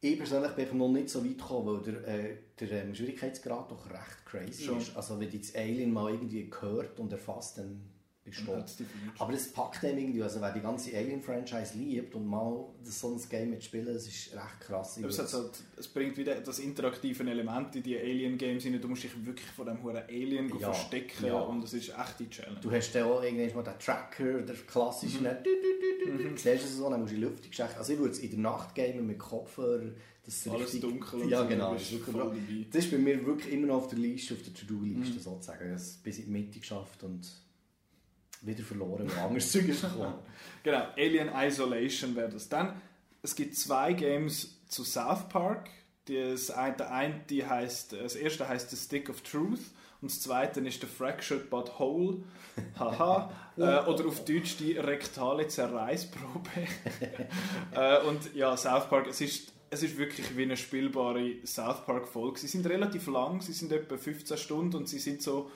Ich 0.00 0.16
persönlich 0.16 0.52
bin 0.52 0.78
noch 0.78 0.88
nicht 0.88 1.08
so 1.08 1.24
weit 1.24 1.38
gekommen, 1.38 1.66
weil 1.66 1.92
der, 1.92 2.06
äh, 2.06 2.36
der 2.60 2.84
ähm, 2.84 2.94
Schwierigkeitsgrad 2.94 3.70
doch 3.70 3.90
recht 3.90 4.24
crazy 4.24 4.64
Schon. 4.64 4.78
ist. 4.78 4.96
Also 4.96 5.18
wenn 5.18 5.30
du 5.30 5.38
das 5.38 5.54
Alien 5.56 5.92
mal 5.92 6.12
irgendwie 6.12 6.48
gehört 6.48 7.00
und 7.00 7.10
erfasst, 7.10 7.58
dann 7.58 7.80
ist 8.30 8.44
tot. 8.44 8.64
Aber 9.18 9.32
das 9.32 9.48
packt 9.48 9.84
einem 9.84 9.98
irgendwie, 9.98 10.22
also 10.22 10.40
wer 10.40 10.52
die 10.52 10.60
ganze 10.60 10.96
Alien-Franchise 10.96 11.76
liebt 11.76 12.14
und 12.14 12.26
mal 12.26 12.64
so 12.82 13.14
ein 13.14 13.28
Game 13.28 13.50
mitspielen, 13.50 13.86
das 13.86 14.06
ist 14.06 14.34
recht 14.34 14.60
krass. 14.60 14.98
Es, 14.98 15.18
halt, 15.18 15.50
es, 15.76 15.88
bringt 15.88 16.16
wieder 16.16 16.40
das 16.40 16.58
interaktive 16.58 17.24
Element 17.24 17.76
in 17.76 17.82
die 17.82 17.98
Alien-Games 17.98 18.64
rein. 18.64 18.80
Du 18.80 18.88
musst 18.88 19.04
dich 19.04 19.26
wirklich 19.26 19.48
vor 19.50 19.64
dem 19.64 19.82
hohen 19.82 19.96
Alien 19.96 20.48
ja, 20.58 20.72
verstecken 20.72 21.26
ja. 21.26 21.38
und 21.40 21.62
das 21.62 21.74
ist 21.74 21.88
echt 21.88 22.20
die 22.20 22.30
Challenge. 22.30 22.60
Du 22.60 22.70
hast 22.70 22.92
dann 22.92 23.04
auch 23.04 23.22
irgendwann 23.22 23.64
mal 23.64 23.72
den 23.72 23.78
Tracker, 23.78 24.42
der 24.42 24.56
klassische, 24.56 25.18
mhm. 25.18 25.24
du, 25.24 25.50
du, 25.50 26.12
du, 26.12 26.22
du, 26.22 26.28
mhm. 26.30 26.36
siehst 26.36 26.64
es 26.64 26.76
so, 26.76 26.90
dann 26.90 27.00
musst 27.00 27.12
du 27.12 27.16
in 27.16 27.22
die 27.22 27.26
Luft 27.26 27.54
stechen. 27.54 27.76
Also 27.76 27.92
ich 27.92 27.98
würde 27.98 28.12
es 28.12 28.18
in 28.20 28.30
der 28.30 28.38
Nacht 28.38 28.74
gamen 28.74 29.06
mit 29.06 29.18
Kopfhörer, 29.18 29.92
das 30.28 30.44
ist 30.44 30.48
Alles 30.48 30.74
richtig, 30.74 30.80
dunkel 30.82 31.26
Ja, 31.30 31.42
genau. 31.44 31.72
Das 31.72 31.90
ist, 31.90 32.02
das 32.70 32.84
ist 32.84 32.90
bei 32.90 32.98
mir 32.98 33.24
wirklich 33.24 33.50
immer 33.50 33.68
noch 33.68 33.76
auf 33.76 33.88
der 33.88 33.98
Liste, 33.98 34.34
auf 34.34 34.42
der 34.42 34.52
To-Do-Liste 34.52 35.14
mhm. 35.14 35.20
sozusagen. 35.20 35.60
Ich 35.60 35.64
habe 35.64 35.74
es 35.74 35.96
bis 35.96 36.18
in 36.18 36.24
die 36.26 36.30
Mitte 36.30 36.60
geschafft 36.60 37.02
und 37.02 37.26
wieder 38.42 38.62
verloren, 38.62 39.10
weil 39.10 39.18
anderes 39.18 39.50
Zeug 39.50 39.68
ist 39.68 39.82
gekommen. 39.82 40.14
genau, 40.62 40.86
Alien 40.96 41.30
Isolation 41.34 42.14
wäre 42.16 42.28
das. 42.28 42.48
Dann, 42.48 42.80
es 43.22 43.34
gibt 43.34 43.56
zwei 43.56 43.92
Games 43.92 44.58
zu 44.68 44.84
South 44.84 45.28
Park. 45.28 45.70
Das 46.06 46.50
eine, 46.50 46.76
der 46.76 46.92
eine, 46.92 47.20
die 47.28 47.44
heißt, 47.44 47.92
das 47.92 48.16
erste 48.16 48.48
heißt 48.48 48.70
The 48.70 48.76
Stick 48.76 49.10
of 49.10 49.20
Truth 49.20 49.60
und 50.00 50.10
das 50.10 50.20
zweite 50.20 50.60
ist 50.60 50.80
The 50.80 50.86
Fractured 50.86 51.50
But 51.50 51.78
Whole. 51.78 52.18
Haha. 52.78 53.30
äh, 53.56 53.60
oder 53.60 54.06
auf 54.06 54.24
Deutsch 54.24 54.56
die 54.58 54.72
rektale 54.72 55.48
Zerreißprobe. 55.48 56.50
äh, 57.74 58.00
und 58.06 58.34
ja, 58.34 58.56
South 58.56 58.88
Park, 58.88 59.08
es 59.08 59.20
ist 59.20 59.52
es 59.70 59.82
ist 59.82 59.98
wirklich 59.98 60.36
wie 60.36 60.44
eine 60.44 60.56
spielbare 60.56 61.44
South 61.44 61.84
Park 61.84 62.08
Folge. 62.08 62.38
Sie 62.40 62.46
sind 62.46 62.66
relativ 62.66 63.06
lang, 63.06 63.40
sie 63.40 63.52
sind 63.52 63.70
etwa 63.72 63.96
15 63.96 64.38
Stunden 64.38 64.76
und 64.76 64.88
sie 64.88 64.98
sind 64.98 65.22
so 65.22 65.50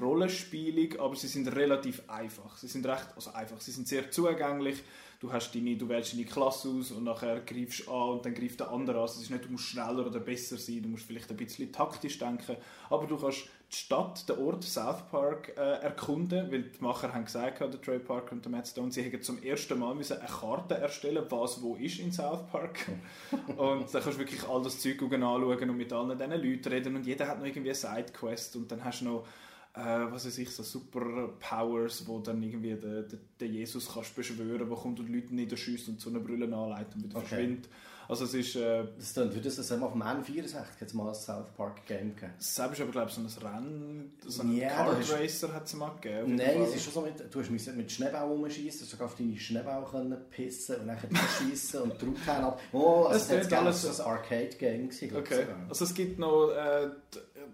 rollenspielig, 0.00 1.00
aber 1.00 1.16
sie 1.16 1.28
sind 1.28 1.48
relativ 1.54 2.02
einfach. 2.08 2.56
Sie 2.56 2.68
sind 2.68 2.86
recht, 2.86 3.08
also 3.14 3.32
einfach, 3.32 3.60
sie 3.60 3.72
sind 3.72 3.88
sehr 3.88 4.10
zugänglich. 4.10 4.82
Du, 5.20 5.32
hast 5.32 5.54
deine, 5.54 5.76
du 5.76 5.88
wählst 5.88 6.14
deine 6.14 6.24
Klasse 6.24 6.68
aus 6.68 6.90
und 6.90 7.04
nachher 7.04 7.40
greifst 7.40 7.86
du 7.86 7.92
an 7.92 8.10
und 8.10 8.26
dann 8.26 8.34
greift 8.34 8.58
der 8.58 8.72
andere 8.72 8.96
an. 8.96 9.02
Also 9.02 9.18
es 9.18 9.22
ist 9.22 9.30
nicht, 9.30 9.44
du 9.44 9.50
musst 9.50 9.66
schneller 9.66 10.04
oder 10.04 10.18
besser 10.18 10.56
sein, 10.56 10.82
du 10.82 10.88
musst 10.88 11.04
vielleicht 11.04 11.30
ein 11.30 11.36
bisschen 11.36 11.70
taktisch 11.70 12.18
denken, 12.18 12.56
aber 12.90 13.06
du 13.06 13.16
kannst 13.16 13.48
die 13.72 13.76
Stadt, 13.76 14.28
den 14.28 14.38
Ort 14.38 14.64
South 14.64 15.08
Park 15.10 15.52
äh, 15.56 15.60
erkunden, 15.82 16.52
weil 16.52 16.64
die 16.64 16.82
Macher 16.82 17.14
haben 17.14 17.24
gesagt, 17.24 17.60
der 17.60 17.80
Trey 17.80 17.98
Parker 17.98 18.32
und 18.32 18.44
der 18.44 18.52
Matt 18.52 18.68
Stone, 18.68 18.92
sie 18.92 19.02
haben 19.02 19.22
zum 19.22 19.42
ersten 19.42 19.78
Mal 19.78 19.94
müssen 19.94 20.18
eine 20.18 20.28
Karte 20.28 20.74
erstellen, 20.74 21.24
was 21.30 21.62
wo 21.62 21.76
ist 21.76 21.98
in 21.98 22.12
South 22.12 22.46
Park. 22.50 22.80
und 23.56 23.94
dann 23.94 24.02
kannst 24.02 24.06
du 24.06 24.18
wirklich 24.18 24.46
all 24.46 24.62
das 24.62 24.78
Zeug 24.78 25.00
anschauen 25.02 25.70
und 25.70 25.76
mit 25.76 25.92
allen 25.92 26.18
diesen 26.18 26.30
Leuten 26.32 26.68
reden 26.68 26.96
und 26.96 27.06
jeder 27.06 27.28
hat 27.28 27.38
noch 27.38 27.46
irgendwie 27.46 27.70
eine 27.70 27.74
Sidequest 27.74 28.56
und 28.56 28.70
dann 28.70 28.84
hast 28.84 29.00
du 29.00 29.04
noch 29.06 29.26
äh, 29.74 29.80
was 30.10 30.26
weiß 30.26 30.38
ich, 30.38 30.50
so 30.50 30.62
Superpowers, 30.62 32.06
wo 32.06 32.20
dann 32.20 32.42
irgendwie 32.42 32.74
den, 32.74 33.08
den, 33.08 33.20
den 33.40 33.54
Jesus 33.54 33.90
kannst 33.92 34.14
beschwören, 34.14 34.68
wo 34.68 34.76
kommt 34.76 35.00
und 35.00 35.08
Leute 35.08 35.34
niederschießt 35.34 35.88
und 35.88 36.00
so 36.00 36.10
eine 36.10 36.20
Brille 36.20 36.44
anleitet 36.44 36.94
und 36.96 37.04
wieder 37.04 37.16
okay. 37.16 37.26
verschwindet. 37.26 37.68
Also 38.12 38.26
es 38.26 38.34
ist... 38.34 38.56
Äh, 38.56 38.84
das 38.98 39.14
klingt, 39.14 39.32
würde 39.32 39.48
das 39.48 39.72
auf 39.72 39.92
dem 39.92 40.02
N64 40.02 40.64
jetzt 40.82 40.92
mal 40.92 41.08
ein 41.08 41.14
South 41.14 41.46
Park 41.56 41.86
Game 41.86 42.14
gegeben? 42.14 42.34
Selbst 42.36 42.82
aber 42.82 42.90
glaube 42.90 43.08
ich 43.08 43.14
so 43.14 43.22
ein 43.22 43.46
Rennen, 43.48 44.12
so 44.26 44.42
ein 44.42 44.54
yeah, 44.54 44.68
Kart 44.68 45.10
Racer 45.10 45.50
hat 45.54 45.64
es 45.64 45.72
mal 45.72 45.94
gegeben. 45.94 46.34
Nein, 46.34 46.60
es 46.60 46.74
ist 46.74 46.84
schon 46.84 46.92
so, 46.92 47.00
mit, 47.00 47.14
du 47.34 47.40
hast 47.40 47.50
mit 47.74 47.90
Schneeball 47.90 48.28
rumschießen, 48.28 48.86
du 48.98 49.02
auf 49.02 49.14
deine 49.16 49.38
Schneeball 49.38 49.82
können 49.90 50.18
pissen 50.28 50.76
und 50.82 50.88
dann 50.88 50.98
schießen 51.38 51.80
und 51.80 52.02
draufhauen 52.02 52.44
ab. 52.44 52.60
Oh, 52.72 53.04
also 53.04 53.34
das, 53.34 53.50
war 53.50 53.60
alles 53.60 54.00
ein 54.00 54.06
Arcade 54.06 54.56
Game 54.58 54.90
Okay, 55.16 55.46
also 55.70 55.86
es 55.86 55.94
gibt 55.94 56.18
noch 56.18 56.50
äh, 56.50 56.90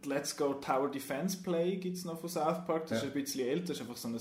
Let's 0.04 0.36
Go 0.36 0.54
Tower 0.54 0.90
Defense 0.90 1.38
Play 1.40 1.76
gibt's 1.76 2.04
noch 2.04 2.18
von 2.18 2.28
South 2.28 2.66
Park, 2.66 2.88
das 2.88 2.90
ja. 2.90 2.96
ist 2.96 3.04
ein 3.04 3.12
bisschen 3.12 3.46
älter, 3.46 3.68
das 3.68 3.76
ist 3.76 3.82
einfach 3.82 3.96
so 3.96 4.08
ein 4.08 4.18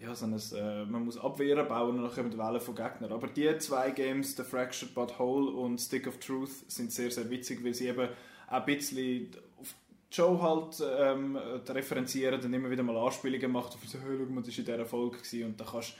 ja, 0.00 0.14
so 0.14 0.26
ein, 0.26 0.34
äh, 0.34 0.84
man 0.84 1.04
muss 1.04 1.18
Abwehren 1.18 1.66
bauen 1.66 1.98
und 1.98 2.04
dann 2.04 2.12
kommen 2.12 2.38
Wellen 2.38 2.60
von 2.60 2.74
Gegnern. 2.74 3.12
Aber 3.12 3.26
die 3.26 3.58
zwei 3.58 3.90
Games, 3.90 4.36
The 4.36 4.44
Fractured 4.44 4.94
But 4.94 5.18
Whole 5.18 5.50
und 5.50 5.78
Stick 5.78 6.06
of 6.06 6.18
Truth, 6.18 6.70
sind 6.70 6.92
sehr, 6.92 7.10
sehr 7.10 7.28
witzig, 7.30 7.64
weil 7.64 7.74
sie 7.74 7.88
eben 7.88 8.08
ein 8.46 8.64
bisschen 8.64 9.30
auf 9.60 9.74
Show 10.10 10.40
halt 10.40 10.82
ähm, 10.98 11.36
referenzieren 11.36 12.40
und 12.40 12.54
immer 12.54 12.70
wieder 12.70 12.82
mal 12.82 12.96
Anspielungen 12.96 13.50
machen. 13.50 13.76
Und 13.80 13.90
so, 13.90 13.98
hey, 13.98 14.16
schau 14.18 14.32
mal, 14.32 14.42
das 14.42 14.52
war 14.52 14.58
in 14.58 14.64
dieser 14.64 14.86
Folge 14.86 15.44
und 15.44 15.60
dann 15.60 15.66
kannst 15.66 15.94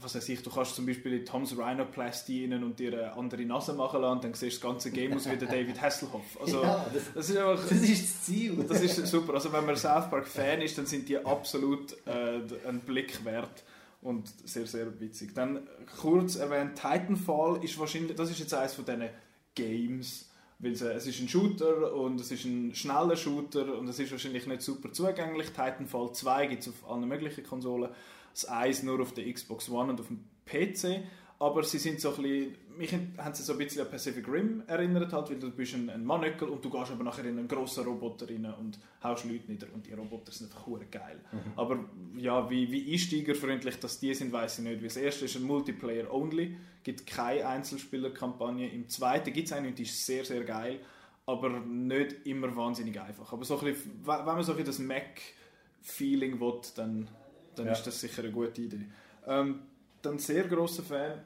was 0.00 0.14
weiß 0.14 0.28
ich, 0.28 0.42
du 0.42 0.50
kannst 0.50 0.74
zum 0.74 0.86
Beispiel 0.86 1.14
in 1.14 1.24
Tom's 1.24 1.56
Rhinoplasty 1.56 2.50
rein 2.50 2.64
und 2.64 2.78
dir 2.78 2.92
eine 2.92 3.12
andere 3.14 3.44
Nase 3.44 3.72
machen 3.72 4.00
lassen, 4.00 4.20
dann 4.22 4.34
siehst 4.34 4.56
du 4.56 4.66
das 4.66 4.72
ganze 4.72 4.90
Game 4.90 5.12
aus 5.14 5.30
wie 5.30 5.36
der 5.36 5.48
David 5.48 5.80
Hasselhoff. 5.80 6.40
Also, 6.40 6.62
ja, 6.62 6.86
das, 6.92 7.02
das, 7.14 7.30
ist 7.30 7.36
einfach, 7.36 7.68
das 7.68 7.80
ist 7.80 8.02
das 8.02 8.22
Ziel. 8.24 8.64
Das 8.68 8.80
ist 8.80 9.06
super. 9.06 9.34
Also 9.34 9.52
wenn 9.52 9.64
man 9.64 9.76
South 9.76 10.10
Park 10.10 10.26
Fan 10.26 10.60
ist, 10.62 10.76
dann 10.76 10.86
sind 10.86 11.08
die 11.08 11.18
absolut 11.18 11.96
äh, 12.06 12.40
einen 12.66 12.80
Blick 12.80 13.24
wert 13.24 13.64
und 14.02 14.28
sehr, 14.44 14.66
sehr 14.66 15.00
witzig. 15.00 15.34
Dann 15.34 15.66
kurz 16.00 16.36
erwähnt, 16.36 16.74
Titanfall 16.76 17.64
ist 17.64 17.78
wahrscheinlich, 17.78 18.16
das 18.16 18.30
ist 18.30 18.38
jetzt 18.38 18.52
eines 18.52 18.74
von 18.74 18.84
diesen 18.84 19.08
Games, 19.54 20.28
weil 20.58 20.72
es, 20.72 20.82
es 20.82 21.06
ist 21.06 21.20
ein 21.20 21.28
Shooter 21.28 21.94
und 21.94 22.20
es 22.20 22.30
ist 22.30 22.44
ein 22.44 22.74
schneller 22.74 23.16
Shooter 23.16 23.78
und 23.78 23.88
es 23.88 23.98
ist 23.98 24.12
wahrscheinlich 24.12 24.46
nicht 24.46 24.62
super 24.62 24.92
zugänglich. 24.92 25.48
Titanfall 25.48 26.12
2 26.12 26.46
gibt 26.46 26.62
es 26.62 26.68
auf 26.68 26.90
allen 26.90 27.08
möglichen 27.08 27.44
Konsolen 27.44 27.90
das 28.34 28.50
Eis 28.50 28.82
nur 28.82 29.00
auf 29.00 29.14
der 29.14 29.32
Xbox 29.32 29.70
One 29.70 29.92
und 29.92 30.00
auf 30.00 30.08
dem 30.08 30.24
PC. 30.44 31.02
Aber 31.38 31.62
sie 31.64 31.78
sind 31.78 32.00
so 32.00 32.14
ein 32.14 32.22
bisschen, 32.22 32.54
mich 32.78 32.92
haben 33.18 33.34
sie 33.34 33.42
so 33.42 33.52
ein 33.52 33.58
bisschen 33.58 33.82
an 33.82 33.90
Pacific 33.90 34.26
Rim 34.28 34.62
erinnert, 34.66 35.12
halt, 35.12 35.30
weil 35.30 35.38
du 35.38 35.50
bist 35.50 35.74
ein, 35.74 35.90
ein 35.90 36.04
Mannöckel 36.04 36.48
und 36.48 36.64
du 36.64 36.70
gehst 36.70 36.92
aber 36.92 37.02
nachher 37.02 37.24
in 37.24 37.38
einen 37.38 37.48
grossen 37.48 37.84
Roboter 37.84 38.28
rein 38.28 38.46
und 38.58 38.78
haust 39.02 39.24
Leute 39.24 39.50
nieder 39.50 39.66
und 39.74 39.84
die 39.84 39.92
Roboter 39.92 40.30
sind 40.30 40.54
einfach 40.54 40.66
geil. 40.90 41.20
Mhm. 41.32 41.38
Aber 41.56 41.84
ja, 42.16 42.48
wie, 42.48 42.70
wie 42.70 42.92
einsteigerfreundlich 42.92 43.78
dass 43.80 43.98
die 43.98 44.14
sind, 44.14 44.32
weiß 44.32 44.60
ich 44.60 44.64
nicht. 44.64 44.80
Wie 44.80 44.86
das 44.86 44.96
erste 44.96 45.24
ist 45.24 45.36
ein 45.36 45.42
Multiplayer-Only, 45.42 46.56
gibt 46.84 47.06
keine 47.06 47.46
Einzelspielerkampagne. 47.46 48.70
Im 48.70 48.88
zweiten 48.88 49.32
gibt 49.32 49.48
es 49.48 49.52
eine 49.52 49.68
und 49.68 49.78
die 49.78 49.82
ist 49.82 50.06
sehr, 50.06 50.24
sehr 50.24 50.44
geil, 50.44 50.80
aber 51.26 51.50
nicht 51.50 52.26
immer 52.26 52.54
wahnsinnig 52.54 52.98
einfach. 53.00 53.32
Aber 53.32 53.44
so 53.44 53.58
ein 53.58 53.64
bisschen, 53.64 54.00
wenn 54.04 54.24
man 54.24 54.42
so 54.44 54.52
ein 54.52 54.58
bisschen 54.58 54.66
das 54.66 54.78
Mac-Feeling 54.78 56.40
will, 56.40 56.60
dann 56.76 57.08
dann 57.56 57.66
ja. 57.66 57.72
ist 57.72 57.86
das 57.86 58.00
sicher 58.00 58.22
eine 58.22 58.32
gute 58.32 58.62
Idee. 58.62 58.86
Ähm, 59.26 59.60
dann 60.02 60.18
sehr 60.18 60.44
großer 60.44 60.82
Fan. 60.82 61.20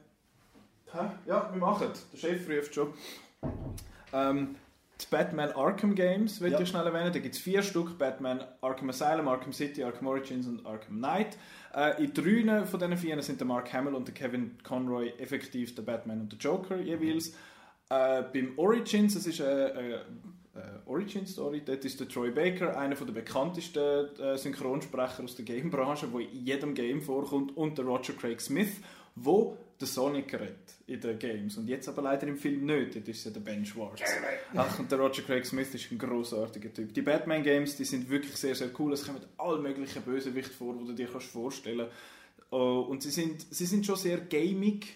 Hä? 0.92 1.10
Ja, 1.26 1.50
wir 1.52 1.60
machen 1.60 1.88
es. 1.92 2.08
Der 2.10 2.18
Chef 2.18 2.48
ruft 2.48 2.74
schon. 2.74 2.94
Ähm, 4.12 4.56
die 5.00 5.06
Batman 5.10 5.52
Arkham 5.52 5.94
Games 5.94 6.40
will 6.40 6.52
ja. 6.52 6.60
ich 6.60 6.68
schnell 6.68 6.86
erwähnen. 6.86 7.12
Da 7.12 7.18
gibt 7.18 7.34
es 7.34 7.40
vier 7.40 7.62
Stück: 7.62 7.98
Batman 7.98 8.44
Arkham 8.60 8.88
Asylum, 8.88 9.28
Arkham 9.28 9.52
City, 9.52 9.84
Arkham 9.84 10.06
Origins 10.06 10.46
und 10.46 10.64
Arkham 10.66 10.96
Knight. 10.96 11.36
Äh, 11.74 12.02
in 12.02 12.14
drei 12.14 12.64
von 12.66 12.80
diesen 12.80 12.96
vier 12.96 13.22
sind 13.22 13.40
der 13.40 13.46
Mark 13.46 13.72
Hamill 13.72 13.94
und 13.94 14.08
der 14.08 14.14
Kevin 14.14 14.58
Conroy 14.64 15.10
effektiv 15.18 15.74
der 15.74 15.82
Batman 15.82 16.22
und 16.22 16.32
der 16.32 16.38
Joker 16.38 16.76
jeweils. 16.76 17.28
Äh, 17.90 18.22
beim 18.32 18.52
Origins, 18.56 19.14
das 19.14 19.26
ist 19.26 19.40
eine, 19.40 19.72
eine 19.72 19.94
äh, 19.94 20.00
Origin 20.86 21.26
Story. 21.26 21.62
Dort 21.64 21.84
ist 21.84 22.00
der 22.00 22.08
Troy 22.08 22.30
Baker, 22.30 22.76
einer 22.78 22.94
der 22.94 23.12
bekanntesten 23.12 24.16
äh, 24.18 24.36
Synchronsprecher 24.36 25.24
aus 25.24 25.36
der 25.36 25.44
Game-Branche, 25.44 26.08
der 26.08 26.20
in 26.20 26.46
jedem 26.46 26.74
Game 26.74 27.02
vorkommt, 27.02 27.56
und 27.56 27.78
der 27.78 27.84
Roger 27.84 28.14
Craig 28.14 28.40
Smith, 28.40 28.76
wo 29.14 29.56
der 29.80 29.86
Sonic 29.86 30.34
redet 30.34 30.56
in 30.86 31.00
den 31.00 31.18
Games. 31.18 31.56
Und 31.56 31.68
jetzt 31.68 31.88
aber 31.88 32.02
leider 32.02 32.26
im 32.26 32.36
Film 32.36 32.66
nicht. 32.66 32.96
Dort 32.96 33.08
ist 33.08 33.24
ja 33.24 33.30
der 33.30 33.40
Ben 33.40 33.64
Schwartz. 33.64 34.00
Ach, 34.54 34.78
und 34.78 34.90
der 34.90 34.98
Roger 34.98 35.22
Craig 35.22 35.46
Smith 35.46 35.72
ist 35.74 35.90
ein 35.92 35.98
großartiger 35.98 36.72
Typ. 36.72 36.92
Die 36.92 37.02
Batman-Games, 37.02 37.76
die 37.76 37.84
sind 37.84 38.08
wirklich 38.08 38.36
sehr, 38.36 38.54
sehr 38.54 38.70
cool. 38.78 38.92
Es 38.92 39.06
kommen 39.06 39.20
alle 39.36 39.58
möglichen 39.58 40.02
Bösewichte 40.02 40.52
vor, 40.52 40.74
die 40.74 40.86
du 40.86 40.92
dir 40.92 41.06
kannst 41.06 41.28
vorstellen 41.28 41.78
kannst. 41.78 41.92
Uh, 42.50 42.80
und 42.80 43.02
sie 43.02 43.10
sind, 43.10 43.46
sie 43.50 43.66
sind 43.66 43.84
schon 43.84 43.96
sehr 43.96 44.18
gamig, 44.18 44.86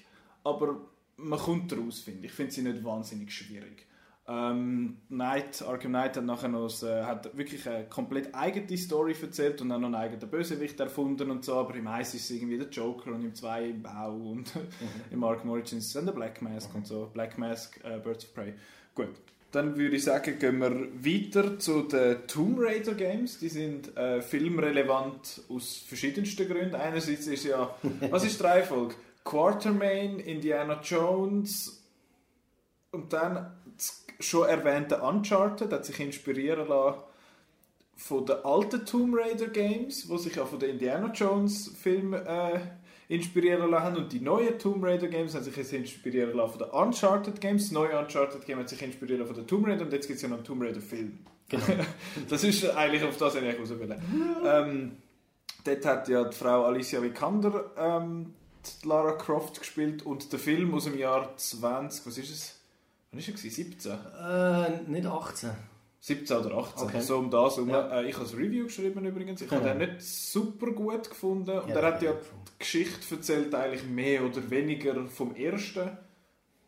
aber 0.43 0.81
man 1.19 1.39
kommt 1.39 1.77
raus, 1.77 2.01
finde 2.01 2.21
ich. 2.21 2.27
Ich 2.27 2.33
finde 2.33 2.53
sie 2.53 2.63
nicht 2.63 2.83
wahnsinnig 2.83 3.31
schwierig. 3.31 3.87
Ähm, 4.29 4.99
Knight, 5.09 5.63
Arkham 5.63 5.91
Knight 5.91 6.17
hat 6.17 6.25
nachher 6.25 6.49
noch 6.49 6.71
äh, 6.85 7.03
hat 7.03 7.37
wirklich 7.37 7.69
eine 7.69 7.87
komplett 7.87 8.33
eigene 8.33 8.77
Story 8.77 9.17
erzählt 9.21 9.61
und 9.61 9.71
dann 9.71 9.81
noch 9.81 9.89
einen 9.89 9.97
eigenen 9.97 10.31
Bösewicht 10.31 10.79
erfunden 10.79 11.29
und 11.33 11.45
so, 11.45 11.55
aber 11.55 11.75
im 11.75 11.89
1 11.89 12.15
ist 12.15 12.25
es 12.25 12.31
irgendwie 12.31 12.57
der 12.57 12.69
Joker 12.69 13.11
und 13.11 13.25
im 13.25 13.35
2 13.35 13.65
im 13.65 13.83
Bau 13.83 14.15
und 14.15 14.55
mhm. 14.55 14.61
im 15.11 15.25
Arkham 15.25 15.51
Origins 15.51 15.85
ist 15.85 15.87
es 15.89 15.93
dann 15.95 16.07
der 16.07 16.13
Black 16.13 16.41
Mask 16.41 16.71
mhm. 16.71 16.77
und 16.77 16.87
so, 16.87 17.11
Black 17.13 17.37
Mask, 17.37 17.81
äh, 17.83 17.99
Birds 17.99 18.25
of 18.25 18.35
Prey. 18.35 18.55
Gut, 18.95 19.09
dann 19.51 19.77
würde 19.77 19.97
ich 19.97 20.05
sagen, 20.05 20.39
gehen 20.39 20.59
wir 20.61 20.71
weiter 20.71 21.59
zu 21.59 21.83
den 21.83 22.27
Tomb 22.27 22.59
Raider 22.59 22.95
Games. 22.95 23.39
Die 23.39 23.49
sind 23.49 23.95
äh, 23.97 24.23
filmrelevant 24.23 25.43
aus 25.49 25.79
verschiedensten 25.87 26.49
Gründen. 26.49 26.75
Einerseits 26.75 27.27
ist 27.27 27.45
ja, 27.45 27.75
was 28.11 28.25
ist 28.25 28.41
die 28.41 28.45
Reihenfolge? 28.45 28.95
Quartermain, 29.25 30.21
Indiana 30.21 30.81
Jones 30.83 31.83
und 32.93 33.13
dann 33.13 33.53
schon 34.21 34.49
erwähnte 34.49 34.99
Uncharted 34.99 35.73
hat 35.73 35.85
sich 35.85 36.01
inspirieren 36.01 36.69
lassen 36.69 37.01
von 37.97 38.27
den 38.27 38.37
alten 38.45 38.85
Tomb 38.85 39.17
Raider 39.17 39.49
Games, 39.49 40.09
wo 40.09 40.17
sich 40.17 40.39
auch 40.41 40.49
von 40.49 40.59
den 40.59 40.71
Indiana 40.71 41.13
Jones 41.13 41.73
Filmen 41.81 42.25
äh, 42.27 42.61
inspirieren 43.09 43.71
lassen 43.71 43.97
und 43.97 44.13
die 44.13 44.21
neuen 44.21 44.59
Tomb 44.59 44.83
Raider 44.83 45.09
Games 45.09 45.35
haben 45.35 45.45
sich 45.45 45.57
jetzt 45.57 45.73
inspirieren 45.73 46.35
lassen 46.35 46.59
von 46.59 46.59
den 46.61 46.71
Uncharted 46.71 47.41
Games. 47.41 47.65
Das 47.65 47.73
neue 47.73 47.99
Uncharted 47.99 48.45
Game 48.45 48.59
hat 48.59 48.69
sich 48.69 48.83
inspirieren 48.83 49.27
von 49.27 49.37
den 49.37 49.47
Tomb 49.47 49.67
Raider 49.67 49.85
und 49.85 49.93
jetzt 49.93 50.07
gibt 50.07 50.17
es 50.17 50.23
ja 50.23 50.29
noch 50.29 50.39
einen 50.39 50.45
Tomb 50.45 50.63
Raider 50.63 50.81
Film. 50.81 51.19
Genau. 51.49 51.65
das 52.29 52.45
ist 52.45 52.65
eigentlich 52.71 53.05
auf 53.05 53.17
das 53.19 53.35
ich 53.35 53.59
raus 53.59 53.71
will. 53.71 53.97
ähm, 54.45 54.97
dort 55.65 55.85
hat 55.85 56.09
ja 56.09 56.25
die 56.25 56.37
Frau 56.37 56.65
Alicia 56.65 57.03
Vikander 57.03 57.71
ähm, 57.77 58.35
Lara 58.85 59.13
Croft 59.13 59.61
gespielt 59.61 60.05
und 60.07 60.33
der 60.33 60.39
Film 60.39 60.75
aus 60.75 60.85
dem 60.85 60.97
Jahr 60.97 61.37
20, 61.37 62.07
was 62.07 62.19
ist 62.19 62.31
es? 62.31 62.62
Wann 63.13 63.21
war 63.21 63.29
er? 63.29 63.37
17? 63.37 63.93
Äh, 63.93 64.91
nicht 64.91 65.07
18. 65.07 65.51
17 66.01 66.37
oder 66.39 66.55
18, 66.57 66.89
Okay. 66.89 67.01
so 67.01 67.19
um 67.19 67.31
das 67.31 67.57
herum. 67.57 67.69
Ja. 67.69 68.01
Äh, 68.01 68.09
ich 68.09 68.17
habe 68.19 68.29
ein 68.29 68.35
Review 68.37 68.65
geschrieben 68.65 69.05
übrigens. 69.05 69.41
Ich 69.43 69.51
habe 69.51 69.63
den 69.63 69.79
nicht 69.79 70.03
super 70.03 70.73
gut 70.73 71.09
gefunden. 71.09 71.51
Und 71.59 71.69
Ja, 71.69 71.77
er 71.77 71.87
hat 71.87 72.03
ja 72.03 72.11
ja. 72.13 72.17
die 72.17 72.59
Geschichte 72.59 73.15
erzählt 73.15 73.55
eigentlich 73.55 73.85
mehr 73.85 74.25
oder 74.25 74.51
weniger 74.51 75.07
vom 75.07 75.35
ersten, 75.37 75.91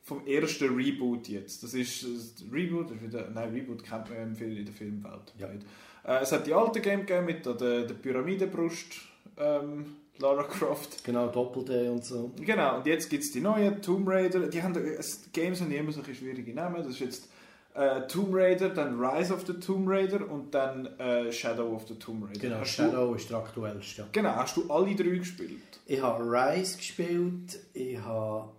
vom 0.03 0.25
ersten 0.27 0.77
Reboot 0.77 1.27
jetzt. 1.29 1.63
Das 1.65 1.75
ist 1.75 2.05
das 2.05 2.45
Reboot, 2.53 2.91
das 2.91 2.97
ist 2.99 3.03
wieder, 3.03 3.29
nein 3.31 3.51
Reboot 3.53 3.83
kennt 3.83 4.09
man 4.11 4.19
ja 4.19 4.23
im 4.25 4.37
Film, 4.37 4.57
in 4.57 4.65
der 4.67 4.75
Filmwelt 4.75 5.35
Ja. 5.39 5.49
Äh, 5.49 6.23
es 6.23 6.31
hat 6.31 6.47
die 6.47 6.53
alte 6.55 6.81
Game 6.81 7.01
gegeben 7.07 7.25
mit 7.27 7.45
der, 7.47 7.55
der 7.55 7.95
Pyramidenbrust, 7.95 9.01
ähm, 9.39 9.97
Lara 10.19 10.45
Croft. 10.45 11.05
Genau, 11.05 11.27
Doppel-D 11.29 11.89
und 11.89 12.05
so. 12.05 12.31
Genau, 12.41 12.77
und 12.77 12.87
jetzt 12.87 13.11
gibt 13.11 13.25
es 13.25 13.33
die 13.33 13.41
neuen 13.41 13.83
Tomb 13.83 14.09
Raider. 14.09 14.47
Die 14.49 14.63
haben 14.63 14.75
es- 14.77 15.31
Games 15.33 15.61
haben 15.61 15.71
immer 15.73 15.93
solche 15.93 16.15
schwierige 16.15 16.55
Namen. 16.55 16.77
Das 16.77 16.87
ist 16.87 17.01
jetzt 17.01 17.29
äh, 17.75 18.07
Tomb 18.07 18.29
Raider, 18.33 18.69
dann 18.69 19.01
Rise 19.01 19.35
of 19.35 19.45
the 19.47 19.55
Tomb 19.55 19.89
Raider 19.89 20.31
und 20.31 20.55
dann 20.55 20.87
äh, 20.99 21.33
Shadow 21.33 21.75
of 21.75 21.89
the 21.89 21.95
Tomb 21.97 22.25
Raider. 22.29 22.39
Genau, 22.39 22.59
hast 22.61 22.71
Shadow 22.71 23.15
ist 23.15 23.29
der 23.29 23.39
aktuellste. 23.39 24.03
Ja. 24.03 24.05
Du, 24.05 24.11
genau, 24.13 24.37
hast 24.37 24.57
du 24.57 24.71
alle 24.71 24.95
drei 24.95 25.17
gespielt? 25.17 25.61
Ich 25.87 26.01
habe 26.01 26.23
Rise 26.25 26.77
gespielt, 26.77 27.59
ich 27.75 27.99
habe 27.99 28.51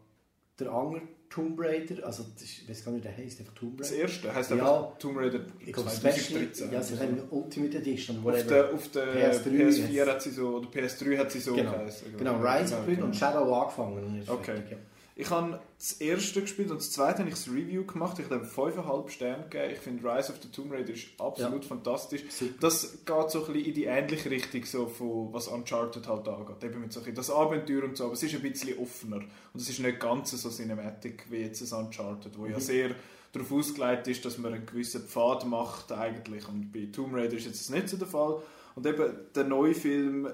den 0.59 0.67
anderen 0.67 1.07
Tomb 1.35 1.59
Raider, 1.59 2.05
also 2.05 2.23
das 2.33 2.43
ich 2.43 2.69
weiß 2.69 2.85
gar 2.85 2.91
nicht, 2.93 3.03
der 3.03 3.17
heisst, 3.17 3.39
einfach 3.41 3.53
Tomb 3.55 3.77
Das 3.77 3.91
Raider. 3.91 4.01
erste 4.03 4.33
heisst 4.33 4.51
Ja. 4.51 4.55
einfach 4.55 4.97
Tomb 4.99 5.17
Raider 5.17 5.39
Ich 5.59 5.73
glaube, 5.73 5.89
Special, 5.89 6.13
2013. 6.13 6.71
ja, 6.71 6.81
sie 6.81 6.97
haben 6.99 7.21
Ultimate 7.29 7.77
Edition, 7.79 8.17
auf 8.25 8.45
der, 8.47 8.73
auf 8.73 8.87
der 8.91 9.33
PS3 9.33 9.49
PS4 9.49 10.05
hat 10.07 10.21
sie 10.21 10.29
so, 10.31 10.47
oder 10.57 10.69
PS3 10.69 11.17
hat 11.17 11.31
sie 11.31 11.39
so 11.39 11.53
Genau. 11.53 11.71
geheißen. 11.73 12.17
Genau, 12.17 12.37
Rise 12.37 12.75
gespielt 12.75 12.95
genau. 12.97 13.05
und 13.07 13.15
Shadow 13.15 13.53
angefangen. 13.53 13.97
Und 13.97 14.29
Okay. 14.29 14.43
fertig, 14.53 14.71
ja. 14.71 14.77
Ich 15.17 15.29
habe 15.29 15.61
das 15.77 15.93
erste 15.93 16.41
gespielt 16.41 16.71
und 16.71 16.77
das 16.77 16.91
zweite 16.91 17.19
habe 17.19 17.29
ich 17.29 17.35
das 17.35 17.47
Review 17.47 17.85
gemacht. 17.85 18.19
Ich 18.19 18.25
habe 18.25 18.39
dem 18.39 18.45
5,5 18.45 19.09
Sterne 19.09 19.43
gegeben. 19.43 19.71
Ich 19.71 19.79
finde 19.79 20.03
Rise 20.03 20.33
of 20.33 20.39
the 20.41 20.49
Tomb 20.49 20.73
Raider 20.73 20.91
ist 20.91 21.07
absolut 21.17 21.63
fantastisch. 21.63 22.23
Super. 22.29 22.53
Das 22.59 23.05
geht 23.05 23.31
so 23.31 23.45
ein 23.45 23.53
bisschen 23.53 23.65
in 23.65 23.73
die 23.73 23.85
ähnliche 23.85 24.29
Richtung, 24.29 24.65
so 24.65 24.87
von, 24.87 25.31
was 25.31 25.47
Uncharted 25.47 26.05
halt 26.05 26.27
angeht. 26.27 26.61
Eben 26.65 26.81
mit 26.81 26.91
so 26.91 26.99
ein 26.99 27.03
bisschen 27.03 27.15
das 27.15 27.29
Abenteuer 27.29 27.85
und 27.85 27.95
so, 27.95 28.05
aber 28.05 28.13
es 28.13 28.23
ist 28.23 28.35
ein 28.35 28.41
bisschen 28.41 28.77
offener. 28.77 29.21
Und 29.53 29.61
es 29.61 29.69
ist 29.69 29.79
nicht 29.79 30.01
ganz 30.01 30.31
so 30.31 30.49
Cinematic 30.49 31.23
wie 31.29 31.37
jetzt 31.37 31.61
ein 31.61 31.85
Uncharted, 31.85 32.37
wo 32.37 32.47
ja 32.47 32.59
sehr 32.59 32.93
darauf 33.31 33.53
ausgelegt 33.53 34.09
ist, 34.09 34.25
dass 34.25 34.37
man 34.37 34.53
einen 34.53 34.65
gewissen 34.65 35.03
Pfad 35.03 35.45
macht 35.45 35.93
eigentlich. 35.93 36.45
Und 36.49 36.73
bei 36.73 36.89
Tomb 36.91 37.13
Raider 37.13 37.37
ist 37.37 37.45
jetzt 37.45 37.61
das 37.61 37.69
nicht 37.69 37.87
so 37.87 37.95
der 37.95 38.07
Fall. 38.07 38.41
Und 38.75 38.85
eben 38.85 39.13
der 39.33 39.45
neue 39.45 39.75
Film, 39.75 40.27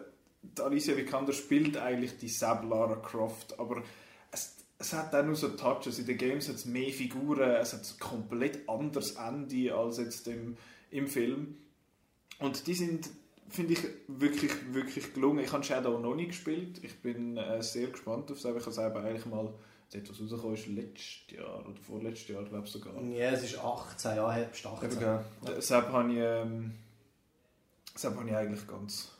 Alicia 0.59 0.97
Vikander 0.97 1.33
spielt 1.33 1.77
eigentlich 1.77 2.17
die 2.17 2.29
Sab 2.29 2.67
Lara 2.67 2.95
Croft, 2.95 3.59
aber 3.59 3.83
es, 4.81 4.93
hat 4.93 5.15
auch 5.15 5.23
nur 5.23 5.35
so 5.35 5.49
Touches. 5.49 5.99
In 5.99 6.05
den 6.05 6.17
Games 6.17 6.49
hat 6.49 6.55
es 6.55 6.65
mehr 6.65 6.91
Figuren, 6.91 7.51
es 7.51 7.73
hat 7.73 7.81
ein 7.81 7.99
komplett 7.99 8.67
anderes 8.67 9.11
Ende 9.11 9.73
als 9.73 9.97
jetzt 9.97 10.27
im, 10.27 10.57
im 10.89 11.07
Film. 11.07 11.57
Und 12.39 12.65
die 12.67 12.73
sind, 12.73 13.09
finde 13.49 13.73
ich, 13.73 13.83
wirklich, 14.07 14.51
wirklich 14.73 15.13
gelungen. 15.13 15.43
Ich 15.43 15.51
habe 15.51 15.63
Shadow 15.63 15.99
noch 15.99 16.15
nie 16.15 16.27
gespielt. 16.27 16.83
Ich 16.83 17.01
bin 17.01 17.37
äh, 17.37 17.61
sehr 17.61 17.87
gespannt 17.87 18.31
auf 18.31 18.37
es. 18.37 18.45
aber 18.45 18.57
Ich 18.57 18.65
habe 18.65 18.71
es 18.71 18.79
eigentlich 18.79 19.25
mal, 19.25 19.53
etwas 19.93 20.21
rausgekommen 20.21 20.55
ist, 20.55 20.67
letztes 20.67 21.37
Jahr 21.37 21.59
oder 21.67 21.79
vorletztes 21.81 22.29
Jahr, 22.29 22.43
glaube 22.43 22.65
ich 22.65 22.71
sogar. 22.71 23.01
Ja, 23.03 23.31
es 23.31 23.43
ist 23.43 23.59
18, 23.59 24.15
ja, 24.15 24.31
Herbst 24.31 24.65
18. 24.65 24.91
Eben, 24.91 24.99
gell. 24.99 25.25
Deshalb 25.47 25.89
habe 25.89 26.11
ich, 26.11 26.17
ähm, 26.17 26.73
deshalb 27.93 28.15
habe 28.15 28.29
ich 28.29 28.35
eigentlich 28.35 28.67
ganz, 28.67 29.11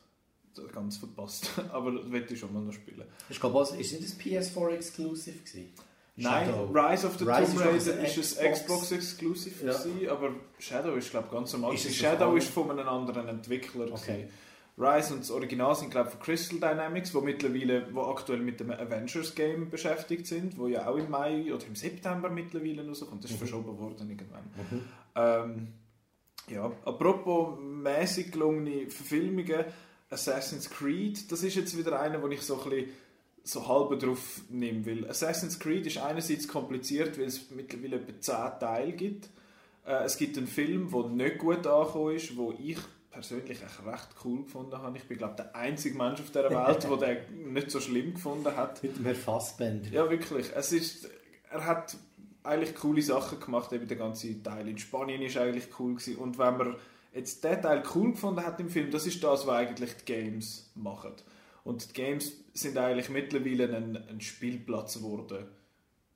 ganz 0.74 0.98
verpasst. 0.98 1.52
Aber 1.72 1.92
das 1.92 2.12
werde 2.12 2.34
ich 2.34 2.40
schon 2.40 2.54
mal 2.54 2.62
noch 2.62 2.74
spielen. 2.74 3.04
Ich 3.30 3.40
glaube, 3.40 3.56
was- 3.56 3.72
ist 3.72 3.92
nicht 3.94 4.04
das 4.04 4.20
PS4 4.20 4.70
Exclusive 4.70 5.38
gewesen? 5.40 5.74
Nein, 6.18 6.46
Shadow. 6.46 6.66
Rise 6.74 7.08
of 7.08 7.18
the 7.18 7.24
Rise 7.26 7.46
Tomb 7.54 7.60
Raider 7.66 8.06
ist 8.06 8.38
ein 8.40 8.52
Xbox. 8.54 8.92
Exclusive, 8.92 9.66
Ja. 9.66 9.74
gewesen, 9.78 10.10
aber 10.10 10.32
Shadow 10.60 10.94
ist 10.96 11.10
glaube 11.10 11.28
ich 11.28 11.34
ganz 11.34 11.54
normal. 11.54 11.74
Ist 11.74 11.96
Shadow 11.96 12.36
ist 12.36 12.50
von 12.50 12.70
einem 12.72 12.88
anderen 12.88 13.28
Entwickler. 13.30 13.86
Okay. 13.92 13.96
gewesen. 14.28 14.30
Rise 14.78 15.14
und 15.14 15.20
das 15.22 15.32
Original 15.32 15.76
sind 15.76 15.92
glaube 15.92 16.08
ich 16.10 16.14
von 16.16 16.22
Crystal 16.24 16.60
Dynamics, 16.60 17.14
wo 17.14 17.22
mittlerweile, 17.22 17.88
wo 17.94 18.02
aktuell 18.04 18.40
mit 18.40 18.60
dem 18.60 18.72
Avengers 18.72 19.34
Game 19.36 19.70
beschäftigt 19.70 20.28
sind, 20.28 20.58
wo 20.58 20.68
ja 20.68 20.88
auch 20.88 20.98
im 20.98 21.10
Mai 21.10 21.54
oder 21.54 21.66
im 21.66 21.76
September 21.76 22.30
mittlerweile 22.30 22.86
rauskommt. 22.88 23.24
Das 23.24 23.32
ist 23.32 23.36
Mhm. 23.38 23.40
verschoben 23.40 23.78
worden 23.78 24.10
irgendwann. 24.10 24.44
Mhm. 24.70 24.82
Ähm, 25.16 25.68
ja, 26.50 26.72
apropos 26.86 27.58
mäßig 27.60 28.32
gelungene 28.32 28.90
Verfilmungen, 28.90 29.66
Assassin's 30.12 30.70
Creed, 30.70 31.32
das 31.32 31.42
ist 31.42 31.56
jetzt 31.56 31.78
wieder 31.78 32.00
einer, 32.00 32.22
wo 32.22 32.28
ich 32.28 32.42
so 32.42 32.62
ein 32.62 32.70
bisschen 32.70 32.90
so 33.44 33.68
halb 33.68 34.00
drauf 34.00 34.42
nehme, 34.50 34.86
weil 34.86 35.10
Assassin's 35.10 35.58
Creed 35.58 35.88
ist 35.88 35.98
einerseits 35.98 36.48
kompliziert, 36.48 37.18
weil 37.18 37.26
es 37.26 37.50
mittlerweile 37.50 37.96
etwa 37.96 38.20
10 38.20 38.60
Teile 38.60 38.92
gibt. 38.92 39.30
Äh, 39.86 40.04
es 40.04 40.18
gibt 40.18 40.38
einen 40.38 40.48
Film, 40.48 40.92
der 40.92 41.08
nicht 41.08 41.40
gut 41.40 41.66
angekommen 41.66 42.16
ist, 42.16 42.38
wo 42.38 42.54
ich 42.60 42.78
persönlich 43.10 43.62
echt 43.62 43.86
recht 43.86 44.10
cool 44.24 44.44
gefunden 44.44 44.78
habe. 44.78 44.98
Ich 44.98 45.06
bin 45.06 45.18
glaube 45.18 45.36
der 45.38 45.56
einzige 45.56 45.98
Mensch 45.98 46.20
auf 46.20 46.28
dieser 46.28 46.50
Welt, 46.50 46.84
der 46.84 46.98
den 46.98 47.54
nicht 47.54 47.72
so 47.72 47.80
schlimm 47.80 48.14
gefunden 48.14 48.56
hat. 48.56 48.84
Mit 48.84 48.98
dem 48.98 49.06
Herr 49.06 49.16
Fassbender. 49.16 49.90
Ja, 49.90 50.10
wirklich. 50.10 50.52
Es 50.56 50.72
ist, 50.72 51.10
er 51.50 51.66
hat 51.66 51.98
eigentlich 52.44 52.76
coole 52.76 53.02
Sachen 53.02 53.40
gemacht, 53.40 53.72
eben 53.74 53.88
der 53.88 53.98
ganze 53.98 54.42
Teil 54.42 54.68
in 54.68 54.78
Spanien 54.78 55.22
ist 55.22 55.38
eigentlich 55.38 55.68
cool 55.80 55.96
gewesen. 55.96 56.18
Und 56.18 56.38
wenn 56.38 56.58
man 56.58 56.76
jetzt 57.14 57.44
den 57.44 57.62
Teil 57.62 57.84
cool 57.96 58.12
gefunden 58.12 58.46
hat 58.46 58.60
im 58.60 58.70
Film, 58.70 58.92
das 58.92 59.06
ist 59.06 59.24
das, 59.24 59.46
was 59.46 59.56
eigentlich 59.56 59.96
die 59.98 60.06
Games 60.06 60.72
machen. 60.76 61.14
Und 61.64 61.90
die 61.90 61.94
Games 61.94 62.34
sind 62.54 62.78
eigentlich 62.78 63.10
mittlerweile 63.10 63.76
ein, 63.76 63.98
ein 64.10 64.22
Spielplatz 64.22 64.96
geworden. 64.96 65.46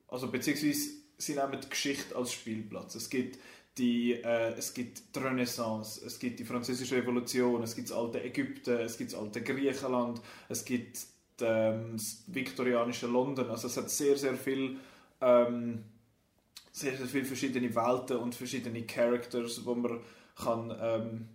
Also 0.07 0.31
beziehungsweise 0.31 0.89
sie 1.17 1.35
nehmen 1.35 1.59
die 1.61 1.69
Geschichte 1.69 2.15
als 2.15 2.33
Spielplatz. 2.33 2.95
Es 2.95 3.09
gibt 3.09 3.39
die, 3.77 4.13
äh, 4.13 4.53
es 4.57 4.73
gibt 4.73 5.15
die 5.15 5.19
Renaissance, 5.19 6.03
es 6.05 6.17
gibt 6.17 6.39
die 6.39 6.45
französische 6.45 6.95
Revolution, 6.95 7.61
es 7.61 7.75
gibt 7.75 7.89
das 7.89 7.97
alte 7.97 8.23
Ägypten, 8.23 8.79
es 8.79 8.97
gibt 8.97 9.11
das 9.11 9.19
alte 9.19 9.41
Griechenland, 9.41 10.21
es 10.47 10.63
gibt 10.63 10.97
ähm, 11.41 11.91
das 11.93 12.23
viktorianische 12.27 13.07
London. 13.07 13.49
Also 13.49 13.67
es 13.67 13.75
hat 13.75 13.89
sehr, 13.89 14.17
sehr 14.17 14.35
viel 14.35 14.77
ähm, 15.21 15.83
sehr, 16.75 16.97
sehr 16.97 17.07
viele 17.07 17.23
verschiedene 17.23 17.73
Welten 17.73 18.17
und 18.17 18.35
verschiedene 18.35 18.83
Characters, 18.83 19.65
wo 19.65 19.75
man 19.75 20.01
kann, 20.35 20.75
ähm, 20.81 21.27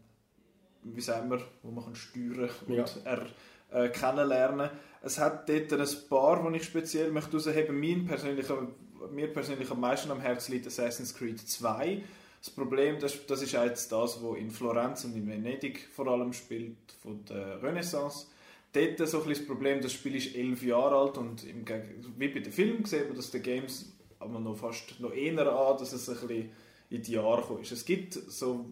wie 0.82 1.00
sagen 1.00 1.30
wir, 1.30 1.40
wo 1.62 1.70
man 1.70 1.84
kann 1.84 1.94
steuern 1.94 2.50
und 2.66 2.74
Ja. 2.74 2.84
er, 3.04 3.26
äh, 3.72 3.88
kennenlernen. 3.90 4.70
Es 5.02 5.18
hat 5.18 5.48
dort 5.48 5.72
ein 5.72 5.86
paar, 6.08 6.50
die 6.50 6.56
ich 6.56 6.64
speziell 6.64 7.10
möchte 7.10 7.30
herausheben 7.38 7.78
möchte. 7.80 8.54
Mein 8.54 8.68
mir 9.14 9.32
persönlich 9.32 9.70
am 9.70 9.80
meisten 9.80 10.10
am 10.10 10.20
Herzen 10.20 10.52
liegt 10.52 10.66
Assassin's 10.66 11.14
Creed 11.14 11.38
2. 11.40 12.02
Das 12.40 12.50
Problem, 12.50 12.98
das, 12.98 13.26
das 13.26 13.42
ist 13.42 13.52
jetzt 13.52 13.90
das, 13.92 14.22
was 14.22 14.36
in 14.38 14.50
Florenz 14.50 15.04
und 15.04 15.14
in 15.16 15.26
Venedig 15.26 15.88
vor 15.92 16.06
allem 16.08 16.32
spielt, 16.32 16.76
von 17.02 17.24
der 17.24 17.62
Renaissance. 17.62 18.26
Dort 18.72 19.08
so 19.08 19.22
ein 19.22 19.28
das 19.28 19.44
Problem, 19.46 19.80
das 19.80 19.92
Spiel 19.92 20.16
ist 20.16 20.34
elf 20.36 20.62
Jahre 20.62 20.96
alt 20.96 21.18
und 21.18 21.44
im, 21.44 21.64
Geg- 21.64 21.94
wie 22.18 22.28
bei 22.28 22.40
den 22.40 22.52
Filmen 22.52 22.84
sieht 22.84 23.06
man, 23.08 23.16
dass 23.16 23.30
die 23.30 23.40
Games 23.40 23.92
aber 24.18 24.38
noch 24.38 24.56
fast 24.56 25.00
noch 25.00 25.12
eher 25.12 25.50
an, 25.50 25.78
dass 25.78 25.92
es 25.92 26.08
ein 26.08 26.14
bisschen 26.26 26.50
in 26.90 27.02
die 27.02 27.12
Jahre 27.12 27.40
gekommen 27.40 27.62
ist. 27.62 27.72
Es 27.72 27.84
gibt 27.84 28.14
so 28.14 28.66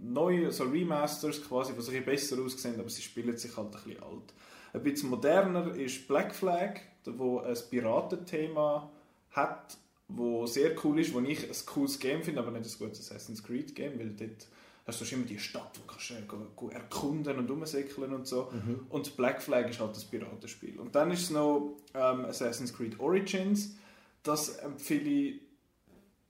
neue 0.00 0.52
so 0.52 0.64
Remasters 0.64 1.42
quasi, 1.42 1.72
die 1.72 1.82
sich 1.82 1.96
ein 1.96 2.04
bisschen 2.04 2.36
besser 2.36 2.44
aussehen, 2.44 2.78
aber 2.78 2.90
sie 2.90 3.02
spielen 3.02 3.36
sich 3.36 3.56
halt 3.56 3.74
ein 3.74 3.82
bisschen 3.82 4.02
alt. 4.02 4.34
Ein 4.72 4.82
bisschen 4.82 5.10
moderner 5.10 5.74
ist 5.74 6.06
Black 6.06 6.34
Flag, 6.34 6.80
wo 7.04 7.40
ein 7.40 7.56
Piratenthema 7.70 8.90
hat, 9.30 9.78
wo 10.08 10.46
sehr 10.46 10.74
cool 10.84 11.00
ist, 11.00 11.14
wo 11.14 11.20
ich 11.20 11.44
ein 11.44 11.66
cooles 11.66 11.98
Game 11.98 12.22
finde, 12.22 12.40
aber 12.40 12.50
nicht 12.50 12.70
ein 12.70 12.78
gutes 12.78 13.10
Assassin's 13.10 13.42
Creed 13.42 13.74
Game, 13.74 13.98
weil 13.98 14.10
dort 14.10 14.46
hast 14.86 15.00
du 15.00 15.14
immer 15.14 15.24
die 15.24 15.38
Stadt, 15.38 15.78
wo 15.80 15.86
kannst 15.86 16.10
du 16.10 16.68
äh, 16.68 16.74
erkunden 16.74 17.38
und 17.38 17.50
rumsäckeln 17.50 18.12
und 18.12 18.26
so. 18.26 18.52
Und 18.90 19.16
Black 19.16 19.42
Flag 19.42 19.70
ist 19.70 19.80
halt 19.80 19.96
das 19.96 20.04
Piratenspiel. 20.04 20.78
Und 20.78 20.94
dann 20.94 21.10
ist 21.10 21.22
es 21.22 21.30
noch 21.30 21.76
ähm, 21.94 22.26
Assassin's 22.26 22.74
Creed 22.74 23.00
Origins. 23.00 23.76
Das 24.22 24.56
empfehle 24.56 25.08
ich 25.08 25.40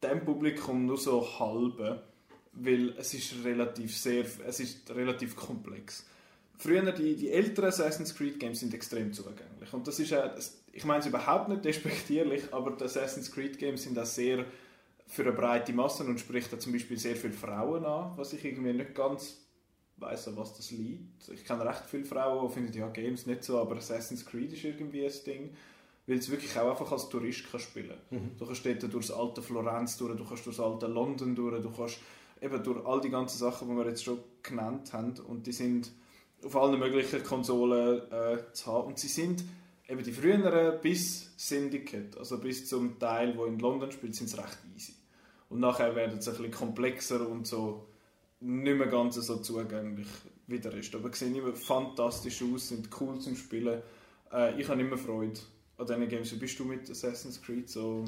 dem 0.03 0.25
Publikum 0.25 0.87
nur 0.87 0.99
so 0.99 1.27
halbe, 1.39 2.03
weil 2.53 2.95
es 2.99 3.15
ist 3.15 3.45
relativ 3.45 3.97
sehr, 3.97 4.25
es 4.47 4.61
ist 4.61 4.91
relativ 4.91 5.37
komplex. 5.37 6.07
Früher 6.57 6.93
die, 6.93 7.17
die 7.17 7.31
älteren 7.31 7.69
Assassin's 7.69 8.15
Creed 8.15 8.39
Games 8.39 8.61
sind 8.61 8.75
extrem 8.75 9.13
zugänglich 9.13 9.73
und 9.73 9.87
das 9.87 9.99
ist 9.99 10.13
auch, 10.15 10.31
ich 10.73 10.85
meine 10.85 11.01
es 11.01 11.07
überhaupt 11.07 11.49
nicht 11.49 11.65
despektierlich, 11.65 12.43
aber 12.53 12.73
die 12.73 12.85
Assassin's 12.85 13.31
Creed 13.31 13.59
Games 13.59 13.83
sind 13.83 13.99
auch 13.99 14.07
sehr 14.07 14.45
für 15.07 15.23
eine 15.23 15.33
breite 15.33 15.73
Masse 15.73 16.05
und 16.05 16.19
spricht 16.19 16.53
da 16.53 16.59
zum 16.59 16.73
Beispiel 16.73 16.99
sehr 16.99 17.17
viele 17.17 17.33
Frauen 17.33 17.85
an, 17.85 18.13
was 18.17 18.33
ich 18.33 18.45
irgendwie 18.45 18.73
nicht 18.73 18.95
ganz 18.95 19.39
weiß, 19.97 20.37
was 20.37 20.57
das 20.57 20.71
liegt. 20.71 21.29
Ich 21.29 21.45
kenne 21.45 21.65
recht 21.65 21.85
viele 21.87 22.05
Frauen, 22.05 22.49
die 22.49 22.55
finden 22.55 22.79
ja 22.79 22.89
Games 22.89 23.27
nicht 23.27 23.45
so, 23.45 23.59
aber 23.59 23.77
Assassin's 23.77 24.25
Creed 24.25 24.53
ist 24.53 24.65
irgendwie 24.65 25.05
ein 25.05 25.13
Ding, 25.27 25.57
weil 26.07 26.19
es 26.19 26.31
wirklich 26.31 26.57
auch 26.59 26.71
einfach 26.71 26.93
als 26.93 27.09
Tourist 27.09 27.51
kann 27.51 27.61
spielen. 27.61 27.97
Du 28.39 28.47
kannst 28.47 28.65
dort 28.67 28.83
durch 28.83 29.07
das 29.07 29.17
alte 29.17 29.43
Florenz 29.43 29.97
durch, 29.97 30.17
du 30.17 30.25
kannst 30.25 30.47
durch 30.47 30.57
das 30.57 30.65
alte 30.65 30.87
London 30.87 31.35
durch, 31.35 31.63
du 31.63 31.71
kannst 31.71 31.99
eben 32.41 32.63
durch 32.63 32.85
all 32.85 33.01
die 33.01 33.11
ganzen 33.11 33.39
Sachen, 33.39 33.69
die 33.69 33.77
wir 33.77 33.87
jetzt 33.87 34.05
schon 34.05 34.19
genannt 34.43 34.93
haben 34.93 35.15
und 35.27 35.47
die 35.47 35.53
sind 35.53 35.91
auf 36.45 36.57
allen 36.57 36.79
möglichen 36.79 37.23
Konsolen 37.25 38.03
äh, 38.13 38.53
zu 38.53 38.67
haben. 38.67 38.89
Und 38.89 38.99
sie 38.99 39.09
sind 39.09 39.45
eben 39.89 40.03
die 40.03 40.13
früheren 40.13 40.81
bis 40.81 41.33
Syndicate, 41.37 42.19
also 42.19 42.39
bis 42.39 42.69
zum 42.69 42.99
Teil, 42.99 43.37
wo 43.37 43.47
in 43.47 43.59
London 43.59 43.91
spielt, 43.91 44.15
sind 44.15 44.29
es 44.29 44.37
recht 44.37 44.59
easy. 44.77 44.93
Und 45.49 45.61
nachher 45.61 45.95
werden 45.95 46.21
sie 46.21 46.31
ein 46.31 46.37
bisschen 46.37 46.53
komplexer 46.53 47.29
und 47.29 47.47
so 47.47 47.87
nicht 48.41 48.77
mehr 48.77 48.89
ganz 48.89 49.15
so 49.15 49.37
zugänglich 49.37 50.09
wie 50.47 50.59
der 50.59 50.75
Rest. 50.75 50.95
Aber 50.95 51.11
sie 51.13 51.27
sehen 51.27 51.37
immer 51.37 51.55
fantastisch 51.55 52.43
aus, 52.43 52.69
sind 52.69 52.89
cool 53.01 53.19
zum 53.19 53.37
Spielen. 53.37 53.83
Äh, 54.33 54.61
ich 54.61 54.69
habe 54.69 54.81
immer 54.81 54.99
Freude 54.99 55.41
an 55.77 55.87
diesen 55.87 56.09
Games. 56.09 56.33
Wie 56.33 56.37
bist 56.37 56.59
du 56.59 56.65
mit 56.65 56.89
Assassin's 56.91 57.41
Creed 57.43 57.69
so? 57.69 58.05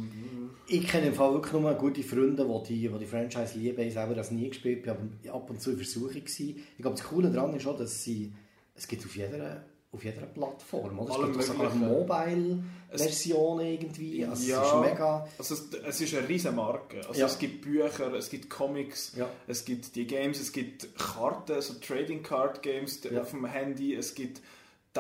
Ich 0.69 0.87
kenne 0.87 1.09
im 1.09 1.15
Fall 1.15 1.33
wirklich 1.35 1.53
nur 1.53 1.73
gute 1.75 2.03
Freunde, 2.03 2.45
die 2.45 2.75
die, 2.75 2.89
die, 2.89 2.99
die 2.99 3.07
Franchise 3.07 3.59
lieben. 3.59 3.81
Ich 3.81 3.95
selber 3.95 4.15
das 4.15 4.31
nie 4.31 4.49
gespielt, 4.49 4.87
aber 4.89 5.01
ab 5.33 5.51
und 5.51 5.61
zu 5.61 5.71
in 5.73 5.77
Versuchung 5.77 6.11
gewesen. 6.15 6.57
Ich 6.77 6.83
glaube, 6.83 6.97
das 6.97 7.05
Coole 7.07 7.31
daran 7.31 7.55
ist 7.57 7.67
auch, 7.67 7.77
dass 7.77 8.03
sie, 8.05 8.33
es 8.75 8.87
gibt 8.87 9.05
auf 9.05 9.17
jeder, 9.17 9.65
auf 9.93 10.05
jeder 10.05 10.23
Plattform, 10.27 10.99
oder? 10.99 11.11
Es 11.11 11.17
Alle 11.17 11.27
gibt 11.27 11.39
auch 11.39 11.43
sogar 11.43 11.75
möglichen. 11.75 12.65
Mobile-Versionen 12.91 13.67
irgendwie. 13.67 14.25
Also 14.25 14.49
Ja. 14.49 14.63
es 14.63 14.69
ist 14.69 14.93
mega... 14.93 15.29
Also 15.39 15.55
es, 15.55 15.69
es 15.89 16.01
ist 16.01 16.15
eine 16.15 16.29
riesige 16.29 16.55
Marke. 16.55 16.99
Also 17.07 17.19
Ja. 17.21 17.27
es 17.27 17.39
gibt 17.39 17.63
Bücher, 17.63 18.13
es 18.15 18.29
gibt 18.31 18.51
Comics, 18.51 19.15
Ja. 19.17 19.29
es 19.47 19.65
gibt 19.65 19.95
die 19.97 20.07
Games, 20.07 20.41
es 20.41 20.53
gibt 20.53 20.97
Karten, 20.99 21.53
also 21.53 21.75
Trading 21.75 22.23
Card 22.23 22.63
Games 22.63 23.01
auf 23.21 23.31
dem 23.31 23.45
Handy, 23.47 23.95
es 23.95 24.15
gibt 24.15 24.41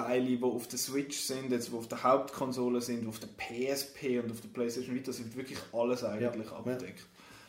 Teile, 0.02 0.36
die 0.36 0.43
auf 0.43 0.68
der 0.68 0.78
Switch 0.78 1.18
sind, 1.18 1.51
jetzt, 1.51 1.68
die 1.70 1.74
auf 1.74 1.89
der 1.89 2.02
Hauptkonsole 2.02 2.81
sind, 2.81 3.02
die 3.02 3.06
auf 3.09 3.18
der 3.18 3.28
PSP 3.28 4.20
und 4.23 4.31
auf 4.31 4.40
der 4.40 4.48
PlayStation 4.48 4.94
Vita 4.94 5.12
sind 5.12 5.35
wirklich 5.36 5.59
alles 5.73 6.05
eigentlich 6.05 6.48
Ja. 6.51 6.56
abgedeckt. 6.56 7.06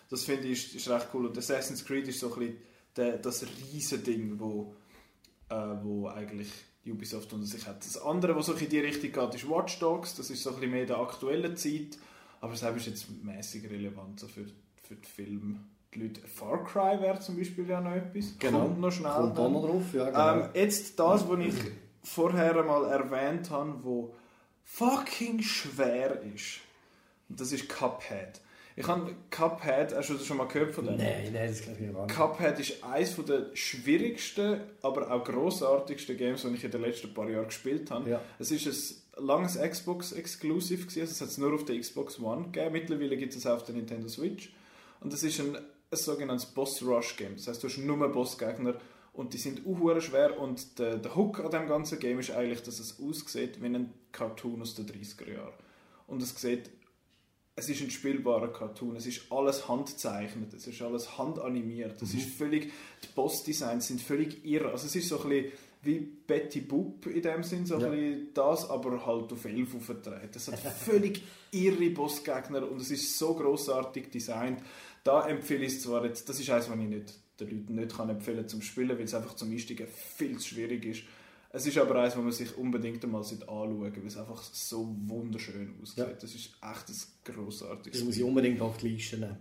Das 0.10 0.24
finde 0.24 0.48
ich 0.48 0.76
ist, 0.76 0.90
recht 0.90 1.08
cool. 1.14 1.26
Und 1.28 1.38
Assassin's 1.38 1.84
Creed 1.84 2.08
ist 2.08 2.20
so 2.20 2.32
ein 2.34 2.40
bisschen 2.40 2.58
der, 2.96 3.18
das 3.18 3.46
riesige 3.74 4.02
Ding, 4.02 4.40
wo, 4.40 4.74
äh, 5.50 5.56
wo 5.84 6.08
eigentlich 6.08 6.50
Ubisoft 6.86 7.34
unter 7.34 7.46
sich 7.46 7.68
hat. 7.68 7.86
Das 7.86 8.02
andere, 8.02 8.36
was 8.36 8.46
so 8.46 8.54
in 8.54 8.70
die 8.70 8.80
Richtung 8.80 9.12
geht, 9.12 9.36
ist 9.36 9.50
Watch 9.50 9.80
Dogs. 9.80 10.16
Das 10.16 10.30
ist 10.30 10.42
so 10.42 10.52
ein 10.52 10.56
bisschen 10.56 10.72
mehr 10.72 10.86
der 10.86 10.98
aktuellen 11.00 11.58
Zeit. 11.58 11.98
Aber 12.40 12.54
das 12.54 12.62
ist 12.64 12.86
jetzt 12.86 13.06
mäßig 13.24 13.70
relevant 13.70 14.20
so 14.22 14.28
für, 14.28 14.46
für 14.84 14.96
die 14.96 15.08
Filme. 15.08 15.60
Die 15.94 16.04
Leute. 16.04 16.22
Far 16.28 16.64
Cry 16.64 17.02
wäre 17.02 17.20
zum 17.20 17.36
Beispiel 17.38 17.68
ja 17.68 17.82
noch 17.82 17.92
etwas. 17.92 18.38
Kommt 18.40 18.80
noch 18.80 18.92
schnell. 18.92 19.12
Kommt 19.12 19.36
noch 19.36 19.66
drauf, 19.66 19.84
ja, 19.94 20.10
genau. 20.10 20.46
Ähm, 20.46 20.50
jetzt 20.54 20.98
das, 21.00 21.28
was 21.28 21.40
ich 21.40 21.54
vorher 22.08 22.64
mal 22.64 22.86
erwähnt 22.86 23.50
habe, 23.50 23.76
wo 23.84 24.14
fucking 24.64 25.42
schwer 25.42 26.22
ist. 26.34 26.60
Und 27.30 27.40
das 27.40 27.52
ist 27.52 27.68
Cuphead. 27.68 28.42
Ich 28.76 28.88
habe 28.88 29.16
Cuphead, 29.32 29.96
hast 29.96 30.10
du 30.10 30.14
das 30.14 30.26
schon 30.26 30.38
mal 30.38 30.48
gehört 30.48 30.74
von 30.74 30.86
dem? 30.86 30.98
Nein, 30.98 31.32
nein, 31.34 31.50
das 31.50 31.62
glaube 31.62 31.80
ich 31.84 31.92
gar 31.92 32.06
nicht. 32.06 32.16
Cuphead 32.16 32.60
ist 32.60 32.84
eines 32.84 33.16
der 33.26 33.56
schwierigsten, 33.56 34.62
aber 34.84 35.12
auch 35.12 35.24
grossartigsten 35.24 36.16
Games, 36.16 36.44
die 36.44 36.54
ich 36.54 36.64
in 36.64 36.72
den 36.72 36.82
letzten 36.82 37.14
paar 37.14 37.28
Jahren 37.28 37.48
gespielt 37.48 37.90
habe. 37.90 38.10
Ja. 38.10 38.22
Es 38.38 38.52
ist 38.52 38.68
ein 39.18 39.26
langes 39.26 39.60
Xbox-Exclusive, 39.60 40.86
also 40.86 41.02
es 41.02 41.22
hat 41.22 41.30
es 41.30 41.38
nur 41.40 41.54
auf 41.56 41.66
der 41.66 41.80
Xbox 41.80 42.20
One 42.20 42.46
gegeben. 42.52 42.74
Mittlerweile 42.74 43.18
gibt 43.18 43.36
es 43.36 43.48
auch 43.48 43.56
auf 43.56 43.64
der 43.64 43.76
Nintendo 43.76 44.08
Switch. 44.08 44.54
Und 45.02 45.12
es 45.12 45.24
ist 45.24 45.40
ein, 45.40 45.56
ein 45.56 45.64
sogenanntes 45.98 46.46
Boss-Rush-Game. 46.46 47.36
Das 47.36 47.48
heißt, 47.48 47.64
du 47.64 47.68
hast 47.68 47.78
nur 47.80 48.08
Bossgegner 48.12 48.76
und 49.18 49.34
die 49.34 49.38
sind 49.38 49.62
auch 49.68 50.00
schwer. 50.00 50.40
Und 50.40 50.80
der, 50.80 50.98
der 50.98 51.16
Hook 51.16 51.40
an 51.42 51.52
dem 51.52 51.68
ganzen 51.68 52.00
Game 52.00 52.20
ist 52.20 52.32
eigentlich, 52.32 52.62
dass 52.64 52.80
es 52.80 53.00
aussieht 53.02 53.62
wie 53.62 53.66
ein 53.66 53.94
Cartoon 54.14 54.62
aus 54.62 54.76
den 54.76 54.86
30er 54.86 55.34
Jahren. 55.34 55.54
Und 56.08 56.22
es 56.24 56.30
sieht 56.40 56.70
es 57.60 57.70
ist 57.70 57.82
ein 57.82 57.90
spielbarer 57.90 58.54
Cartoon, 58.54 58.96
es 58.98 59.08
ist 59.08 59.32
alles 59.32 59.68
handzeichnet, 59.68 60.54
es 60.54 60.68
ist 60.68 60.80
alles 60.84 61.18
handanimiert, 61.18 62.00
es 62.04 62.14
ist 62.14 62.30
völlig, 62.30 62.72
die 63.04 63.08
Boss-Designs 63.16 63.88
sind 63.88 64.00
völlig 64.00 64.46
irre, 64.46 64.70
also 64.70 64.86
es 64.86 64.96
ist 64.96 65.10
so 65.10 65.20
ein 65.24 65.28
bisschen 65.30 65.52
wie 65.82 65.98
Betty 65.98 66.62
Boop 66.62 67.08
in 67.08 67.20
dem 67.24 67.42
Sinn, 67.42 67.66
so 67.66 67.80
Ja. 67.80 67.90
ein 67.90 68.28
das, 68.36 68.70
aber 68.70 69.04
halt 69.04 69.34
auf 69.34 69.44
elf 69.46 69.74
aufgetreten. 69.74 70.30
Es 70.36 70.52
hat 70.52 70.60
völlig 70.86 71.24
irre 71.52 71.90
Bossgegner 71.90 72.70
und 72.70 72.80
es 72.80 72.92
ist 72.92 73.18
so 73.18 73.34
großartig 73.34 74.12
designt. 74.12 74.62
Da 75.04 75.28
empfehle 75.28 75.66
ich 75.66 75.74
es 75.78 75.82
zwar 75.82 76.06
jetzt, 76.06 76.30
das 76.30 76.40
ist 76.40 76.52
eines, 76.52 76.70
was 76.70 76.78
ich 76.78 76.88
nicht, 76.88 77.14
den 77.40 77.50
Leuten 77.50 77.76
nicht 77.76 77.96
kann 77.96 78.10
empfehlen 78.10 78.48
zum 78.48 78.62
Spielen, 78.62 78.98
weil 78.98 79.02
es 79.02 79.14
einfach 79.14 79.36
zum 79.36 79.52
Einsteigen 79.52 79.88
viel 79.88 80.38
zu 80.38 80.50
schwierig 80.50 80.86
ist. 80.86 81.04
Es 81.50 81.66
ist 81.66 81.78
aber 81.78 81.96
eines, 81.96 82.18
wo 82.18 82.22
man 82.22 82.32
sich 82.32 82.58
unbedingt 82.58 83.04
einmal 83.04 83.22
anschauen 83.22 83.80
weil 83.80 84.06
es 84.06 84.18
einfach 84.18 84.44
so 84.44 84.96
wunderschön 85.06 85.74
aussieht. 85.82 85.98
Ja. 85.98 86.06
Das 86.06 86.36
ist 86.36 86.52
echt 86.62 86.90
ein 86.90 87.34
grossartiges 87.34 88.00
Das 88.00 88.06
muss 88.06 88.18
ich 88.18 88.24
unbedingt 88.24 88.62
auf 88.62 88.78
die 88.78 88.90
Liste 88.90 89.18
nehmen. 89.18 89.38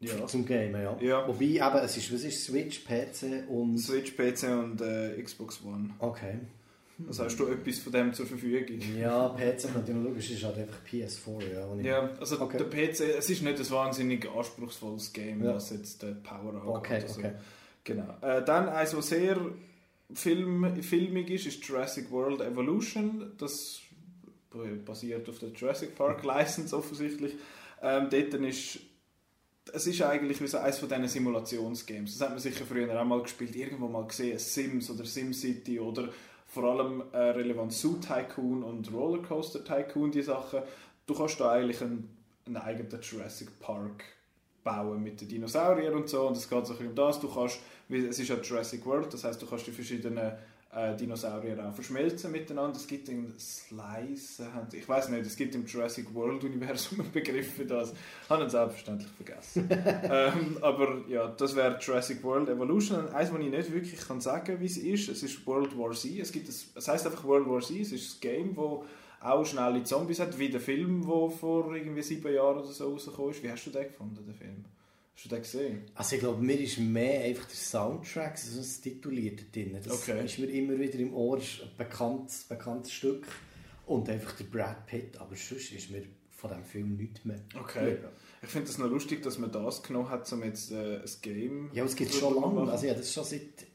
Ja. 0.00 0.26
Zum 0.26 0.44
Gamen, 0.44 0.82
ja. 0.82 0.98
Ja. 1.00 1.28
Wobei 1.28 1.44
eben, 1.44 1.84
es 1.84 1.96
ist, 1.96 2.12
was 2.12 2.22
ist 2.22 2.44
Switch, 2.44 2.84
PC 2.84 3.48
und... 3.48 3.78
Switch, 3.78 4.14
PC 4.14 4.44
und 4.44 4.80
äh, 4.80 5.20
Xbox 5.22 5.62
One. 5.64 5.90
Okay. 5.98 6.38
Also 7.08 7.24
hast 7.24 7.36
du 7.36 7.46
etwas 7.48 7.78
von 7.78 7.92
dem 7.92 8.14
zur 8.14 8.24
Verfügung? 8.26 8.78
Ja, 8.98 9.28
PC 9.30 9.72
könnte 9.72 9.90
ich 9.92 9.96
noch 9.98 10.04
schauen, 10.04 10.16
es 10.16 10.30
ist 10.30 10.44
halt 10.44 10.56
einfach 10.58 10.78
PS4, 10.90 11.52
ja. 11.52 11.82
Ja, 11.82 12.10
also 12.18 12.40
Okay. 12.40 12.56
der 12.58 12.64
PC, 12.64 13.00
es 13.18 13.28
ist 13.28 13.42
nicht 13.42 13.58
ein 13.58 13.70
wahnsinnig 13.70 14.26
anspruchsvolles 14.30 15.12
Game, 15.12 15.44
Ja. 15.44 15.54
was 15.56 15.70
jetzt 15.70 16.02
den 16.02 16.22
Power 16.22 16.54
angeht. 16.54 16.64
Okay, 16.66 16.98
oder 17.00 17.08
so. 17.08 17.20
okay. 17.20 17.32
Genau. 17.84 18.14
Äh, 18.22 18.44
dann 18.44 18.68
eins, 18.70 18.96
was 18.96 19.08
sehr 19.08 19.38
film, 20.14 20.82
filmig 20.82 21.30
ist, 21.30 21.46
ist 21.46 21.64
Jurassic 21.64 22.10
World 22.10 22.40
Evolution. 22.40 23.32
Das 23.38 23.80
basiert 24.84 25.28
auf 25.28 25.38
der 25.38 25.50
Jurassic 25.50 25.94
Park 25.94 26.24
License 26.24 26.74
offensichtlich. 26.74 27.34
Ähm, 27.82 28.08
dort 28.10 28.32
ist 28.42 28.78
es 29.72 29.86
ist 29.88 30.00
eigentlich 30.00 30.40
wie 30.40 30.46
so 30.46 30.58
eines 30.58 30.78
von 30.78 30.88
diesen 30.88 31.08
Simulationsgames. 31.08 32.12
Das 32.16 32.20
hat 32.22 32.30
man 32.30 32.38
sicher 32.38 32.64
früher 32.64 32.98
auch 33.00 33.04
mal 33.04 33.20
gespielt, 33.20 33.54
irgendwo 33.56 33.88
mal 33.88 34.06
gesehen, 34.06 34.38
Sims 34.38 34.88
oder 34.90 35.04
SimCity 35.04 35.80
oder 35.80 36.08
vor 36.56 36.64
allem 36.64 37.02
äh, 37.12 37.18
relevant 37.18 37.70
Zoo 37.70 37.98
Tycoon 38.00 38.62
und 38.62 38.90
Rollercoaster 38.90 39.62
Tycoon, 39.62 40.10
die 40.10 40.22
Sachen. 40.22 40.60
Du 41.06 41.14
kannst 41.14 41.38
da 41.38 41.52
eigentlich 41.52 41.82
einen, 41.82 42.16
einen 42.46 42.56
eigenen 42.56 42.98
Jurassic 43.02 43.60
Park 43.60 44.04
bauen 44.64 45.02
mit 45.02 45.20
den 45.20 45.28
Dinosauriern 45.28 45.94
und 45.94 46.08
so 46.08 46.26
und 46.26 46.36
es 46.36 46.48
geht 46.48 46.66
so 46.66 46.72
ein 46.72 46.78
bisschen 46.78 46.88
um 46.88 46.94
das. 46.94 47.20
Du 47.20 47.28
kannst, 47.28 47.60
es 47.90 48.18
ist 48.18 48.28
ja 48.28 48.36
Jurassic 48.36 48.86
World, 48.86 49.12
das 49.12 49.24
heißt 49.24 49.40
du 49.42 49.46
kannst 49.46 49.66
die 49.66 49.70
verschiedenen 49.70 50.32
äh, 50.76 50.94
Dinosaurier 50.94 51.58
auch 51.66 51.74
verschmelzen 51.74 52.30
miteinander. 52.30 52.76
Es 52.76 52.86
gibt 52.86 53.08
einen 53.08 53.32
Slice, 53.38 54.46
ich 54.72 54.86
weiß 54.86 55.08
nicht, 55.08 55.24
es 55.24 55.34
gibt 55.34 55.54
im 55.54 55.64
Jurassic 55.64 56.14
World 56.14 56.44
Universum 56.44 57.00
einen 57.00 57.12
Begriff 57.12 57.54
für 57.54 57.64
das. 57.64 57.94
Habe 58.28 58.44
ihn 58.44 58.50
selbstverständlich 58.50 59.10
vergessen. 59.10 59.68
ähm, 59.70 60.58
aber 60.60 60.98
ja, 61.08 61.28
das 61.28 61.56
wäre 61.56 61.78
Jurassic 61.80 62.22
World 62.22 62.50
Evolution. 62.50 63.08
Eins, 63.08 63.32
was 63.32 63.40
ich 63.40 63.50
nicht 63.50 63.72
wirklich 63.72 64.00
kann 64.00 64.20
sagen, 64.20 64.60
wie 64.60 64.66
es 64.66 64.76
ist, 64.76 65.08
es 65.08 65.22
ist 65.22 65.46
World 65.46 65.76
War 65.78 65.92
Z. 65.92 66.18
Es, 66.18 66.30
gibt 66.30 66.48
ein, 66.48 66.54
es 66.74 66.88
heißt 66.88 67.06
einfach 67.06 67.24
World 67.24 67.48
War 67.48 67.60
Z. 67.60 67.80
Es 67.80 67.92
ist 67.92 68.16
ein 68.16 68.20
Game, 68.20 68.56
wo 68.56 68.84
auch 69.20 69.44
schnelle 69.46 69.82
Zombies 69.82 70.20
hat, 70.20 70.38
wie 70.38 70.50
der 70.50 70.60
Film, 70.60 71.00
der 71.00 71.30
vor 71.30 71.74
irgendwie 71.74 72.02
sieben 72.02 72.32
Jahren 72.32 72.58
oder 72.58 72.66
so 72.66 72.92
rausgekommen 72.92 73.30
ist. 73.30 73.42
Wie 73.42 73.50
hast 73.50 73.64
du 73.64 73.70
den 73.70 73.84
gefunden, 73.84 74.26
den 74.26 74.34
Film? 74.34 74.64
Hast 75.16 75.24
du 75.24 75.28
den 75.30 75.42
gesehen? 75.42 75.82
Also 75.94 76.14
ich 76.16 76.20
glaube, 76.20 76.42
mir 76.42 76.60
ist 76.60 76.78
mehr 76.78 77.22
einfach 77.24 77.46
der 77.46 77.56
Soundtrack, 77.56 78.32
also 78.32 78.58
das 78.58 78.80
Titulierte 78.82 79.44
drin. 79.44 79.74
Das 79.82 79.90
Okay. 80.02 80.24
ist 80.24 80.38
mir 80.38 80.46
immer 80.50 80.78
wieder 80.78 80.98
im 80.98 81.14
Ohr, 81.14 81.38
ist 81.38 81.62
ein 81.62 81.70
bekanntes, 81.78 82.44
bekanntes 82.44 82.92
Stück. 82.92 83.26
Und 83.86 84.08
einfach 84.10 84.32
der 84.32 84.44
Brad 84.44 84.86
Pitt, 84.86 85.16
aber 85.18 85.34
sonst 85.36 85.72
ist 85.72 85.90
mir 85.90 86.02
von 86.30 86.50
diesem 86.50 86.64
Film 86.64 86.96
nichts 86.96 87.24
mehr. 87.24 87.40
Okay. 87.58 87.78
geblieben. 87.92 88.08
Ich 88.42 88.48
finde 88.50 88.68
es 88.68 88.76
noch 88.78 88.90
lustig, 88.90 89.22
dass 89.22 89.38
man 89.38 89.50
das 89.50 89.82
genommen 89.82 90.10
hat, 90.10 90.30
um 90.32 90.42
jetzt 90.44 90.70
äh, 90.72 90.96
ein 90.96 91.10
Game 91.22 91.70
Ja, 91.72 91.84
es 91.84 91.96
gibt 91.96 92.12
schon 92.12 92.34
lange. 92.34 92.70
Also 92.70 92.86
ja, 92.86 92.92
das 92.92 93.06
ist 93.06 93.14
schon 93.14 93.24
seit, 93.24 93.66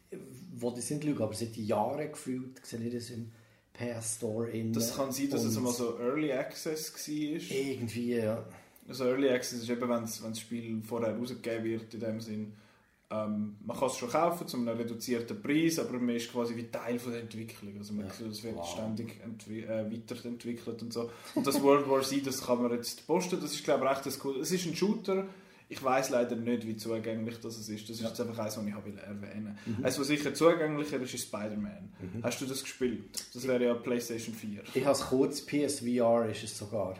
wo 0.54 0.70
die 0.72 0.82
sind, 0.82 1.04
Leute, 1.06 1.24
aber 1.24 1.34
seit 1.34 1.56
Jahren 1.58 2.12
gefühlt, 2.12 2.64
sehe 2.66 2.80
ich 2.82 2.94
das 2.94 3.10
im 3.10 3.32
PS 3.74 4.18
Store. 4.18 4.52
Das 4.74 4.96
kann 4.96 5.12
sein, 5.12 5.30
dass 5.32 5.44
es 5.44 5.58
mal 5.60 5.74
so 5.74 5.98
Early 5.98 6.32
Access 6.34 6.94
war. 6.94 7.58
Irgendwie, 7.58 8.16
ja. 8.18 8.48
Also 8.92 9.06
Early 9.06 9.30
Access 9.30 9.62
ist 9.64 9.70
eben, 9.70 9.82
wenn 9.90 10.02
das 10.04 10.40
Spiel 10.40 10.82
vorher 10.84 11.16
rausgegeben 11.18 11.64
wird, 11.64 11.94
in 11.94 12.00
dem 12.02 12.20
Sinn. 12.22 12.54
Ähm, 13.10 13.56
man 13.66 13.78
kann 13.78 13.88
es 13.88 13.98
schon 13.98 14.10
kaufen 14.10 14.48
zu 14.48 14.56
einem 14.58 14.70
reduzierten 14.70 15.42
Preis, 15.42 15.80
aber 15.80 16.00
man 16.00 16.16
ist 16.16 16.32
quasi 16.32 16.56
wie 16.56 16.64
Teil 16.72 16.98
von 16.98 17.12
der 17.12 17.22
Entwicklung. 17.22 17.78
Also 17.78 17.94
man, 17.94 18.06
Ja. 18.06 18.12
es 18.30 18.44
wird 18.44 18.56
Wow. 18.56 18.70
ständig 18.72 19.20
äh, 19.50 19.92
weiterentwickelt 19.92 20.82
und 20.82 20.94
so. 20.94 21.10
Und 21.36 21.46
das 21.46 21.62
World 21.62 21.90
War 21.90 22.02
Z, 22.04 22.26
das 22.26 22.46
kann 22.46 22.62
man 22.62 22.72
jetzt 22.72 23.06
posten. 23.08 23.40
Das 23.42 23.52
ist 23.54 23.64
glaube 23.64 23.86
ich 23.86 23.92
echt 23.92 24.06
das 24.06 24.24
cool. 24.24 24.40
Es 24.40 24.52
ist 24.52 24.66
ein 24.66 24.76
Shooter. 24.76 25.26
Ich 25.68 25.82
weiß 25.82 26.10
leider 26.10 26.36
nicht, 26.36 26.68
wie 26.68 26.76
zugänglich 26.76 27.38
das 27.40 27.58
ist. 27.58 27.70
Das 27.90 27.90
ist 27.98 28.02
Ja. 28.02 28.10
jetzt 28.10 28.20
einfach 28.20 28.40
eins, 28.40 28.58
was 28.58 28.66
ich 28.66 28.74
habe 28.74 28.90
erwähnen 28.90 29.58
Mhm. 29.66 29.74
wollte. 29.76 29.86
Eins, 29.88 30.00
was 30.00 30.08
sicher 30.08 30.34
zugänglicher 30.34 31.00
ist, 31.02 31.14
ist 31.14 31.24
Spider-Man. 31.28 31.94
Hast 32.24 32.42
du 32.42 32.46
das 32.46 32.62
gespielt? 32.62 33.26
Das 33.34 33.48
wäre 33.48 33.64
ja 33.66 33.74
PlayStation 33.74 34.34
4. 34.36 34.62
Ich 34.74 34.84
habe 34.86 34.96
es 34.98 35.02
kurz, 35.06 35.42
PSVR 35.46 36.30
ist 36.30 36.44
es 36.44 36.58
sogar. 36.58 36.96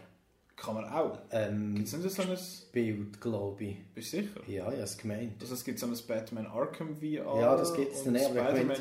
Kann 0.62 0.76
man 0.76 0.86
auch. 0.86 1.18
Ähm, 1.32 1.74
Gibt 1.74 1.88
es 1.88 1.98
nicht 1.98 2.16
so 2.16 2.22
ein... 2.22 2.38
Bild, 2.72 3.20
glaube 3.20 3.64
ich. 3.64 3.78
Bist 3.96 4.14
du 4.14 4.18
sicher? 4.18 4.30
Ja, 4.48 4.68
ich 4.68 4.74
habe 4.74 4.76
es 4.84 4.98
gemeint. 4.98 5.42
Also 5.42 5.56
es 5.56 5.64
gibt 5.64 5.80
so 5.80 5.88
ein 5.88 5.98
Batman 6.08 6.46
Arkham 6.46 6.96
VR. 6.98 7.40
Ja, 7.40 7.56
das 7.58 7.74
gibt's 7.74 8.02
und 8.02 8.14
dann 8.14 8.36
eher, 8.36 8.78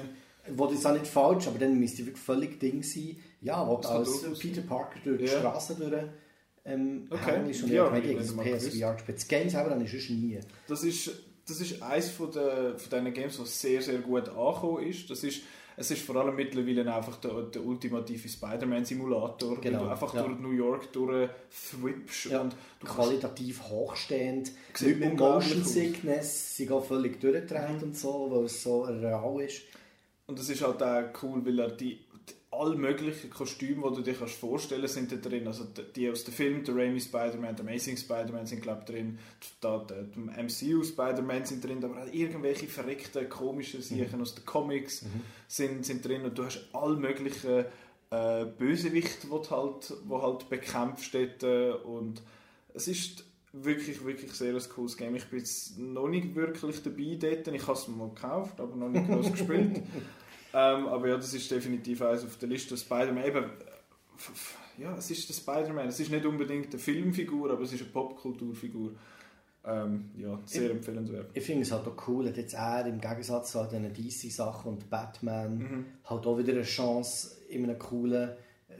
Wo 0.48 0.66
das 0.66 0.84
auch 0.84 0.92
nicht 0.92 1.06
falsch, 1.06 1.46
aber 1.46 1.58
dann 1.58 1.78
müsste 1.78 2.04
wirklich 2.04 2.22
völlig 2.22 2.60
Ding 2.60 2.82
sein. 2.82 3.16
Ja, 3.40 3.66
wo 3.66 3.76
du 3.76 3.82
Das 3.82 4.24
als 4.24 4.38
Peter 4.38 4.60
Parker 4.60 4.98
durch 5.02 5.18
die 5.20 5.24
Ja. 5.24 5.38
Straße 5.38 5.76
durch 5.76 6.02
ähm, 6.66 7.06
Okay. 7.08 7.30
hängst 7.36 7.62
und 7.62 7.70
Ja, 7.70 7.86
ich 7.96 8.04
habe 8.08 8.14
das 8.14 8.36
PSVR 8.36 8.92
gespielt. 8.94 9.18
Das 9.18 9.28
Game 9.28 9.48
selber 9.48 9.70
habe 9.70 9.82
ich 9.82 9.90
sonst 9.90 10.10
nie. 10.10 10.38
Das 10.68 10.84
ist 10.84 11.10
das 11.48 11.60
ist 11.60 11.82
eines 11.82 12.10
von, 12.10 12.30
der, 12.30 12.78
von 12.78 12.90
diesen 13.00 13.14
Games, 13.14 13.40
was 13.40 13.60
sehr, 13.60 13.82
sehr 13.82 13.98
gut 13.98 14.28
angekommen 14.28 14.86
ist. 14.86 15.10
Das 15.10 15.24
ist 15.24 15.40
es 15.80 15.90
ist 15.90 16.02
vor 16.02 16.16
allem 16.16 16.36
mittlerweile 16.36 16.94
einfach 16.94 17.16
der, 17.16 17.32
der 17.44 17.64
ultimative 17.64 18.28
Spider-Man-Simulator, 18.28 19.58
genau, 19.62 19.80
wo 19.80 19.84
du 19.84 19.90
einfach 19.90 20.14
ja. 20.14 20.22
durch 20.22 20.38
New 20.38 20.50
York 20.50 20.92
durchthwipst 20.92 22.26
ja. 22.26 22.42
und 22.42 22.54
du 22.80 22.86
qualitativ 22.86 23.62
hochstehend, 23.62 24.52
mit 24.82 25.16
Motion 25.16 25.64
Sickness, 25.64 26.56
sie 26.56 26.66
gehen 26.66 26.82
völlig 26.82 27.18
durchgedreht 27.18 27.78
mhm. 27.78 27.82
und 27.84 27.96
so, 27.96 28.28
weil 28.30 28.44
es 28.44 28.62
so 28.62 28.82
real 28.82 29.40
ist. 29.40 29.62
Und 30.30 30.38
das 30.38 30.48
ist 30.48 30.62
halt 30.62 30.80
auch 30.80 31.22
cool, 31.24 31.44
weil 31.44 31.58
er 31.58 31.70
die 31.70 31.98
alle 32.52 32.76
möglichen 32.76 33.30
Kostüme, 33.30 33.90
die 33.90 33.96
du 33.96 34.02
dir 34.02 34.14
kannst 34.14 34.34
vorstellen 34.34 34.86
sind 34.86 35.10
da 35.10 35.16
drin. 35.16 35.48
Also 35.48 35.64
die 35.96 36.08
aus 36.08 36.22
dem 36.22 36.34
Film, 36.34 36.62
der 36.62 36.76
Raimi 36.76 37.00
Spider-Man, 37.00 37.56
der 37.56 37.64
Amazing 37.64 37.96
Spider-Man 37.96 38.46
sind 38.46 38.62
glaube 38.62 38.82
ich 38.86 38.94
drin, 38.94 39.18
da, 39.60 39.78
der, 39.78 40.04
der 40.04 40.44
MCU 40.44 40.84
Spider-Man 40.84 41.46
sind 41.46 41.64
drin, 41.64 41.82
aber 41.84 42.02
auch 42.02 42.12
irgendwelche 42.12 42.68
verrückten, 42.68 43.28
komischen 43.28 43.82
Sachen 43.82 44.16
mhm. 44.16 44.22
aus 44.22 44.36
den 44.36 44.46
Comics 44.46 45.02
mhm. 45.02 45.22
sind, 45.48 45.84
sind 45.84 46.06
drin 46.06 46.22
und 46.22 46.38
du 46.38 46.44
hast 46.44 46.60
alle 46.72 46.96
möglichen 46.96 47.64
äh, 48.10 48.44
Bösewichte, 48.44 49.26
die 49.26 49.28
du 49.28 49.50
halt, 49.50 49.92
wo 50.06 50.22
halt 50.22 50.48
bekämpfst 50.48 51.14
äh, 51.14 51.72
und 51.84 52.22
es 52.72 52.86
ist 52.86 53.24
wirklich, 53.52 54.04
wirklich 54.04 54.32
sehr 54.32 54.54
ein 54.54 54.68
cooles 54.74 54.96
Game. 54.96 55.14
Ich 55.16 55.26
bin 55.26 55.40
jetzt 55.40 55.78
noch 55.78 56.08
nicht 56.08 56.34
wirklich 56.34 56.82
dabei 56.82 57.16
dort, 57.20 57.48
ich 57.48 57.66
habe 57.66 57.78
es 57.78 57.88
mal 57.88 58.08
gekauft, 58.08 58.60
aber 58.60 58.76
noch 58.76 58.88
nicht 58.88 59.08
groß 59.08 59.32
gespielt. 59.32 59.82
Ähm, 60.52 60.86
aber 60.86 61.08
ja, 61.08 61.16
das 61.16 61.32
ist 61.32 61.50
definitiv 61.50 62.02
eins 62.02 62.24
auf 62.24 62.36
der 62.38 62.48
Liste. 62.48 62.76
Spider-Man, 62.76 63.24
eben, 63.24 63.44
ja, 64.78 64.96
es 64.96 65.10
ist 65.10 65.28
der 65.28 65.34
Spider-Man. 65.34 65.88
Es 65.88 66.00
ist 66.00 66.10
nicht 66.10 66.24
unbedingt 66.24 66.70
eine 66.70 66.78
Filmfigur, 66.78 67.50
aber 67.50 67.62
es 67.62 67.72
ist 67.72 67.82
eine 67.82 67.90
Popkulturfigur. 67.90 68.92
Ähm, 69.62 70.10
ja, 70.16 70.40
sehr 70.46 70.64
ich, 70.64 70.70
empfehlenswert. 70.70 71.30
Ich 71.34 71.44
finde 71.44 71.62
es 71.62 71.72
halt 71.72 71.86
auch 71.86 72.08
cool, 72.08 72.24
dass 72.24 72.36
jetzt 72.36 72.54
er 72.54 72.86
im 72.86 72.98
Gegensatz 72.98 73.52
zu 73.52 73.62
den 73.64 73.92
DC-Sachen 73.92 74.72
und 74.72 74.88
Batman 74.88 75.58
mhm. 75.58 75.86
halt 76.04 76.26
auch 76.26 76.38
wieder 76.38 76.52
eine 76.52 76.62
Chance 76.62 77.42
in 77.50 77.64
einem 77.64 77.78
coolen 77.78 78.30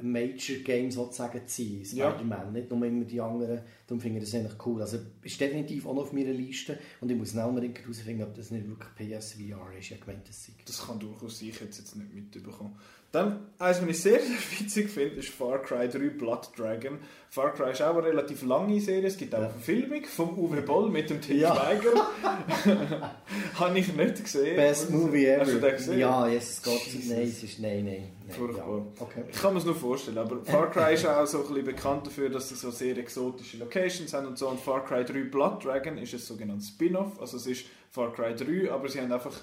Major 0.03 0.57
Game 0.65 0.91
sozusagen 0.91 1.47
zu 1.47 1.63
sein, 1.63 1.85
Spider-Man, 1.85 2.29
ja. 2.29 2.51
nicht 2.51 2.71
nur 2.71 2.85
immer 2.85 3.05
die 3.05 3.21
anderen. 3.21 3.61
Darum 3.87 4.01
finde 4.01 4.19
ich 4.19 4.25
das 4.25 4.35
eigentlich 4.35 4.67
cool. 4.67 4.81
Also 4.81 4.99
ist 5.23 5.41
definitiv 5.41 5.87
auch 5.87 5.95
noch 5.95 6.03
auf 6.03 6.13
meiner 6.13 6.33
Liste 6.33 6.79
und 7.01 7.11
ich 7.11 7.17
muss 7.17 7.37
auch 7.37 7.49
unbedingt 7.49 7.79
herausfinden, 7.79 8.23
ob 8.23 8.35
das 8.35 8.51
nicht 8.51 8.67
wirklich 8.67 8.95
PSVR 8.95 9.73
ist. 9.79 9.87
Ich 9.87 9.91
habe 9.93 10.01
gemeint, 10.05 10.29
das 10.29 10.45
sei. 10.45 10.53
Das 10.65 10.87
kann 10.87 10.99
durchaus 10.99 11.39
sein, 11.39 11.49
ich 11.49 11.61
hätte 11.61 11.71
es 11.71 11.79
jetzt 11.79 11.97
nicht 11.97 12.15
mitbekommen. 12.15 12.77
Dann, 13.13 13.41
eines, 13.59 13.83
was 13.83 13.89
ich 13.89 14.03
sehr, 14.03 14.21
sehr 14.21 14.37
witzig 14.61 14.89
finde, 14.89 15.17
ist 15.17 15.31
Far 15.31 15.61
Cry 15.61 15.89
3 15.89 16.11
Blood 16.11 16.51
Dragon. 16.57 16.99
Far 17.29 17.53
Cry 17.53 17.73
ist 17.73 17.83
auch 17.83 17.97
eine 17.97 18.05
relativ 18.07 18.43
lange 18.45 18.81
Serie. 18.81 19.09
Es 19.09 19.17
gibt 19.17 19.35
auch 19.35 19.41
eine 19.41 19.51
Verfilmung 19.51 20.05
von 20.05 20.39
Uwe 20.39 20.63
Boll 20.63 20.91
mit 20.91 21.11
dem 21.11 21.21
Tim 21.21 21.39
ja. 21.39 21.55
Schweiger. 21.55 22.07
Habe 23.55 23.79
ich 23.79 23.93
nicht 23.93 24.23
gesehen. 24.23 24.55
Best 24.55 24.91
Movie 24.91 25.27
ever. 25.27 25.41
Hast 25.41 25.53
du 25.53 25.61
den 25.61 25.77
gesehen? 25.77 25.99
Ja, 25.99 26.29
yes, 26.29 26.63
Gott, 26.63 26.81
nein, 27.09 27.23
es 27.23 27.43
ist, 27.43 27.59
nein, 27.59 27.85
nein. 27.85 28.13
nein 28.27 28.37
Furchtbar. 28.37 28.79
Ja. 28.79 29.03
Okay. 29.03 29.25
Ich 29.29 29.41
kann 29.41 29.55
mir 29.55 29.59
es 29.59 29.65
nur 29.65 29.75
vorstellen, 29.75 30.19
aber 30.19 30.45
Far 30.45 30.71
Cry 30.71 30.95
ist 30.95 31.05
auch 31.05 31.27
so 31.27 31.39
ein 31.39 31.49
bisschen 31.49 31.65
bekannt 31.65 32.07
dafür, 32.07 32.31
dass 32.31 32.49
sie 32.49 32.55
so 32.55 32.71
sehr 32.71 32.97
exotische 32.97 33.57
Locations 33.59 34.13
haben 34.13 34.29
und 34.29 34.39
so. 34.39 34.49
Und 34.49 34.61
Far 34.61 34.85
Cry 34.85 35.05
3 35.05 35.25
Blood 35.25 35.65
Dragon 35.65 35.99
ist 35.99 36.13
ein 36.13 36.21
sogenanntes 36.21 36.69
Spin-off. 36.69 37.21
Also 37.21 37.39
es 37.39 37.47
ist 37.47 37.67
Far 37.91 38.13
Cry 38.13 38.37
3, 38.37 38.71
aber 38.71 38.89
sie 38.89 39.01
haben 39.01 39.11
einfach 39.11 39.35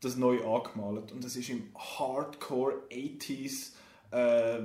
das 0.00 0.16
neu 0.16 0.44
angemalt. 0.44 1.12
Und 1.12 1.24
das 1.24 1.36
ist 1.36 1.48
im 1.48 1.68
Hardcore 1.74 2.74
80s 2.90 3.72
äh, 4.10 4.60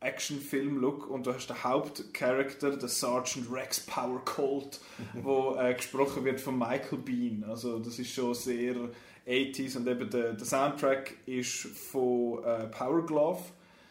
Actionfilm-Look 0.00 1.10
und 1.10 1.26
du 1.26 1.34
hast 1.34 1.48
den 1.48 1.64
Hauptcharakter, 1.64 2.76
der 2.76 2.88
Sergeant 2.88 3.50
Rex 3.50 3.80
Power 3.80 4.24
Colt, 4.24 4.80
wo 5.22 5.56
äh, 5.56 5.74
gesprochen 5.74 6.24
wird 6.24 6.40
von 6.40 6.58
Michael 6.58 6.98
Bean. 6.98 7.44
Also 7.48 7.78
das 7.78 7.98
ist 7.98 8.12
schon 8.12 8.34
sehr 8.34 8.76
80s 9.26 9.76
und 9.76 9.88
eben 9.88 10.08
der, 10.08 10.34
der 10.34 10.46
Soundtrack 10.46 11.14
ist 11.26 11.66
von 11.66 12.44
äh, 12.44 12.66
Power 12.68 13.04
Glove. 13.04 13.42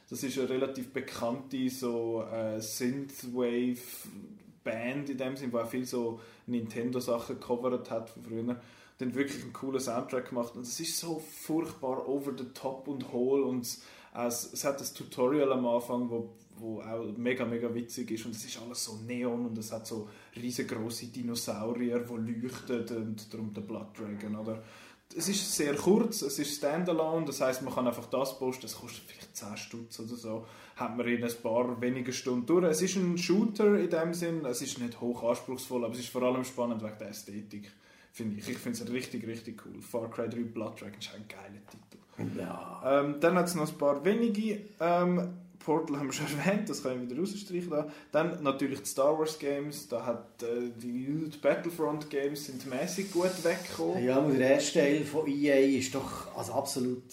Das 0.10 0.24
ist 0.24 0.40
eine 0.40 0.50
relativ 0.50 0.94
bekannte 0.94 1.70
so 1.70 2.24
äh, 2.32 2.62
Synthwave 2.62 3.78
Band 4.64 5.10
in 5.10 5.18
dem 5.18 5.36
Sinne, 5.36 5.52
die 5.52 5.58
auch 5.58 5.68
viel 5.70 5.86
so 5.86 6.20
Nintendo 6.46 7.00
Sachen 7.00 7.40
gecovert 7.40 7.92
hat 7.92 8.10
von 8.10 8.24
früher 8.24 8.56
dann 8.98 9.14
wirklich 9.14 9.44
einen 9.44 9.54
coolen 9.54 9.80
Soundtrack 9.80 10.30
gemacht 10.30 10.56
und 10.56 10.64
es 10.64 10.80
ist 10.80 10.98
so 10.98 11.20
furchtbar 11.20 12.08
over 12.08 12.32
the 12.38 12.46
top 12.54 12.88
und 12.88 13.12
hohl 13.12 13.44
und 13.44 13.62
es, 13.62 14.54
es 14.54 14.64
hat 14.64 14.80
das 14.80 14.94
Tutorial 14.94 15.52
am 15.52 15.68
Anfang, 15.68 16.10
wo, 16.10 16.34
wo 16.58 16.82
auch 16.82 17.06
mega, 17.16 17.46
mega 17.46 17.74
witzig 17.74 18.10
ist 18.12 18.26
und 18.26 18.36
es 18.36 18.46
ist 18.46 18.60
alles 18.60 18.84
so 18.84 18.96
neon 19.06 19.46
und 19.46 19.58
es 19.58 19.72
hat 19.72 19.86
so 19.86 20.10
riesengroße 20.36 21.08
Dinosaurier, 21.08 22.00
die 22.00 22.32
leuchten 22.32 22.98
und 22.98 23.34
darum 23.34 23.54
der 23.54 23.62
Blood 23.62 23.98
Dragon, 23.98 24.36
oder? 24.36 24.64
Es 25.16 25.30
ist 25.30 25.56
sehr 25.56 25.74
kurz, 25.76 26.22
es 26.22 26.38
ist 26.38 26.58
Standalone, 26.58 27.26
das 27.26 27.40
heißt, 27.40 27.62
man 27.62 27.74
kann 27.74 27.88
einfach 27.88 28.08
das 28.08 28.38
posten, 28.38 28.66
es 28.66 28.76
kostet 28.76 29.04
vielleicht 29.08 29.36
10 29.36 29.56
Stutz 29.56 30.00
oder 30.02 30.16
so, 30.16 30.46
hat 30.76 30.98
man 30.98 31.08
in 31.08 31.24
ein 31.24 31.42
paar 31.42 31.80
wenigen 31.80 32.12
Stunden 32.12 32.46
durch. 32.46 32.66
Es 32.66 32.82
ist 32.82 32.98
ein 32.98 33.18
Shooter 33.18 33.80
in 33.80 33.90
dem 33.90 34.14
Sinn, 34.14 34.44
es 34.46 34.62
ist 34.62 34.80
nicht 34.80 35.00
hoch 35.00 35.24
anspruchsvoll, 35.24 35.86
aber 35.86 35.94
es 35.94 36.02
ist 36.02 36.10
vor 36.10 36.24
allem 36.24 36.44
spannend 36.44 36.84
wegen 36.84 36.98
der 37.00 37.10
Ästhetik. 37.10 37.72
Finde 38.18 38.40
ich. 38.40 38.50
Ich 38.50 38.58
finde 38.58 38.84
es 38.84 38.92
richtig, 38.92 39.28
richtig 39.28 39.64
cool. 39.64 39.80
Far 39.80 40.10
Cry 40.10 40.28
3 40.28 40.38
Blood 40.38 40.82
Dragon 40.82 40.98
ist 40.98 41.12
ein 41.14 41.28
geiler 41.28 41.62
Titel. 41.70 42.40
Ja. 42.40 42.82
Ähm, 42.84 43.18
dann 43.20 43.36
hat 43.36 43.46
es 43.46 43.54
noch 43.54 43.70
ein 43.70 43.78
paar 43.78 44.04
wenige. 44.04 44.60
Ähm, 44.80 45.36
Portal 45.60 46.00
haben 46.00 46.08
wir 46.08 46.14
schon 46.14 46.26
erwähnt, 46.40 46.68
das 46.68 46.82
kann 46.82 47.04
ich 47.04 47.12
wieder 47.12 47.22
rausstreichen. 47.22 47.70
Da. 47.70 47.88
Dann 48.12 48.42
natürlich 48.42 48.80
die 48.80 48.88
Star 48.88 49.20
Wars 49.20 49.38
Games, 49.38 49.88
da 49.88 50.04
hat 50.04 50.42
äh, 50.42 50.72
die 50.82 51.30
Battlefront 51.40 52.10
Games 52.10 52.48
sind 52.48 52.66
mäßig 52.66 53.12
gut 53.12 53.44
weggekommen. 53.44 54.04
Ja, 54.04 54.18
aber 54.18 54.34
der 54.34 54.50
erste 54.56 54.80
Teil 54.80 55.06
von 55.06 55.28
EA 55.28 55.78
ist 55.78 55.94
doch 55.94 56.36
also 56.36 56.54
absolut... 56.54 57.04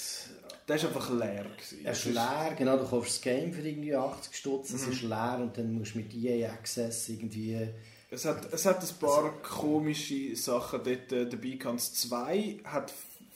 Der 0.67 0.77
ist 0.77 0.87
einfach 0.87 1.11
leer. 1.11 1.45
Er 1.85 1.93
ist 1.93 2.07
leer, 2.07 2.55
genau, 2.57 2.79
du 2.79 2.87
kaufst 2.87 3.17
das 3.17 3.21
Game 3.21 3.53
für 3.53 3.61
irgendwie 3.61 3.95
80 3.95 4.35
Stutz, 4.35 4.73
es 4.73 4.87
mhm. 4.87 4.93
ist 4.93 5.03
leer 5.03 5.39
und 5.43 5.59
dann 5.59 5.75
musst 5.75 5.95
du 5.95 5.99
mit 5.99 6.15
EA 6.15 6.51
Access 6.51 7.11
irgendwie 7.11 7.69
es 8.15 8.25
hat, 8.25 8.53
es 8.53 8.65
hat 8.65 8.81
ein 8.81 8.99
paar 9.01 9.31
komische 9.43 10.37
Sachen 10.37 10.81
dort 10.85 11.13
äh, 11.13 11.29
dabei 11.29 11.51
gehabt. 11.51 11.81
2 11.81 12.61
hat 12.65 12.93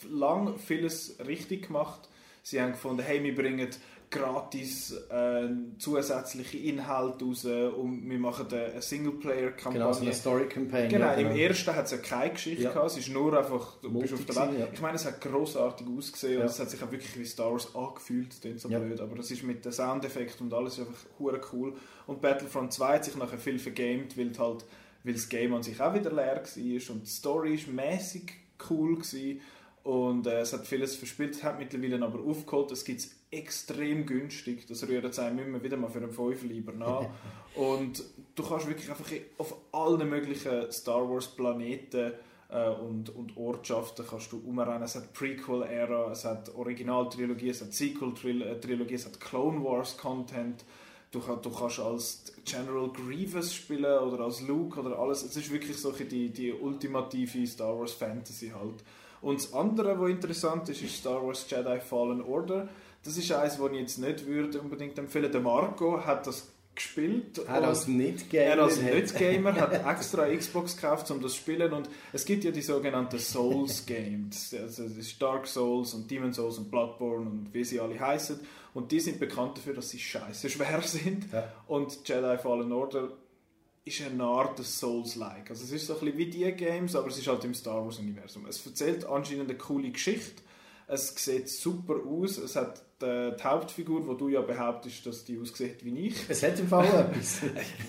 lang 0.09 0.59
vieles 0.59 1.17
richtig 1.27 1.67
gemacht. 1.67 2.09
Sie 2.43 2.61
haben 2.61 2.73
gefunden, 2.73 3.03
hey, 3.03 3.23
wir 3.23 3.35
bringen 3.35 3.69
gratis 4.11 4.93
äh, 5.11 5.49
zusätzliche 5.79 6.59
Inhalte 6.59 7.25
raus 7.25 7.45
und 7.45 8.09
wir 8.09 8.19
machen 8.19 8.47
eine 8.51 8.81
Singleplayer-Kampagne. 8.81 9.81
Genau, 9.81 9.93
so 9.93 10.03
eine 10.03 10.15
Story-Campaign. 10.15 10.89
Genau, 10.89 11.07
ja, 11.07 11.15
genau, 11.17 11.31
im 11.31 11.37
ersten 11.37 11.75
hat 11.75 11.85
es 11.87 11.91
ja 11.91 11.99
keine 11.99 12.33
Geschichte 12.33 12.65
ja. 12.65 12.73
gehabt, 12.73 12.91
es 12.91 12.99
ist 12.99 13.11
nur 13.11 13.37
einfach, 13.37 13.77
du 13.83 13.91
bist 13.99 14.15
auf 14.15 14.25
der 14.25 14.37
Welt. 14.37 14.61
Ja. 14.61 14.69
Ich 14.73 14.81
meine, 14.81 14.97
es 14.97 15.05
hat 15.05 15.21
grossartig 15.21 15.87
ausgesehen 15.87 16.41
und 16.41 16.47
es 16.47 16.59
hat 16.59 16.71
sich 16.71 16.83
auch 16.83 16.91
wirklich 16.91 17.19
wie 17.19 17.25
Star 17.25 17.53
Wars 17.53 17.75
angefühlt, 17.75 18.33
das 18.43 18.53
ist 18.53 18.63
so 18.63 18.69
blöd, 18.69 19.01
aber 19.01 19.19
es 19.19 19.31
ist 19.31 19.43
mit 19.43 19.65
den 19.65 19.73
Soundeffekten 19.73 20.47
und 20.47 20.55
alles 20.55 20.79
einfach 20.79 21.05
cool. 21.53 21.75
Und 22.07 22.21
Battlefront 22.21 22.73
2 22.73 22.95
hat 22.95 23.05
sich 23.05 23.17
nachher 23.17 23.39
viel 23.39 23.59
vergamed, 23.59 24.17
weil 24.17 24.33
halt 24.39 24.65
weil 25.05 25.13
das 25.13 25.29
Game 25.29 25.55
an 25.55 25.63
sich 25.63 25.81
auch 25.81 25.95
wieder 25.95 26.13
leer 26.13 26.43
war 26.43 26.95
und 26.95 27.03
die 27.03 27.11
Story 27.11 27.59
war 27.67 27.75
mäßig 27.75 28.33
cool 28.69 28.97
gewesen 28.97 29.41
und 29.89 30.27
äh, 30.27 30.40
es 30.40 30.52
hat 30.52 30.66
vieles 30.66 30.97
verspielt, 30.97 31.43
hat 31.43 31.59
mittlerweile 31.59 32.05
aber 32.05 32.20
aufgeholt, 32.20 32.70
es 32.73 32.85
gibt 32.85 33.01
es 33.01 33.10
extrem 33.31 34.05
günstig, 34.05 34.66
das 34.66 34.86
rührt 34.86 35.06
es 35.06 35.19
einem 35.19 35.39
immer 35.39 35.62
wieder 35.62 35.78
mal 35.78 35.89
für 35.89 36.01
einen 36.01 36.12
Fünfer 36.12 36.47
lieber 36.47 36.73
nach 36.73 37.06
und 37.55 38.05
du 38.35 38.43
kannst 38.43 38.69
wirklich 38.69 38.90
einfach 38.90 39.10
auf 39.39 39.55
allen 39.73 40.06
möglichen 40.10 40.70
Star 40.70 41.09
Wars 41.09 41.28
Planeten 41.28 42.12
äh, 42.51 42.69
und, 42.69 43.09
und 43.16 43.35
Ortschaften 43.39 44.05
kannst 44.06 44.31
du 44.31 44.43
umrennen. 44.47 44.82
Es 44.82 44.94
hat 44.94 45.15
Prequel-Ära, 45.15 46.12
es 46.12 46.27
hat 46.27 46.55
Original-Trilogie, 46.55 47.48
es 47.48 47.62
hat 47.62 47.73
Sequel-Trilogie, 47.73 48.94
es 48.94 49.06
hat 49.06 49.19
Clone 49.19 49.65
Wars-Content, 49.65 50.66
Du, 51.10 51.20
du 51.20 51.51
kannst 51.51 51.81
als 51.81 52.35
General 52.44 52.90
Grievous 52.90 53.55
spielen 53.55 53.98
oder 53.98 54.24
als 54.24 54.43
Luke 54.43 54.78
oder 54.78 54.98
alles. 54.98 55.23
Es 55.23 55.35
ist 55.39 55.51
wirklich 55.51 55.78
so 55.78 55.90
die, 55.90 56.28
die 56.28 56.52
ultimative 56.52 57.47
Star 57.47 57.78
Wars 57.78 57.93
Fantasy 57.93 58.51
halt. 58.51 58.85
Und 59.20 59.43
das 59.43 59.53
andere, 59.53 59.99
was 60.01 60.11
interessant 60.11 60.69
ist, 60.69 60.82
ist 60.82 60.97
Star 60.97 61.24
Wars 61.27 61.47
Jedi 61.49 61.81
Fallen 61.81 62.23
Order. 62.23 62.69
Das 63.05 63.16
ist 63.16 63.31
eines, 63.32 63.59
das 63.59 63.70
ich 63.73 63.78
jetzt 63.78 63.99
nicht 63.99 64.27
würde 64.27 64.61
unbedingt 64.61 64.99
empfehlen. 64.99 65.31
Der 65.31 65.40
Marco 65.40 66.05
hat 66.05 66.27
das 66.27 66.49
gespielt. 66.78 67.39
Er 67.47 67.65
als 67.65 67.86
Nicht-Gamer. 67.86 68.45
Er 68.45 68.62
als 68.62 68.81
Nicht-Gamer 68.81 69.55
hat 69.55 69.73
extra 69.86 70.28
Xbox 70.35 70.77
gekauft, 70.77 71.11
um 71.11 71.20
das 71.20 71.32
zu 71.32 71.39
spielen. 71.39 71.73
Und 71.73 71.89
es 72.12 72.24
gibt 72.24 72.45
ja 72.45 72.51
die 72.51 72.62
sogenannten 72.62 73.19
Souls-Games. 73.19 74.55
Also 74.55 74.85
das 74.85 74.93
ist 74.93 75.20
Dark 75.20 75.47
Souls 75.47 75.95
und 75.95 76.11
Demon 76.11 76.32
Souls 76.32 76.59
und 76.59 76.70
Bloodborne 76.70 77.28
und 77.28 77.49
wie 77.53 77.65
sie 77.65 77.81
alle 77.81 77.99
heißen. 77.99 78.39
Und 78.74 78.93
die 78.93 79.01
sind 79.01 79.19
bekannt 79.19 79.59
dafür, 79.59 79.74
dass 79.74 79.90
sie 79.90 79.99
scheiße 79.99 80.49
schwer 80.49 80.81
sind. 80.85 81.32
Ja. 81.32 81.53
Und 81.66 82.07
Jedi 82.07 82.39
Fallen 82.39 82.73
Order 82.73 83.11
ist 83.89 84.02
eine 84.02 84.24
Art 84.24 84.59
Souls-like. 84.59 85.51
Also 85.51 85.65
es 85.65 85.73
ist 85.73 85.86
so 85.86 85.94
ein 85.94 86.01
bisschen 86.01 86.19
wie 86.19 86.27
die 86.27 86.52
Games, 86.52 86.94
aber 86.94 87.09
es 87.09 87.19
ist 87.19 87.27
halt 87.27 87.44
im 87.44 87.55
Star 87.55 87.85
Wars-Universum. 87.85 88.47
Es 88.47 88.65
erzählt 88.65 89.05
anscheinend 89.05 89.48
eine 89.51 89.59
coole 89.59 89.90
Geschichte. 89.90 90.43
Es 90.86 91.15
sieht 91.16 91.48
super 91.48 91.97
aus. 92.06 92.39
Es 92.39 92.56
hat 92.56 92.82
die, 93.02 93.32
die 93.39 93.44
Hauptfigur, 93.44 94.06
wo 94.06 94.15
du 94.15 94.28
ja 94.28 94.40
behauptest, 94.40 95.05
dass 95.06 95.24
die 95.24 95.39
aussieht 95.39 95.85
wie 95.85 96.09
ich. 96.09 96.16
Es 96.28 96.43
hat 96.43 96.59
im 96.59 96.69
Fall 96.69 96.86
etwas. 97.12 97.40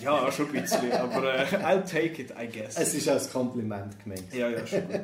ja, 0.03 0.31
schon 0.31 0.47
ein 0.47 0.61
bisschen, 0.61 0.91
aber 0.91 1.33
äh, 1.33 1.45
I'll 1.45 1.83
take 1.83 2.21
it, 2.21 2.31
I 2.31 2.47
guess. 2.47 2.77
Es 2.77 2.93
ist 2.93 3.07
als 3.07 3.31
Kompliment 3.31 3.97
gemeint. 4.03 4.33
Ja, 4.33 4.49
ja, 4.49 4.67
schon 4.67 4.87
gut. 4.87 5.01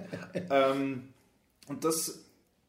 ähm, 0.49 1.09
und 1.67 1.83
das 1.83 2.25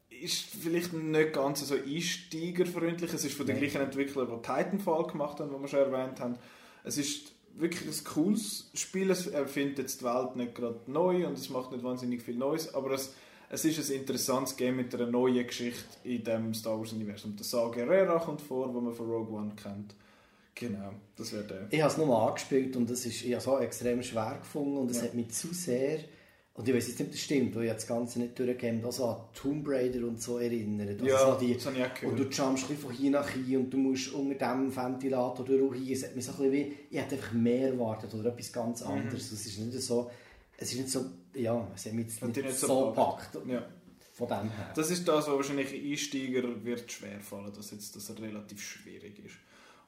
ist 0.08 0.44
vielleicht 0.62 0.92
nicht 0.92 1.32
ganz 1.32 1.66
so 1.66 1.74
einsteigerfreundlich. 1.74 3.12
Es 3.12 3.24
ist 3.24 3.36
von 3.36 3.46
den 3.46 3.58
gleichen 3.58 3.82
Entwicklern, 3.82 4.28
die 4.28 4.42
Titanfall 4.42 5.06
gemacht 5.08 5.40
haben, 5.40 5.50
die 5.54 5.60
wir 5.60 5.68
schon 5.68 5.80
erwähnt 5.80 6.20
haben. 6.20 6.36
Es 6.84 6.96
ist 6.98 7.32
wirklich 7.58 7.88
ein 7.88 8.04
cooles 8.04 8.70
Spiel. 8.74 9.10
Es 9.10 9.26
erfindet 9.26 9.78
jetzt 9.78 10.00
die 10.00 10.04
Welt 10.04 10.36
nicht 10.36 10.54
gerade 10.54 10.78
neu 10.86 11.26
und 11.26 11.38
es 11.38 11.48
macht 11.50 11.72
nicht 11.72 11.84
wahnsinnig 11.84 12.22
viel 12.22 12.36
Neues, 12.36 12.74
aber 12.74 12.92
es, 12.92 13.14
es 13.50 13.64
ist 13.64 13.90
ein 13.90 13.96
interessantes 13.96 14.56
Game 14.56 14.76
mit 14.76 14.94
einer 14.94 15.06
neuen 15.06 15.46
Geschichte 15.46 15.84
in 16.04 16.22
dem 16.24 16.52
Star 16.54 16.78
Wars 16.78 16.92
Universum. 16.92 17.36
Der 17.36 17.44
Saw 17.44 17.70
Gerrera 17.74 18.18
kommt 18.18 18.40
vor, 18.42 18.66
den 18.72 18.84
man 18.84 18.94
von 18.94 19.06
Rogue 19.10 19.36
One 19.38 19.52
kennt. 19.60 19.94
Genau, 20.54 20.90
das 21.16 21.32
wäre 21.32 21.44
der. 21.44 21.66
Ich 21.70 21.80
habe 21.82 21.92
es 21.92 21.98
nur 21.98 22.28
angespielt 22.28 22.76
und 22.76 22.88
das 22.88 23.04
ist, 23.04 23.22
ich 23.22 23.32
habe 23.32 23.36
es 23.36 23.46
auch 23.48 23.60
extrem 23.60 24.02
schwer 24.02 24.38
gefunden 24.40 24.78
und 24.78 24.90
es 24.90 24.98
Ja. 24.98 25.02
hat 25.04 25.14
mich 25.14 25.28
zu 25.30 25.48
sehr, 25.52 25.98
und 26.56 26.66
ich 26.68 26.74
weiß 26.74 26.88
jetzt 26.88 26.98
nicht, 26.98 27.06
ob 27.08 27.12
das 27.12 27.20
stimmt, 27.20 27.54
weil 27.54 27.64
ich 27.66 27.72
das 27.72 27.86
Ganze 27.86 28.18
nicht 28.18 28.38
durchgegeben 28.38 28.78
habe, 28.78 28.86
also 28.86 29.04
an 29.06 29.16
Tomb 29.34 29.68
Raider 29.68 30.06
und 30.06 30.20
so 30.20 30.38
erinnert. 30.38 30.88
Also 30.90 31.06
Ja, 31.06 31.32
so 31.32 31.38
die, 31.38 31.54
das 31.54 31.66
habe 31.66 31.76
ich 31.78 31.84
auch 31.84 31.94
gehört. 31.94 32.12
und 32.12 32.18
du 32.18 32.22
jumpst 32.34 32.64
von 32.66 32.92
hier 32.92 33.10
nach 33.10 33.28
hier 33.30 33.60
und 33.60 33.70
du 33.70 33.76
musst 33.76 34.12
unter 34.12 34.52
dem 34.54 34.74
Ventilator 34.74 35.44
durch 35.44 35.78
hier. 35.78 35.96
Es 35.96 36.04
hat 36.04 36.16
mich 36.16 36.24
so 36.24 36.32
ein 36.32 36.38
bisschen 36.38 36.52
wie, 36.52 36.76
ich 36.90 36.98
hätte 36.98 37.16
einfach 37.16 37.32
mehr 37.32 37.68
erwartet 37.72 38.14
oder 38.14 38.30
etwas 38.30 38.52
ganz 38.52 38.80
Mhm. 38.82 38.90
anderes. 38.90 39.32
Es 39.32 39.46
ist 39.46 39.58
nicht 39.58 39.80
so, 39.82 40.10
es 40.56 40.72
ist 40.72 40.78
nicht 40.78 40.90
so, 40.90 41.04
ja, 41.34 41.68
es 41.74 41.84
hat 41.86 41.92
mich 41.92 42.06
jetzt 42.06 42.22
nicht, 42.24 42.36
nicht 42.36 42.56
so 42.58 42.66
so 42.66 42.86
gepackt. 42.90 43.38
Ja. 43.48 43.66
Von 44.14 44.28
dem 44.28 44.50
her. 44.50 44.72
Das 44.74 44.90
ist 44.90 45.06
das, 45.06 45.26
was 45.26 45.34
wahrscheinlich 45.34 45.74
ein 45.74 45.90
Einsteiger 45.90 46.64
wird 46.64 46.90
schwerfallen, 46.90 47.52
dass 47.54 47.70
jetzt 47.70 47.94
das 47.94 48.18
relativ 48.18 48.62
schwierig 48.62 49.18
ist. 49.22 49.34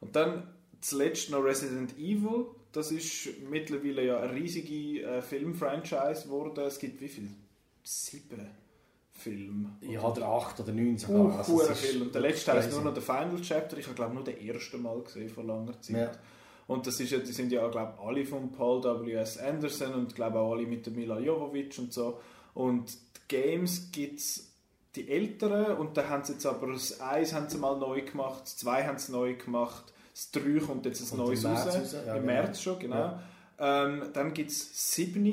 Und 0.01 0.15
dann 0.15 0.47
zuletzt 0.83 1.31
noch 1.31 1.43
Resident 1.43 1.97
Evil. 1.99 2.45
Das 2.73 2.93
ist 2.93 3.29
mittlerweile 3.49 4.05
ja 4.05 4.21
eine 4.21 4.35
riesige 4.35 5.03
äh, 5.03 5.23
Filmfranchise 5.23 6.25
geworden. 6.25 6.65
Es 6.65 6.79
gibt 6.79 7.01
wie 7.01 7.09
viel? 7.09 7.29
Sieben 7.83 8.47
Filme. 9.13 9.77
ja, 9.81 10.01
oder 10.01 10.27
acht 10.29 10.61
oder 10.61 10.73
neun 10.73 10.97
sogar. 10.97 11.27
Uh, 11.49 11.61
Also 11.61 11.75
viel. 11.75 12.03
Und 12.03 12.15
der 12.15 12.23
letzte 12.23 12.53
heißt 12.53 12.71
nur 12.71 12.83
noch 12.83 12.95
der 12.95 13.03
Final 13.03 13.41
Chapter. 13.41 13.77
Ich 13.77 13.87
habe 13.87 13.97
glaube 13.97 14.15
nur 14.15 14.23
den 14.23 14.39
ersten 14.47 14.81
Mal 14.81 15.01
gesehen 15.01 15.29
vor 15.29 15.45
langer 15.45 15.81
Zeit. 15.81 15.97
Ja. 15.97 16.13
Und 16.69 16.87
das 16.87 17.01
ist 17.01 17.11
ja, 17.11 17.19
die 17.19 17.33
sind 17.33 17.51
ja 17.51 17.67
glaube 17.69 17.99
alle 18.01 18.25
von 18.25 18.53
Paul 18.53 18.85
W.S. 18.85 19.39
Anderson 19.39 19.95
und 19.95 20.15
glaube 20.15 20.39
auch 20.39 20.53
alle 20.53 20.67
mit 20.67 20.87
der 20.87 20.93
Mila 20.93 21.19
Jovovich 21.19 21.79
und 21.79 21.93
so. 21.93 22.21
Und 22.55 22.93
die 22.93 23.37
Games 23.37 23.91
gibt 23.91 24.21
es 24.21 24.53
die 24.95 25.09
älteren 25.09 25.77
und 25.77 25.97
da 25.97 26.09
haben 26.09 26.25
sie 26.25 26.35
jetzt 26.35 26.47
aber 26.47 26.73
das 26.73 27.01
1 27.01 27.33
haben 27.33 27.49
sie 27.49 27.59
mal 27.59 27.79
neu 27.79 28.03
gemacht, 28.03 28.43
das 28.43 28.57
2 28.59 28.87
haben 28.87 28.99
sie 28.99 29.13
neu 29.13 29.35
gemacht, 29.35 29.93
das 30.19 30.43
3 30.43 30.59
kommt 30.59 30.85
jetzt 30.85 31.01
ein 31.01 31.09
Kommt 31.09 31.29
neues 31.29 31.45
raus, 31.45 31.67
raus, 31.67 31.93
ja, 31.93 32.15
im 32.15 32.23
genau. 32.23 32.27
März 32.27 32.61
schon, 32.61 32.79
genau. 32.81 32.97
Ja. 32.97 33.23
Ähm, 33.61 34.03
dann 34.13 34.35
gibt 34.35 34.51
es 34.51 34.95
7, 34.95 35.25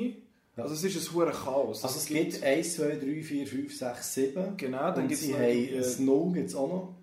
Ja. 0.56 0.62
also 0.62 0.74
es 0.74 0.84
ist 0.84 1.08
ein 1.10 1.14
hoher 1.14 1.32
Chaos. 1.32 1.82
Also 1.82 1.98
es 1.98 2.06
gibt 2.06 2.42
1, 2.42 2.76
2, 2.76 2.96
3, 2.96 3.22
4, 3.22 3.46
5, 3.46 3.76
6, 3.76 4.14
7. 4.14 4.56
Genau, 4.56 4.92
dann 4.92 5.08
gibt's 5.08 5.24
sie 5.24 5.32
noch 5.32 5.40
äh, 5.40 5.82
Snow 5.82 6.32
gibt's 6.32 6.54
auch 6.54 6.68
noch. 6.68 6.94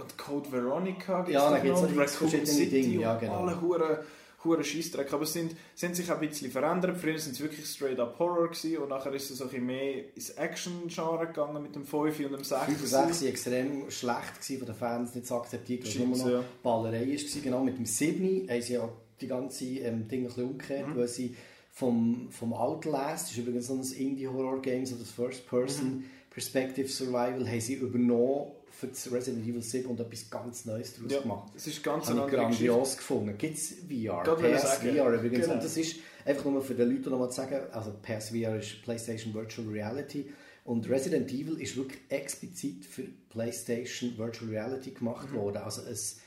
Und 0.00 0.16
Code 0.16 0.50
Veronica 0.52 1.18
gibt's 1.18 1.32
Ja, 1.34 1.48
doch 1.48 1.56
dann 1.56 1.62
gibt's 1.62 1.82
noch, 1.82 1.90
noch 1.90 2.08
verschiedene 2.08 2.66
Dinge, 2.66 3.00
ja, 3.02 3.16
genau. 3.18 3.34
alle 3.46 3.60
hure 3.60 4.04
hure 4.44 4.64
Scheissdreck. 4.64 5.12
Aber 5.12 5.24
es 5.24 5.32
sind, 5.32 5.54
sie 5.74 5.86
haben 5.86 5.94
sich 5.94 6.10
auch 6.10 6.20
ein 6.20 6.28
bisschen 6.28 6.50
verändert. 6.50 6.96
Früher 6.98 7.18
sind 7.18 7.32
es 7.32 7.40
wirklich 7.40 7.66
straight 7.66 7.98
up 7.98 8.18
Horror 8.18 8.48
gewesen 8.48 8.78
und 8.78 8.88
nachher 8.88 9.12
ist 9.12 9.30
es 9.30 9.40
ein 9.42 9.48
bisschen 9.48 9.66
mehr 9.66 10.14
ins 10.14 10.30
Action-Genre 10.30 11.26
gegangen 11.26 11.62
mit 11.62 11.74
dem 11.74 11.84
5 11.84 12.18
und 12.20 12.32
dem 12.32 12.44
6. 12.44 12.64
5 12.64 12.80
und 12.80 12.86
6 12.86 13.20
waren 13.22 13.28
extrem 13.28 13.90
schlecht 13.90 14.34
gewesen, 14.40 14.58
von 14.58 14.66
den 14.66 14.74
Fans, 14.76 15.14
nicht 15.14 15.26
so 15.26 15.36
akzeptiert, 15.36 15.82
weil 15.84 15.90
es 15.90 15.98
nur 15.98 16.08
noch 16.16 16.28
ja. 16.30 16.44
Ballerei 16.62 17.06
war. 17.06 17.42
Genau, 17.42 17.64
mit 17.64 17.78
dem 17.78 17.86
7 17.86 18.48
haben 18.48 18.62
sie 18.62 18.72
ja 18.74 18.88
die 19.20 19.26
ganze 19.26 19.64
ähm, 19.64 20.08
Dinge 20.08 20.24
ein 20.24 20.26
bisschen 20.28 20.44
umgekehrt, 20.44 20.88
Mhm. 20.88 20.96
weil 20.96 21.08
sie 21.08 21.36
vom, 21.72 22.28
vom 22.30 22.52
Outlast, 22.52 23.24
das 23.26 23.30
ist 23.32 23.38
übrigens 23.38 23.66
so 23.68 23.74
ein 23.74 23.82
Indie-Horror-Game, 23.82 24.86
so 24.86 24.96
das 24.96 25.10
First-Person-Perspective 26.30 26.88
Survival, 26.88 27.46
haben 27.48 27.60
sie 27.60 27.74
übernommen 27.74 28.52
für 28.70 28.86
das 28.86 29.10
Resident 29.12 29.46
Evil 29.46 29.62
7 29.62 29.86
und 29.90 30.00
etwas 30.00 30.30
ganz 30.30 30.64
Neues 30.64 30.94
daraus 30.94 31.12
Ja, 31.12 31.20
gemacht. 31.20 31.52
es 31.56 31.66
ist 31.66 31.82
ganz 31.82 32.06
Das 32.06 32.16
habe 32.16 32.30
ich 32.30 32.36
Geschichte. 32.36 32.64
grandios 32.66 32.96
gefunden. 32.96 33.36
Gibt 33.36 33.56
es 33.58 33.68
VR? 33.88 34.22
Gerade 34.22 34.30
wollte 34.42 34.48
ich 34.48 34.54
PS 34.54 34.62
sagen. 34.62 34.96
VR 34.96 35.12
übrigens. 35.14 35.40
Genau. 35.42 35.54
Und 35.54 35.64
das 35.64 35.76
ist 35.76 35.96
einfach 36.24 36.44
nur 36.46 36.62
für 36.62 36.74
die 36.74 36.82
Leute 36.82 37.10
noch 37.10 37.18
mal 37.18 37.28
zu 37.30 37.36
sagen, 37.36 37.60
also 37.72 37.92
PS 38.02 38.30
VR 38.30 38.58
ist 38.58 38.82
PlayStation 38.82 39.34
Virtual 39.34 39.66
Reality 39.68 40.30
und 40.64 40.88
Resident 40.88 41.30
Evil 41.32 41.60
ist 41.60 41.76
wirklich 41.76 42.00
explizit 42.08 42.84
für 42.84 43.02
PlayStation 43.30 44.16
Virtual 44.16 44.48
Reality 44.50 44.92
gemacht 44.92 45.30
Mhm. 45.32 45.36
worden. 45.36 45.56
Also 45.58 45.82
es 45.82 46.18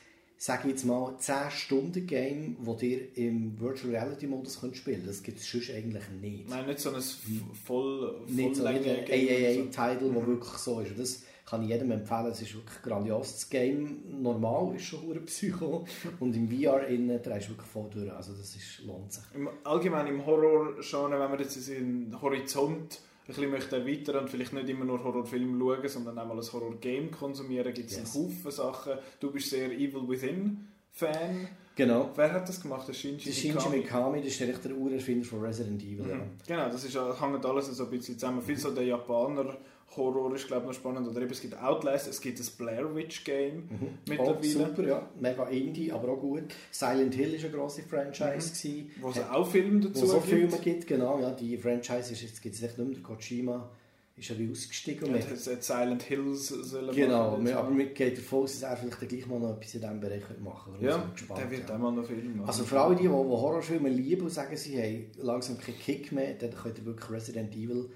sage 0.45 0.67
jetzt 0.69 0.83
mal 0.85 1.15
10 1.17 1.35
Stunden 1.51 2.05
Game, 2.05 2.57
wo 2.59 2.77
ihr 2.81 3.15
im 3.17 3.59
Virtual 3.59 3.91
Reality 3.95 4.27
Modus 4.27 4.59
könnt 4.59 4.75
spielen. 4.75 5.03
Das 5.05 5.23
gibt 5.23 5.39
es 5.39 5.49
sonst 5.49 5.71
eigentlich 5.71 6.03
nicht. 6.21 6.49
Nein, 6.49 6.65
nicht 6.65 6.79
so 6.79 6.89
ein 6.89 6.95
f- 6.97 7.19
voll, 7.65 8.21
nicht 8.27 8.55
so 8.57 8.65
ein. 8.65 8.75
AAA-Title, 8.75 10.09
Mhm. 10.09 10.15
wo 10.15 10.25
wirklich 10.27 10.53
so 10.55 10.79
ist. 10.81 10.91
Und 10.91 10.99
das 10.99 11.23
kann 11.45 11.63
ich 11.63 11.69
jedem 11.69 11.91
empfehlen. 11.91 12.27
Es 12.27 12.41
ist 12.41 12.55
wirklich 12.55 12.81
grandios. 12.81 13.31
Das 13.33 13.49
Game 13.49 14.01
normal 14.21 14.75
ist 14.75 14.83
schon 14.85 15.01
hure 15.03 15.19
Psycho 15.21 15.85
und 16.19 16.35
im 16.35 16.49
VR 16.49 16.87
innen 16.87 17.21
drehst 17.21 17.47
du 17.47 17.51
wirklich 17.51 17.67
voll 17.69 17.89
durch. 17.93 18.11
Also 18.11 18.33
das 18.33 18.55
ist, 18.55 18.79
lohnt 18.85 19.13
sich. 19.13 19.23
Im, 19.35 19.49
allgemein 19.63 20.07
im 20.07 20.25
Horror-Genre, 20.25 21.11
wenn 21.19 21.29
man 21.31 21.39
jetzt 21.39 21.67
den 21.69 22.15
Horizont 22.21 22.99
ein 22.99 23.12
bisschen 23.27 23.49
möchte 23.51 23.77
erweitern 23.77 24.17
und 24.23 24.29
vielleicht 24.29 24.53
nicht 24.53 24.67
immer 24.69 24.85
nur 24.85 25.03
Horrorfilme 25.03 25.57
schauen, 25.57 25.87
sondern 25.89 26.19
auch 26.19 26.27
mal 26.27 26.37
ein 26.39 26.51
Horror-Game 26.51 27.11
konsumieren, 27.11 27.73
gibt 27.73 27.89
es 27.89 27.97
Yes. 27.97 28.15
einen 28.15 28.25
Haufen 28.25 28.51
Sachen. 28.51 28.93
Du 29.19 29.31
bist 29.31 29.49
sehr 29.49 29.71
Evil 29.71 30.07
Within-Fan. 30.07 31.47
Genau. 31.75 32.11
Wer 32.15 32.31
hat 32.33 32.47
das 32.47 32.61
gemacht? 32.61 32.87
Der 32.87 32.93
Shinji, 32.93 33.23
Der 33.25 33.31
Shinji 33.31 33.53
Mikami? 33.55 33.77
Mikami, 33.77 34.17
das 34.19 34.27
ist 34.27 34.39
ja 34.39 34.45
der 34.47 34.75
Urerfinder 34.75 35.25
von 35.25 35.41
Resident 35.41 35.81
Evil. 35.81 36.05
ja. 36.07 36.15
Mhm. 36.17 36.31
Genau, 36.47 36.65
das 36.69 36.83
ist, 36.83 36.93
ja- 36.93 37.19
hängt 37.19 37.43
alles 37.45 37.67
so 37.67 37.83
ein 37.85 37.89
bisschen 37.89 38.19
zusammen. 38.19 38.41
Viel 38.43 38.57
so 38.57 38.69
der 38.71 38.83
Japaner 38.85 39.57
Horror 39.97 40.33
ist 40.35 40.47
glaube 40.47 40.61
ich 40.63 40.67
noch 40.67 40.73
spannend. 40.73 41.07
Oder 41.07 41.21
eben, 41.21 41.31
es 41.31 41.41
gibt 41.41 41.57
Outlast, 41.61 42.07
es 42.07 42.19
gibt 42.21 42.39
das 42.39 42.49
Blair 42.49 42.93
Witch 42.95 43.23
Game 43.23 43.63
Mhm. 43.69 43.69
Oh, 43.81 43.87
mittlerweile. 44.09 44.43
super, 44.49 44.87
ja. 44.87 45.09
Mega 45.19 45.45
Indie, 45.47 45.91
aber 45.91 46.09
auch 46.09 46.19
gut. 46.19 46.43
Silent 46.71 47.13
Hill 47.15 47.33
war 47.33 47.39
eine 47.39 47.49
grosse 47.57 47.83
Franchise. 47.83 48.49
gewesen. 48.53 48.91
Wo 49.01 49.09
es 49.09 49.15
Hat- 49.17 49.31
auch 49.31 49.47
Filme 49.49 49.83
wo 49.83 49.87
dazu 49.87 50.05
auch 50.05 50.13
gibt. 50.25 50.25
Filme 50.27 50.57
gibt, 50.59 50.87
genau. 50.87 51.19
Ja, 51.19 51.31
die 51.31 51.57
Franchise 51.57 52.13
ist 52.13 52.21
jetzt 52.21 52.41
gibt 52.41 52.55
es 52.55 52.61
nicht 52.61 52.77
mehr. 52.77 52.87
Der 52.87 53.01
Kojima 53.03 53.69
ist 54.15 54.29
ja 54.29 54.37
wie 54.37 54.51
ausgestiegen. 54.51 55.07
Und 55.07 55.15
das 55.15 55.47
hätte 55.47 55.61
Silent 55.63 56.03
Hills 56.03 56.47
sollen 56.49 56.95
Genau, 56.95 57.31
machen. 57.37 57.47
aber 57.53 57.75
wir 57.77 57.85
gehen 57.87 58.13
davon 58.15 58.43
aus, 58.43 58.59
dass 58.59 58.69
er 58.69 58.77
vielleicht 58.77 58.99
gleich 59.09 59.25
mal 59.25 59.39
noch 59.39 59.57
etwas 59.57 59.73
in 59.73 59.81
diesem 59.81 59.99
Bereich 59.99 60.21
machen. 60.43 60.73
Darum 60.79 60.85
ja, 60.85 61.09
gespannt, 61.13 61.39
der 61.41 61.49
wird 61.51 61.67
ja. 61.69 61.75
auch 61.75 61.79
mal 61.79 61.91
noch 61.91 62.05
Filme 62.05 62.29
machen. 62.35 62.47
Also 62.47 62.63
für 62.63 62.79
alle, 62.79 62.95
die, 62.95 63.01
die 63.03 63.09
Horrorfilme 63.09 63.89
lieben 63.89 64.21
und 64.23 64.29
sagen, 64.29 64.55
sie 64.55 64.77
haben 64.79 65.05
langsam 65.17 65.57
keinen 65.57 65.79
Kick 65.79 66.11
mehr, 66.11 66.35
dann 66.35 66.51
könnt 66.53 66.77
ihr 66.77 66.85
wirklich 66.85 67.09
Resident 67.09 67.55
Evil 67.55 67.89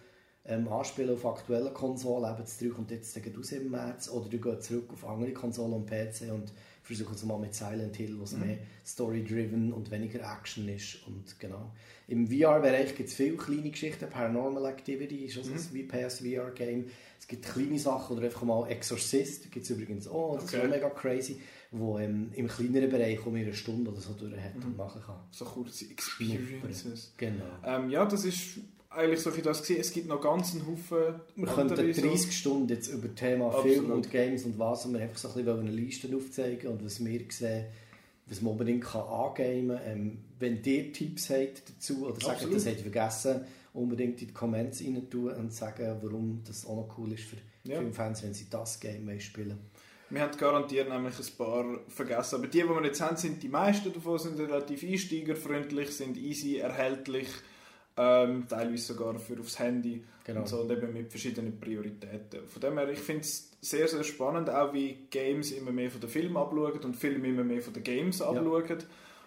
ähm, 0.48 0.68
anspielen 0.68 1.14
auf 1.16 1.26
aktuellen 1.26 1.74
Konsolen. 1.74 2.32
Eben 2.32 2.42
das 2.44 2.58
3 2.58 2.68
kommt 2.70 2.92
jetzt 2.92 3.18
raus 3.38 3.52
im 3.52 3.72
März. 3.72 4.10
Oder 4.10 4.30
du 4.30 4.38
gehst 4.40 4.64
zurück 4.64 4.90
auf 4.94 5.06
andere 5.08 5.32
Konsolen 5.34 5.74
und 5.74 5.86
PC 5.88 6.32
und 6.34 6.52
versuchen 6.84 7.16
es 7.16 7.24
mal 7.26 7.38
mit 7.38 7.54
Silent 7.54 7.96
Hill, 7.98 8.16
was 8.20 8.32
mehr 8.32 8.58
story-driven 8.86 9.74
und 9.74 9.92
weniger 9.92 10.20
Action 10.22 10.70
ist. 10.70 11.06
Und 11.06 11.38
genau. 11.40 11.72
Im 12.08 12.28
VR-Bereich 12.28 12.96
gibt 12.96 13.10
es 13.10 13.16
viele 13.16 13.36
kleine 13.36 13.70
Geschichten. 13.70 14.10
Paranormal 14.10 14.66
Activity 14.72 15.26
ist 15.26 15.38
also 15.38 15.52
ein 15.52 15.88
PS-VR-Game. 15.88 16.86
Es 17.20 17.28
gibt 17.28 17.46
kleine 17.46 17.78
Sachen 17.78 18.16
oder 18.18 18.28
einfach 18.28 18.44
mal 18.44 18.70
Exorcist 18.70 19.52
gibt 19.52 19.66
es 19.66 19.70
übrigens 19.72 20.08
auch. 20.08 20.36
Das 20.36 20.46
ist 20.46 20.54
Okay. 20.56 20.66
auch 20.66 20.70
mega 20.70 20.90
crazy. 20.90 21.42
Wo 21.72 22.00
ähm, 22.00 22.30
im 22.34 22.48
kleineren 22.48 22.90
Bereich 22.90 23.26
um 23.26 23.36
eine 23.36 23.54
Stunde 23.54 23.92
oder 23.92 24.00
so 24.00 24.14
durch 24.14 24.32
hat 24.40 24.56
und 24.64 24.78
machen 24.78 25.02
kann. 25.06 25.20
so 25.32 25.44
kurze 25.44 25.84
Experiences. 25.92 27.12
Genau. 27.18 27.44
Ähm, 27.66 27.90
ja, 27.90 28.06
das 28.06 28.24
ist 28.24 28.60
eigentlich 28.90 29.20
so 29.22 29.30
das 29.32 29.62
gewesen. 29.64 29.80
Es 29.82 29.92
gibt 29.92 30.08
noch 30.08 30.22
ganz 30.22 30.54
einen 30.54 30.66
Haufen 30.68 31.16
Wir 31.36 31.46
könnten 31.48 31.76
so- 31.94 32.02
30 32.02 32.32
Stunden 32.38 32.70
jetzt 32.70 32.88
über 32.88 33.14
Thema 33.14 33.48
Absolut. 33.48 33.68
Film 33.68 33.92
und 33.92 34.10
Games 34.12 34.44
und 34.46 34.58
was 34.58 34.86
und 34.86 34.94
wir 34.94 35.02
einfach 35.02 35.18
so 35.18 35.28
ein 35.30 35.34
bisschen 35.36 35.60
eine 35.60 35.72
Liste 35.72 36.16
aufzeigen 36.16 36.72
und 36.72 36.84
was 36.86 37.04
wir 37.04 37.22
sehen, 37.30 37.66
was 38.28 38.42
man 38.42 38.54
unbedingt 38.54 38.84
kann 38.84 39.02
angamen 39.02 39.70
kann. 39.70 39.80
Ähm, 39.86 40.18
wenn 40.40 40.64
ihr 40.64 40.92
Tipps 40.94 41.30
habt 41.30 41.64
dazu 41.70 42.06
oder 42.08 42.20
sagt, 42.20 42.44
das 42.54 42.66
habt 42.66 42.78
ihr 42.78 42.84
vergessen, 42.84 43.42
unbedingt 43.74 44.22
in 44.22 44.28
die 44.30 44.34
Comments 44.34 44.82
rein 44.82 45.10
tun 45.10 45.32
und 45.34 45.54
sagen, 45.54 45.98
warum 46.02 46.42
das 46.46 46.66
auch 46.66 46.76
noch 46.88 46.98
cool 46.98 47.12
ist 47.14 47.24
für 47.24 47.38
Ja. 47.64 47.80
Filmfans, 47.80 48.24
wenn 48.24 48.34
sie 48.34 48.48
das 48.50 48.80
Game 48.80 49.20
spielen 49.20 49.58
Wir 50.10 50.22
haben 50.22 50.38
garantiert 50.38 50.88
nämlich 50.90 51.16
ein 51.20 51.38
paar 51.38 51.66
vergessen. 51.90 52.36
Aber 52.36 52.48
die, 52.48 52.62
die 52.62 52.68
wir 52.70 52.84
jetzt 52.86 53.02
haben, 53.02 53.18
sind 53.18 53.44
die 53.44 53.50
meisten 53.50 53.92
davon 53.92 54.18
sind 54.18 54.40
relativ 54.40 54.82
einsteigerfreundlich, 54.84 55.90
sind 55.92 56.18
easy 56.18 56.58
erhältlich, 56.58 57.28
ähm, 57.98 58.46
teilweise 58.48 58.94
sogar 58.94 59.18
für 59.20 59.40
aufs 59.40 59.60
Handy 59.60 60.04
Genau. 60.28 60.42
und 60.42 60.48
so 60.50 60.60
und 60.60 60.72
eben 60.72 60.92
mit 60.92 61.10
verschiedenen 61.10 61.58
Prioritäten. 61.58 62.46
Von 62.48 62.62
dem 62.62 62.78
her, 62.78 62.90
ich 62.90 63.00
finde 63.00 63.22
es 63.22 63.50
sehr, 63.62 63.88
sehr 63.88 64.04
spannend, 64.04 64.50
auch 64.50 64.74
wie 64.74 65.08
Games 65.10 65.52
immer 65.52 65.72
mehr 65.72 65.90
von 65.90 66.02
den 66.02 66.10
Filmen 66.10 66.36
abschauen 66.36 66.80
und 66.84 66.98
Filme 66.98 67.30
immer 67.30 67.46
mehr 67.46 67.62
von 67.62 67.74
den 67.74 67.84
Games 67.84 68.22
abschauen. 68.22 68.84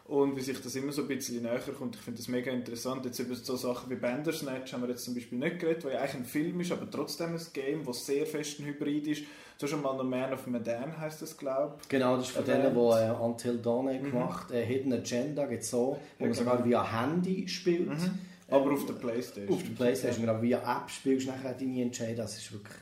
und 0.08 0.36
wie 0.36 0.42
sich 0.42 0.60
das 0.60 0.74
immer 0.74 0.92
so 0.92 1.02
ein 1.02 1.08
bisschen 1.08 1.42
näher 1.42 1.58
kommt. 1.78 1.94
Ich 1.94 2.02
finde 2.02 2.18
das 2.18 2.28
mega 2.28 2.52
interessant. 2.52 3.06
Jetzt 3.06 3.18
über 3.18 3.34
so 3.34 3.56
Sachen 3.56 3.88
wie 3.88 3.94
Bandersnatch 3.94 4.74
haben 4.74 4.82
wir 4.82 4.90
jetzt 4.90 5.04
zum 5.04 5.14
Beispiel 5.14 5.38
nicht 5.38 5.58
geredet, 5.58 5.84
weil 5.84 5.92
ja 5.94 6.00
eigentlich 6.00 6.16
ein 6.16 6.24
Film 6.26 6.60
ist, 6.60 6.70
aber 6.70 6.90
trotzdem 6.90 7.30
ein 7.34 7.40
Game, 7.54 7.82
das 7.86 8.04
sehr 8.04 8.26
fest 8.26 8.60
ein 8.60 8.66
Hybrid 8.66 9.06
ist. 9.06 9.22
Du 9.58 9.64
hast 9.64 9.70
schon 9.70 9.80
mal 9.80 9.96
noch 9.96 10.04
Man 10.04 10.34
of 10.34 10.46
Medan 10.46 10.98
heißt 10.98 11.22
das, 11.22 11.34
glaube 11.36 11.76
ich. 11.80 11.88
Genau, 11.88 12.16
das 12.16 12.26
ist 12.26 12.36
von 12.36 12.44
denen, 12.44 12.74
die 12.74 12.78
äh, 12.78 13.10
Until 13.10 13.56
Dawn 13.58 13.86
mhm. 13.86 14.02
gemacht 14.10 14.50
äh, 14.50 14.64
Hidden 14.66 14.92
Agenda 14.92 15.46
gibt 15.46 15.62
es 15.62 15.70
so, 15.70 15.98
wo 16.18 16.24
man 16.26 16.34
sogar 16.34 16.62
via 16.62 16.84
Handy 16.84 17.48
spielt. 17.48 17.88
Mhm. 17.88 18.18
Aber 18.50 18.72
auf 18.72 18.86
der 18.86 18.94
Playstation. 18.94 19.54
Auf 19.54 19.62
der 19.62 19.70
Playstation, 19.70 20.26
genau. 20.26 20.42
Via 20.42 20.58
App 20.58 20.90
spielst 20.90 21.26
du 21.26 21.30
nachher 21.30 21.54
deine 21.54 21.82
Entscheidung. 21.82 22.16
Das 22.16 22.36
ist 22.36 22.52
wirklich 22.52 22.74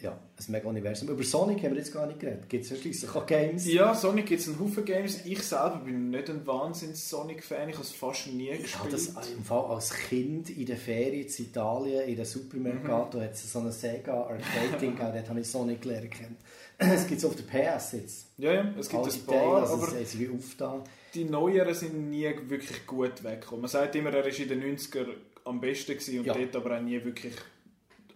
ja, 0.00 0.12
ein 0.12 0.52
mega 0.52 0.68
Universum. 0.68 1.08
Über 1.08 1.24
Sonic 1.24 1.64
haben 1.64 1.72
wir 1.72 1.78
jetzt 1.78 1.92
gar 1.92 2.06
nicht 2.06 2.20
geredet. 2.20 2.48
Gibt 2.48 2.70
es 2.70 2.78
schließlich 2.80 3.12
auch 3.12 3.26
Games? 3.26 3.66
Ja, 3.66 3.92
Sonic 3.94 4.26
gibt 4.26 4.40
es 4.40 4.48
einen 4.48 4.60
Haufen 4.60 4.84
Games. 4.84 5.26
Ich 5.26 5.42
selber 5.42 5.80
bin 5.84 6.10
nicht 6.10 6.30
ein 6.30 6.46
Wahnsinns-Sonic-Fan. 6.46 7.68
Ich 7.68 7.74
habe 7.74 7.84
es 7.84 7.90
fast 7.90 8.28
nie 8.28 8.46
gespielt. 8.46 8.66
Ich 8.66 8.78
habe 8.78 8.90
das 8.90 9.08
im 9.08 9.42
Fall 9.42 9.64
als 9.64 9.92
Kind 9.92 10.50
in 10.50 10.66
der 10.66 10.76
Ferien 10.76 11.26
in 11.26 11.44
Italien, 11.44 12.08
in 12.08 12.14
der 12.14 12.26
Supermercato, 12.26 13.18
mhm. 13.18 13.22
hat 13.22 13.32
es 13.32 13.52
so 13.52 13.58
eine 13.58 13.72
Sega 13.72 14.22
Arcade-Ding 14.22 14.90
gegeben, 14.96 15.12
dort 15.14 15.28
habe 15.28 15.40
ich 15.40 15.48
Sonic 15.48 15.82
gelernt 15.82 16.14
Es 16.78 17.06
gibt 17.08 17.18
es 17.18 17.24
auf 17.24 17.34
der 17.34 17.42
PS 17.42 17.92
jetzt. 17.92 18.26
Ja, 18.36 18.52
ja, 18.52 18.74
es 18.78 18.88
gibt 18.88 19.04
ein 19.04 19.26
paar, 19.26 19.62
also 19.62 19.74
aber 19.74 20.00
es 20.00 20.16
wie 20.16 20.28
aufgetan. 20.28 20.82
Die 21.14 21.24
Neueren 21.24 21.74
sind 21.74 22.10
nie 22.10 22.30
wirklich 22.46 22.86
gut 22.86 23.22
weggekommen. 23.24 23.62
Man 23.62 23.70
sagt 23.70 23.94
immer, 23.96 24.12
er 24.12 24.24
war 24.24 24.38
in 24.38 24.48
den 24.48 24.76
90er 24.76 25.06
am 25.44 25.60
besten 25.60 25.92
gewesen 25.92 26.20
und 26.20 26.26
ja. 26.26 26.34
dort 26.34 26.56
aber 26.56 26.76
auch 26.76 26.82
nie 26.82 27.02
wirklich 27.02 27.34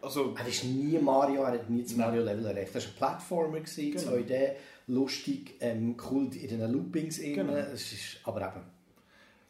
also, 0.02 0.34
er 0.36 0.48
ist 0.48 0.64
nie 0.64 0.98
Mario, 0.98 1.42
er 1.42 1.52
hat 1.52 1.70
nie 1.70 1.84
das 1.84 1.94
Mario-Level 1.94 2.44
erreicht. 2.46 2.74
Das 2.74 2.84
war 2.84 2.92
ein 2.92 2.96
Plattformer, 2.96 3.60
gewesen, 3.60 3.92
genau. 3.92 4.16
2D, 4.16 4.50
lustig, 4.88 5.54
ähm, 5.60 5.96
cool 6.10 6.28
in 6.34 6.58
den 6.58 6.72
Loopings. 6.72 7.20
Genau. 7.20 7.52
Es 7.52 7.92
ist, 7.92 8.18
aber 8.24 8.40
eben. 8.40 8.64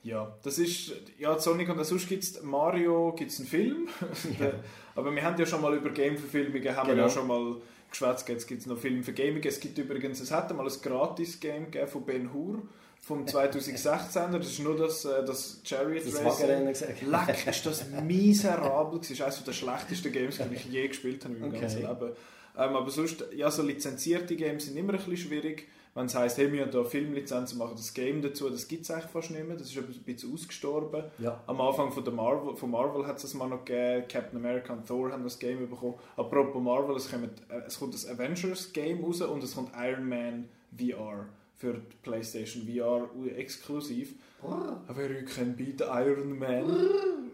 Ja, 0.02 0.36
das 0.42 0.58
ist, 0.58 0.92
ja, 1.18 1.38
Sonic 1.38 1.70
und 1.70 1.82
sonst 1.84 2.06
gibt 2.06 2.22
es 2.22 2.42
Mario, 2.42 3.14
gibt 3.16 3.30
es 3.30 3.38
einen 3.38 3.48
Film. 3.48 3.88
Ja. 4.38 4.52
aber 4.94 5.14
wir 5.14 5.22
haben 5.22 5.38
ja 5.38 5.46
schon 5.46 5.62
mal 5.62 5.74
über 5.74 5.90
Game-Verfilmungen, 5.90 6.76
haben 6.76 6.88
genau. 6.88 6.96
wir 6.96 7.02
ja 7.04 7.08
schon 7.08 7.26
mal 7.26 7.56
geschwätzt, 7.88 8.28
jetzt 8.28 8.46
gibt 8.46 8.60
es 8.60 8.66
noch 8.66 8.76
Filme 8.76 9.02
für 9.02 9.12
Gaming. 9.12 9.42
Es 9.44 9.58
gibt 9.58 9.78
übrigens, 9.78 10.20
es 10.20 10.30
hat 10.30 10.54
mal 10.54 10.66
ein 10.66 10.82
Gratis-Game 10.82 11.68
von 11.86 12.04
Ben 12.04 12.32
Hur 12.32 12.62
vom 13.04 13.24
2016er, 13.24 14.38
das 14.38 14.46
ist 14.46 14.60
nur 14.60 14.76
das, 14.76 15.04
äh, 15.04 15.24
das 15.24 15.60
Chariot 15.64 16.06
das 16.06 16.24
Racing. 16.24 17.10
Leck, 17.10 17.46
ist 17.48 17.66
das 17.66 17.84
miserabel 18.04 19.00
Das 19.00 19.10
ist 19.10 19.20
eines 19.20 19.42
der 19.42 19.52
schlechtesten 19.52 20.12
Games, 20.12 20.38
die 20.38 20.54
ich 20.54 20.64
je 20.66 20.86
gespielt 20.86 21.24
habe 21.24 21.34
in 21.34 21.40
meinem 21.40 21.50
okay. 21.50 21.60
ganzen 21.62 21.82
Leben. 21.82 22.12
Ähm, 22.56 22.76
aber 22.76 22.90
sonst, 22.90 23.24
ja, 23.34 23.50
so 23.50 23.62
lizenzierte 23.62 24.36
Games 24.36 24.66
sind 24.66 24.76
immer 24.76 24.92
ein 24.92 24.98
bisschen 24.98 25.16
schwierig. 25.16 25.66
Wenn 25.94 26.06
es 26.06 26.14
heisst, 26.14 26.38
hey, 26.38 26.50
wir 26.52 26.62
haben 26.62 26.70
da 26.70 26.84
Filmlizenzen, 26.84 27.58
machen 27.58 27.74
das 27.76 27.92
Game 27.92 28.22
dazu, 28.22 28.48
das 28.48 28.68
gibt 28.68 28.84
es 28.84 28.90
eigentlich 28.90 29.10
fast 29.10 29.30
nicht 29.32 29.46
mehr. 29.46 29.56
Das 29.56 29.68
ist 29.68 29.76
ein 29.76 29.84
bisschen 29.84 30.32
ausgestorben. 30.32 31.04
Ja. 31.18 31.42
Am 31.48 31.60
Anfang 31.60 31.90
von, 31.90 32.04
der 32.04 32.12
Marvel, 32.12 32.56
von 32.56 32.70
Marvel 32.70 33.06
hat 33.06 33.16
es 33.16 33.22
das 33.22 33.34
mal 33.34 33.48
noch 33.48 33.64
gegeben. 33.64 34.06
Captain 34.08 34.38
America 34.38 34.72
und 34.72 34.86
Thor 34.86 35.10
haben 35.10 35.24
das 35.24 35.40
Game 35.40 35.68
bekommen. 35.68 35.94
Apropos 36.16 36.62
Marvel, 36.62 36.94
es 36.96 37.10
kommt, 37.10 37.40
äh, 37.50 37.62
es 37.66 37.80
kommt 37.80 37.94
das 37.94 38.06
Avengers 38.06 38.72
Game 38.72 39.02
raus 39.02 39.20
und 39.22 39.42
es 39.42 39.54
kommt 39.56 39.72
Iron 39.76 40.08
Man 40.08 40.48
VR 40.78 41.26
für 41.62 41.74
die 41.74 41.96
PlayStation 42.02 42.66
VR 42.66 43.08
exklusiv. 43.36 44.14
Aber 44.42 45.02
you 45.08 45.24
can 45.24 45.54
beat 45.54 45.80
Iron 45.80 46.36
Man. 46.36 47.30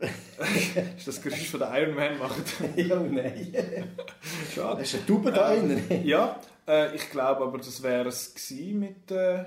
ist 0.98 1.08
das 1.08 1.22
Geräusch 1.22 1.48
von 1.48 1.60
der 1.60 1.80
Iron 1.80 1.94
Man 1.94 2.18
macht? 2.18 2.44
ja, 2.76 3.00
nein. 3.00 3.54
Schade. 4.54 4.82
Hast 4.82 4.92
du 4.92 4.96
eine 4.98 5.06
Tube 5.06 5.32
da 5.34 5.56
drin? 5.56 5.82
ja, 6.04 6.38
äh, 6.66 6.94
ich 6.94 7.08
glaube 7.08 7.42
aber, 7.42 7.56
das 7.56 7.82
wäre 7.82 8.08
es 8.08 8.34
mit... 8.74 9.10
Äh, 9.10 9.44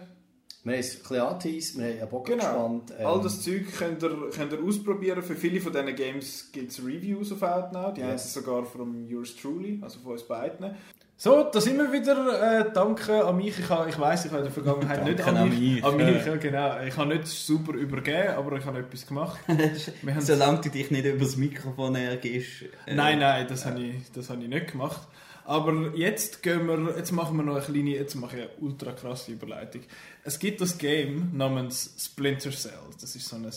wir 0.64 0.74
haben 0.74 0.80
es 0.80 0.96
ein 0.96 1.00
bisschen 1.00 1.20
angeteased, 1.20 1.78
wir 1.78 1.86
haben 1.86 2.00
einen 2.00 2.10
Bock 2.10 2.26
genau. 2.26 2.44
gespannt. 2.44 2.94
Ähm. 2.98 3.06
All 3.06 3.22
das 3.22 3.42
Zeug 3.42 3.66
könnt 3.78 4.02
ihr, 4.02 4.30
könnt 4.32 4.52
ihr 4.52 4.64
ausprobieren. 4.64 5.22
Für 5.22 5.36
viele 5.36 5.62
von 5.62 5.74
diesen 5.74 5.96
Games 5.96 6.52
gibt 6.52 6.72
es 6.72 6.84
Reviews 6.84 7.32
auf 7.32 7.44
Outnow. 7.44 7.94
Die 7.94 8.02
yes. 8.02 8.10
haben 8.10 8.16
es 8.16 8.34
sogar 8.34 8.66
von 8.66 9.08
yours 9.08 9.36
truly, 9.36 9.80
also 9.82 10.00
von 10.00 10.14
uns 10.14 10.24
beiden. 10.24 10.76
So, 11.24 11.44
da 11.44 11.62
sind 11.62 11.78
wir 11.78 11.92
wieder. 11.92 12.62
Äh, 12.62 12.72
danke 12.74 13.24
an 13.24 13.38
mich. 13.38 13.60
Ich, 13.60 13.70
ha, 13.70 13.86
ich 13.88 14.00
weiss, 14.00 14.26
ich 14.26 14.32
habe 14.32 14.40
in 14.40 14.46
der 14.46 14.52
Vergangenheit 14.52 15.06
nicht 15.06 15.22
an 15.22 15.50
mich. 15.50 15.84
An 15.84 15.96
mich, 15.96 16.26
ja, 16.26 16.36
genau. 16.36 16.82
Ich 16.82 16.98
habe 16.98 17.16
nicht 17.16 17.28
super 17.28 17.74
übergeben, 17.74 18.30
aber 18.30 18.58
ich 18.58 18.66
habe 18.66 18.80
etwas 18.80 19.06
gemacht. 19.06 19.40
Solange 20.18 20.62
du 20.62 20.70
dich 20.70 20.90
nicht 20.90 21.06
über 21.06 21.24
das 21.24 21.38
Mikrofon 21.38 21.94
ergehst. 21.94 22.64
Äh, 22.88 22.96
nein, 22.96 23.20
nein, 23.20 23.46
das 23.48 23.68
habe 23.68 23.80
ich, 23.82 24.12
das 24.14 24.32
habe 24.32 24.42
ich 24.42 24.50
nicht 24.50 24.72
gemacht. 24.72 25.08
Aber 25.46 25.92
jetzt 25.94 26.42
gehen 26.42 26.66
wir, 26.66 26.98
jetzt 26.98 27.12
machen 27.12 27.38
wir 27.38 27.44
noch 27.44 27.58
eine 27.58 27.66
kleine, 27.66 27.92
jetzt 27.92 28.16
mache 28.16 28.38
ich 28.38 28.42
eine 28.42 28.52
ultra 28.60 28.92
krasse 28.92 29.34
Überleitung. 29.34 29.82
Es 30.24 30.40
gibt 30.40 30.60
das 30.60 30.80
Game 30.80 31.38
namens 31.38 31.94
Splinter 32.00 32.50
Cell. 32.50 32.72
Das 33.00 33.16
ist 33.16 33.30
so 33.30 33.36
ein, 33.36 33.46
äh, 33.46 33.50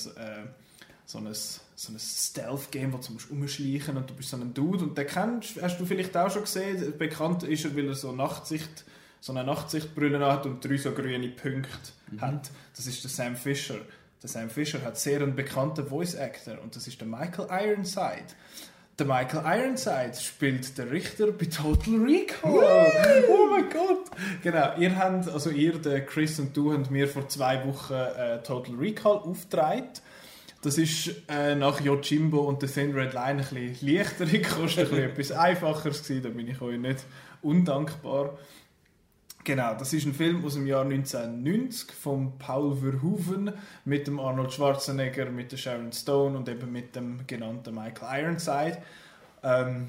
so 1.07 1.17
ein 1.17 1.33
so 1.77 1.93
ein 1.93 1.99
Stealth-Game, 1.99 2.93
wo 2.93 2.99
du 2.99 3.35
umschleichen 3.35 3.97
und 3.97 4.09
du 4.09 4.15
bist 4.15 4.31
so 4.31 4.37
ein 4.37 4.55
Dude 4.55 4.85
und 4.85 4.97
den 4.97 5.07
kennst, 5.07 5.61
hast 5.61 5.79
du 5.79 5.87
vielleicht 5.87 6.17
auch 6.17 6.31
schon 6.31 6.43
gesehen. 6.43 6.97
Bekannt 6.97 7.43
ist 7.43 7.65
er, 7.65 7.77
weil 7.77 7.89
er 7.89 7.95
so 7.95 8.13
Nachtsicht, 8.13 8.85
so 9.21 9.33
eine 9.33 9.45
Nachtsichtbrille 9.45 10.25
hat 10.25 10.47
und 10.47 10.65
drei 10.65 10.77
so 10.77 10.93
grüne 10.93 11.29
Punkte 11.29 11.71
mhm. 12.11 12.21
hat. 12.21 12.51
Das 12.77 12.87
ist 12.87 13.03
der 13.03 13.11
Sam 13.11 13.37
Fisher. 13.37 13.81
Der 14.23 14.29
Sam 14.31 14.51
Fisher 14.51 14.83
hat 14.83 14.99
sehr 14.99 15.21
einen 15.21 15.35
bekannten 15.35 15.87
Voice-Actor 15.87 16.61
und 16.63 16.77
das 16.77 16.87
ist 16.87 17.01
der 17.01 17.09
Michael 17.09 17.49
Ironside. 17.51 18.35
Der 18.97 19.07
Michael 19.07 19.43
Ironside 19.45 20.15
spielt 20.15 20.79
den 20.79 20.89
Richter 20.89 21.33
bei 21.33 21.47
Total 21.47 21.97
Recall. 21.97 23.25
oh 23.29 23.47
mein 23.51 23.69
Gott! 23.69 24.09
Genau, 24.45 24.77
ihr 24.79 24.97
habt, 24.97 25.29
also 25.29 25.51
ihr, 25.51 25.79
der 25.79 26.07
Chris 26.07 26.39
und 26.39 26.57
du, 26.57 26.73
habt 26.73 26.93
mir 26.93 27.09
vor 27.09 27.29
zwei 27.29 27.67
Wochen 27.67 27.93
äh, 27.93 28.41
Total 28.45 28.77
Recall 28.77 29.17
aufgetragen. 29.17 29.89
Das 30.65 30.79
ist 30.79 31.11
äh, 31.29 31.55
nach 31.55 31.79
Yojimbo 31.83 32.39
und 32.39 32.63
der 32.63 32.71
Thin 32.71 32.95
Red 32.95 33.13
Line 33.13 33.43
ein 33.43 33.71
bisschen 33.71 33.87
leichter 33.87 34.25
gekostet, 34.25 34.91
ein 34.95 34.99
etwas 35.11 35.31
einfacheres 35.31 36.03
gewesen, 36.03 36.23
da 36.23 36.29
bin 36.31 36.49
ich 36.49 36.59
euch 36.63 36.79
nicht 36.79 37.05
undankbar. 37.43 38.39
Genau, 39.45 39.75
das 39.75 39.93
ist 39.93 40.07
ein 40.07 40.15
Film 40.15 40.43
aus 40.43 40.55
dem 40.55 40.67
Jahr 40.67 40.85
1990 40.85 41.93
von 41.93 42.39
Paul 42.39 42.75
Verhoeven 42.77 43.53
mit 43.85 44.07
dem 44.07 44.19
Arnold 44.19 44.55
Schwarzenegger, 44.55 45.27
mit 45.27 45.53
der 45.53 45.59
Sharon 45.59 45.93
Stone 45.93 46.35
und 46.35 46.49
eben 46.49 46.73
mit 46.73 46.97
dem 46.97 47.27
genannten 47.27 47.75
Michael 47.75 48.23
Ironside. 48.23 48.79
Ähm, 49.43 49.89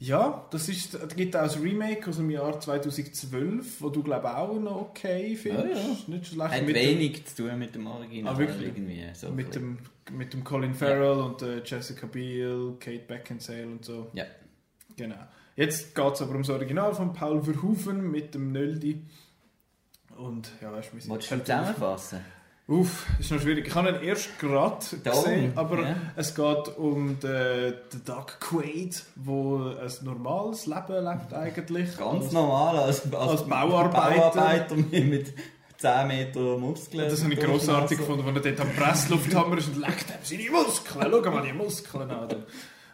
ja, 0.00 0.46
das 0.50 0.70
ist, 0.70 0.94
es 0.94 1.14
gibt 1.14 1.36
auch 1.36 1.42
ein 1.42 1.62
Remake 1.62 2.08
aus 2.08 2.16
dem 2.16 2.30
Jahr 2.30 2.58
2012, 2.58 3.82
wo 3.82 3.90
du 3.90 4.02
glaube 4.02 4.34
auch 4.34 4.58
noch 4.58 4.80
okay 4.80 5.36
findest. 5.36 5.74
Ja, 5.74 5.88
ja. 5.88 5.96
Nicht 6.06 6.26
schlecht. 6.28 6.50
Hat 6.50 6.64
mit 6.64 6.74
wenig 6.74 7.12
dem, 7.12 7.26
zu 7.26 7.42
tun 7.42 7.58
mit 7.58 7.74
dem 7.74 7.86
Original. 7.86 8.34
Ah, 8.34 8.38
wirklich? 8.38 8.68
Irgendwie, 8.68 9.04
so 9.12 9.30
mit, 9.30 9.54
dem, 9.54 9.78
mit 10.10 10.32
dem 10.32 10.42
Colin 10.42 10.72
Farrell 10.72 11.18
ja. 11.18 11.24
und 11.24 11.42
äh, 11.42 11.62
Jessica 11.62 12.06
Biel, 12.06 12.76
Kate 12.80 13.04
Beckinsale 13.06 13.66
und 13.66 13.84
so. 13.84 14.10
Ja. 14.14 14.24
Genau. 14.96 15.16
Jetzt 15.54 15.94
geht 15.94 16.12
es 16.14 16.22
aber 16.22 16.32
ums 16.32 16.48
Original 16.48 16.94
von 16.94 17.12
Paul 17.12 17.42
Verhoeven 17.42 18.10
mit 18.10 18.34
dem 18.34 18.52
Nöldi. 18.52 19.02
Und 20.16 20.50
ja, 20.62 20.72
weißt 20.72 20.94
du, 20.94 20.96
wie 20.96 21.08
Wolltest 21.10 21.30
du 21.30 21.40
zusammenfassen? 21.40 22.20
Uff, 22.70 23.04
ist 23.18 23.32
noch 23.32 23.40
schwierig. 23.40 23.66
Ich 23.66 23.74
habe 23.74 23.88
ihn 23.88 24.00
erst 24.04 24.38
gerade 24.38 24.78
gesehen, 25.02 25.52
aber 25.56 25.82
ja. 25.82 25.96
es 26.14 26.32
geht 26.32 26.78
um 26.78 27.18
den, 27.18 27.74
den 27.92 28.04
Doug 28.04 28.26
Quaid, 28.38 29.02
der 29.16 29.82
ein 29.82 30.04
normales 30.04 30.66
Leben 30.66 31.04
lebt 31.04 31.34
eigentlich. 31.34 31.96
Ganz 31.96 32.26
als, 32.26 32.32
normal, 32.32 32.78
als, 32.78 33.12
als, 33.12 33.14
als 33.14 33.48
Bauarbeiter. 33.48 34.30
Bauarbeiter 34.30 34.76
mit 34.76 35.34
10 35.78 36.06
Meter 36.06 36.58
Muskeln. 36.58 37.08
Das 37.10 37.24
habe 37.24 37.34
ich 37.34 37.40
grossartig 37.40 37.98
gefunden, 37.98 38.24
als 38.24 38.46
er 38.46 38.52
dort 38.52 38.60
am 38.60 38.72
Presslufthammer 38.76 39.58
ist 39.58 39.66
und 39.66 39.80
leckt 39.80 40.06
ihm 40.08 40.16
seine 40.22 40.50
Muskeln. 40.50 41.08
Schau 41.10 41.30
mal 41.32 41.42
die 41.42 41.52
Muskeln 41.52 42.08
an. 42.08 42.28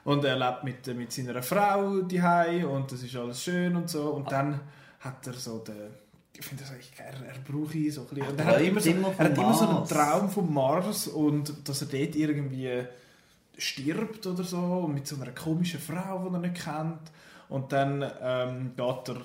Und 0.04 0.24
er 0.24 0.38
lebt 0.38 0.64
mit, 0.64 0.96
mit 0.96 1.12
seiner 1.12 1.42
Frau 1.42 2.00
daheim 2.00 2.70
und 2.70 2.92
das 2.92 3.02
ist 3.02 3.14
alles 3.14 3.42
schön 3.42 3.76
und 3.76 3.90
so. 3.90 4.04
Und 4.04 4.32
dann 4.32 4.58
hat 5.00 5.26
er 5.26 5.34
so 5.34 5.58
den 5.58 6.05
ich 6.38 6.44
finde 6.44 6.62
das 6.62 6.72
eigentlich 6.72 6.96
geil, 6.96 7.14
er 7.26 7.52
braucht 7.52 7.74
ihn 7.74 7.90
so 7.90 8.02
ein 8.02 8.06
bisschen. 8.08 8.38
Er, 8.38 8.44
hat 8.44 8.60
immer 8.60 8.80
so, 8.80 8.90
er 8.90 9.18
hat 9.18 9.38
immer 9.38 9.54
so 9.54 9.68
einen 9.68 9.86
Traum 9.86 10.30
vom 10.30 10.52
Mars 10.52 11.08
und 11.08 11.68
dass 11.68 11.82
er 11.82 11.88
dort 11.88 12.14
irgendwie 12.14 12.84
stirbt 13.58 14.26
oder 14.26 14.44
so 14.44 14.88
mit 14.92 15.06
so 15.06 15.16
einer 15.16 15.32
komischen 15.32 15.80
Frau, 15.80 16.28
die 16.28 16.34
er 16.34 16.40
nicht 16.40 16.62
kennt. 16.62 17.00
Und 17.48 17.72
dann 17.72 18.04
ähm, 18.20 18.72
geht 18.76 19.08
er 19.08 19.16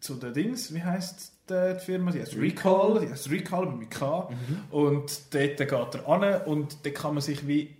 zu 0.00 0.14
den 0.14 0.32
Dings, 0.32 0.72
wie 0.72 0.82
heißt 0.82 1.32
die 1.50 1.78
Firma? 1.84 2.12
Die 2.12 2.20
heißt 2.20 2.36
Recall, 2.36 3.00
die 3.00 3.10
heißt 3.10 3.30
Recall 3.30 3.66
mit 3.66 3.90
K. 3.90 4.30
Mhm. 4.30 4.60
Und 4.70 5.34
dort 5.34 5.56
geht 5.56 5.70
er 5.70 6.08
an 6.08 6.42
und 6.46 6.84
da 6.84 6.90
kann 6.90 7.14
man 7.14 7.22
sich 7.22 7.46
wie 7.46 7.76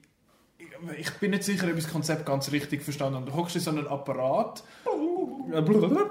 ich 0.98 1.10
bin 1.14 1.30
nicht 1.30 1.44
sicher, 1.44 1.68
ob 1.68 1.76
ich 1.76 1.84
das 1.84 1.92
Konzept 1.92 2.26
ganz 2.26 2.50
richtig 2.50 2.82
verstanden 2.82 3.14
habe. 3.14 3.30
Du 3.30 3.36
hockst 3.36 3.54
in 3.54 3.62
so 3.62 3.70
einen 3.70 3.86
Apparat, 3.86 4.64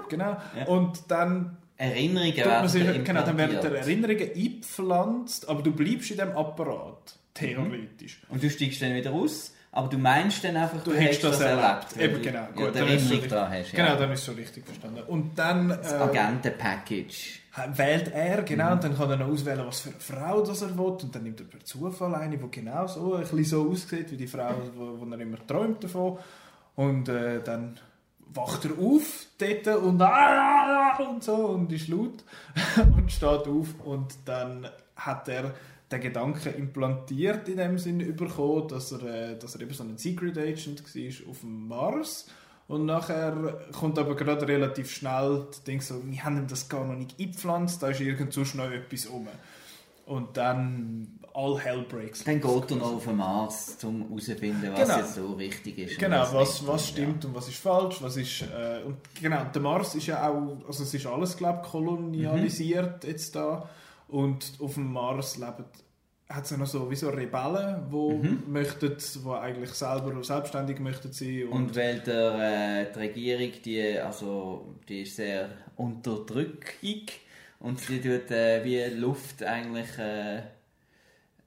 genau, 0.08 0.36
ja. 0.56 0.66
und 0.66 1.10
dann 1.10 1.58
Erinnerungen 1.82 2.36
werden 2.36 2.68
sich, 2.68 3.04
Genau, 3.04 3.22
dann 3.22 3.36
werden 3.38 3.60
dir 3.60 3.74
Erinnerungen 3.76 4.30
eingepflanzt, 4.34 5.48
aber 5.48 5.62
du 5.62 5.72
bleibst 5.72 6.10
in 6.12 6.16
diesem 6.16 6.36
Apparat, 6.36 7.14
theoretisch. 7.34 8.22
Mhm. 8.28 8.34
Und 8.34 8.42
du 8.42 8.50
steigst 8.50 8.80
dann 8.82 8.94
wieder 8.94 9.10
raus 9.10 9.52
Aber 9.74 9.88
du 9.88 9.96
meinst 9.96 10.44
dann 10.44 10.54
einfach, 10.58 10.84
Du 10.84 10.92
hättest 10.92 11.24
das 11.24 11.40
erlebt. 11.40 11.96
weil 11.96 12.04
Eben, 12.04 12.14
du- 12.16 12.20
genau. 12.20 12.38
Ja, 12.40 12.46
Gut, 12.54 12.68
die 12.74 12.78
dann 12.78 12.88
Erinnerung 12.88 13.10
richtig- 13.12 13.30
daran 13.30 13.52
hast. 13.52 13.70
Genau, 13.72 13.86
ja. 13.88 13.96
dann 13.96 14.12
ist 14.12 14.20
es 14.20 14.26
so 14.26 14.32
richtig 14.32 14.66
verstanden. 14.66 15.02
Und 15.06 15.38
dann 15.38 15.68
Das 15.70 15.92
äh, 15.92 15.96
Agenten-Package. 15.96 17.40
wählt 17.74 18.12
er, 18.12 18.42
genau, 18.42 18.66
Mhm. 18.66 18.72
und 18.72 18.84
dann 18.84 18.96
kann 18.98 19.10
er 19.10 19.16
noch 19.16 19.28
auswählen, 19.28 19.62
was 19.66 19.80
für 19.80 19.88
eine 19.90 19.98
Frau 20.00 20.42
das 20.42 20.60
er 20.62 20.76
will. 20.76 20.84
Und 20.84 21.14
dann 21.14 21.22
nimmt 21.22 21.40
er 21.40 21.46
per 21.46 21.64
Zufall 21.64 22.14
eine, 22.16 22.36
die 22.36 22.50
genau 22.50 22.86
so, 22.86 23.14
ein 23.14 23.22
bisschen 23.22 23.44
so 23.46 23.70
aussieht 23.70 24.10
wie 24.10 24.16
die 24.18 24.26
Frau, 24.26 24.52
wo, 24.76 25.00
wo 25.00 25.10
er 25.10 25.20
immer 25.20 25.38
träumt 25.46 25.82
davon. 25.84 26.18
Und 26.76 27.08
äh, 27.08 27.40
dann 27.42 27.78
wacht 28.34 28.64
er 28.64 28.78
auf 28.78 29.26
dort 29.38 29.82
und, 29.82 30.00
ah, 30.00 30.96
und 30.98 31.22
so 31.22 31.34
und 31.34 31.72
ist 31.72 31.88
laut 31.88 32.24
und 32.96 33.10
steht 33.10 33.24
auf 33.24 33.68
und 33.84 34.14
dann 34.24 34.68
hat 34.96 35.28
er 35.28 35.54
den 35.90 36.00
Gedanken 36.00 36.54
implantiert 36.54 37.48
in 37.48 37.58
dem 37.58 37.78
Sinne 37.78 38.04
bekommen, 38.12 38.68
dass 38.68 38.92
er, 38.92 39.02
äh, 39.02 39.38
dass 39.38 39.54
er 39.54 39.62
eben 39.62 39.74
so 39.74 39.84
ein 39.84 39.98
Secret 39.98 40.38
Agent 40.38 40.82
war 40.82 41.30
auf 41.30 41.40
dem 41.40 41.68
Mars 41.68 42.26
und 42.68 42.86
nachher 42.86 43.60
kommt 43.72 43.98
aber 43.98 44.16
gerade 44.16 44.48
relativ 44.48 44.90
schnell 44.90 45.44
das 45.48 45.62
Ding 45.64 45.80
so, 45.80 46.00
wir 46.04 46.24
haben 46.24 46.46
das 46.46 46.68
gar 46.68 46.84
noch 46.86 46.94
nicht 46.94 47.18
eingepflanzt, 47.20 47.82
da 47.82 47.88
ist 47.88 48.00
irgend 48.00 48.32
sonst 48.32 48.54
noch 48.54 48.70
etwas 48.70 49.10
rum. 49.10 49.28
Und 50.06 50.36
dann 50.36 51.18
all 51.34 51.58
hell 51.58 51.82
breaks. 51.82 52.24
Dann 52.24 52.40
geht 52.40 52.70
er 52.70 52.76
noch 52.76 52.94
auf 52.94 53.04
den 53.04 53.16
Mars, 53.16 53.76
um 53.84 54.02
herauszufinden, 54.08 54.72
was 54.72 54.80
Genau. 54.80 54.98
jetzt 54.98 55.14
so 55.14 55.32
richtig 55.32 55.78
ist. 55.78 55.98
Genau, 55.98 56.26
was, 56.32 56.60
nicht. 56.60 56.66
was 56.72 56.88
stimmt 56.88 57.24
und 57.24 57.34
was 57.34 57.48
ist 57.48 57.58
falsch, 57.58 58.02
was 58.02 58.16
ist 58.16 58.42
äh, 58.42 58.82
und 58.84 58.96
genau 59.20 59.44
der 59.52 59.62
Mars 59.62 59.94
ist 59.94 60.06
ja 60.06 60.28
auch, 60.28 60.56
also 60.66 60.82
es 60.82 60.92
ist 60.94 61.06
alles 61.06 61.36
glaube 61.36 61.62
kolonialisiert 61.62 63.04
jetzt 63.04 63.34
da 63.34 63.68
und 64.08 64.52
auf 64.60 64.74
dem 64.74 64.92
Mars 64.92 65.36
leben 65.38 65.64
hat 66.28 66.44
es 66.44 66.50
ja 66.50 66.56
noch 66.56 66.66
so 66.66 66.90
wie 66.90 66.96
so 66.96 67.10
Rebellen, 67.10 67.82
wo 67.90 68.22
möchten, 68.48 68.96
wo 69.22 69.32
eigentlich 69.32 69.70
selber 69.72 70.24
selbstständig 70.24 70.78
möchten 70.80 71.12
sein 71.12 71.44
und, 71.48 71.52
Und 71.52 71.76
weil 71.76 72.00
der, 72.00 72.86
äh, 72.90 72.92
die 72.92 72.98
Regierung, 72.98 73.62
die, 73.62 73.98
also, 73.98 74.74
die 74.88 75.02
ist 75.02 75.16
sehr 75.16 75.50
unterdrückig 75.76 77.20
und 77.60 77.86
die 77.88 78.00
tut 78.00 78.30
äh, 78.30 78.64
wie 78.64 78.82
Luft 78.98 79.42
eigentlich 79.42 79.98
äh, 79.98 80.42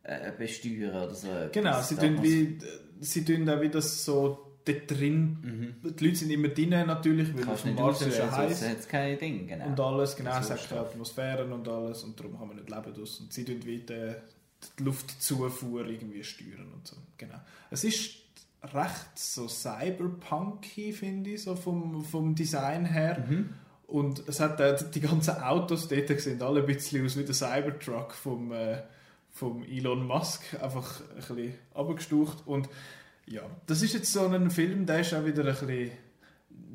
äh, 0.06 0.32
besteuern 0.38 1.04
oder 1.04 1.14
so. 1.14 1.28
genau, 1.52 1.82
sie 1.82 1.96
tun 1.96 2.22
wie 2.22 2.58
sie 3.00 3.26
tun 3.26 3.50
auch 3.50 3.62
wie 3.62 3.70
das 3.70 4.06
so 4.06 4.42
dort 4.66 4.90
drin, 4.90 5.76
die 5.84 6.06
Leute 6.06 6.16
sind 6.16 6.32
immer 6.32 6.48
drinnen 6.48 6.88
natürlich, 6.88 7.34
weil 7.36 7.42
auf 7.42 7.48
Kannst 7.48 7.66
dem 7.66 7.72
nicht 7.72 7.80
Mars 7.80 8.02
ist 8.02 8.18
ja 8.18 8.24
sonst 8.24 8.38
heiß. 8.38 8.70
hat 8.70 8.80
es 8.80 8.88
kein 8.88 9.20
Ding. 9.20 9.48
Genau. 9.48 9.68
und 9.68 9.80
alles, 9.80 10.16
genau, 10.16 10.32
es 10.32 10.42
ist 10.42 10.48
sagt 10.48 10.72
die 10.72 10.76
Atmosphären 10.76 11.52
und 11.52 11.68
alles 11.68 12.04
und 12.04 12.20
darum 12.20 12.38
kann 12.38 12.48
man 12.48 12.58
nicht 12.58 12.70
leben 12.70 12.94
draus. 12.94 13.20
Und 13.20 13.32
sie 13.32 13.46
tun 13.46 13.60
wie 13.64 13.80
die, 13.80 14.16
Luftzufuhr 14.80 15.86
irgendwie 15.86 16.24
steuern 16.24 16.72
und 16.74 16.88
so. 16.88 16.96
Genau. 17.18 17.40
Es 17.70 17.84
ist 17.84 18.16
recht 18.74 19.18
so 19.18 19.48
cyberpunky, 19.48 20.92
finde 20.92 21.32
ich, 21.32 21.44
so 21.44 21.56
vom, 21.56 22.04
vom 22.04 22.36
Design 22.36 22.86
her. 22.86 23.24
Und 23.88 24.28
es 24.28 24.40
hat 24.40 24.60
äh, 24.60 24.76
die 24.94 25.02
ganzen 25.02 25.36
Autos 25.38 25.88
dort 25.88 26.20
sehen 26.20 26.42
alle 26.42 26.62
ein 26.62 26.66
bisschen 26.66 27.06
aus 27.06 27.18
wie 27.18 27.24
der 27.24 27.36
Cybertruck 27.36 28.14
vom, 28.14 28.52
äh, 28.52 28.82
vom 29.36 29.64
Elon 29.64 30.08
Musk, 30.08 30.42
einfach 30.62 31.02
ein 31.12 31.16
bisschen 31.36 31.54
abgestucht. 31.74 32.38
Und 32.48 32.70
ja, 33.28 33.42
das 33.68 33.82
ist 33.82 33.94
jetzt 33.94 34.12
so 34.12 34.26
ein 34.28 34.50
Film, 34.50 34.86
der 34.86 35.02
ist 35.02 35.14
auch 35.14 35.26
wieder 35.26 35.44
ein 35.44 35.50
bisschen 35.54 35.92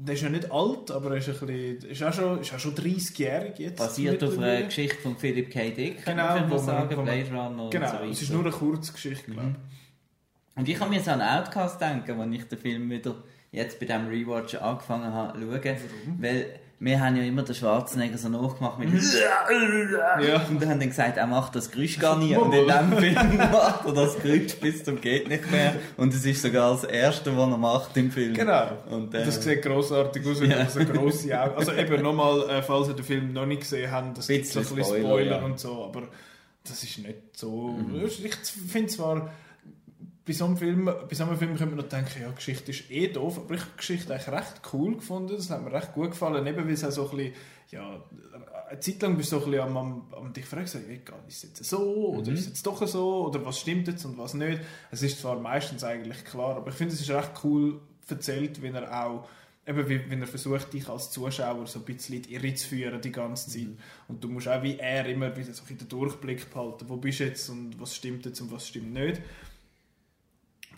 der 0.03 0.15
ist 0.15 0.23
ja 0.23 0.31
nicht 0.31 0.51
alt, 0.51 0.91
aber 0.91 1.11
er 1.11 1.17
ist, 1.19 1.29
ein 1.29 1.47
bisschen, 1.47 1.91
ist, 1.91 2.03
auch 2.03 2.13
schon, 2.13 2.41
ist 2.41 2.55
auch 2.55 2.59
schon 2.59 2.75
30-jährig 2.75 3.59
jetzt. 3.59 3.79
Basiert 3.79 4.23
auf 4.25 4.37
einer. 4.39 4.63
Geschichte 4.63 4.97
von 4.97 5.17
Philip 5.17 5.51
K. 5.51 5.71
Dick, 5.71 6.03
kann 6.05 6.17
Genau, 6.17 6.33
vielleicht 6.33 6.49
man- 6.49 6.59
sagen, 6.59 6.91
wo 6.93 6.97
man- 6.97 7.05
Blade 7.05 7.29
Runner 7.31 7.65
und 7.65 7.71
Genau, 7.71 7.87
so 7.87 7.93
weiter. 7.95 8.05
es 8.11 8.23
ist 8.23 8.31
nur 8.33 8.41
eine 8.43 8.51
Kurzgeschichte, 8.51 9.31
glaube 9.31 9.51
ich. 9.51 10.59
Und 10.59 10.69
ich 10.71 10.81
habe 10.81 10.91
mir 10.91 11.01
so 11.01 11.11
an 11.11 11.21
Outcast 11.23 11.81
denken, 11.81 12.19
als 12.21 12.35
ich 12.35 12.45
den 12.45 12.59
Film 12.59 12.91
wieder 12.91 13.15
jetzt 13.53 13.79
bei 13.81 13.87
diesem 13.87 14.07
Rewatch 14.09 14.55
angefangen 14.55 15.13
habe 15.13 15.39
zu 15.39 15.47
schauen. 15.47 15.77
Weil 16.19 16.60
wir 16.83 16.99
haben 16.99 17.15
ja 17.15 17.25
immer 17.25 17.43
den 17.43 17.55
Schwarzenegger 17.55 18.17
so 18.17 18.31
nachgemacht 18.31 18.79
mit 18.79 18.89
Ja. 18.91 20.47
Und 20.49 20.63
dann 20.63 20.71
haben 20.71 20.81
dann 20.81 20.89
gesagt, 20.89 21.19
er 21.19 21.27
macht 21.27 21.55
das 21.55 21.71
Geräusch 21.71 21.99
gar 21.99 22.19
nie. 22.19 22.35
Und 22.35 22.55
in 22.55 22.67
diesem 22.67 22.93
Film 22.99 23.37
macht 23.37 23.85
er 23.85 23.93
das 23.93 24.19
Geräusch 24.19 24.55
bis 24.57 24.83
zum 24.83 24.99
geht 24.99 25.29
nicht 25.29 25.51
mehr. 25.51 25.75
Und 25.99 26.15
es 26.15 26.25
ist 26.25 26.41
sogar 26.41 26.73
das 26.73 26.85
Erste, 26.85 27.37
was 27.37 27.51
er 27.51 27.59
macht 27.59 27.95
im 27.99 28.11
Film. 28.11 28.33
Genau. 28.33 28.79
Und, 28.91 29.15
äh, 29.15 29.27
das 29.27 29.43
sieht 29.45 29.61
grossartig 29.61 30.27
aus, 30.27 30.41
Ja. 30.41 30.67
so 30.71 30.81
grosse 30.81 31.39
Augen 31.39 31.55
Also 31.57 31.73
eben 31.75 32.03
nochmal, 32.03 32.49
äh, 32.49 32.63
falls 32.63 32.89
ihr 32.89 32.95
den 32.95 33.05
Film 33.05 33.33
noch 33.35 33.45
nicht 33.45 33.61
gesehen 33.61 33.91
habt, 33.93 34.17
das 34.17 34.27
gibt 34.27 34.47
so 34.47 34.61
ein 34.61 34.63
Bisschen 34.63 34.77
bisschen 34.77 34.97
Spoiler, 34.97 35.09
Spoiler, 35.11 35.39
ja. 35.39 35.45
und 35.45 35.61
so, 35.61 35.85
aber 35.85 36.05
das 36.65 36.83
ist 36.83 36.97
nicht 36.99 37.19
so... 37.37 37.77
Mhm. 37.79 38.07
Ich 38.07 38.35
finde 38.73 38.89
zwar, 38.89 39.31
bei 40.31 40.35
so 40.35 40.45
einem 40.45 40.57
Film, 40.57 40.85
bei 40.85 41.15
so 41.15 41.25
einem 41.25 41.37
Film 41.37 41.57
könnte 41.57 41.75
man 41.75 41.85
noch 41.85 41.89
denken, 41.91 42.23
ja, 42.23 42.31
Geschichte 42.31 42.71
ist 42.71 42.89
eh 42.89 43.09
doof, 43.09 43.39
aber 43.39 43.55
ich 43.55 43.63
habe 43.63 43.71
die 43.73 43.79
Geschichte 43.79 44.15
eigentlich 44.15 44.29
recht 44.29 44.61
cool 44.73 44.95
gefunden, 44.95 45.35
das 45.35 45.51
hat 45.51 45.65
mir 45.65 45.73
recht 45.73 45.93
gut 45.93 46.13
gefallen, 46.13 46.47
eben 46.47 46.65
weil 46.65 46.73
es 46.73 46.85
auch 46.85 46.93
so 46.93 47.11
ein 47.11 47.17
bisschen, 47.17 47.35
ja, 47.73 48.01
eine 48.69 48.79
Zeit 48.79 49.03
lang 49.03 49.17
bist 49.17 49.33
du 49.33 49.41
so 49.41 49.45
ein 49.45 49.51
bisschen 49.51 49.67
am, 49.67 49.77
am, 49.77 50.15
am 50.15 50.33
dich 50.33 50.45
fragen, 50.45 50.69
so, 50.69 50.79
hey, 50.79 51.01
ist 51.27 51.37
es 51.37 51.43
jetzt 51.43 51.65
so 51.65 52.15
oder 52.15 52.31
ist 52.31 52.41
es 52.43 52.47
jetzt 52.47 52.65
doch 52.65 52.87
so 52.87 53.27
oder 53.27 53.45
was 53.45 53.59
stimmt 53.59 53.89
jetzt 53.89 54.05
und 54.05 54.19
was 54.19 54.35
nicht. 54.35 54.61
Es 54.93 55.03
ist 55.03 55.21
zwar 55.21 55.41
meistens 55.41 55.83
eigentlich 55.83 56.25
klar, 56.25 56.55
aber 56.55 56.71
ich 56.71 56.77
finde, 56.77 56.95
es 56.95 57.01
ist 57.01 57.11
recht 57.11 57.33
cool 57.43 57.81
erzählt, 58.09 58.63
wenn 58.63 58.77
er 58.77 59.05
auch 59.05 59.29
eben 59.67 59.89
wie, 59.89 60.11
wenn 60.11 60.21
er 60.21 60.29
versucht, 60.29 60.73
dich 60.73 60.89
als 60.89 61.11
Zuschauer 61.11 61.67
so 61.67 61.81
ein 61.81 61.85
bisschen 61.85 62.17
in 62.17 62.23
die 62.23 62.35
Irre 62.35 62.55
zu 62.55 62.69
führen 62.69 63.01
die 63.01 63.11
ganze 63.11 63.51
Zeit. 63.51 63.69
Und 64.07 64.23
du 64.23 64.29
musst 64.29 64.47
auch 64.47 64.63
wie 64.63 64.79
er 64.79 65.07
immer 65.07 65.37
wieder 65.37 65.53
so 65.53 65.65
den 65.65 65.89
Durchblick 65.89 66.51
behalten, 66.51 66.89
wo 66.89 66.97
bist 66.97 67.19
du 67.19 67.25
jetzt 67.25 67.49
und 67.51 67.81
was 67.81 67.97
stimmt 67.97 68.27
jetzt 68.27 68.41
und 68.41 68.53
was 68.53 68.69
stimmt 68.69 68.93
nicht. 68.93 69.21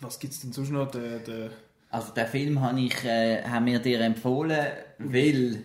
Was 0.03 0.19
gibt 0.19 0.33
es 0.33 0.41
denn 0.41 0.51
sonst 0.51 0.69
noch? 0.71 0.91
Der, 0.91 1.19
der, 1.19 1.49
Also 1.89 2.13
den 2.13 2.27
Film 2.27 2.61
habe 2.61 2.79
ich, 2.79 3.03
äh, 3.05 3.41
haben 3.43 3.65
wir 3.65 3.79
dir 3.79 4.01
empfohlen, 4.01 4.67
weil, 4.99 5.61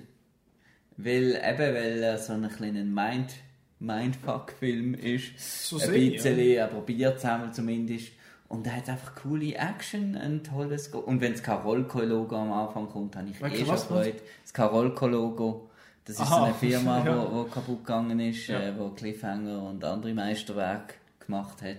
weil, 0.97 1.31
eben, 1.37 1.75
weil 1.75 2.03
er 2.03 2.19
so 2.19 2.33
ein 2.35 2.49
kleiner 2.49 2.85
Mind, 2.85 3.35
Mindfuck-Film 3.81 4.95
ist. 4.95 5.69
so 5.69 5.79
ein 5.79 5.91
bisschen, 5.93 6.39
ja. 6.39 6.63
er 6.63 6.67
probiert 6.69 7.19
es 7.19 7.25
einmal 7.25 7.53
zumindest. 7.53 8.13
Und 8.49 8.67
er 8.67 8.77
hat 8.77 8.89
einfach 8.89 9.15
coole 9.15 9.55
Action, 9.55 10.15
ein 10.17 10.43
tolles... 10.43 10.91
Go 10.91 11.01
und 11.01 11.21
wenn 11.21 11.33
das 11.33 11.43
Karolko-Logo 11.43 12.35
am 12.35 12.51
Anfang 12.53 12.89
kommt, 12.89 13.15
habe 13.15 13.29
ich 13.29 13.41
Welches 13.43 13.61
eh 13.61 13.65
schon? 13.67 13.79
Freude. 13.79 14.15
Das 14.43 14.55
Karolko-Logo, 14.55 15.69
das 16.07 16.15
ist 16.17 16.23
Aha. 16.23 16.37
so 16.39 16.43
eine 16.45 16.55
Firma, 16.55 17.05
Ja. 17.07 17.31
wo, 17.31 17.37
wo 17.37 17.45
kaputt 17.45 17.85
gegangen 17.85 18.19
ist, 18.21 18.47
Ja. 18.47 18.59
äh, 18.61 18.79
wo 18.79 18.89
Cliffhanger 18.89 19.63
und 19.63 19.85
andere 19.85 20.15
Meisterwerke 20.15 20.95
gemacht 21.21 21.61
hat. 21.61 21.77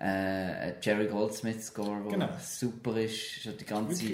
Äh, 0.00 0.74
Jerry 0.80 1.08
Goldsmith 1.08 1.66
Score, 1.66 2.02
der 2.04 2.12
Genau. 2.12 2.28
super 2.40 2.96
ist, 2.98 3.42
schon 3.42 3.56
die 3.56 3.64
ganze, 3.64 4.04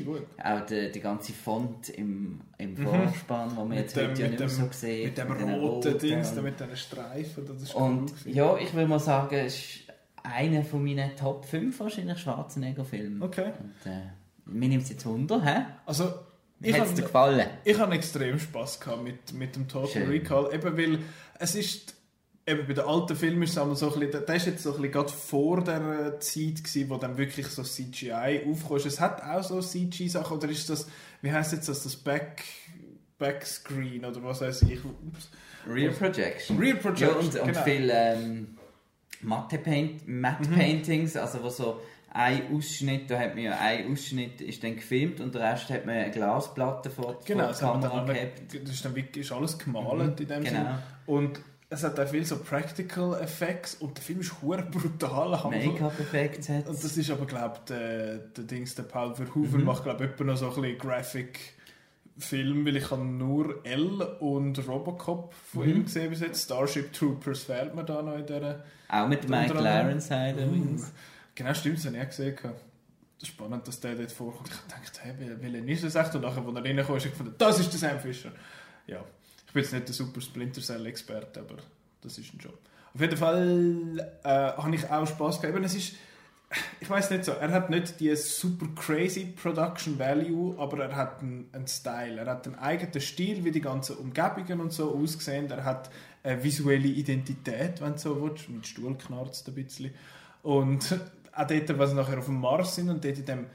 auch 0.42 0.60
die, 0.64 0.90
die 0.90 1.00
ganze 1.00 1.32
Font 1.34 1.90
im, 1.90 2.40
im 2.56 2.74
Vorspann, 2.76 3.54
wo 3.54 3.64
man 3.66 3.76
jetzt 3.76 3.94
dem- 3.94 4.10
heute 4.12 4.22
ja 4.22 4.28
mit 4.30 4.40
nicht 4.40 4.48
mehr 4.50 4.64
dem- 4.66 4.72
so 4.72 4.78
sieht. 4.78 5.04
Mit 5.04 5.18
dem 5.18 5.38
den 5.38 5.54
roten 5.54 5.98
Dings, 5.98 6.34
mit 6.36 6.58
diesen 6.58 6.76
Streifen, 6.76 7.44
das 7.46 7.62
ist 7.62 7.74
und 7.74 8.10
cool 8.24 8.32
ja, 8.32 8.56
ich 8.56 8.72
würde 8.72 8.88
mal 8.88 8.98
sagen, 8.98 9.34
es 9.36 9.54
ist 9.56 9.80
einer 10.22 10.62
von 10.64 10.82
meinen 10.82 11.14
Top 11.16 11.44
5 11.44 11.78
wahrscheinlich 11.80 12.18
Schwarzenegger-Filmen. 12.18 13.22
Okay. 13.22 13.52
Und, 13.60 13.90
äh, 13.92 14.00
mir 14.46 14.68
nimmt 14.70 14.84
es 14.84 14.88
jetzt 14.88 15.04
Wunder, 15.04 15.42
hä? 15.44 15.66
Also, 15.84 16.14
ich 16.62 16.72
Hat 16.78 16.86
es 16.86 16.94
dir 16.94 17.02
habe 17.02 17.02
gefallen? 17.02 17.46
ich 17.62 17.78
hab 17.78 17.92
extrem 17.92 18.38
Spass 18.38 18.80
gehabt 18.80 19.02
mit, 19.04 19.34
mit 19.34 19.54
dem 19.54 19.68
Total 19.68 19.88
Schön. 19.90 20.08
Recall, 20.08 20.48
eben 20.54 20.78
weil 20.78 20.98
es 21.38 21.54
ist 21.54 21.94
eben 22.46 22.66
bei 22.66 22.74
den 22.74 22.84
alten 22.84 23.16
Filmen 23.16 23.42
ist 23.44 23.56
es 23.56 23.78
so 23.78 23.92
ein 23.94 24.00
bisschen, 24.00 24.24
der 24.26 24.34
ist 24.36 24.46
jetzt 24.46 24.62
so 24.62 24.70
ein 24.70 24.76
bisschen 24.76 24.92
gerade 24.92 25.08
vor 25.12 25.62
der 25.64 26.20
Zeit 26.20 26.62
gewesen, 26.64 26.90
wo 26.90 26.96
dann 26.96 27.16
wirklich 27.16 27.46
so 27.48 27.62
CGI 27.62 28.42
aufkam. 28.50 28.76
Es 28.76 29.00
hat 29.00 29.22
auch 29.22 29.42
so 29.42 29.60
CG-Sachen, 29.60 30.36
oder 30.36 30.48
ist 30.48 30.68
das, 30.68 30.86
wie 31.22 31.32
heißt 31.32 31.52
jetzt 31.52 31.68
das, 31.68 31.82
das 31.82 31.96
Back, 31.96 32.42
Backscreen 33.18 34.04
oder 34.04 34.22
was 34.22 34.40
weiß 34.40 34.62
ich? 34.62 34.84
Ups. 34.84 35.30
Real 35.66 35.92
Projection. 35.92 36.58
Real 36.58 36.76
Projection, 36.76 37.08
Ja, 37.08 37.14
und, 37.16 37.34
und 37.36 37.46
genau. 37.46 37.62
viel 37.64 37.90
ähm, 37.92 38.58
Matte, 39.22 39.58
Paint, 39.58 40.06
Matte 40.06 40.48
Mhm. 40.50 40.54
Paintings, 40.54 41.16
also 41.16 41.42
wo 41.42 41.48
so 41.48 41.80
ein 42.12 42.42
Ausschnitt, 42.54 43.10
da 43.10 43.18
hat 43.18 43.34
man 43.34 43.44
ja 43.44 43.58
ein 43.58 43.90
Ausschnitt 43.90 44.40
ist 44.40 44.62
dann 44.62 44.76
gefilmt 44.76 45.20
und 45.20 45.34
der 45.34 45.52
Rest 45.52 45.70
hat 45.70 45.86
man 45.86 45.96
eine 45.96 46.10
Glasplatte 46.10 46.90
vor, 46.90 47.18
Genau, 47.24 47.44
vor 47.44 47.48
das, 47.48 47.58
die 47.58 47.64
Kamera 47.64 48.04
gehabt. 48.04 48.42
das 48.62 48.70
ist 48.74 48.84
dann 48.84 48.94
wirklich 48.94 49.24
ist 49.26 49.32
alles 49.32 49.58
gemalt 49.58 50.20
in 50.20 50.28
dem 50.28 50.44
genau. 50.44 50.50
Sinne. 50.58 50.82
Und 51.06 51.40
es 51.74 51.84
hat 51.84 51.98
auch 52.00 52.08
viel 52.08 52.24
so 52.24 52.38
Practical 52.38 53.20
Effects 53.20 53.74
und 53.76 53.96
der 53.96 54.02
Film 54.04 54.20
ist 54.20 54.32
hure 54.42 54.62
brutal. 54.62 55.34
am 55.34 55.52
Anfang. 55.52 55.72
Make-up-Effekte 55.74 56.58
hat 56.58 56.66
Und 56.68 56.82
das 56.82 56.96
ist 56.96 57.10
aber, 57.10 57.26
glaube 57.26 57.56
ich, 57.58 57.64
der, 57.66 58.16
der 58.18 58.44
Dings, 58.44 58.74
der 58.74 58.84
Paul 58.84 59.14
Verhoeven 59.14 59.60
Mhm. 59.60 59.66
macht, 59.66 59.82
glaube 59.84 60.04
ich, 60.12 60.24
noch 60.24 60.36
so 60.36 60.48
ein 60.54 60.60
bisschen 60.62 60.78
Graphic-Film, 60.78 62.66
weil 62.66 62.76
ich 62.76 62.90
habe 62.90 63.04
nur 63.04 63.64
L 63.64 64.02
und 64.20 64.66
Robocop 64.68 65.34
von 65.34 65.62
Mhm. 65.64 65.70
ihm 65.76 65.84
gesehen 65.84 66.10
bis 66.10 66.20
jetzt. 66.20 66.44
Starship 66.44 66.92
Troopers 66.92 67.42
fehlt 67.44 67.74
mir 67.74 67.84
da 67.84 68.02
noch 68.02 68.16
in 68.16 68.26
dieser... 68.26 68.62
Auch 68.88 69.08
mit 69.08 69.30
anderem- 69.30 69.64
Ironside 69.64 70.44
übrigens. 70.44 70.92
Genau, 71.34 71.54
stimmt, 71.54 71.78
das 71.78 71.86
habe 71.86 71.96
ich 71.96 72.02
auch 72.02 72.06
gesehen. 72.06 72.36
Das 72.42 73.28
ist 73.28 73.34
spannend, 73.34 73.66
dass 73.66 73.80
der 73.80 73.94
dort 73.94 74.12
vorkommt. 74.12 74.50
Ich 74.50 74.72
dachte, 74.72 75.00
hey, 75.02 75.14
wel- 75.18 75.40
welcher 75.40 75.68
ist 75.68 75.84
das 75.84 75.94
echt? 76.06 76.14
Und 76.14 76.22
nachher, 76.22 76.44
als 76.46 76.54
er 76.56 76.64
reinkommt, 76.64 76.88
habe 76.88 76.98
ich 76.98 77.04
gefunden, 77.04 77.34
das 77.38 77.58
ist 77.60 77.72
der 77.72 77.80
Sam 77.80 77.98
Fisher. 78.00 78.32
Ja, 78.86 78.98
bin 79.54 79.62
jetzt 79.62 79.72
nicht 79.72 79.88
der 79.88 79.94
super 79.94 80.20
Splinter 80.20 80.60
Cell-Experte, 80.60 81.40
aber 81.40 81.56
das 82.02 82.18
ist 82.18 82.34
ein 82.34 82.38
Job. 82.38 82.58
Auf 82.92 83.00
jeden 83.00 83.16
Fall 83.16 84.12
äh, 84.22 84.28
habe 84.28 84.74
ich 84.74 84.90
auch 84.90 85.06
Spass 85.06 85.40
gehabt. 85.40 85.56
Eben, 85.56 85.64
es 85.64 85.74
ist 85.74 85.94
ich 86.80 86.88
weiß 86.88 87.10
nicht 87.10 87.24
so, 87.24 87.32
er 87.32 87.50
hat 87.50 87.70
nicht 87.70 87.98
die 88.00 88.14
super 88.16 88.66
crazy 88.76 89.24
Production 89.24 89.98
Value, 89.98 90.54
aber 90.58 90.84
er 90.84 90.96
hat 90.96 91.20
einen, 91.20 91.48
einen 91.52 91.66
Style, 91.66 92.18
er 92.20 92.26
hat 92.26 92.46
einen 92.46 92.58
eigenen 92.58 93.00
Stil, 93.00 93.44
wie 93.44 93.50
die 93.50 93.60
ganzen 93.60 93.96
Umgebungen 93.96 94.60
und 94.60 94.72
so 94.72 94.94
aussehen, 94.94 95.50
er 95.50 95.64
hat 95.64 95.90
eine 96.22 96.42
visuelle 96.42 96.88
Identität, 96.88 97.80
wenn 97.80 97.92
du 97.92 97.98
so 97.98 98.22
willst, 98.22 98.48
mit 98.48 98.66
Stuhl 98.66 98.96
knarzt 98.96 99.48
ein 99.48 99.54
bisschen 99.54 99.92
und 100.42 100.98
auch 101.32 101.46
dort, 101.46 101.78
was 101.78 101.92
nachher 101.92 102.18
auf 102.18 102.26
dem 102.26 102.40
Mars 102.40 102.76
sind 102.76 102.88
und 102.88 103.04
dort 103.04 103.18
in 103.18 103.24
dem 103.24 103.46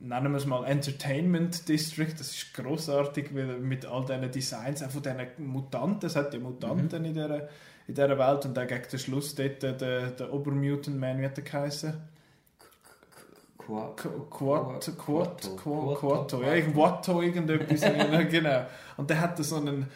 nennen 0.00 0.32
wir 0.32 0.38
es 0.38 0.46
mal 0.46 0.64
Entertainment 0.64 1.68
District, 1.68 2.12
das 2.18 2.30
ist 2.34 2.54
großartig 2.54 3.30
mit 3.32 3.84
all 3.84 4.04
diesen 4.06 4.30
Designs, 4.30 4.82
auch 4.82 4.90
von 4.90 5.02
diesen 5.02 5.46
Mutanten, 5.46 6.06
es 6.06 6.16
hat 6.16 6.32
ja 6.32 6.40
Mutanten 6.40 7.02
mhm. 7.02 7.08
in, 7.08 7.14
dieser, 7.14 7.48
in 7.86 7.94
dieser 7.94 8.18
Welt 8.18 8.44
und 8.46 8.56
dann 8.56 8.66
gegen 8.66 8.88
den 8.90 8.98
Schluss 8.98 9.34
dort 9.34 9.62
der, 9.62 10.10
der 10.10 10.32
Obermutant 10.32 10.98
Man, 10.98 11.20
wie 11.20 11.26
hat 11.26 11.36
der 11.36 11.44
geheißen? 11.44 11.94
Quato, 13.58 14.08
Quato, 14.30 14.92
Quato, 14.92 16.42
ja, 16.42 16.60
Quato, 16.62 17.22
irgendetwas, 17.22 17.80
genau. 18.30 18.66
Und 18.96 19.10
der 19.10 19.20
hat 19.20 19.36
so 19.44 19.56
einen, 19.56 19.86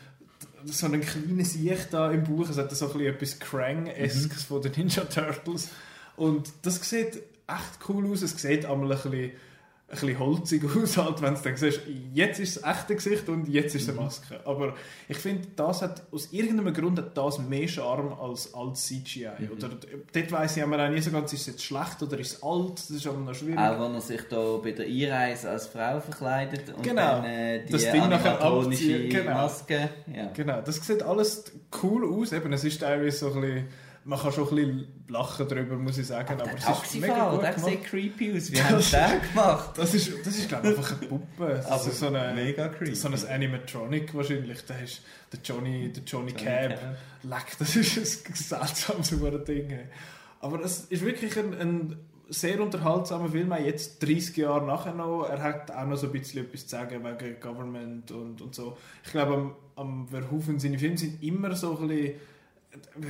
so 0.64 0.86
einen 0.86 1.00
kleinen 1.00 1.44
Sicht 1.44 1.88
da 1.92 2.10
im 2.10 2.24
Buch, 2.24 2.48
es 2.50 2.58
hat 2.58 2.70
so 2.70 2.92
ein 2.92 3.00
etwas 3.00 3.38
Krang-eskes 3.40 4.50
mhm. 4.50 4.54
von 4.54 4.62
den 4.62 4.72
Ninja 4.76 5.04
Turtles. 5.04 5.70
Und 6.16 6.52
das 6.62 6.76
sieht 6.88 7.16
echt 7.48 7.88
cool 7.88 8.12
aus, 8.12 8.22
es 8.22 8.40
sieht 8.40 8.66
einmal 8.66 8.92
ein 8.92 8.98
bisschen 8.98 9.32
ein 10.02 10.08
bisschen 10.08 10.18
holzig 10.18 10.64
aus, 10.82 10.96
halt, 10.96 11.22
wenn 11.22 11.34
du 11.34 11.40
dann 11.42 11.56
siehst, 11.56 11.80
jetzt 12.12 12.40
ist 12.40 12.56
das 12.56 12.76
echte 12.76 12.94
Gesicht 12.94 13.28
und 13.28 13.48
jetzt 13.48 13.74
ist 13.74 13.88
eine 13.88 13.98
mhm. 13.98 14.04
Maske. 14.04 14.40
Aber 14.44 14.74
ich 15.08 15.16
finde, 15.16 15.48
das 15.56 15.82
hat 15.82 16.02
aus 16.12 16.32
irgendeinem 16.32 16.72
Grund 16.72 16.98
hat 16.98 17.16
das 17.16 17.38
mehr 17.38 17.68
Charme 17.68 18.12
als, 18.12 18.52
als 18.54 18.86
CGI. 18.86 19.28
Mhm. 19.38 19.50
Oder, 19.52 19.70
dort 20.12 20.32
weiss 20.32 20.56
ich 20.56 20.64
auch 20.64 20.88
nie 20.88 21.00
so 21.00 21.10
ganz, 21.10 21.32
ist 21.32 21.40
es 21.40 21.46
jetzt 21.46 21.64
schlecht 21.64 22.02
oder 22.02 22.18
ist 22.18 22.32
es 22.36 22.42
alt, 22.42 22.78
das 22.78 22.90
ist 22.90 23.06
aber 23.06 23.18
noch 23.18 23.34
schwierig. 23.34 23.58
Auch 23.58 23.80
wenn 23.80 23.94
er 23.94 24.00
sich 24.00 24.22
da 24.28 24.56
bei 24.62 24.72
der 24.72 24.86
Einreise 24.86 25.50
als 25.50 25.66
Frau 25.66 26.00
verkleidet 26.00 26.74
und 26.74 26.82
genau. 26.82 27.02
dann 27.02 27.24
äh, 27.24 27.64
die 27.64 27.72
das 27.72 27.82
Ding 27.90 29.10
genau. 29.10 29.34
Maske. 29.34 29.90
Ja. 30.14 30.30
Genau, 30.34 30.60
das 30.60 30.76
sieht 30.76 31.02
alles 31.02 31.44
cool 31.82 32.04
aus. 32.12 32.32
Eben, 32.32 32.52
es 32.52 32.64
ist 32.64 32.80
teilweise 32.80 33.18
so 33.18 33.32
ein 33.32 33.40
bisschen 33.40 33.64
man 34.04 34.18
kann 34.18 34.32
schon 34.32 34.48
ein 34.48 34.54
bisschen 34.54 35.04
lachen 35.08 35.48
darüber, 35.48 35.76
muss 35.76 35.96
ich 35.98 36.06
sagen. 36.06 36.34
Aber, 36.34 36.42
aber 36.42 36.58
es 36.58 36.94
ist 36.94 37.00
mega 37.00 37.30
gut 37.30 37.42
der 37.42 37.58
sieht 37.58 37.84
creepy 37.84 38.36
aus. 38.36 38.52
Wie 38.52 38.62
haben 38.62 38.80
sie 38.80 38.92
das 38.92 39.12
gemacht? 39.30 39.70
Das 39.76 39.94
ist, 39.94 40.26
das 40.26 40.36
ist 40.36 40.48
glaube 40.48 40.70
ich, 40.70 40.76
einfach 40.76 41.00
eine 41.00 41.08
Puppe. 41.08 41.26
Das 41.56 41.66
aber 41.66 41.90
ist 41.90 41.98
so 41.98 42.06
eine, 42.08 42.34
mega 42.34 42.68
creepy. 42.68 42.94
So 42.94 43.08
ein 43.08 43.26
Animatronic 43.26 44.14
wahrscheinlich. 44.14 44.64
Der 44.66 44.82
ist 44.82 45.02
der 45.32 45.40
Johnny, 45.42 45.90
der 45.92 46.02
Johnny, 46.04 46.32
Johnny 46.32 46.44
Cab. 46.44 46.80
Cab. 46.80 46.96
Leck, 47.22 47.58
das 47.58 47.76
ist 47.76 47.96
ein 47.96 48.34
seltsames 48.34 49.44
Ding. 49.46 49.78
Aber 50.40 50.60
es 50.62 50.80
ist 50.80 51.04
wirklich 51.04 51.38
ein, 51.38 51.54
ein 51.58 51.96
sehr 52.28 52.60
unterhaltsamer 52.60 53.28
Film, 53.28 53.52
auch 53.52 53.58
jetzt 53.58 54.02
30 54.02 54.36
Jahre 54.36 54.66
nachher 54.66 54.94
noch. 54.94 55.24
Er 55.24 55.42
hat 55.42 55.70
auch 55.70 55.86
noch 55.86 55.96
so 55.96 56.06
ein 56.06 56.12
bisschen 56.12 56.44
etwas 56.44 56.66
zu 56.66 56.76
sagen 56.76 57.02
wegen 57.04 57.40
Government 57.40 58.10
und, 58.10 58.42
und 58.42 58.54
so. 58.54 58.76
Ich 59.04 59.10
glaube, 59.10 59.34
am, 59.34 59.54
am 59.76 60.08
Verhoeven 60.08 60.58
seine 60.58 60.78
Filme 60.78 60.98
sind 60.98 61.22
immer 61.22 61.54
so 61.54 61.78
ein 61.78 61.88
bisschen 61.88 62.14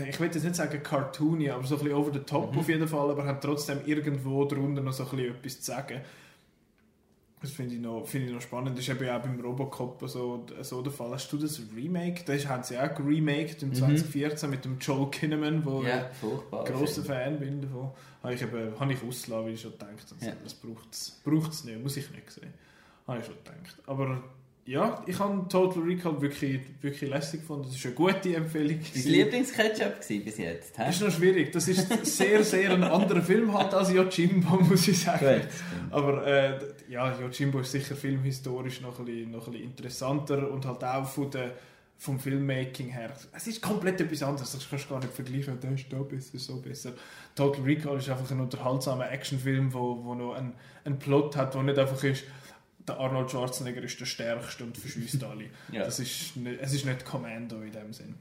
ich 0.09 0.21
will 0.21 0.27
jetzt 0.27 0.43
nicht 0.43 0.57
sagen 0.57 0.83
cartoony, 0.83 1.51
aber 1.51 1.67
so 1.67 1.77
ein 1.77 1.83
bisschen 1.83 1.97
over 1.97 2.13
the 2.13 2.21
top 2.21 2.53
mhm. 2.53 2.59
auf 2.59 2.69
jeden 2.69 2.89
Fall, 2.89 3.11
aber 3.11 3.25
hat 3.25 3.43
trotzdem 3.43 3.81
irgendwo 3.87 4.45
darunter 4.45 4.83
noch 4.83 4.93
so 4.93 5.05
ein 5.05 5.11
bisschen 5.11 5.35
etwas 5.35 5.61
zu 5.61 5.73
sagen. 5.73 6.01
Das 7.41 7.53
finde 7.53 7.75
ich, 7.75 7.81
noch, 7.81 8.07
find 8.07 8.25
ich 8.25 8.33
noch 8.33 8.41
spannend. 8.41 8.79
Das 8.79 8.89
ist 8.89 8.89
eben 8.89 9.07
auch 9.07 9.21
beim 9.21 9.39
Robocop 9.39 10.03
so, 10.09 10.47
so 10.63 10.81
der 10.81 10.91
Fall. 10.91 11.11
Hast 11.11 11.31
du 11.31 11.37
das 11.37 11.61
Remake? 11.77 12.25
Das 12.25 12.49
haben 12.49 12.63
sie 12.63 12.79
auch 12.79 12.95
geremaked 12.95 13.63
im 13.63 13.69
mhm. 13.69 13.75
2014 13.75 14.49
mit 14.49 14.65
dem 14.65 14.79
Joel 14.79 15.11
Kinnaman, 15.11 15.63
wo 15.63 15.83
ja, 15.83 16.11
ich 16.11 16.73
großer 16.73 17.05
Fan 17.05 17.39
bin 17.39 17.61
davon. 17.61 17.91
Habe 18.23 18.33
ich, 18.33 18.41
eben, 18.41 18.81
habe 18.81 18.93
ich 18.95 19.03
ausgelassen, 19.03 19.45
weil 19.45 19.53
ich 19.53 19.61
schon 19.61 19.73
gedacht 19.73 19.91
habe, 19.91 20.25
ja. 20.25 20.33
das 20.43 20.55
braucht 20.55 21.53
es 21.53 21.65
nicht, 21.65 21.83
muss 21.83 21.99
ich 21.99 22.11
nicht 22.13 22.31
sehen. 22.31 22.55
Habe 23.07 23.19
ich 23.19 23.27
schon 23.27 23.35
gedacht. 23.37 23.77
Aber 23.87 24.25
ja, 24.67 25.03
ich 25.07 25.19
habe 25.19 25.47
Total 25.49 25.83
Recall 25.83 26.21
wirklich, 26.23 26.61
wirklich 26.81 27.11
lässig 27.11 27.41
gefunden. 27.41 27.65
Das 27.67 27.77
ist 27.77 27.85
eine 27.85 27.95
gute 27.95 28.35
Empfehlung. 28.35 28.81
Dein 28.95 29.03
Lieblingsketchup 29.03 30.01
bis 30.25 30.39
jetzt? 30.39 30.79
Das 30.79 30.97
ist 30.97 31.03
noch 31.03 31.11
schwierig. 31.11 31.53
Das 31.53 31.69
ist 31.69 31.87
sehr, 32.07 32.43
sehr 32.43 32.71
ein 32.71 32.83
anderer 32.83 33.21
Film 33.21 33.53
halt 33.53 33.75
als 33.75 33.93
Yojimbo, 33.93 34.57
muss 34.63 34.89
ich 34.89 35.03
sagen. 35.03 35.43
Aber 35.91 36.27
äh, 36.27 36.59
ja, 36.89 37.15
Yojimbo 37.21 37.61
ist 37.61 37.73
sicher 37.73 37.95
filmhistorisch 37.95 38.81
noch 38.81 38.99
ein, 38.99 39.05
bisschen, 39.05 39.31
noch 39.33 39.47
ein 39.47 39.53
bisschen 39.53 39.69
interessanter 39.69 40.51
und 40.51 40.65
halt 40.65 40.83
auch 40.83 41.07
von 41.07 41.31
der, 41.31 41.53
vom 41.99 42.19
Filmmaking 42.19 42.89
her. 42.89 43.13
Es 43.37 43.47
ist 43.47 43.61
komplett 43.61 44.01
etwas 44.01 44.23
anderes. 44.23 44.51
Das 44.53 44.67
kannst 44.67 44.87
du 44.87 44.95
gar 44.95 45.01
nicht 45.01 45.13
vergleichen. 45.13 45.61
Der 45.61 45.73
ist 45.73 45.93
da 45.93 45.99
besser, 45.99 46.39
so 46.39 46.57
besser. 46.57 46.93
Total 47.35 47.63
Recall 47.63 47.99
ist 47.99 48.09
einfach 48.09 48.31
ein 48.31 48.41
unterhaltsamer 48.41 49.11
Actionfilm, 49.11 49.75
wo, 49.75 50.03
wo 50.03 50.15
noch 50.15 50.35
einen, 50.35 50.55
einen 50.87 50.99
Plot 50.99 51.37
hat, 51.37 51.53
der 51.53 51.63
nicht 51.65 51.79
einfach 51.79 52.03
ist 52.03 52.25
der 52.87 52.99
Arnold 52.99 53.31
Schwarzenegger 53.31 53.83
ist 53.83 53.99
der 54.01 54.07
stärkste 54.07 54.65
und 54.65 54.77
verschießt 54.77 55.23
alle. 55.25 55.45
ja. 55.73 55.85
das 55.85 55.99
ist 56.01 56.37
nicht, 56.37 56.61
es 56.61 56.73
ist 56.73 56.85
nicht 56.85 57.05
Commando 57.05 57.61
in 57.63 57.73
dem 57.73 57.93
Sinn. 57.93 58.15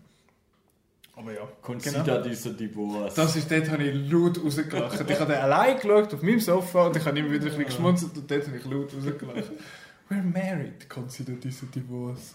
Aber 1.16 1.32
ja. 1.32 1.48
Consider 1.62 2.04
genau. 2.04 2.22
dieser 2.22 2.54
Divorce. 2.54 3.14
Das 3.14 3.36
ist, 3.36 3.52
dort 3.52 3.70
habe 3.70 3.84
ich 3.84 4.12
laut 4.12 4.44
rausgelacht. 4.44 5.10
ich 5.10 5.20
habe 5.20 5.40
allein 5.40 5.76
geschaut 5.76 6.14
auf 6.14 6.22
meinem 6.24 6.40
Sofa 6.40 6.88
und 6.88 6.98
ich 6.98 7.06
habe 7.06 7.20
immer 7.20 7.30
wieder 7.30 7.44
ein 7.44 7.50
bisschen 7.50 7.66
geschmunzelt 7.66 8.18
und 8.18 8.30
dort 8.30 8.48
habe 8.48 8.58
ich 8.58 8.66
laut 8.66 8.94
rausgelacht. 8.96 9.52
We're 10.10 10.24
married, 10.24 10.90
consider 10.90 11.34
dieser 11.34 11.68
Divorce. 11.68 12.34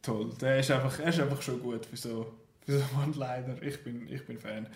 Toll. 0.00 0.30
Der 0.40 0.58
ist 0.58 0.70
einfach, 0.70 0.98
er 1.00 1.08
ist 1.08 1.20
einfach 1.20 1.42
schon 1.42 1.60
gut 1.60 1.86
für 1.86 1.96
so, 1.96 2.32
für 2.64 2.78
so 2.78 2.84
One-Liner. 3.02 3.62
Ich 3.62 3.82
bin, 3.82 4.06
ich 4.08 4.24
bin 4.24 4.38
Fan 4.38 4.68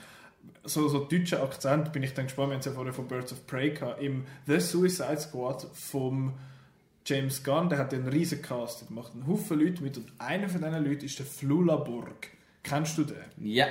so, 0.65 0.89
so 0.89 1.05
deutschen 1.05 1.39
Akzent 1.39 1.93
bin 1.93 2.03
ich 2.03 2.15
dann 2.15 2.27
gespannt, 2.27 2.51
wenn 2.51 2.61
es 2.61 2.67
ja 2.67 2.73
vorher 2.73 2.93
von 2.93 3.09
Birds 3.09 3.33
of 3.33 3.47
Prey 3.47 3.75
kam, 3.75 3.99
im 3.99 4.25
The 4.47 4.61
Suicide 4.61 5.21
Squad 5.21 5.67
vom 5.73 6.35
James 7.09 7.43
Gunn, 7.43 7.71
der 7.71 7.79
hat 7.79 7.95
einen 7.95 8.07
riesen 8.09 8.43
Cast, 8.43 8.83
der 8.83 8.89
macht 8.91 9.15
einen 9.15 9.27
Haufen 9.27 9.59
Leute 9.59 9.83
mit 9.83 9.97
und 9.97 10.13
einer 10.19 10.47
von 10.47 10.61
diesen 10.61 10.85
Leuten 10.85 11.07
ist 11.07 11.19
der 11.19 11.25
Flula 11.25 11.77
Burg. 11.77 12.29
Kennst 12.63 12.99
du 12.99 13.05
den? 13.05 13.17
Ja, 13.39 13.67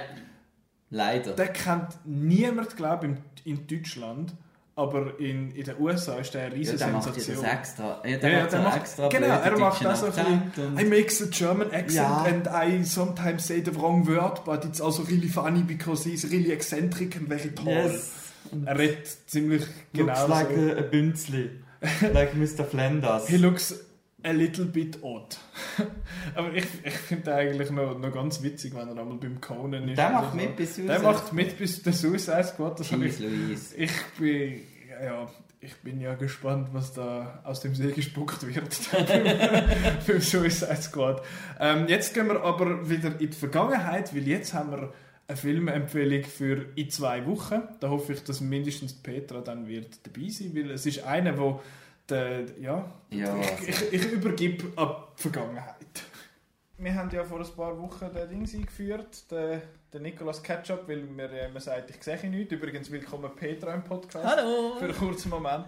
leider. 0.89 1.33
Den 1.33 1.53
kennt 1.53 1.99
niemand, 2.03 2.75
glaube 2.75 3.07
ich, 3.07 3.45
in 3.45 3.67
Deutschland. 3.67 4.33
Aber 4.75 5.19
in, 5.19 5.49
in 5.55 5.63
den 5.63 5.79
USA 5.79 6.17
ist 6.17 6.35
der 6.35 6.45
eine 6.45 6.55
riesige 6.55 6.77
ja, 6.77 7.01
Sensation. 7.01 7.37
Macht 7.37 7.51
extra. 7.51 8.01
Ja, 8.05 8.17
der 8.17 8.31
ja, 8.31 8.39
macht, 8.41 8.53
der 8.53 8.61
macht 8.61 8.77
extra 8.77 9.07
Genau, 9.09 9.27
er 9.27 9.57
macht 9.57 9.83
das 9.83 9.99
so 10.01 10.05
ein 10.05 10.51
bisschen. 10.51 10.77
I 10.77 10.83
make 10.83 11.23
a 11.23 11.25
German 11.31 11.71
accent 11.71 11.93
ja. 11.95 12.23
and 12.25 12.47
I 12.47 12.85
sometimes 12.85 13.47
say 13.47 13.63
the 13.63 13.75
wrong 13.75 14.07
word, 14.07 14.43
but 14.45 14.65
it's 14.65 14.79
also 14.79 15.01
really 15.01 15.29
funny 15.29 15.63
because 15.63 16.07
he's 16.07 16.31
really 16.31 16.51
eccentric 16.51 17.15
and 17.15 17.27
very 17.27 17.55
tall. 17.55 17.73
Yes. 17.73 18.13
Er 18.65 18.77
redet 18.77 19.07
ziemlich 19.27 19.65
genau 19.93 20.13
Looks 20.13 20.27
like 20.27 20.55
so. 20.55 20.75
a, 20.75 20.77
a 20.77 20.81
Bünzli. 20.83 21.49
like 22.13 22.33
Mr. 22.35 22.65
Flanders. 22.65 23.27
He 23.27 23.37
looks 23.37 23.73
a 24.23 24.31
little 24.31 24.65
bit 24.65 24.97
odd. 25.03 25.37
Aber 26.35 26.53
ich, 26.53 26.65
ich 26.83 26.93
finde 26.93 27.35
eigentlich 27.35 27.69
noch, 27.71 27.97
noch 27.97 28.13
ganz 28.13 28.41
witzig, 28.41 28.73
wenn 28.75 28.87
er 28.87 28.97
einmal 28.97 29.17
beim 29.17 29.39
Conan 29.39 29.87
ist. 29.89 29.97
Der 29.97 30.09
macht 30.09 30.35
mit 30.35 30.55
bis 30.55 30.75
Suicide 30.75 30.93
Der 30.93 31.01
macht 31.01 31.33
mit 31.33 31.57
bis 31.57 31.81
der 31.81 31.93
Suicide 31.93 32.43
Squad. 32.43 32.79
Das 32.79 32.91
ich, 32.91 33.19
Louise. 33.19 33.75
ich 33.75 33.91
bin... 34.17 34.61
Ja, 35.03 35.27
ich 35.59 35.75
bin 35.77 35.99
ja 35.99 36.13
gespannt, 36.13 36.69
was 36.71 36.93
da 36.93 37.41
aus 37.43 37.61
dem 37.61 37.73
See 37.73 37.91
gespuckt 37.91 38.45
wird 38.47 38.73
für 40.05 40.21
Suicide 40.21 40.81
Squad. 40.81 41.23
Ähm, 41.59 41.87
jetzt 41.87 42.13
gehen 42.13 42.27
wir 42.27 42.43
aber 42.43 42.87
wieder 42.89 43.19
in 43.19 43.29
die 43.29 43.35
Vergangenheit, 43.35 44.15
weil 44.15 44.27
jetzt 44.27 44.53
haben 44.53 44.71
wir 44.71 44.93
eine 45.27 45.37
Filmempfehlung 45.37 46.23
für 46.23 46.65
in 46.75 46.89
zwei 46.89 47.25
Wochen. 47.25 47.61
Da 47.79 47.89
hoffe 47.89 48.13
ich, 48.13 48.23
dass 48.23 48.41
mindestens 48.41 48.93
Petra 48.93 49.41
dann 49.41 49.67
wird 49.67 49.99
dabei 50.05 50.29
sein, 50.29 50.55
weil 50.55 50.71
es 50.71 50.85
ist 50.85 51.03
einer, 51.03 51.37
wo 51.37 51.61
der, 52.09 52.45
ja, 52.59 52.89
ja 53.09 53.37
ich, 53.61 53.69
ich, 53.69 53.93
ich 53.93 54.11
übergebe 54.11 54.65
ab 54.77 55.13
die 55.17 55.23
Vergangenheit. 55.23 55.77
Wir 56.77 56.93
haben 56.93 57.09
ja 57.09 57.23
vor 57.23 57.39
ein 57.39 57.55
paar 57.55 57.77
Wochen 57.81 58.13
den 58.13 58.29
Ding 58.29 58.55
eingeführt, 58.55 59.29
den, 59.31 59.61
den 59.91 60.01
Nicolas 60.03 60.41
Ketchup, 60.41 60.87
weil 60.87 61.01
mir 61.03 61.47
immer 61.47 61.59
sagt, 61.59 61.89
ich 61.89 62.01
sehe 62.01 62.19
ihn 62.23 62.31
nicht. 62.31 62.51
Übrigens, 62.51 62.89
willkommen 62.91 63.31
Petra 63.35 63.73
im 63.73 63.83
Podcast. 63.83 64.25
Hallo! 64.25 64.75
Für 64.77 64.85
einen 64.85 64.95
kurzen 64.95 65.29
Moment. 65.29 65.65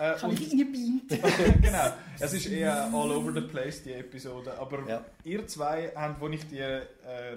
Äh, 0.00 0.14
Kann 0.18 0.32
ich 0.32 0.50
reinbeamt. 0.50 1.10
genau. 1.62 1.92
Es 2.18 2.32
ist 2.32 2.46
eher 2.46 2.90
all 2.90 3.10
over 3.10 3.32
the 3.32 3.42
place, 3.42 3.82
die 3.82 3.92
Episode. 3.92 4.58
Aber 4.58 4.88
ja. 4.88 5.04
ihr 5.24 5.46
zwei, 5.46 5.92
habt, 5.94 6.22
als 6.22 6.34
ich 6.34 6.48
die 6.48 6.58
äh, 6.58 6.86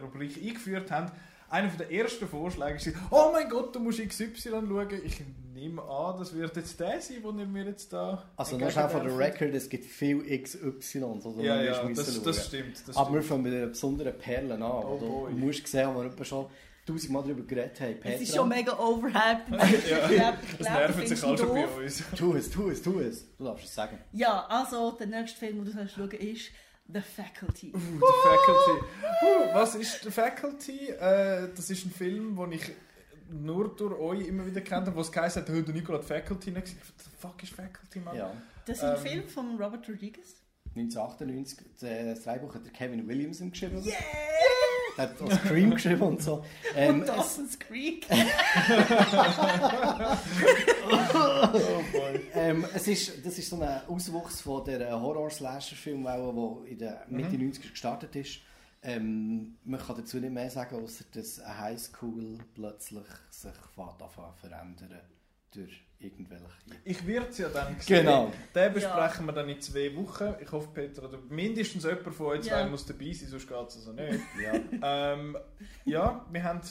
Rubrik 0.02 0.38
eingeführt 0.41 0.90
habe, 0.90 1.11
einer 1.49 1.68
der 1.68 1.91
ersten 1.91 2.26
Vorschläge 2.26 2.77
ist, 2.77 2.90
oh 3.11 3.31
mein 3.34 3.49
Gott, 3.49 3.76
du 3.76 3.80
musst 3.81 3.99
XY 3.99 4.49
schauen. 4.49 4.88
Ich 5.03 5.22
nehme 5.53 5.84
an, 5.84 6.18
das 6.18 6.34
wird 6.34 6.56
jetzt 6.56 6.80
der 6.80 7.02
sein, 7.02 7.22
den 7.22 7.40
ihr 7.40 7.45
mir 7.45 7.65
jetzt 7.65 7.91
da... 7.91 8.23
Also 8.38 8.57
das 8.57 8.69
ist 8.69 8.77
auch 8.77 8.90
von 8.90 9.03
der 9.03 9.18
Record, 9.18 9.53
es 9.53 9.68
gibt 9.68 9.85
viel 9.85 10.23
XY, 10.41 11.03
oder 11.03 11.44
ja, 11.44 11.61
ja, 11.61 11.90
das, 11.90 12.23
das, 12.23 12.48
stimmt. 12.48 12.81
Das 12.88 12.95
Aber 12.95 13.07
stimmt. 13.07 13.15
wir 13.15 13.23
fangen 13.23 13.44
mit 13.44 13.53
einer 13.53 13.68
besonderen 13.68 14.18
Perle 14.18 14.53
an. 14.53 14.64
Oh, 14.64 15.27
du 15.30 15.35
musst 15.35 15.68
sehen, 15.68 15.90
wo 15.94 16.02
wir 16.02 16.26
schon 16.26 16.48
tausendmal 16.85 17.23
darüber 17.23 17.43
geredet 17.43 17.80
haben. 17.80 17.99
Petra. 17.99 18.10
Es 18.15 18.22
ist 18.22 18.35
schon 18.35 18.49
mega 18.49 18.77
overhyped. 18.77 19.49
ja. 19.89 20.38
Es 20.60 20.68
nervt 20.68 21.07
sich 21.07 21.23
auch 21.23 21.38
schon 21.38 21.49
bei 21.49 21.68
uns. 21.68 22.03
tu 22.15 22.35
es, 22.35 22.49
tu 22.49 22.69
es, 22.69 22.81
tu 22.81 22.99
es. 22.99 23.35
Du 23.38 23.43
darfst 23.45 23.65
es 23.65 23.73
sagen. 23.73 23.97
Ja, 24.11 24.45
also 24.47 24.91
der 24.91 25.07
nächste 25.07 25.38
Film, 25.39 25.64
den 25.65 25.76
du 25.76 25.88
schauen 25.88 26.11
ist 26.11 26.51
The 26.88 26.99
Faculty. 27.01 27.72
Uh, 27.73 27.80
The 27.80 28.14
Faculty. 28.23 28.85
Uh, 29.22 29.53
was 29.53 29.76
ist 29.76 30.03
The 30.03 30.11
Faculty? 30.11 30.89
Äh, 30.89 31.49
das 31.55 31.69
ist 31.69 31.85
ein 31.85 31.91
Film, 31.91 32.35
den 32.35 32.51
ich 32.51 32.72
nur 33.31 33.73
durch 33.76 33.97
euch 33.97 34.27
immer 34.27 34.45
wieder 34.45 34.61
kennt 34.61 34.88
habe, 34.88 34.95
wo 34.95 35.01
es 35.01 35.11
geheißen 35.11 35.41
hat, 35.41 35.49
heute 35.49 35.72
Nicola 35.72 35.99
die 35.99 36.05
Faculty 36.07 36.51
nicht 36.51 36.64
gesehen. 36.65 36.80
What 36.81 37.03
the 37.03 37.10
fuck 37.18 37.43
ist 37.43 37.53
Faculty, 37.53 37.99
Mann? 37.99 38.15
Ja. 38.18 38.34
Das 38.65 38.77
ist 38.77 38.84
ein 38.84 38.95
Ähm, 38.97 39.01
Film 39.01 39.27
von 39.30 39.61
Robert 39.61 39.88
Rodriguez. 39.88 40.35
1998, 40.76 41.60
das 41.80 42.23
Drehbuch 42.23 42.53
hat 42.55 42.65
der 42.65 42.73
Kevin 42.73 43.07
Williamson 43.07 43.51
geschrieben. 43.51 43.81
Yeah! 43.84 43.95
Der 44.98 45.10
hat 45.10 45.22
auch 45.22 45.32
Scream 45.32 45.72
geschrieben 45.72 46.02
und 46.02 46.22
so. 46.22 46.44
Ähm, 46.76 47.02
Und 47.02 47.07
Dawson's 47.10 47.57
Creek. 47.60 48.06
Oh 51.15 51.84
boy. 51.91 52.22
ähm, 52.34 52.65
es 52.74 52.88
ist, 52.88 53.26
das 53.26 53.38
ist 53.38 53.49
so 53.49 53.61
ein 53.61 53.82
Auswuchs 53.88 54.41
von 54.41 54.64
der 54.65 54.99
Horror-Slasher-Film, 54.99 56.03
der 56.03 56.61
in 56.65 56.78
der 56.78 57.06
Mitte 57.10 57.36
90er 57.36 57.70
gestartet 57.72 58.15
ist. 58.15 58.40
Ähm, 58.82 59.57
man 59.64 59.80
kann 59.80 59.95
dazu 59.98 60.18
nicht 60.18 60.34
mehr 60.34 60.49
sagen, 60.49 60.76
außer 60.84 61.06
dass 61.14 61.40
eine 61.40 61.60
Highschool 61.60 62.40
plötzlich 62.53 63.06
sich 63.30 63.53
verändern 63.76 64.99
durch 65.52 65.84
irgendwelche. 66.03 66.43
Ich 66.84 67.05
werde 67.07 67.27
es 67.30 67.38
ja 67.38 67.49
dann 67.49 67.75
sehen. 67.80 68.05
Genau. 68.05 68.31
Den 68.53 68.73
besprechen 68.73 69.25
wir 69.25 69.31
dann 69.34 69.49
in 69.49 69.61
zwei 69.61 69.95
Wochen. 69.95 70.35
Ich 70.41 70.51
hoffe, 70.51 70.69
Peter, 70.73 71.03
oder 71.03 71.17
mindestens 71.30 71.84
jemand 71.84 72.13
von 72.13 72.25
euch 72.27 72.41
zwei 72.41 72.59
Ja. 72.61 72.67
muss 72.67 72.85
dabei 72.85 73.13
sein, 73.13 73.30
sonst 73.30 73.47
geht 73.47 73.57
es 73.67 73.75
also 73.77 73.93
nicht. 73.93 74.19
Ja. 74.43 75.13
ähm, 75.13 75.38
ja, 75.85 76.25
wir 76.31 76.43
haben 76.43 76.61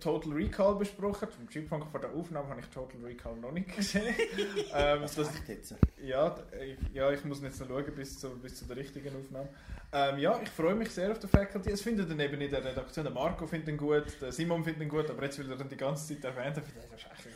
Total 0.00 0.32
Recall 0.32 0.74
besprochen. 0.74 1.28
Zum 1.30 1.48
Zeitpunkt 1.50 1.88
vor 1.90 2.00
der 2.00 2.10
Aufnahme 2.12 2.48
habe 2.48 2.60
ich 2.60 2.66
Total 2.66 3.00
Recall 3.04 3.36
noch 3.36 3.52
nicht 3.52 3.74
gesehen. 3.76 4.14
ähm, 4.74 5.00
das, 5.02 5.16
Echt 5.18 5.48
jetzt. 5.48 5.74
ja, 6.02 6.36
ich, 6.60 6.76
ja, 6.94 7.10
ich 7.12 7.24
muss 7.24 7.40
jetzt 7.42 7.60
noch 7.60 7.68
schauen 7.68 7.84
bis 7.94 8.18
zu, 8.18 8.30
bis 8.38 8.56
zu 8.56 8.64
der 8.64 8.76
richtigen 8.76 9.14
Aufnahme. 9.16 9.48
Ähm, 9.92 10.18
ja, 10.18 10.40
ich 10.42 10.48
freue 10.48 10.74
mich 10.74 10.90
sehr 10.90 11.12
auf 11.12 11.20
den 11.20 11.30
Faculty. 11.30 11.70
Es 11.70 11.80
findet 11.82 12.10
dann 12.10 12.18
eben 12.18 12.40
in 12.40 12.50
der 12.50 12.64
Redaktion. 12.64 13.04
Der 13.04 13.14
Marco 13.14 13.46
findet 13.46 13.68
ihn 13.68 13.76
gut, 13.76 14.04
der 14.20 14.32
Simon 14.32 14.64
findet 14.64 14.82
ihn 14.82 14.88
gut, 14.88 15.08
aber 15.08 15.22
jetzt 15.22 15.38
will 15.38 15.48
er 15.48 15.56
dann 15.56 15.68
die 15.68 15.76
ganze 15.76 16.12
Zeit 16.20 16.24
erwähnt. 16.24 16.56
Das 16.56 16.66
ist 16.66 16.74
eigentlich- 16.74 17.35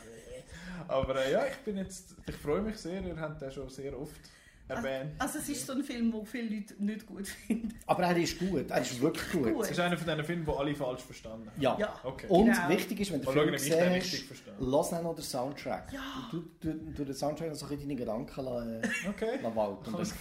Aber 0.87 1.15
äh, 1.15 1.31
ja, 1.31 1.45
ich 1.45 1.57
bin 1.57 1.77
jetzt, 1.77 2.15
ich 2.27 2.35
freue 2.35 2.61
mich 2.61 2.77
sehr. 2.77 3.01
Ihr 3.01 3.19
habt 3.19 3.41
den 3.41 3.51
schon 3.51 3.69
sehr 3.69 3.99
oft 3.99 4.19
erwähnt. 4.77 5.11
Also 5.19 5.39
es 5.39 5.49
ist 5.49 5.65
so 5.67 5.73
ein 5.73 5.83
Film, 5.83 6.11
den 6.11 6.25
viele 6.25 6.55
Leute 6.55 6.73
nicht 6.79 7.05
gut 7.05 7.27
finden. 7.27 7.73
Aber 7.85 8.03
er 8.03 8.17
ist 8.17 8.39
gut, 8.39 8.69
er 8.69 8.81
ist 8.81 9.01
wirklich 9.01 9.31
gut. 9.31 9.53
Gut. 9.53 9.63
Es 9.65 9.71
ist 9.71 9.79
einer 9.79 9.97
von 9.97 10.07
diesen 10.07 10.23
Filmen, 10.23 10.45
die 10.45 10.51
alle 10.51 10.75
falsch 10.75 11.01
verstanden 11.01 11.47
haben. 11.49 11.61
Ja. 11.61 11.77
Ja. 11.79 11.99
Okay. 12.03 12.25
Und 12.29 12.45
Genau. 12.45 12.69
wichtig 12.69 12.99
ist, 12.99 13.11
wenn 13.11 13.21
du 13.21 13.31
Film 13.31 13.49
verstehe. 13.49 14.01
lass 14.59 14.89
dann 14.89 15.03
noch 15.03 15.15
den 15.15 15.23
Soundtrack. 15.23 15.91
Ja. 15.93 16.01
Du, 16.31 16.43
du, 16.59 16.73
du 16.73 17.05
den 17.05 17.13
Soundtrack 17.15 17.55
so 17.55 17.65
ein 17.65 17.69
bisschen 17.69 17.89
deine 17.89 17.95
Gedanken 17.99 18.45
lassen, 18.45 18.81
Okay. 19.09 19.39
lassen 19.41 19.55
walten 19.55 19.93
und. 19.93 20.13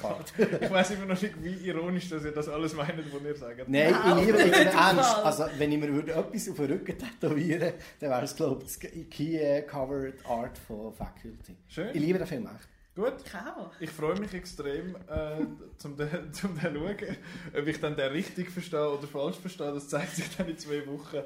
Ich 0.63 0.71
weiß 0.71 0.91
immer 0.93 1.07
noch 1.07 1.21
nicht, 1.21 1.35
wie 1.43 1.55
ironisch 1.69 2.09
dass 2.09 2.25
ihr 2.25 2.33
das 2.33 2.49
alles 2.49 2.75
meint, 2.75 2.95
was 3.13 3.23
ihr 3.23 3.37
sagt. 3.37 3.69
Nein, 3.69 3.93
Nein, 3.93 4.19
ich 4.19 4.27
liebe 4.27 4.39
auf 4.39 4.45
mit 4.45 4.57
jeden 4.57 4.69
ernst. 4.69 5.17
Also, 5.17 5.45
wenn 5.59 5.73
ich 5.73 5.79
mir 5.79 5.93
würde 5.93 6.13
etwas 6.13 6.49
auf 6.49 6.57
den 6.57 6.67
Rücken 6.67 6.99
tätowieren 6.99 7.73
dann 8.01 8.11
wäre 8.11 8.25
es, 8.25 8.35
glaube 8.37 8.63
ich, 8.65 8.69
das 8.69 8.79
Key 9.11 9.63
Covered 9.63 10.25
Art 10.27 10.57
von 10.59 10.93
Faculty. 10.93 11.57
Schön. 11.69 11.89
Ich 11.93 12.01
liebe 12.01 12.19
den 12.19 12.27
Film 12.27 12.45
echt. 12.47 12.69
Gut. 13.01 13.15
Ich 13.25 13.35
auch. 13.35 13.73
Ich 13.81 13.91
freue 13.91 14.21
mich 14.21 14.35
extrem, 14.35 14.95
äh, 14.95 15.47
zum 15.79 15.97
den, 15.97 16.33
zum 16.35 16.59
den 16.61 16.75
schauen. 16.75 17.17
Ob 17.59 17.67
ich 17.67 17.81
dann 17.81 17.97
den 17.97 18.13
richtig 18.13 18.51
verstehe 18.51 18.91
oder 18.91 19.09
falsch 19.09 19.37
verstehe, 19.37 19.73
das 19.73 19.89
zeigt 19.89 20.17
sich 20.17 20.37
dann 20.37 20.49
in 20.49 20.59
zwei 20.59 20.87
Wochen. 20.87 21.23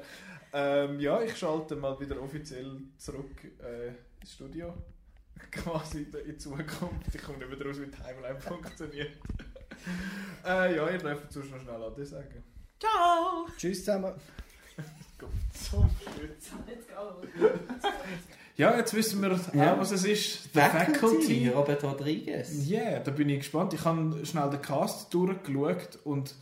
Ähm, 0.53 1.01
ja, 1.01 1.21
ich 1.21 1.35
schalte 1.37 1.75
mal 1.75 1.99
wieder 1.99 2.21
offiziell 2.21 2.77
zurück 2.97 3.43
äh, 3.59 3.89
ins 4.21 4.33
Studio. 4.33 4.73
Quasi 5.51 6.03
in 6.03 6.11
die 6.25 6.37
Zukunft. 6.37 7.13
Ich 7.13 7.21
komme 7.21 7.39
nicht 7.39 7.49
mehr 7.49 7.67
raus, 7.67 7.81
wie 7.81 7.87
die 7.87 7.91
Timeline 7.91 8.39
funktioniert. 8.39 9.11
äh, 10.45 10.75
ja, 10.77 10.89
ihr 10.89 10.97
dürft 10.97 11.33
sonst 11.33 11.51
noch 11.51 11.59
schnell 11.59 11.83
Ade 11.83 12.05
sagen. 12.05 12.41
Ciao! 12.79 13.47
Tschüss 13.57 13.79
zusammen. 13.79 14.13
Gott, 15.17 15.29
so. 15.53 15.85
Let's 16.67 16.87
go. 16.87 17.49
Ja, 18.57 18.75
jetzt 18.77 18.93
wissen 18.93 19.21
wir 19.21 19.37
Ja. 19.53 19.73
auch, 19.73 19.79
was 19.79 19.91
es 19.91 20.05
ist. 20.05 20.43
The 20.53 20.59
Faculty, 20.59 20.93
Faculty. 20.93 21.49
Robert 21.49 21.83
Rodriguez. 21.83 22.67
Ja, 22.67 22.81
yeah, 22.81 22.99
da 22.99 23.11
bin 23.11 23.27
ich 23.29 23.39
gespannt. 23.39 23.73
Ich 23.73 23.83
habe 23.83 24.25
schnell 24.25 24.49
den 24.49 24.61
Cast 24.61 25.13
durchgeschaut 25.13 25.99
und 26.05 26.35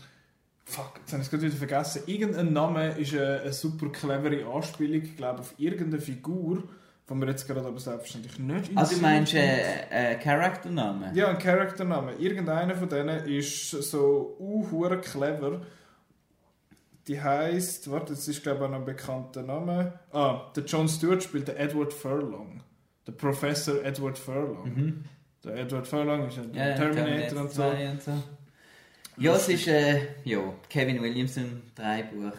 fuck, 0.64 0.94
jetzt 0.99 1.11
habe 1.11 1.22
ich 1.22 1.27
es 1.27 1.31
gerade 1.31 1.44
wieder 1.44 1.56
vergessen. 1.56 2.03
Irgendein 2.06 2.53
Name 2.53 2.90
ist 2.99 3.14
eine, 3.14 3.41
eine 3.41 3.53
super 3.53 3.90
clevere 3.90 4.45
Anspielung, 4.45 5.02
ich 5.02 5.18
glaube 5.18 5.40
auf 5.40 5.53
irgendeine 5.57 6.02
Figur, 6.02 6.64
die 7.10 7.14
mir 7.15 7.27
jetzt 7.27 7.48
gerade 7.48 7.65
aber 7.65 7.80
selbstverständlich 7.80 8.40
nicht 8.40 8.72
Also 8.76 8.95
du 8.95 9.02
meinst 9.02 9.34
äh, 9.34 10.14
äh, 10.14 10.15
Charakternamen? 10.15 11.15
Ja, 11.15 11.30
ein 11.30 11.38
Charaktername. 11.38 12.14
Irgendeiner 12.14 12.76
von 12.76 12.90
denen 12.90 13.26
ist 13.26 13.72
so 13.72 14.38
uh, 14.40 14.90
clever. 15.02 15.61
Die 17.07 17.21
heißt, 17.21 17.91
warte, 17.91 18.13
das 18.13 18.27
ist 18.27 18.41
glaube 18.43 18.63
ich 18.65 18.71
auch 18.71 18.75
ein 18.75 18.85
bekannter 18.85 19.41
Name. 19.43 19.99
Ah, 20.11 20.51
der 20.55 20.63
John 20.63 20.88
Stewart 20.88 21.21
spielt 21.21 21.47
den 21.49 21.57
Edward 21.57 21.91
Furlong. 21.91 22.61
Der 23.05 23.11
Professor 23.11 23.84
Edward 23.84 24.17
Furlong. 24.17 24.63
Mhm. 24.73 25.03
Der 25.43 25.55
Edward 25.57 25.85
Furlong 25.88 26.27
ist 26.30 26.38
ja 26.38 26.43
der 26.43 26.69
Ja, 26.69 26.75
Terminator 26.75 27.41
und 27.41 27.49
so. 27.51 27.55
2 27.61 27.89
und 27.91 28.01
so. 28.01 28.11
Ja, 29.17 29.35
es 29.35 29.49
ist 29.49 29.67
äh, 29.67 29.99
ja, 30.23 30.39
Kevin 30.69 31.01
Williamson, 31.01 31.61
drei 31.75 32.03
Buch. 32.03 32.31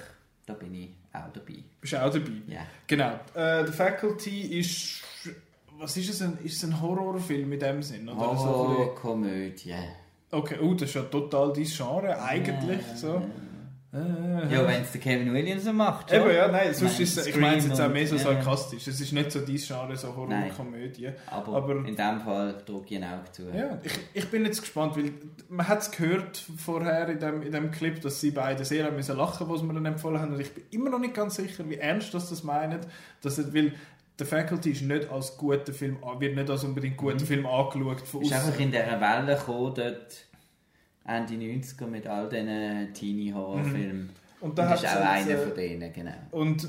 Da 0.47 0.55
bin 0.55 0.75
ich 0.75 0.89
auch 1.13 1.31
dabei. 1.33 1.63
Bist 1.81 1.93
du 1.93 1.97
auch 2.05 2.11
dabei? 2.11 2.31
Ja. 2.49 2.67
Genau. 2.87 3.21
Äh, 3.35 3.67
The 3.67 3.73
Faculty 3.73 4.59
ist. 4.59 5.03
Was 5.79 5.97
ist 5.97 6.09
es? 6.11 6.23
Ein, 6.23 6.39
ist 6.43 6.57
es 6.57 6.65
ein 6.65 6.81
Horrorfilm 6.81 7.53
in 7.53 7.61
dem 7.61 7.83
Sinn? 7.83 8.09
Oder 8.09 8.37
so 8.37 8.65
ein 8.65 8.71
bisschen- 8.71 8.89
Oh, 8.89 8.95
Komödie. 8.95 9.75
okay, 10.31 10.57
oh, 10.63 10.73
das 10.75 10.89
ist 10.89 10.95
ja 10.95 11.03
total 11.03 11.53
dein 11.53 11.65
Genre, 11.65 12.19
eigentlich. 12.23 12.81
So. 12.97 13.17
Äh, 13.17 13.21
Ja, 13.95 14.67
wenn 14.67 14.83
es 14.83 14.91
der 14.91 15.01
Kevin 15.01 15.33
Williamson 15.33 15.77
macht. 15.77 16.13
Eben, 16.13 16.25
schon. 16.25 16.35
ja, 16.35 16.49
nein, 16.49 16.75
sonst 16.75 16.95
Nein, 16.95 17.03
ist 17.03 17.19
es, 17.19 17.27
ich 17.29 17.37
meine 17.37 17.59
es 17.59 17.67
jetzt 17.69 17.81
auch 17.81 17.89
mehr 17.89 18.07
so 18.07 18.17
ja. 18.17 18.23
sarkastisch. 18.23 18.89
Es 18.89 19.01
ist 19.01 19.13
nicht 19.13 19.31
so 19.31 19.41
dein 19.41 19.57
Genre, 19.57 19.97
so 19.97 20.17
Horrorkomödie. 20.17 21.11
Aber, 21.31 21.57
Aber- 21.57 21.77
in 21.87 21.95
dem 21.95 22.21
Fall 22.21 22.57
drücke 22.67 22.95
ich 22.95 22.97
ein 22.97 23.05
Auge 23.05 23.31
zu. 23.31 23.43
Ja, 23.55 23.79
ich, 23.83 23.93
ich 24.13 24.29
bin 24.31 24.45
jetzt 24.45 24.61
gespannt, 24.63 24.97
weil 24.97 25.13
man 25.49 25.69
hat 25.69 25.83
es 25.83 25.91
gehört 25.93 26.43
vorher 26.57 27.09
in 27.09 27.21
dem, 27.21 27.43
in 27.43 27.53
dem 27.53 27.71
Clip, 27.71 28.01
dass 28.01 28.21
sie 28.21 28.33
beide 28.33 28.65
sehr 28.65 28.85
haben 28.85 28.97
müssen 28.97 29.17
lachen, 29.17 29.49
was 29.49 29.63
wir 29.63 29.73
dann 29.73 29.87
empfohlen 29.87 30.21
haben. 30.21 30.35
Und 30.35 30.41
ich 30.41 30.53
bin 30.53 30.65
immer 30.73 30.91
noch 30.91 30.99
nicht 30.99 31.15
ganz 31.15 31.37
sicher, 31.37 31.69
wie 31.69 31.77
ernst 31.77 32.13
das 32.15 32.31
das 32.31 32.43
meinen. 32.43 32.81
Dass 33.23 33.39
es, 33.39 33.55
weil 33.55 33.75
The 34.19 34.25
Faculty 34.25 34.71
ist 34.71 34.83
nicht 34.83 35.11
als 35.11 35.37
guter 35.37 35.73
Film, 35.73 35.99
wird 36.19 36.37
nicht 36.37 36.51
als 36.51 36.63
unbedingt 36.65 36.97
guter 36.97 37.25
Film 37.25 37.47
angeschaut 37.47 38.01
von 38.01 38.23
Ist 38.23 38.33
einfach 38.33 38.59
in 38.59 38.71
dieser 38.71 39.01
Welle 39.01 39.37
gekommen, 39.37 39.73
dort 39.75 40.27
Ende 41.07 41.35
90er 41.35 41.87
mit 41.87 42.07
all 42.07 42.29
diesen 42.29 42.93
Teenie-Horrorfilmen. 42.95 44.11
Und 44.41 44.51
Und 44.51 44.59
da 44.59 44.71
das 44.71 44.83
ist 44.83 44.89
auch 44.89 45.01
einer 45.01 45.31
äh, 45.31 45.37
von 45.37 45.55
denen, 45.55 45.93
genau. 45.93 46.13
Und 46.31 46.69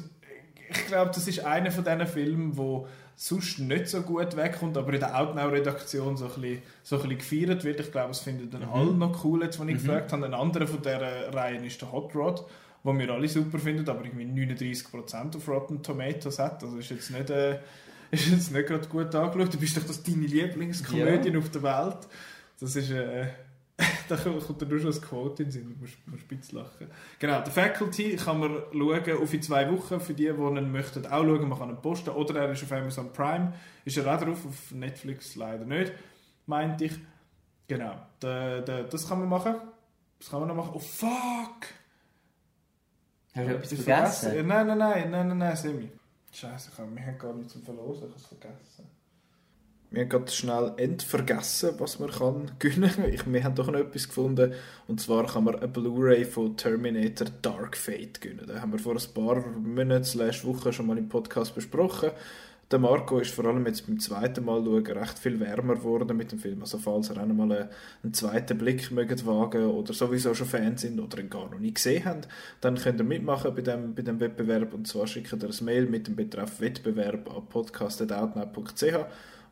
ich 0.70 0.88
glaube, 0.88 1.12
das 1.14 1.28
ist 1.28 1.40
einer 1.40 1.72
von 1.72 1.84
diesen 1.84 2.08
Filmen, 2.08 2.58
wo 2.58 2.88
sonst 3.16 3.60
nicht 3.60 3.88
so 3.88 4.02
gut 4.02 4.36
wegkommt, 4.36 4.78
aber 4.78 4.94
in 4.94 5.00
der 5.00 5.18
Outnow-Redaktion 5.18 6.18
so 6.18 6.26
ein 6.26 6.42
bisschen, 6.42 6.62
so 6.84 6.96
ein 6.98 7.02
bisschen 7.04 7.18
gefeiert 7.18 7.64
wird. 7.64 7.80
Ich 7.80 7.92
glaube, 7.92 8.12
es 8.12 8.20
finden 8.20 8.50
dann 8.50 8.64
alle 8.64 8.92
noch 8.94 9.24
cool, 9.24 9.44
jetzt, 9.44 9.60
wenn 9.60 9.70
ich 9.70 9.76
gefragt 9.76 10.12
habe. 10.12 10.26
Ein 10.26 10.34
anderer 10.34 10.68
von 10.68 10.82
dieser 10.82 11.34
Reihe 11.34 11.66
ist 11.66 11.82
der 11.82 11.92
Hot 11.92 12.14
Rod, 12.14 12.46
den 12.84 13.00
wir 13.00 13.10
alle 13.10 13.28
super 13.30 13.58
finden, 13.58 13.88
aber 13.90 14.04
irgendwie 14.04 14.26
39% 14.54 15.38
auf 15.38 15.48
Rotten 15.48 15.82
Tomatoes 15.82 16.40
hat. 16.40 16.62
Also 16.62 16.78
ist 16.78 16.90
jetzt 16.90 17.12
nicht, 17.12 17.30
äh, 17.30 17.60
ist 18.12 18.30
jetzt 18.30 18.52
nicht 18.52 18.68
gerade 18.68 18.88
gut 18.88 19.16
angeschaut. 19.16 19.54
Du 19.54 19.60
bist 19.60 19.78
doch 19.78 19.84
das 19.84 20.04
deine 20.04 20.28
Lieblingskomödie 20.28 21.38
auf 21.38 21.50
der 21.52 21.64
Welt. 21.64 22.00
Das 22.60 22.76
ist... 22.76 22.92
Äh, 22.92 23.28
da 24.08 24.16
kommt 24.16 24.62
dann 24.62 24.70
nur 24.70 24.80
schon 24.80 24.88
das 24.88 25.02
Quote 25.02 25.44
in 25.44 25.52
Sinn, 25.52 25.76
musst, 25.80 25.96
musst 26.08 26.22
spitz 26.22 26.52
lachen. 26.52 26.88
Genau, 27.20 27.42
der 27.42 27.52
Faculty 27.52 28.16
kann 28.16 28.40
man 28.40 28.64
schauen 28.72 29.22
auf 29.22 29.34
in 29.34 29.42
zwei 29.42 29.70
Wochen, 29.72 30.00
für 30.00 30.14
die, 30.14 30.24
die 30.24 30.30
ihn 30.30 30.72
möchten 30.72 31.06
auch 31.06 31.24
schauen, 31.24 31.50
man 31.50 31.60
kann 31.60 31.70
ihn 31.70 31.82
posten, 31.82 32.12
oder 32.12 32.40
er 32.40 32.52
ist 32.52 32.64
auf 32.64 32.72
Amazon 32.72 33.12
Prime, 33.12 33.54
ist 33.84 33.98
er 33.98 34.14
auch 34.14 34.22
drauf, 34.22 34.46
auf 34.46 34.72
Netflix 34.72 35.36
leider 35.36 35.66
nicht, 35.66 35.92
meinte 36.46 36.86
ich. 36.86 36.94
Genau, 37.68 37.96
da, 38.20 38.62
da, 38.62 38.84
das 38.84 39.08
kann 39.08 39.20
man 39.20 39.30
machen. 39.30 39.56
Das 40.20 40.30
kann 40.30 40.40
man 40.40 40.50
noch 40.50 40.56
machen. 40.56 40.72
Oh 40.74 40.80
fuck! 40.80 41.68
Hast 43.34 43.48
du 43.48 43.56
etwas 43.56 43.74
vergessen? 43.74 44.36
Ja, 44.36 44.44
Nein, 44.44 44.68
nein, 44.68 44.78
nein, 44.78 45.12
nein, 45.12 45.28
nein, 45.28 45.38
nein, 45.38 45.56
Semi. 45.56 45.92
Scheiße, 46.32 46.72
wir 46.78 47.06
haben 47.06 47.18
gar 47.18 47.34
nicht 47.34 47.50
zum 47.50 47.64
Verlosen, 47.64 48.08
ich 48.08 48.14
habe 48.14 48.16
es 48.16 48.26
vergessen. 48.28 48.95
Wir 49.96 50.02
haben 50.02 50.10
gerade 50.10 50.30
schnell 50.30 50.74
entvergessen, 50.76 51.76
was 51.78 52.00
man 52.00 52.12
kann 52.12 52.52
gewinnen 52.60 52.92
kann. 52.94 53.14
Ich, 53.14 53.26
wir 53.26 53.44
haben 53.46 53.56
doch 53.56 53.72
noch 53.72 53.80
etwas 53.80 54.10
gefunden. 54.10 54.54
Und 54.90 55.00
zwar 55.00 55.26
kann 55.26 55.46
man 55.46 55.56
eine 55.56 55.70
Blu-ray 55.70 56.26
von 56.26 56.58
Terminator 56.58 57.28
Dark 57.42 57.78
Fate 57.78 58.20
gewinnen. 58.20 58.46
Den 58.46 58.62
haben 58.62 58.74
wir 58.74 58.80
vor 58.80 58.98
ein 58.98 59.14
paar 59.14 59.48
Monaten 59.58 60.20
Wochen 60.20 60.74
schon 60.74 60.88
mal 60.88 60.98
im 60.98 61.08
Podcast 61.08 61.56
besprochen. 61.56 62.12
Der 62.72 62.80
Marco 62.80 63.20
ist 63.20 63.34
vor 63.34 63.46
allem 63.46 63.66
jetzt 63.68 63.88
beim 63.88 63.98
zweiten 63.98 64.44
Mal 64.44 64.66
schauen 64.66 64.86
recht 64.86 65.18
viel 65.18 65.40
wärmer 65.40 65.76
geworden 65.76 66.18
mit 66.18 66.34
dem 66.34 66.40
Film. 66.40 66.60
Also 66.60 66.78
falls 66.78 67.10
ihr 67.10 67.18
auch 67.18 67.26
noch 67.26 67.34
mal 67.34 67.70
einen, 68.04 68.14
zweiten 68.14 68.58
Blick 68.58 68.92
mögt 68.92 69.26
wagen 69.26 69.64
oder 69.64 69.94
sowieso 69.94 70.34
schon 70.34 70.48
Fans 70.48 70.82
sind 70.82 71.00
oder 71.00 71.20
ihn 71.20 71.30
gar 71.30 71.50
noch 71.50 71.60
nie 71.60 71.74
gesehen 71.74 72.04
habt, 72.04 72.28
dann 72.60 72.76
könnt 72.76 73.00
ihr 73.00 73.06
mitmachen 73.06 73.56
bei 73.56 73.62
dem, 73.62 73.96
bei 73.96 74.02
dem 74.02 74.20
Wettbewerb. 74.20 74.74
Und 74.74 74.90
zwar 74.90 75.08
schickt 75.08 75.32
ihr 75.32 75.42
ein 75.42 75.66
Mail 75.66 75.86
mit 75.86 76.08
dem 76.08 76.18
Betreff 76.18 76.60
Wettbewerb 76.60 77.34
an 77.34 77.48
podcast.outnow.ch 77.48 79.06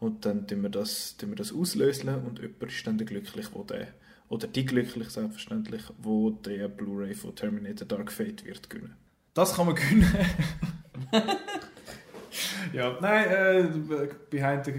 und 0.04 0.26
dann 0.26 0.46
tun 0.48 0.62
wir 0.64 0.70
das, 0.70 1.18
tun 1.18 1.30
wir 1.30 1.36
das 1.36 1.54
auslösen 1.54 2.10
und 2.10 2.40
jemand 2.40 2.64
ist 2.72 2.86
dann 2.86 2.98
der 2.98 3.08
glücklich, 3.08 3.48
wo 3.54 3.64
der, 3.64 3.88
oder 4.30 4.48
die 4.48 4.66
glücklich 4.66 5.10
selbstverständlich, 5.10 5.82
wo 5.98 6.30
der 6.32 6.68
Blu-ray 6.68 7.14
von 7.16 7.36
Terminator 7.36 7.88
Dark 7.88 8.12
Fate 8.12 8.46
wird 8.46 8.70
gewinnen. 8.70 8.96
Das 9.34 9.56
kann 9.56 9.66
man 9.68 9.76
gewinnen. 9.76 10.14
ja, 12.74 12.98
nein, 13.02 13.28
äh, 13.30 14.08
behind 14.30 14.66
the 14.66 14.74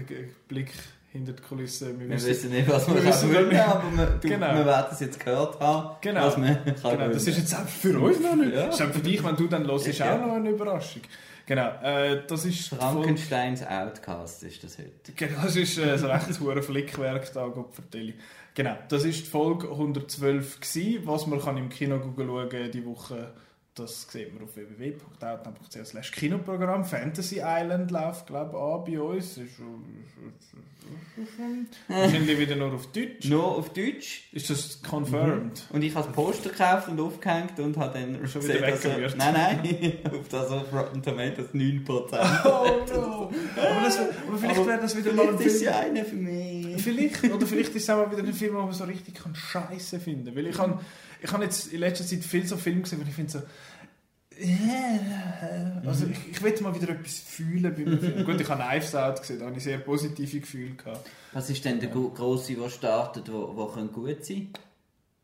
Blick 0.47 0.71
hinter 1.11 1.31
die 1.33 1.41
Kulissen. 1.43 1.97
Wir 1.99 2.09
wissen 2.09 2.51
nicht, 2.51 2.67
was 2.67 2.87
wir 2.87 2.95
wir 2.95 3.05
wissen 3.05 3.31
können 3.31 3.49
nicht. 3.49 3.61
aber 3.61 3.97
wir, 3.97 4.05
du, 4.21 4.27
Genau. 4.27 4.53
wir 4.53 4.65
werden 4.65 4.87
es 4.91 4.99
jetzt 4.99 5.19
gehört 5.23 5.59
haben, 5.61 5.95
Genau. 6.01 6.25
was 6.25 6.35
Genau, 6.35 7.07
das 7.09 7.27
ist 7.27 7.37
jetzt 7.37 7.55
auch 7.55 7.67
für 7.67 7.97
uns 7.99 8.19
noch 8.19 8.35
nicht. 8.35 8.53
Ja. 8.53 8.65
Das 8.67 8.79
ist 8.79 8.85
auch 8.85 8.91
für 8.91 8.99
dich, 8.99 9.23
wenn 9.23 9.35
du 9.35 9.47
dann 9.47 9.65
hörst, 9.65 9.87
ist 9.87 9.99
Ja. 9.99 10.15
auch 10.15 10.27
noch 10.27 10.33
eine 10.35 10.49
Überraschung. 10.49 11.01
Genau, 11.45 11.67
äh, 11.83 12.25
das 12.25 12.45
ist 12.45 12.69
Frankensteins 12.69 13.63
Outcast 13.65 14.43
ist 14.43 14.63
das 14.63 14.79
heute. 14.79 15.11
Genau, 15.15 15.43
das 15.43 15.55
ist 15.55 15.77
äh, 15.77 15.97
so 15.97 16.07
recht 16.07 16.27
ein 16.27 16.63
Flickwerk 16.63 17.31
da, 17.33 17.47
Gott 17.47 17.75
vertelle. 17.75 18.13
Genau, 18.55 18.75
das 18.87 19.03
ist 19.05 19.25
die 19.25 19.29
Folge 19.29 19.69
112 19.69 20.59
gsi. 20.59 21.01
Was 21.03 21.27
man 21.27 21.39
kann 21.39 21.57
im 21.57 21.69
Kino 21.69 21.99
Google 21.99 22.27
schauen 22.27 22.71
die 22.71 22.85
Woche, 22.85 23.33
das 23.75 24.07
sieht 24.09 24.33
man 24.33 24.43
auf 24.43 24.55
www.outnow.ch 24.55 26.11
Kinoprogramm. 26.13 26.85
Fantasy 26.85 27.41
Island 27.43 27.91
läuft, 27.91 28.27
glaube 28.27 28.51
ich, 28.51 28.57
an 28.57 28.83
bei 28.85 29.01
uns. 29.01 29.37
Ist, 29.37 29.59
wahrscheinlich 31.87 32.39
wieder 32.39 32.55
nur 32.55 32.73
auf 32.73 32.87
Deutsch. 32.91 33.27
Nur 33.27 33.43
auf 33.57 33.69
Deutsch. 33.73 34.23
Ist 34.31 34.49
das 34.49 34.81
confirmed? 34.81 35.65
Und 35.71 35.83
ich 35.83 35.93
habe 35.95 36.05
das 36.07 36.15
Poster 36.15 36.49
gekauft 36.49 36.87
und 36.89 36.99
aufgehängt 36.99 37.59
und 37.59 37.77
habe 37.77 37.99
dann 37.99 38.27
Schon 38.27 38.41
gesehen, 38.41 38.57
wieder 38.57 38.67
er- 38.67 38.73
weggerührt. 38.83 39.17
Nein, 39.17 39.33
nein, 39.33 39.93
auf 40.19 40.27
das 40.29 40.49
auf 40.51 40.71
Rotten 40.73 41.01
Tomatoes 41.01 41.49
9%. 41.53 41.85
Oh 41.87 42.85
no! 42.93 43.31
aber, 43.55 43.85
das, 43.85 43.99
aber 43.99 44.37
vielleicht 44.37 44.57
Aber 44.59 44.67
wäre 44.67 44.81
das 44.81 44.95
wieder 44.97 45.13
mal 45.13 45.27
ein 45.29 45.37
Vielleicht 45.37 45.55
ist 45.55 45.63
Film. 45.63 45.73
ja 45.73 45.79
einer 45.79 46.05
für 46.05 46.15
mich. 46.15 46.81
Vielleicht, 46.81 47.23
oder 47.23 47.47
vielleicht 47.47 47.75
ist 47.75 47.83
es 47.83 47.89
auch 47.89 47.97
mal 48.05 48.11
wieder 48.11 48.27
ein 48.27 48.33
Film, 48.33 48.55
wo 48.55 48.61
man 48.61 48.73
so 48.73 48.83
richtig 48.83 49.15
Scheiße 49.33 49.99
finden 49.99 50.25
kann. 50.25 50.35
Weil 50.35 50.47
ich 50.47 50.57
habe 50.57 50.79
ich 51.21 51.31
hab 51.31 51.41
jetzt 51.41 51.71
in 51.73 51.79
letzter 51.79 52.05
Zeit 52.05 52.23
viel 52.23 52.45
so 52.47 52.57
Filme 52.57 52.81
gesehen, 52.81 52.99
wo 53.03 53.07
ich 53.07 53.15
finde 53.15 53.31
so... 53.31 53.39
äh, 54.37 55.87
Also 55.87 56.05
ich, 56.07 56.31
ich 56.31 56.41
will 56.43 56.53
mal 56.61 56.75
wieder 56.79 56.89
etwas 56.93 57.19
fühlen 57.19 57.63
bei 57.73 57.81
einem 57.81 57.99
Film. 57.99 58.25
Gut, 58.25 58.41
ich 58.41 58.49
habe 58.49 58.63
Knives 58.63 58.95
Out 58.95 59.21
gesehen, 59.21 59.39
da 59.39 59.45
habe 59.45 59.57
ich 59.57 59.63
sehr 59.63 59.77
positive 59.79 60.39
Gefühle 60.39 60.75
gehabt. 60.75 61.09
Was 61.33 61.49
ist 61.49 61.63
denn 61.65 61.79
der 61.79 61.89
gro- 61.89 62.09
grosse, 62.09 62.53
der 62.55 62.69
startet, 62.69 63.25
kann 63.27 63.91
gut 63.91 64.23
sein 64.25 64.49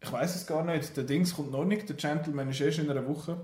Ich 0.02 0.12
weiß 0.12 0.36
es 0.36 0.46
gar 0.48 0.64
nicht, 0.66 0.96
der 0.96 1.04
Dings 1.04 1.36
kommt 1.36 1.52
noch 1.52 1.66
nicht, 1.66 1.88
der 1.90 1.96
Gentleman 1.96 2.50
ist 2.50 2.62
erst 2.62 2.80
in 2.80 2.90
einer 2.90 3.08
Woche. 3.08 3.38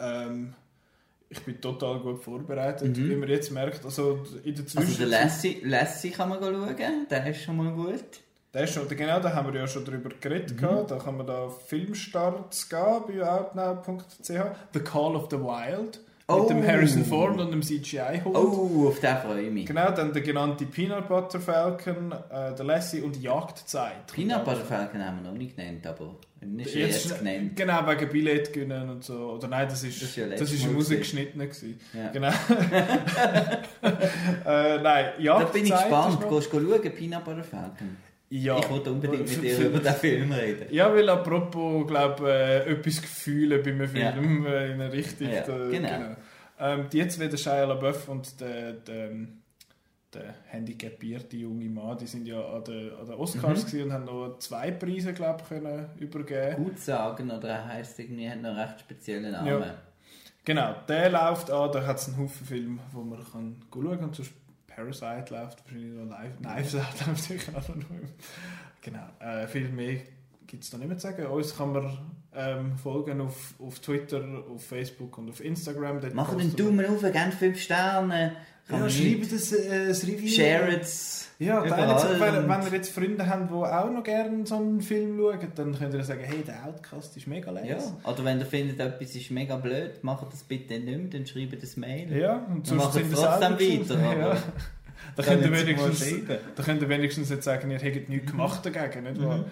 Ähm, 0.00 0.54
ich 1.30 1.40
bin 1.40 1.60
total 1.60 2.00
gut 2.00 2.22
vorbereitet, 2.22 2.96
Mhm. 2.96 3.10
wie 3.10 3.16
man 3.16 3.28
jetzt 3.28 3.50
merkt. 3.50 3.84
Also 3.84 4.24
in 4.44 4.54
der 4.54 4.64
Also 4.64 4.76
der 4.76 4.84
Zwischenzeit... 4.86 5.08
Lassie, 5.08 5.60
Lassie 5.64 6.10
kann 6.10 6.28
man 6.28 6.40
schauen, 6.40 6.76
der 7.10 7.26
ist 7.26 7.42
schon 7.42 7.56
mal 7.56 7.72
gut. 7.72 8.04
Der 8.54 8.66
schon, 8.68 8.88
genau, 8.88 9.18
da 9.18 9.34
haben 9.34 9.52
wir 9.52 9.60
ja 9.60 9.66
schon 9.66 9.84
drüber 9.84 10.10
geredet. 10.20 10.60
Mhm. 10.60 10.86
Da 10.86 10.96
kann 10.96 11.16
man 11.16 11.26
da 11.26 11.48
Filmstarts 11.48 12.68
gehen 12.68 13.02
bei 13.08 13.22
outnow.ch. 13.28 14.28
The 14.72 14.80
Call 14.80 15.16
of 15.16 15.26
the 15.30 15.38
Wild. 15.38 16.00
Oh. 16.26 16.38
Mit 16.40 16.50
dem 16.50 16.66
Harrison 16.66 17.04
Ford 17.04 17.38
und 17.38 17.50
dem 17.50 17.60
CGI-Hund. 17.62 18.34
Oh, 18.34 18.86
auf 18.88 18.98
den 18.98 19.14
freue 19.18 19.42
ich 19.42 19.52
mich. 19.52 19.66
Genau, 19.66 19.90
dann 19.90 20.10
der 20.10 20.22
genannte 20.22 20.64
Peanut 20.64 21.06
Butter 21.06 21.38
Falcon, 21.38 22.12
äh, 22.12 22.54
der 22.54 22.64
Lassie 22.64 23.02
und 23.02 23.20
Jagdzeit. 23.20 24.06
Peanut 24.10 24.42
Butter 24.42 24.64
Falcon 24.64 25.04
haben 25.04 25.22
wir 25.22 25.30
noch 25.30 25.36
nicht 25.36 25.54
genannt, 25.54 25.86
aber 25.86 26.14
nicht 26.40 26.74
jetzt, 26.74 27.04
Jetzt, 27.10 27.18
genannt. 27.18 27.56
genau, 27.56 27.86
wegen 27.86 28.08
Billett 28.08 28.54
gewinnen 28.54 28.88
und 28.88 29.04
so. 29.04 29.32
Oder 29.32 29.48
nein, 29.48 29.68
das 29.68 29.84
ist, 29.84 30.00
Das 30.00 30.08
ist 30.08 30.16
ja 30.16 30.26
das 30.28 30.50
ist 30.50 30.64
im 30.64 30.72
gewesen. 30.72 31.78
Ja. 31.92 32.08
Genau. 32.10 32.28
äh, 34.46 34.78
nein, 34.80 34.82
Da 34.82 35.22
Jagdzeit. 35.22 35.52
bin 35.52 35.64
ich 35.66 35.72
gespannt. 35.72 36.26
Gehst 36.30 36.52
du 36.52 36.60
schauen, 36.60 36.92
Peanut 36.94 37.24
Butter 37.24 37.44
Falcon? 37.44 37.96
Ja. 38.36 38.58
Ich 38.58 38.68
wollte 38.70 38.90
unbedingt 38.90 39.28
mit 39.28 39.42
dir 39.42 39.58
über 39.66 39.78
den 39.78 39.94
Film 39.94 40.32
reden. 40.32 40.66
Ja, 40.74 40.92
weil 40.92 41.08
apropos, 41.08 41.86
glaube 41.86 42.28
äh, 42.32 42.72
etwas 42.72 43.00
Gefühle 43.02 43.58
bei 43.60 43.70
einem 43.70 43.94
Ja. 43.96 44.12
Film 44.12 44.46
äh, 44.46 44.66
in 44.72 44.80
eine 44.80 44.92
Richtung. 44.92 45.30
Ja, 45.30 45.42
da- 45.42 45.68
genau. 45.68 46.16
Ähm, 46.58 46.86
die 46.90 46.98
jetzt 46.98 47.20
wieder 47.20 47.36
Shia 47.36 47.64
LaBeouf 47.64 48.08
und 48.08 48.40
der, 48.40 48.72
der, 48.72 49.10
der 50.12 50.34
handicapierte 50.46 51.36
junge 51.36 51.68
Mann, 51.68 51.98
die 51.98 52.06
sind 52.06 52.26
ja 52.26 52.40
an 52.40 52.64
den, 52.64 52.92
an 52.94 53.06
den 53.06 53.14
Oscars 53.14 53.72
Mhm. 53.72 53.82
und 53.82 53.92
haben 53.92 54.04
noch 54.04 54.38
zwei 54.38 54.70
Preise, 54.72 55.12
glaube 55.12 55.40
ich, 55.42 55.48
können 55.48 55.86
übergeben. 55.98 56.56
Gut 56.64 56.78
sagen, 56.78 57.30
oder 57.30 57.48
er 57.48 57.68
heisst 57.68 57.98
irgendwie, 57.98 58.28
hat 58.28 58.40
noch 58.42 58.50
einen 58.50 58.58
recht 58.60 58.80
speziellen 58.80 59.32
Namen. 59.32 59.46
Ja. 59.48 59.74
Genau, 60.44 60.74
der 60.88 61.10
läuft 61.10 61.50
an, 61.50 61.70
da 61.72 61.86
hat 61.86 61.98
es 61.98 62.08
einen 62.08 62.18
Haufen 62.18 62.46
Filme, 62.46 62.78
wo 62.92 63.00
man 63.02 63.18
kann 63.32 63.56
schauen 63.72 63.98
kann. 63.98 64.12
Sonst 64.12 64.32
Parasite 64.74 65.34
läuft 65.34 65.64
wahrscheinlich 65.64 65.92
noch 65.92 66.10
live. 66.10 66.36
Knives 66.38 66.74
Out 66.76 67.06
läuft 67.06 67.22
sicher 67.22 67.52
auch 67.56 67.68
noch. 67.68 67.86
Genau, 68.80 69.06
äh, 69.20 69.46
viel 69.46 69.68
mehr 69.68 70.00
gibt 70.46 70.64
es 70.64 70.70
da 70.70 70.78
nicht 70.78 70.88
mehr 70.88 70.98
zu 70.98 71.08
sagen. 71.08 71.26
Uns 71.26 71.56
kann 71.56 71.72
man 71.72 71.98
ähm, 72.34 72.76
folgen 72.76 73.20
auf, 73.20 73.54
auf 73.58 73.80
Twitter, 73.80 74.22
auf 74.52 74.64
Facebook 74.64 75.18
und 75.18 75.30
auf 75.30 75.40
Instagram. 75.40 76.00
Dort 76.00 76.14
Machen 76.14 76.40
einen 76.40 76.54
Daumen 76.54 76.88
hoch, 76.88 77.00
gerne 77.00 77.32
5 77.32 77.60
Sterne. 77.60 78.36
Ja, 78.70 78.88
schreibt 78.88 79.32
das, 79.32 79.52
äh, 79.52 79.88
das 79.88 80.02
Review. 80.04 80.28
Share 80.28 80.80
es. 80.80 81.28
Ja, 81.38 81.62
teilt 81.62 81.98
es. 81.98 82.20
Wenn, 82.20 82.48
wenn 82.48 82.62
ihr 82.62 82.72
jetzt 82.72 82.94
Freunde 82.94 83.28
habt, 83.28 83.50
die 83.50 83.54
auch 83.54 83.90
noch 83.90 84.04
gerne 84.04 84.46
so 84.46 84.56
einen 84.56 84.80
Film 84.80 85.18
schauen, 85.18 85.52
dann 85.54 85.78
könnt 85.78 85.92
ihr 85.94 86.04
sagen, 86.04 86.22
hey, 86.22 86.42
der 86.46 86.64
Outcast 86.64 87.16
ist 87.16 87.26
mega 87.26 87.50
leise. 87.50 87.68
Ja, 87.68 88.10
oder 88.10 88.24
wenn 88.24 88.38
ihr 88.38 88.46
findet, 88.46 88.80
etwas 88.80 89.14
ist 89.14 89.30
mega 89.30 89.56
blöd, 89.56 90.02
macht 90.02 90.32
das 90.32 90.44
bitte 90.44 90.78
nicht 90.78 90.86
mehr, 90.86 91.08
dann 91.10 91.26
schreibt 91.26 91.62
das 91.62 91.76
Mail. 91.76 92.16
Ja, 92.16 92.46
und 92.48 92.70
machen 92.74 92.92
sind 92.92 93.12
es 93.12 93.20
trotzdem 93.20 93.52
weiter, 93.52 94.18
Ja. 94.18 94.36
Da 95.16 95.22
könnt, 95.22 95.44
ihr 95.44 95.52
wenigstens, 95.52 96.04
da 96.56 96.62
könnt 96.62 96.82
ihr 96.82 96.88
wenigstens 96.88 97.28
jetzt 97.28 97.44
sagen, 97.44 97.70
ihr 97.70 97.78
hättet 97.78 98.08
nichts 98.08 98.30
gemacht 98.30 98.64
dagegen, 98.64 99.04
nicht 99.04 99.22
wahr? 99.22 99.38
Mhm. 99.38 99.44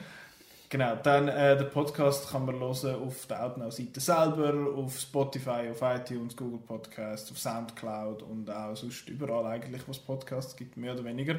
Genau, 0.72 0.96
dann 0.96 1.28
äh, 1.28 1.54
den 1.54 1.68
Podcast 1.68 2.30
kann 2.30 2.46
man 2.46 2.58
hören 2.58 2.94
auf 2.94 3.26
der 3.26 3.44
Outnow-Seite 3.44 4.00
selber, 4.00 4.54
auf 4.74 4.98
Spotify, 4.98 5.68
auf 5.70 5.82
iTunes, 5.82 6.34
Google 6.34 6.60
Podcasts, 6.60 7.30
auf 7.30 7.38
Soundcloud 7.38 8.22
und 8.22 8.48
auch 8.48 8.74
sonst 8.74 9.06
überall 9.06 9.44
eigentlich, 9.44 9.86
wo 9.86 9.90
es 9.90 9.98
Podcasts 9.98 10.56
gibt, 10.56 10.78
mehr 10.78 10.94
oder 10.94 11.04
weniger. 11.04 11.34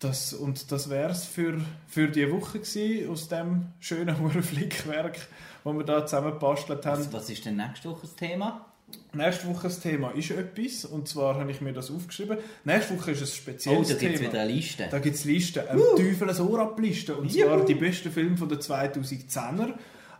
Das, 0.00 0.34
und 0.34 0.70
das 0.70 0.90
wäre 0.90 1.12
es 1.12 1.24
für, 1.24 1.58
für 1.86 2.08
die 2.08 2.30
Woche 2.30 2.58
gewesen, 2.58 3.10
aus 3.10 3.28
dem 3.28 3.68
schönen 3.80 4.30
Flickwerk, 4.42 5.16
das 5.64 5.72
wir 5.72 5.84
da 5.84 6.04
zusammengebastelt 6.04 6.84
haben. 6.84 7.06
Was, 7.06 7.12
was 7.14 7.30
ist 7.30 7.46
denn 7.46 7.56
nächste 7.56 7.88
Woche 7.88 8.02
das 8.02 8.16
Thema? 8.16 8.66
Nächste 9.14 9.48
Woche 9.48 9.64
das 9.64 9.80
Thema 9.80 10.10
ist 10.10 10.30
etwas, 10.30 10.84
und 10.84 11.08
zwar 11.08 11.36
habe 11.36 11.50
ich 11.50 11.60
mir 11.60 11.72
das 11.72 11.90
aufgeschrieben. 11.90 12.38
Nächste 12.64 12.98
Woche 12.98 13.12
ist 13.12 13.20
ein 13.22 13.24
Oh, 13.24 13.26
spezielles 13.26 13.88
da 13.88 13.94
gibt 13.94 14.14
es 14.14 14.20
Thema. 14.20 14.32
wieder 14.32 14.42
eine 14.42 14.52
Liste. 14.52 14.88
Da 14.90 14.98
gibt 14.98 15.16
es 15.16 15.24
Listen, 15.24 15.66
eine 15.68 15.80
uh. 15.80 15.96
Teufels 15.96 16.40
Ohr-Liste. 16.40 17.16
Und 17.16 17.32
zwar 17.32 17.64
die 17.64 17.74
besten 17.74 18.10
Filme 18.12 18.36
von 18.36 18.48
den 18.48 18.58
2010er. 18.58 19.74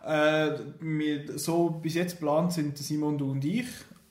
Äh, 0.07 0.59
so 1.37 1.71
bis 1.71 1.95
jetzt 1.95 2.19
geplant 2.19 2.53
sind 2.53 2.79
Simon, 2.79 3.19
du 3.19 3.31
und 3.33 3.45
ich, 3.45 3.67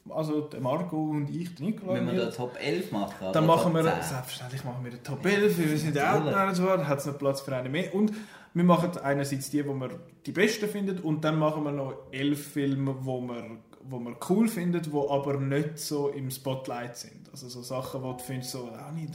also 0.10 0.42
der 0.42 0.60
Marco 0.62 1.10
und 1.10 1.30
ich, 1.30 1.54
der 1.56 1.66
Nicola. 1.66 1.94
Wenn 1.96 2.08
wir 2.12 2.26
da 2.26 2.30
Top 2.32 2.56
11 2.62 2.92
machen, 2.92 3.16
oder 3.22 3.32
Dann 3.32 3.46
machen 3.48 3.74
wir, 3.74 3.82
Top 3.84 3.94
10? 3.94 4.04
selbstverständlich 4.04 4.64
machen 4.64 4.84
wir 4.84 4.92
den 4.92 5.04
Top 5.04 5.26
11, 5.26 5.58
weil 5.58 5.70
wir 5.72 5.78
sind 5.78 5.96
ja 5.96 6.20
noch 6.20 6.56
so, 6.56 6.70
hat 6.70 7.00
es 7.00 7.06
noch 7.08 7.18
Platz 7.18 7.42
für 7.42 7.56
einen 7.56 7.72
mehr. 7.72 7.94
Und 7.96 8.14
wir 8.54 8.64
machen 8.64 8.92
einerseits 9.04 9.50
die, 9.50 9.66
wo 9.68 9.74
wir 9.74 9.90
die 10.26 10.32
besten 10.32 10.68
finden, 10.70 11.00
und 11.00 11.24
dann 11.24 11.38
machen 11.40 11.64
wir 11.64 11.72
noch 11.72 11.94
elf 12.12 12.48
Filme, 12.54 12.96
wo 13.02 13.22
wir, 13.22 13.58
wo 13.90 14.00
wir 14.00 14.16
cool 14.30 14.48
finden, 14.48 14.82
die 14.82 14.92
aber 15.10 15.38
nicht 15.40 15.80
so 15.80 16.10
im 16.10 16.30
Spotlight 16.32 16.98
sind. 16.98 17.30
Also 17.32 17.48
so 17.50 17.62
Sachen, 17.62 18.02
wo 18.04 18.14
du 18.14 18.20
findest, 18.24 18.52
so, 18.52 18.70
ah, 18.74 18.92
nicht, 18.92 19.14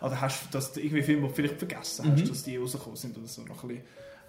oder 0.00 0.20
hast 0.20 0.44
du 0.44 0.48
das, 0.52 0.76
irgendwie 0.76 1.02
Filme, 1.02 1.28
die 1.28 1.34
vielleicht 1.34 1.58
vergessen 1.58 2.10
hast, 2.12 2.24
Mhm. 2.24 2.28
dass 2.28 2.42
die 2.42 2.56
rausgekommen 2.56 2.96
sind 2.96 3.16
oder 3.18 3.26
so, 3.26 3.42
noch 3.42 3.62
ein 3.64 3.68
bisschen, 3.68 3.84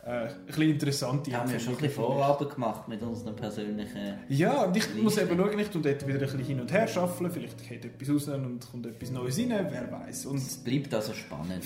äh, 0.06 0.10
ein 0.10 0.46
bisschen 0.48 0.70
interessante 0.70 1.30
Wir 1.32 1.38
haben 1.40 1.52
ja 1.52 1.60
schon 1.60 1.74
ein 1.74 1.80
bisschen. 1.80 1.96
Vorarbeit 1.96 2.54
gemacht 2.56 2.88
mit 2.88 3.02
unseren 3.02 3.36
persönlichen... 3.36 4.16
Ja, 4.30 4.64
und 4.64 4.76
ich 4.78 4.86
Liste. 4.88 5.02
muss 5.02 5.18
eben 5.18 5.38
schauen, 5.38 5.60
ich 5.60 5.70
tue 5.70 5.82
dort 5.82 6.08
wieder 6.08 6.18
ein 6.18 6.22
bisschen 6.22 6.40
hin 6.40 6.60
und 6.62 6.72
her 6.72 6.88
schaffen. 6.88 7.30
Vielleicht 7.30 7.68
geht 7.68 7.86
etwas 7.86 8.10
raus 8.10 8.28
und 8.30 8.60
kommt 8.72 8.86
etwas 8.86 9.12
Neues 9.12 9.38
rein, 9.40 9.68
wer 9.70 9.92
weiß. 9.92 10.26
Und 10.28 10.38
Es 10.38 10.58
bleibt 10.58 10.94
also 10.94 11.14
spannend. 11.14 11.64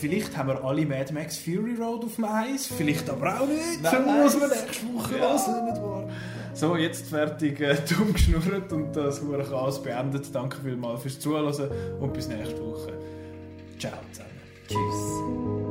vielleicht 0.00 0.36
haben 0.36 0.48
wir 0.48 0.64
alle 0.64 0.86
Mad 0.86 1.12
Max 1.12 1.38
Fury 1.38 1.74
Road 1.78 2.04
auf 2.04 2.14
dem 2.16 2.24
Eis, 2.24 2.66
vielleicht 2.66 3.08
aber 3.10 3.40
auch 3.40 3.46
nicht. 3.46 3.82
Wer 3.82 3.90
Dann 3.90 4.22
muss 4.22 4.38
man 4.38 4.48
nächste 4.50 4.86
Woche 4.94 5.16
Ja. 5.18 5.20
hören, 5.46 5.64
nicht 5.66 5.82
wahr? 5.82 6.08
So, 6.54 6.76
jetzt 6.76 7.06
fertig 7.08 7.60
äh, 7.60 7.76
dumm 7.88 8.12
geschnurrt 8.12 8.72
und 8.72 8.92
das 8.96 9.20
hure 9.22 9.44
Chaos 9.44 9.80
beendet. 9.82 10.34
Danke 10.34 10.56
vielmals 10.64 11.02
fürs 11.02 11.20
Zuhören 11.20 11.70
und 12.00 12.12
bis 12.12 12.26
nächste 12.28 12.58
Woche. 12.60 12.92
Ciao 13.78 13.92
zusammen. 14.10 14.30
Tschüss. 14.66 15.67